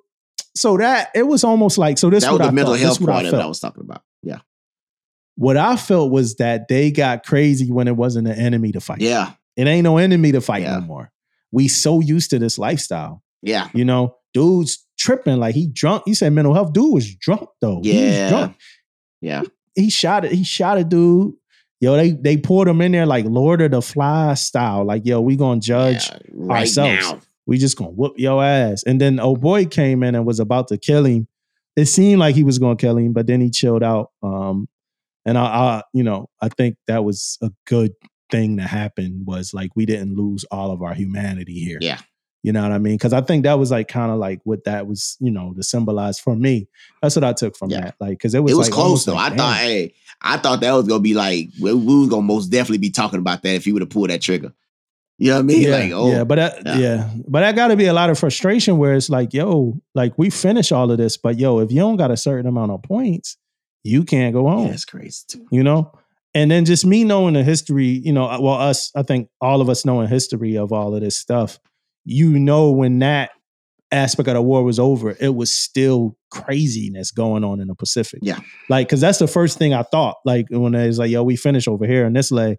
so 0.55 0.77
that 0.77 1.09
it 1.15 1.23
was 1.27 1.43
almost 1.43 1.77
like 1.77 1.97
so. 1.97 2.09
This 2.09 2.23
that 2.23 2.31
what 2.31 2.39
was 2.39 2.47
I 2.47 2.49
the 2.51 2.55
mental 2.55 2.73
felt. 2.75 2.83
health 2.83 3.05
part 3.05 3.25
I 3.25 3.27
of 3.29 3.33
I 3.35 3.45
was 3.45 3.59
talking 3.59 3.83
about. 3.83 4.03
Yeah, 4.23 4.39
What 5.35 5.55
I 5.57 5.75
felt 5.77 6.11
was 6.11 6.35
that 6.35 6.67
they 6.67 6.91
got 6.91 7.25
crazy 7.25 7.71
when 7.71 7.87
it 7.87 7.95
wasn't 7.95 8.27
an 8.27 8.35
enemy 8.39 8.71
to 8.73 8.81
fight. 8.81 9.01
yeah, 9.01 9.33
it 9.55 9.67
ain't 9.67 9.83
no 9.83 9.97
enemy 9.97 10.31
to 10.33 10.41
fight 10.41 10.63
Yeah. 10.63 10.75
no 10.79 10.81
more. 10.81 11.11
We 11.51 11.67
so 11.67 11.99
used 11.99 12.29
to 12.31 12.39
this 12.39 12.57
lifestyle. 12.59 13.23
yeah, 13.41 13.69
You 13.73 13.85
know, 13.85 14.15
dude's 14.33 14.85
tripping 14.97 15.37
like 15.37 15.55
he 15.55 15.67
drunk. 15.67 16.03
He 16.05 16.13
said 16.13 16.33
mental 16.33 16.53
health. 16.53 16.73
Dude 16.73 16.93
was 16.93 17.15
drunk 17.15 17.49
though. 17.61 17.81
He 17.81 17.93
was 18.03 18.13
yeah, 18.15 18.29
drunk. 18.29 18.57
yeah. 19.21 19.41
he 19.75 19.89
shot 19.89 20.25
it. 20.25 20.31
He 20.33 20.43
shot 20.43 20.77
a 20.77 20.83
dude. 20.83 21.33
Yo, 21.81 21.95
they 21.95 22.11
they 22.11 22.35
poured 22.37 22.67
him 22.67 22.81
in 22.81 22.91
there 22.91 23.05
like 23.05 23.25
Lord 23.25 23.61
of 23.61 23.71
the 23.71 23.81
Flies 23.81 24.45
style. 24.45 24.83
Like, 24.85 25.05
yo, 25.05 25.21
we 25.21 25.35
gonna 25.35 25.61
judge. 25.61 26.09
yeah, 26.09 26.17
right 26.33 26.59
ourselves. 26.61 27.09
now. 27.11 27.19
We 27.45 27.57
just 27.57 27.77
gonna 27.77 27.91
whoop 27.91 28.13
your 28.17 28.43
ass. 28.43 28.83
And 28.83 28.99
then 28.99 29.19
oh 29.19 29.35
boy 29.35 29.65
came 29.65 30.03
in 30.03 30.13
and 30.15 30.25
was 30.25 30.39
about 30.39 30.67
to 30.69 30.77
kill 30.77 31.05
him. 31.05 31.27
It 31.75 31.85
seemed 31.85 32.19
like 32.19 32.35
he 32.35 32.43
was 32.43 32.59
gonna 32.59 32.75
kill 32.75 32.97
him, 32.97 33.13
but 33.13 33.27
then 33.27 33.39
he 33.41 33.49
chilled 33.49 33.81
out. 33.83 34.11
Um, 34.21 34.67
and 35.25 35.37
I, 35.37 35.43
I, 35.45 35.83
you 35.93 36.03
know, 36.03 36.29
I 36.41 36.49
think 36.49 36.75
that 36.87 37.03
was 37.05 37.37
a 37.41 37.51
good 37.65 37.93
thing 38.29 38.57
to 38.57 38.63
happen. 38.63 39.23
Was 39.25 39.53
like 39.53 39.71
we 39.75 39.85
didn't 39.85 40.15
lose 40.15 40.43
all 40.51 40.71
of 40.71 40.81
our 40.81 40.93
humanity 40.93 41.53
here. 41.59 41.77
Yeah. 41.81 41.99
You 42.41 42.53
know 42.53 42.61
what 42.61 42.71
I 42.71 42.77
mean? 42.77 42.95
Because 42.95 43.11
I 43.11 43.19
think 43.19 43.43
that 43.43 43.59
was 43.59 43.69
like 43.69 43.89
kind 43.89 44.11
of 44.11 44.17
like 44.17 44.39
what 44.45 44.63
that 44.63 44.87
was, 44.87 45.17
you 45.19 45.29
know, 45.29 45.53
to 45.55 45.61
symbolize 45.63 46.19
for 46.21 46.35
me. 46.37 46.69
That's 47.01 47.15
what 47.15 47.25
I 47.25 47.33
took 47.33 47.57
from 47.57 47.69
Yeah. 47.69 47.81
that. 47.81 47.95
Like, 47.99 48.11
because 48.11 48.33
it 48.33 48.39
was 48.41 48.53
It 48.53 48.55
was 48.57 48.67
like, 48.69 48.73
close 48.75 49.03
though. 49.05 49.15
like, 49.15 49.33
I 49.33 49.35
thought, 49.35 49.57
hey, 49.57 49.93
I 50.21 50.37
thought 50.37 50.61
that 50.61 50.73
was 50.73 50.87
gonna 50.87 50.99
be 51.01 51.13
like 51.13 51.49
we, 51.61 51.73
we 51.73 51.99
was 51.99 52.09
gonna 52.09 52.21
most 52.21 52.47
definitely 52.47 52.79
be 52.79 52.91
talking 52.91 53.19
about 53.19 53.41
that 53.43 53.55
if 53.55 53.65
he 53.65 53.73
would 53.73 53.81
have 53.81 53.89
pulled 53.89 54.09
that 54.09 54.21
trigger. 54.21 54.53
You 55.17 55.31
know 55.31 55.35
what 55.35 55.39
I 55.39 55.43
mean? 55.43 55.61
yeah, 55.63 55.69
like, 55.71 55.91
oh, 55.91 56.11
yeah, 56.11 56.23
but 56.23 56.35
that, 56.35 56.65
yeah. 56.65 56.77
yeah. 56.77 57.09
but 57.27 57.41
that 57.41 57.53
got 57.53 57.67
to 57.67 57.75
be 57.75 57.87
a 57.87 57.93
lot 57.93 58.09
of 58.09 58.17
frustration 58.17 58.77
where 58.77 58.93
it's 58.93 59.09
like, 59.09 59.33
yo, 59.33 59.77
like 59.93 60.17
we 60.17 60.29
finish 60.29 60.71
all 60.71 60.89
of 60.91 60.97
this, 60.97 61.17
but 61.17 61.37
yo, 61.37 61.59
if 61.59 61.73
you 61.73 61.79
don't 61.79 61.97
got 61.97 62.09
a 62.09 62.15
certain 62.15 62.47
amount 62.47 62.71
of 62.71 62.81
points, 62.83 63.35
you 63.83 64.05
can't 64.05 64.33
go 64.33 64.47
home. 64.47 64.67
yeah, 64.67 64.77
crazy 64.87 65.25
too. 65.27 65.45
You 65.51 65.61
know, 65.61 65.91
and 66.33 66.49
then 66.49 66.63
just 66.63 66.85
me 66.85 67.03
knowing 67.03 67.33
the 67.33 67.43
history, 67.43 67.87
you 67.87 68.13
know, 68.13 68.27
well, 68.39 68.55
us, 68.55 68.91
I 68.95 69.03
think 69.03 69.29
all 69.41 69.59
of 69.59 69.69
us 69.69 69.83
knowing 69.83 70.07
history 70.07 70.57
of 70.57 70.71
all 70.71 70.95
of 70.95 71.01
this 71.01 71.17
stuff, 71.17 71.59
you 72.05 72.39
know, 72.39 72.71
when 72.71 72.99
that 72.99 73.31
aspect 73.91 74.27
of 74.27 74.35
the 74.35 74.41
war 74.41 74.63
was 74.63 74.79
over, 74.79 75.15
it 75.19 75.33
was 75.35 75.51
still 75.51 76.15
craziness 76.31 77.11
going 77.11 77.43
on 77.43 77.59
in 77.59 77.67
the 77.67 77.75
Pacific. 77.75 78.19
Yeah. 78.21 78.39
Like, 78.69 78.87
cause 78.89 79.01
that's 79.01 79.17
the 79.17 79.27
first 79.27 79.57
thing 79.57 79.73
I 79.73 79.83
thought. 79.83 80.17
Like 80.25 80.45
when 80.49 80.75
it 80.75 80.87
was 80.87 80.99
like, 80.99 81.09
yo, 81.11 81.23
we 81.23 81.35
finish 81.35 81.67
over 81.67 81.85
here 81.85 82.05
in 82.05 82.13
this 82.13 82.31
leg. 82.31 82.57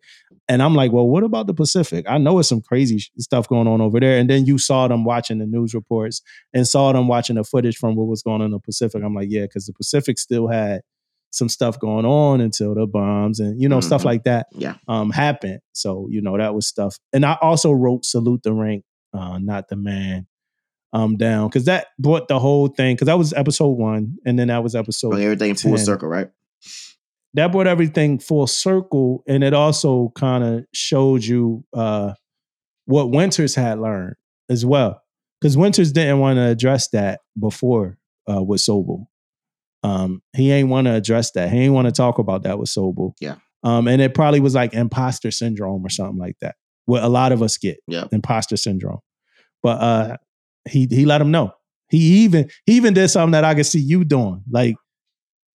And 0.48 0.60
I'm 0.62 0.74
like, 0.74 0.90
well, 0.90 1.06
what 1.08 1.22
about 1.22 1.46
the 1.46 1.54
Pacific? 1.54 2.04
I 2.08 2.18
know 2.18 2.40
it's 2.40 2.48
some 2.48 2.60
crazy 2.62 2.98
sh- 2.98 3.10
stuff 3.18 3.48
going 3.48 3.68
on 3.68 3.80
over 3.80 4.00
there. 4.00 4.18
And 4.18 4.28
then 4.28 4.46
you 4.46 4.58
saw 4.58 4.88
them 4.88 5.04
watching 5.04 5.38
the 5.38 5.46
news 5.46 5.74
reports 5.74 6.20
and 6.52 6.66
saw 6.66 6.92
them 6.92 7.06
watching 7.06 7.36
the 7.36 7.44
footage 7.44 7.76
from 7.76 7.94
what 7.94 8.08
was 8.08 8.22
going 8.22 8.40
on 8.40 8.46
in 8.46 8.50
the 8.50 8.58
Pacific. 8.58 9.00
I'm 9.04 9.14
like, 9.14 9.28
yeah, 9.30 9.42
because 9.42 9.66
the 9.66 9.72
Pacific 9.72 10.18
still 10.18 10.48
had 10.48 10.80
some 11.32 11.48
stuff 11.48 11.78
going 11.78 12.04
on 12.04 12.40
until 12.40 12.74
the 12.74 12.88
bombs 12.88 13.38
and 13.38 13.62
you 13.62 13.68
know 13.68 13.80
stuff 13.80 14.02
Mhm. 14.02 14.06
like 14.06 14.24
that 14.24 14.46
Yeah. 14.52 14.74
um 14.88 15.10
happened. 15.10 15.60
So 15.72 16.08
you 16.10 16.20
know 16.20 16.36
that 16.36 16.56
was 16.56 16.66
stuff. 16.66 16.96
And 17.12 17.24
I 17.24 17.36
also 17.40 17.70
wrote 17.70 18.04
salute 18.04 18.42
the 18.42 18.52
rank, 18.52 18.82
uh, 19.14 19.38
not 19.38 19.68
the 19.68 19.76
man, 19.76 20.26
um 20.92 21.16
down 21.16 21.48
because 21.48 21.66
that 21.66 21.86
brought 21.98 22.26
the 22.28 22.38
whole 22.38 22.66
thing 22.68 22.94
because 22.96 23.06
that 23.06 23.18
was 23.18 23.32
episode 23.34 23.68
one 23.78 24.16
and 24.26 24.38
then 24.38 24.48
that 24.48 24.62
was 24.62 24.74
episode 24.74 25.10
Bring 25.10 25.24
everything 25.24 25.54
full 25.54 25.78
circle, 25.78 26.08
right? 26.08 26.28
that 27.34 27.52
brought 27.52 27.66
everything 27.68 28.18
full 28.18 28.46
circle 28.48 29.22
and 29.28 29.44
it 29.44 29.54
also 29.54 30.12
kind 30.16 30.42
of 30.42 30.64
showed 30.74 31.22
you 31.24 31.64
uh 31.74 32.12
what 32.86 33.10
winters 33.10 33.54
had 33.54 33.78
learned 33.78 34.16
as 34.48 34.66
well 34.66 35.00
because 35.40 35.56
winters 35.56 35.92
didn't 35.92 36.18
want 36.18 36.36
to 36.38 36.42
address 36.46 36.88
that 36.88 37.20
before 37.38 37.96
uh 38.28 38.42
with 38.42 38.60
sobel 38.60 39.06
um 39.84 40.20
he 40.34 40.50
ain't 40.50 40.68
want 40.68 40.86
to 40.86 40.92
address 40.92 41.30
that 41.32 41.50
he 41.50 41.60
ain't 41.60 41.72
want 41.74 41.86
to 41.86 41.92
talk 41.92 42.18
about 42.18 42.42
that 42.42 42.58
with 42.58 42.68
sobel 42.68 43.12
Yeah. 43.20 43.36
um 43.62 43.86
and 43.86 44.02
it 44.02 44.12
probably 44.12 44.40
was 44.40 44.54
like 44.56 44.74
imposter 44.74 45.30
syndrome 45.30 45.86
or 45.86 45.88
something 45.88 46.18
like 46.18 46.36
that 46.40 46.56
what 46.86 47.04
a 47.04 47.08
lot 47.08 47.30
of 47.30 47.42
us 47.42 47.58
get 47.58 47.78
Yeah. 47.86 48.06
imposter 48.10 48.56
syndrome 48.56 48.98
but 49.62 49.80
uh 49.80 50.16
he 50.68 50.86
he 50.90 51.04
let 51.06 51.20
him 51.20 51.30
know. 51.30 51.52
He 51.88 51.98
even 52.24 52.48
he 52.66 52.74
even 52.74 52.94
did 52.94 53.08
something 53.08 53.32
that 53.32 53.44
i 53.44 53.54
could 53.54 53.66
see 53.66 53.80
you 53.80 54.04
doing. 54.04 54.42
Like 54.50 54.76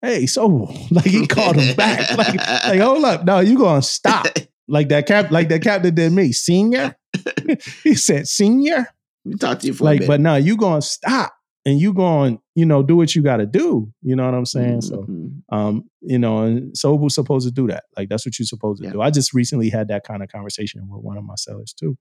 hey 0.02 0.26
so 0.26 0.48
like 0.92 1.06
he 1.06 1.28
called 1.28 1.56
him 1.58 1.76
back. 1.76 2.10
Like 2.18 2.36
like 2.36 2.80
hold 2.80 3.04
up. 3.06 3.24
No 3.26 3.40
you 3.40 3.58
gonna 3.58 3.82
stop. 3.82 4.28
Like 4.68 4.90
that 4.90 5.06
cap 5.08 5.32
like 5.32 5.50
that 5.50 5.62
captain 5.62 5.94
did 5.96 6.12
me. 6.12 6.32
Senior? 6.32 6.96
He 7.84 7.96
said 7.96 8.28
senior? 8.28 8.88
We 9.26 9.36
talked 9.36 9.62
to 9.62 9.68
you 9.68 9.74
for 9.74 9.84
a 9.84 9.86
like 9.86 10.08
but 10.08 10.20
no 10.20 10.36
you 10.36 10.58
gonna 10.58 10.82
stop 10.82 11.34
and 11.66 11.80
you 11.80 11.94
going 11.94 12.40
you 12.56 12.66
know 12.66 12.84
do 12.84 12.96
what 12.98 13.16
you 13.16 13.22
gotta 13.22 13.46
do. 13.46 13.92
You 14.02 14.16
know 14.16 14.26
what 14.26 14.34
i'm 14.34 14.46
saying? 14.46 14.82
So 14.82 15.04
Mhm. 15.04 15.42
um 15.50 15.84
you 16.02 16.18
know 16.20 16.40
and 16.44 16.76
Sobel's 16.78 17.16
supposed 17.16 17.48
to 17.48 17.54
do 17.54 17.68
that? 17.68 17.84
Like 17.96 18.10
that's 18.10 18.26
what 18.26 18.38
you're 18.40 18.46
supposed 18.46 18.82
to 18.82 18.88
Yeah. 18.88 18.94
do. 18.94 19.02
I 19.02 19.12
just 19.12 19.34
recently 19.34 19.70
had 19.70 19.88
that 19.90 20.04
kind 20.04 20.24
of 20.24 20.30
conversation 20.30 20.88
with 20.90 21.04
one 21.04 21.18
of 21.18 21.24
my 21.24 21.36
sellers 21.36 21.74
too 21.74 21.98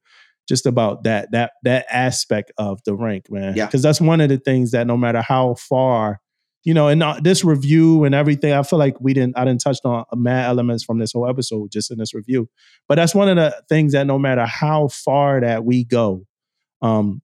just 0.49 0.67
about 0.67 1.05
that 1.05 1.31
that 1.33 1.53
that 1.63 1.87
aspect 1.91 2.53
of 2.59 2.81
the 2.85 2.95
rank 2.95 3.31
man. 3.31 3.57
Yeah. 3.57 3.67
because 3.67 3.83
that's 3.83 4.01
one 4.01 4.21
of 4.21 4.29
the 4.29 4.39
things 4.39 4.73
that 4.73 4.87
no 4.87 4.97
matter 4.97 5.23
how 5.23 5.55
far 5.55 6.21
you 6.65 6.75
know 6.75 6.89
and 6.89 6.99
not, 6.99 7.25
this 7.25 7.45
review 7.45 8.05
and 8.05 8.15
everything 8.15 8.53
i 8.53 8.63
feel 8.63 8.79
like 8.79 9.01
we 9.01 9.13
didn't 9.13 9.37
i 9.37 9.45
didn't 9.45 9.61
touch 9.61 9.79
on 9.85 10.05
mad 10.15 10.47
elements 10.47 10.85
from 10.85 10.99
this 10.99 11.13
whole 11.13 11.29
episode 11.29 11.71
just 11.71 11.91
in 11.91 11.99
this 11.99 12.15
review. 12.15 12.49
But 12.89 12.97
that's 12.97 13.15
one 13.15 13.29
of 13.29 13.37
the 13.37 13.63
things 13.69 13.93
that 13.93 14.07
no 14.07 14.19
matter 14.19 14.47
how 14.47 14.89
far 14.89 15.41
that 15.41 15.65
we 15.65 15.85
go 15.85 16.25
um 16.81 17.23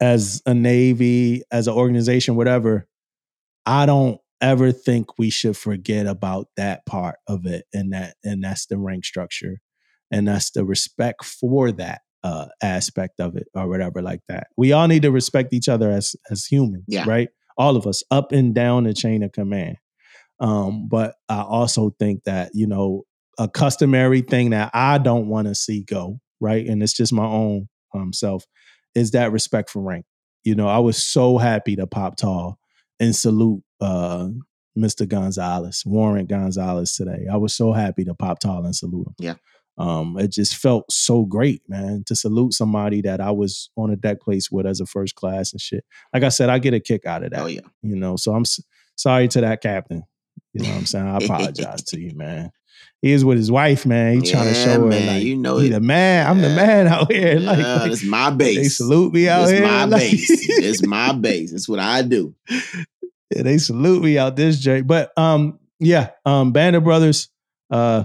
as 0.00 0.42
a 0.46 0.54
navy 0.54 1.42
as 1.50 1.68
an 1.68 1.74
organization 1.74 2.34
whatever 2.36 2.86
i 3.66 3.86
don't 3.86 4.20
ever 4.40 4.72
think 4.72 5.18
we 5.18 5.30
should 5.30 5.56
forget 5.56 6.06
about 6.06 6.48
that 6.56 6.84
part 6.84 7.16
of 7.28 7.46
it 7.46 7.64
and 7.72 7.92
that 7.92 8.16
and 8.24 8.42
that's 8.42 8.66
the 8.66 8.76
rank 8.76 9.04
structure 9.04 9.60
and 10.10 10.26
that's 10.26 10.50
the 10.50 10.64
respect 10.64 11.24
for 11.24 11.70
that 11.72 12.02
uh 12.24 12.46
aspect 12.62 13.18
of 13.20 13.36
it 13.36 13.46
or 13.54 13.68
whatever 13.68 14.00
like 14.02 14.20
that 14.28 14.46
we 14.56 14.72
all 14.72 14.86
need 14.88 15.02
to 15.02 15.10
respect 15.10 15.52
each 15.52 15.68
other 15.68 15.90
as 15.90 16.14
as 16.30 16.44
humans 16.46 16.84
Yeah. 16.86 17.04
right 17.06 17.28
all 17.58 17.76
of 17.76 17.86
us 17.86 18.02
up 18.10 18.32
and 18.32 18.54
down 18.54 18.84
the 18.84 18.94
chain 18.94 19.22
of 19.22 19.32
command 19.32 19.76
um 20.40 20.88
but 20.88 21.14
i 21.28 21.40
also 21.42 21.90
think 21.98 22.24
that 22.24 22.50
you 22.54 22.66
know 22.66 23.02
a 23.38 23.48
customary 23.48 24.20
thing 24.20 24.50
that 24.50 24.70
i 24.74 24.98
don't 24.98 25.28
want 25.28 25.48
to 25.48 25.54
see 25.54 25.82
go 25.82 26.20
right 26.40 26.66
and 26.66 26.82
it's 26.82 26.92
just 26.92 27.12
my 27.12 27.24
own 27.26 27.68
um 27.94 28.12
self 28.12 28.44
is 28.94 29.10
that 29.12 29.32
respect 29.32 29.68
for 29.70 29.82
rank 29.82 30.04
you 30.44 30.54
know 30.54 30.68
i 30.68 30.78
was 30.78 30.96
so 30.96 31.38
happy 31.38 31.74
to 31.76 31.86
pop 31.86 32.16
tall 32.16 32.58
and 33.00 33.14
salute 33.16 33.62
uh 33.80 34.28
Mr. 34.78 35.06
Gonzalez, 35.06 35.82
Warrant 35.84 36.30
Gonzalez 36.30 36.96
today. 36.96 37.26
I 37.30 37.36
was 37.36 37.54
so 37.54 37.72
happy 37.74 38.04
to 38.04 38.14
pop 38.14 38.38
tall 38.38 38.64
and 38.64 38.74
salute 38.74 39.06
him. 39.06 39.14
Yeah. 39.18 39.34
Um, 39.78 40.16
it 40.18 40.30
just 40.32 40.56
felt 40.56 40.90
so 40.92 41.24
great, 41.24 41.62
man, 41.68 42.04
to 42.06 42.14
salute 42.14 42.52
somebody 42.52 43.00
that 43.02 43.20
I 43.20 43.30
was 43.30 43.70
on 43.76 43.90
a 43.90 43.96
deck 43.96 44.20
place 44.20 44.50
with 44.50 44.66
as 44.66 44.80
a 44.80 44.86
first 44.86 45.14
class 45.14 45.52
and 45.52 45.60
shit. 45.60 45.84
Like 46.12 46.22
I 46.24 46.28
said, 46.28 46.48
I 46.50 46.58
get 46.58 46.74
a 46.74 46.80
kick 46.80 47.06
out 47.06 47.24
of 47.24 47.30
that. 47.30 47.40
Oh 47.40 47.46
yeah. 47.46 47.60
You 47.82 47.96
know, 47.96 48.16
so 48.16 48.34
I'm 48.34 48.42
s- 48.42 48.62
sorry 48.96 49.28
to 49.28 49.40
that 49.40 49.62
captain. 49.62 50.04
You 50.52 50.62
know 50.64 50.68
what 50.70 50.78
I'm 50.78 50.86
saying? 50.86 51.06
I 51.06 51.16
apologize 51.24 51.82
to 51.84 52.00
you, 52.00 52.14
man. 52.14 52.50
He 53.00 53.12
is 53.12 53.24
with 53.24 53.36
his 53.38 53.50
wife, 53.50 53.84
man. 53.86 54.20
He 54.20 54.30
trying 54.30 54.52
to 54.52 54.58
Yeah, 54.58 54.64
show 54.64 54.80
her 54.90 55.00
like 55.06 55.22
you 55.22 55.36
know 55.36 55.58
he 55.58 55.68
it. 55.68 55.70
the 55.72 55.80
man. 55.80 56.26
I'm 56.28 56.40
the 56.40 56.50
man 56.50 56.86
out 56.88 57.10
here. 57.10 57.38
Like, 57.40 57.58
Yeah, 57.58 57.74
like, 57.76 57.92
it's 57.92 58.04
my 58.04 58.30
base. 58.30 58.56
they 58.58 58.68
salute 58.68 59.12
me 59.12 59.28
out 59.28 59.42
it's 59.44 59.52
here. 59.52 59.62
my 59.62 59.84
like- 59.84 60.00
base. 60.02 60.28
it's 60.30 60.86
my 60.86 61.12
base. 61.12 61.52
It's 61.52 61.68
what 61.68 61.78
I 61.80 62.02
do. 62.02 62.34
yeah, 62.50 63.42
they 63.42 63.58
salute 63.58 64.02
me 64.04 64.18
out 64.18 64.36
this 64.36 64.58
joint. 64.60 64.86
But 64.86 65.16
um, 65.16 65.58
yeah, 65.80 66.10
um, 66.26 66.52
Band 66.52 66.76
of 66.76 66.84
Brothers, 66.84 67.28
uh, 67.70 68.04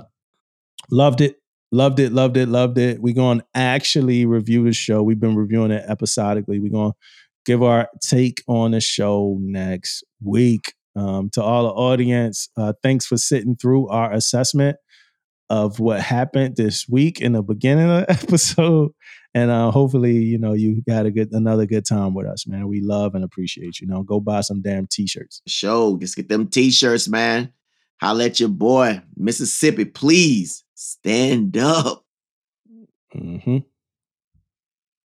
loved 0.89 1.21
it, 1.21 1.37
loved 1.77 1.99
it, 1.99 2.11
loved 2.11 2.37
it, 2.37 2.49
loved 2.49 2.79
it. 2.79 2.99
We're 2.99 3.13
gonna 3.13 3.45
actually 3.53 4.25
review 4.25 4.63
the 4.63 4.73
show. 4.73 5.03
We've 5.03 5.19
been 5.19 5.35
reviewing 5.35 5.69
it 5.69 5.85
episodically. 5.87 6.59
We're 6.59 6.71
gonna 6.71 6.93
give 7.45 7.61
our 7.61 7.87
take 8.01 8.43
on 8.47 8.71
the 8.71 8.81
show 8.81 9.37
next 9.39 10.03
week. 10.21 10.73
Um, 10.95 11.29
to 11.33 11.43
all 11.43 11.63
the 11.63 11.69
audience, 11.69 12.49
uh, 12.57 12.73
thanks 12.81 13.05
for 13.05 13.17
sitting 13.17 13.55
through 13.55 13.87
our 13.89 14.11
assessment 14.11 14.77
of 15.51 15.79
what 15.79 16.01
happened 16.01 16.55
this 16.57 16.89
week 16.89 17.21
in 17.21 17.33
the 17.33 17.43
beginning 17.43 17.91
of 17.91 18.07
the 18.07 18.11
episode. 18.23 18.91
And 19.35 19.51
uh, 19.51 19.69
hopefully, 19.69 20.15
you 20.15 20.39
know, 20.39 20.53
you 20.53 20.81
got 20.89 21.05
a 21.05 21.11
good 21.11 21.31
another 21.31 21.67
good 21.67 21.85
time 21.85 22.15
with 22.15 22.25
us, 22.25 22.47
man. 22.47 22.67
We 22.67 22.81
love 22.81 23.13
and 23.13 23.23
appreciate 23.23 23.79
you. 23.79 23.85
Know, 23.85 24.01
go 24.01 24.19
buy 24.19 24.41
some 24.41 24.63
damn 24.63 24.87
t-shirts. 24.87 25.43
Show. 25.45 25.97
Just 25.97 26.15
get 26.15 26.27
them 26.27 26.47
t-shirts, 26.47 27.07
man. 27.07 27.53
Holla 28.01 28.25
at 28.25 28.39
your 28.39 28.49
boy. 28.49 28.99
Mississippi, 29.15 29.85
please 29.85 30.63
stand 30.77 31.57
up. 31.57 32.05
hmm 33.11 33.57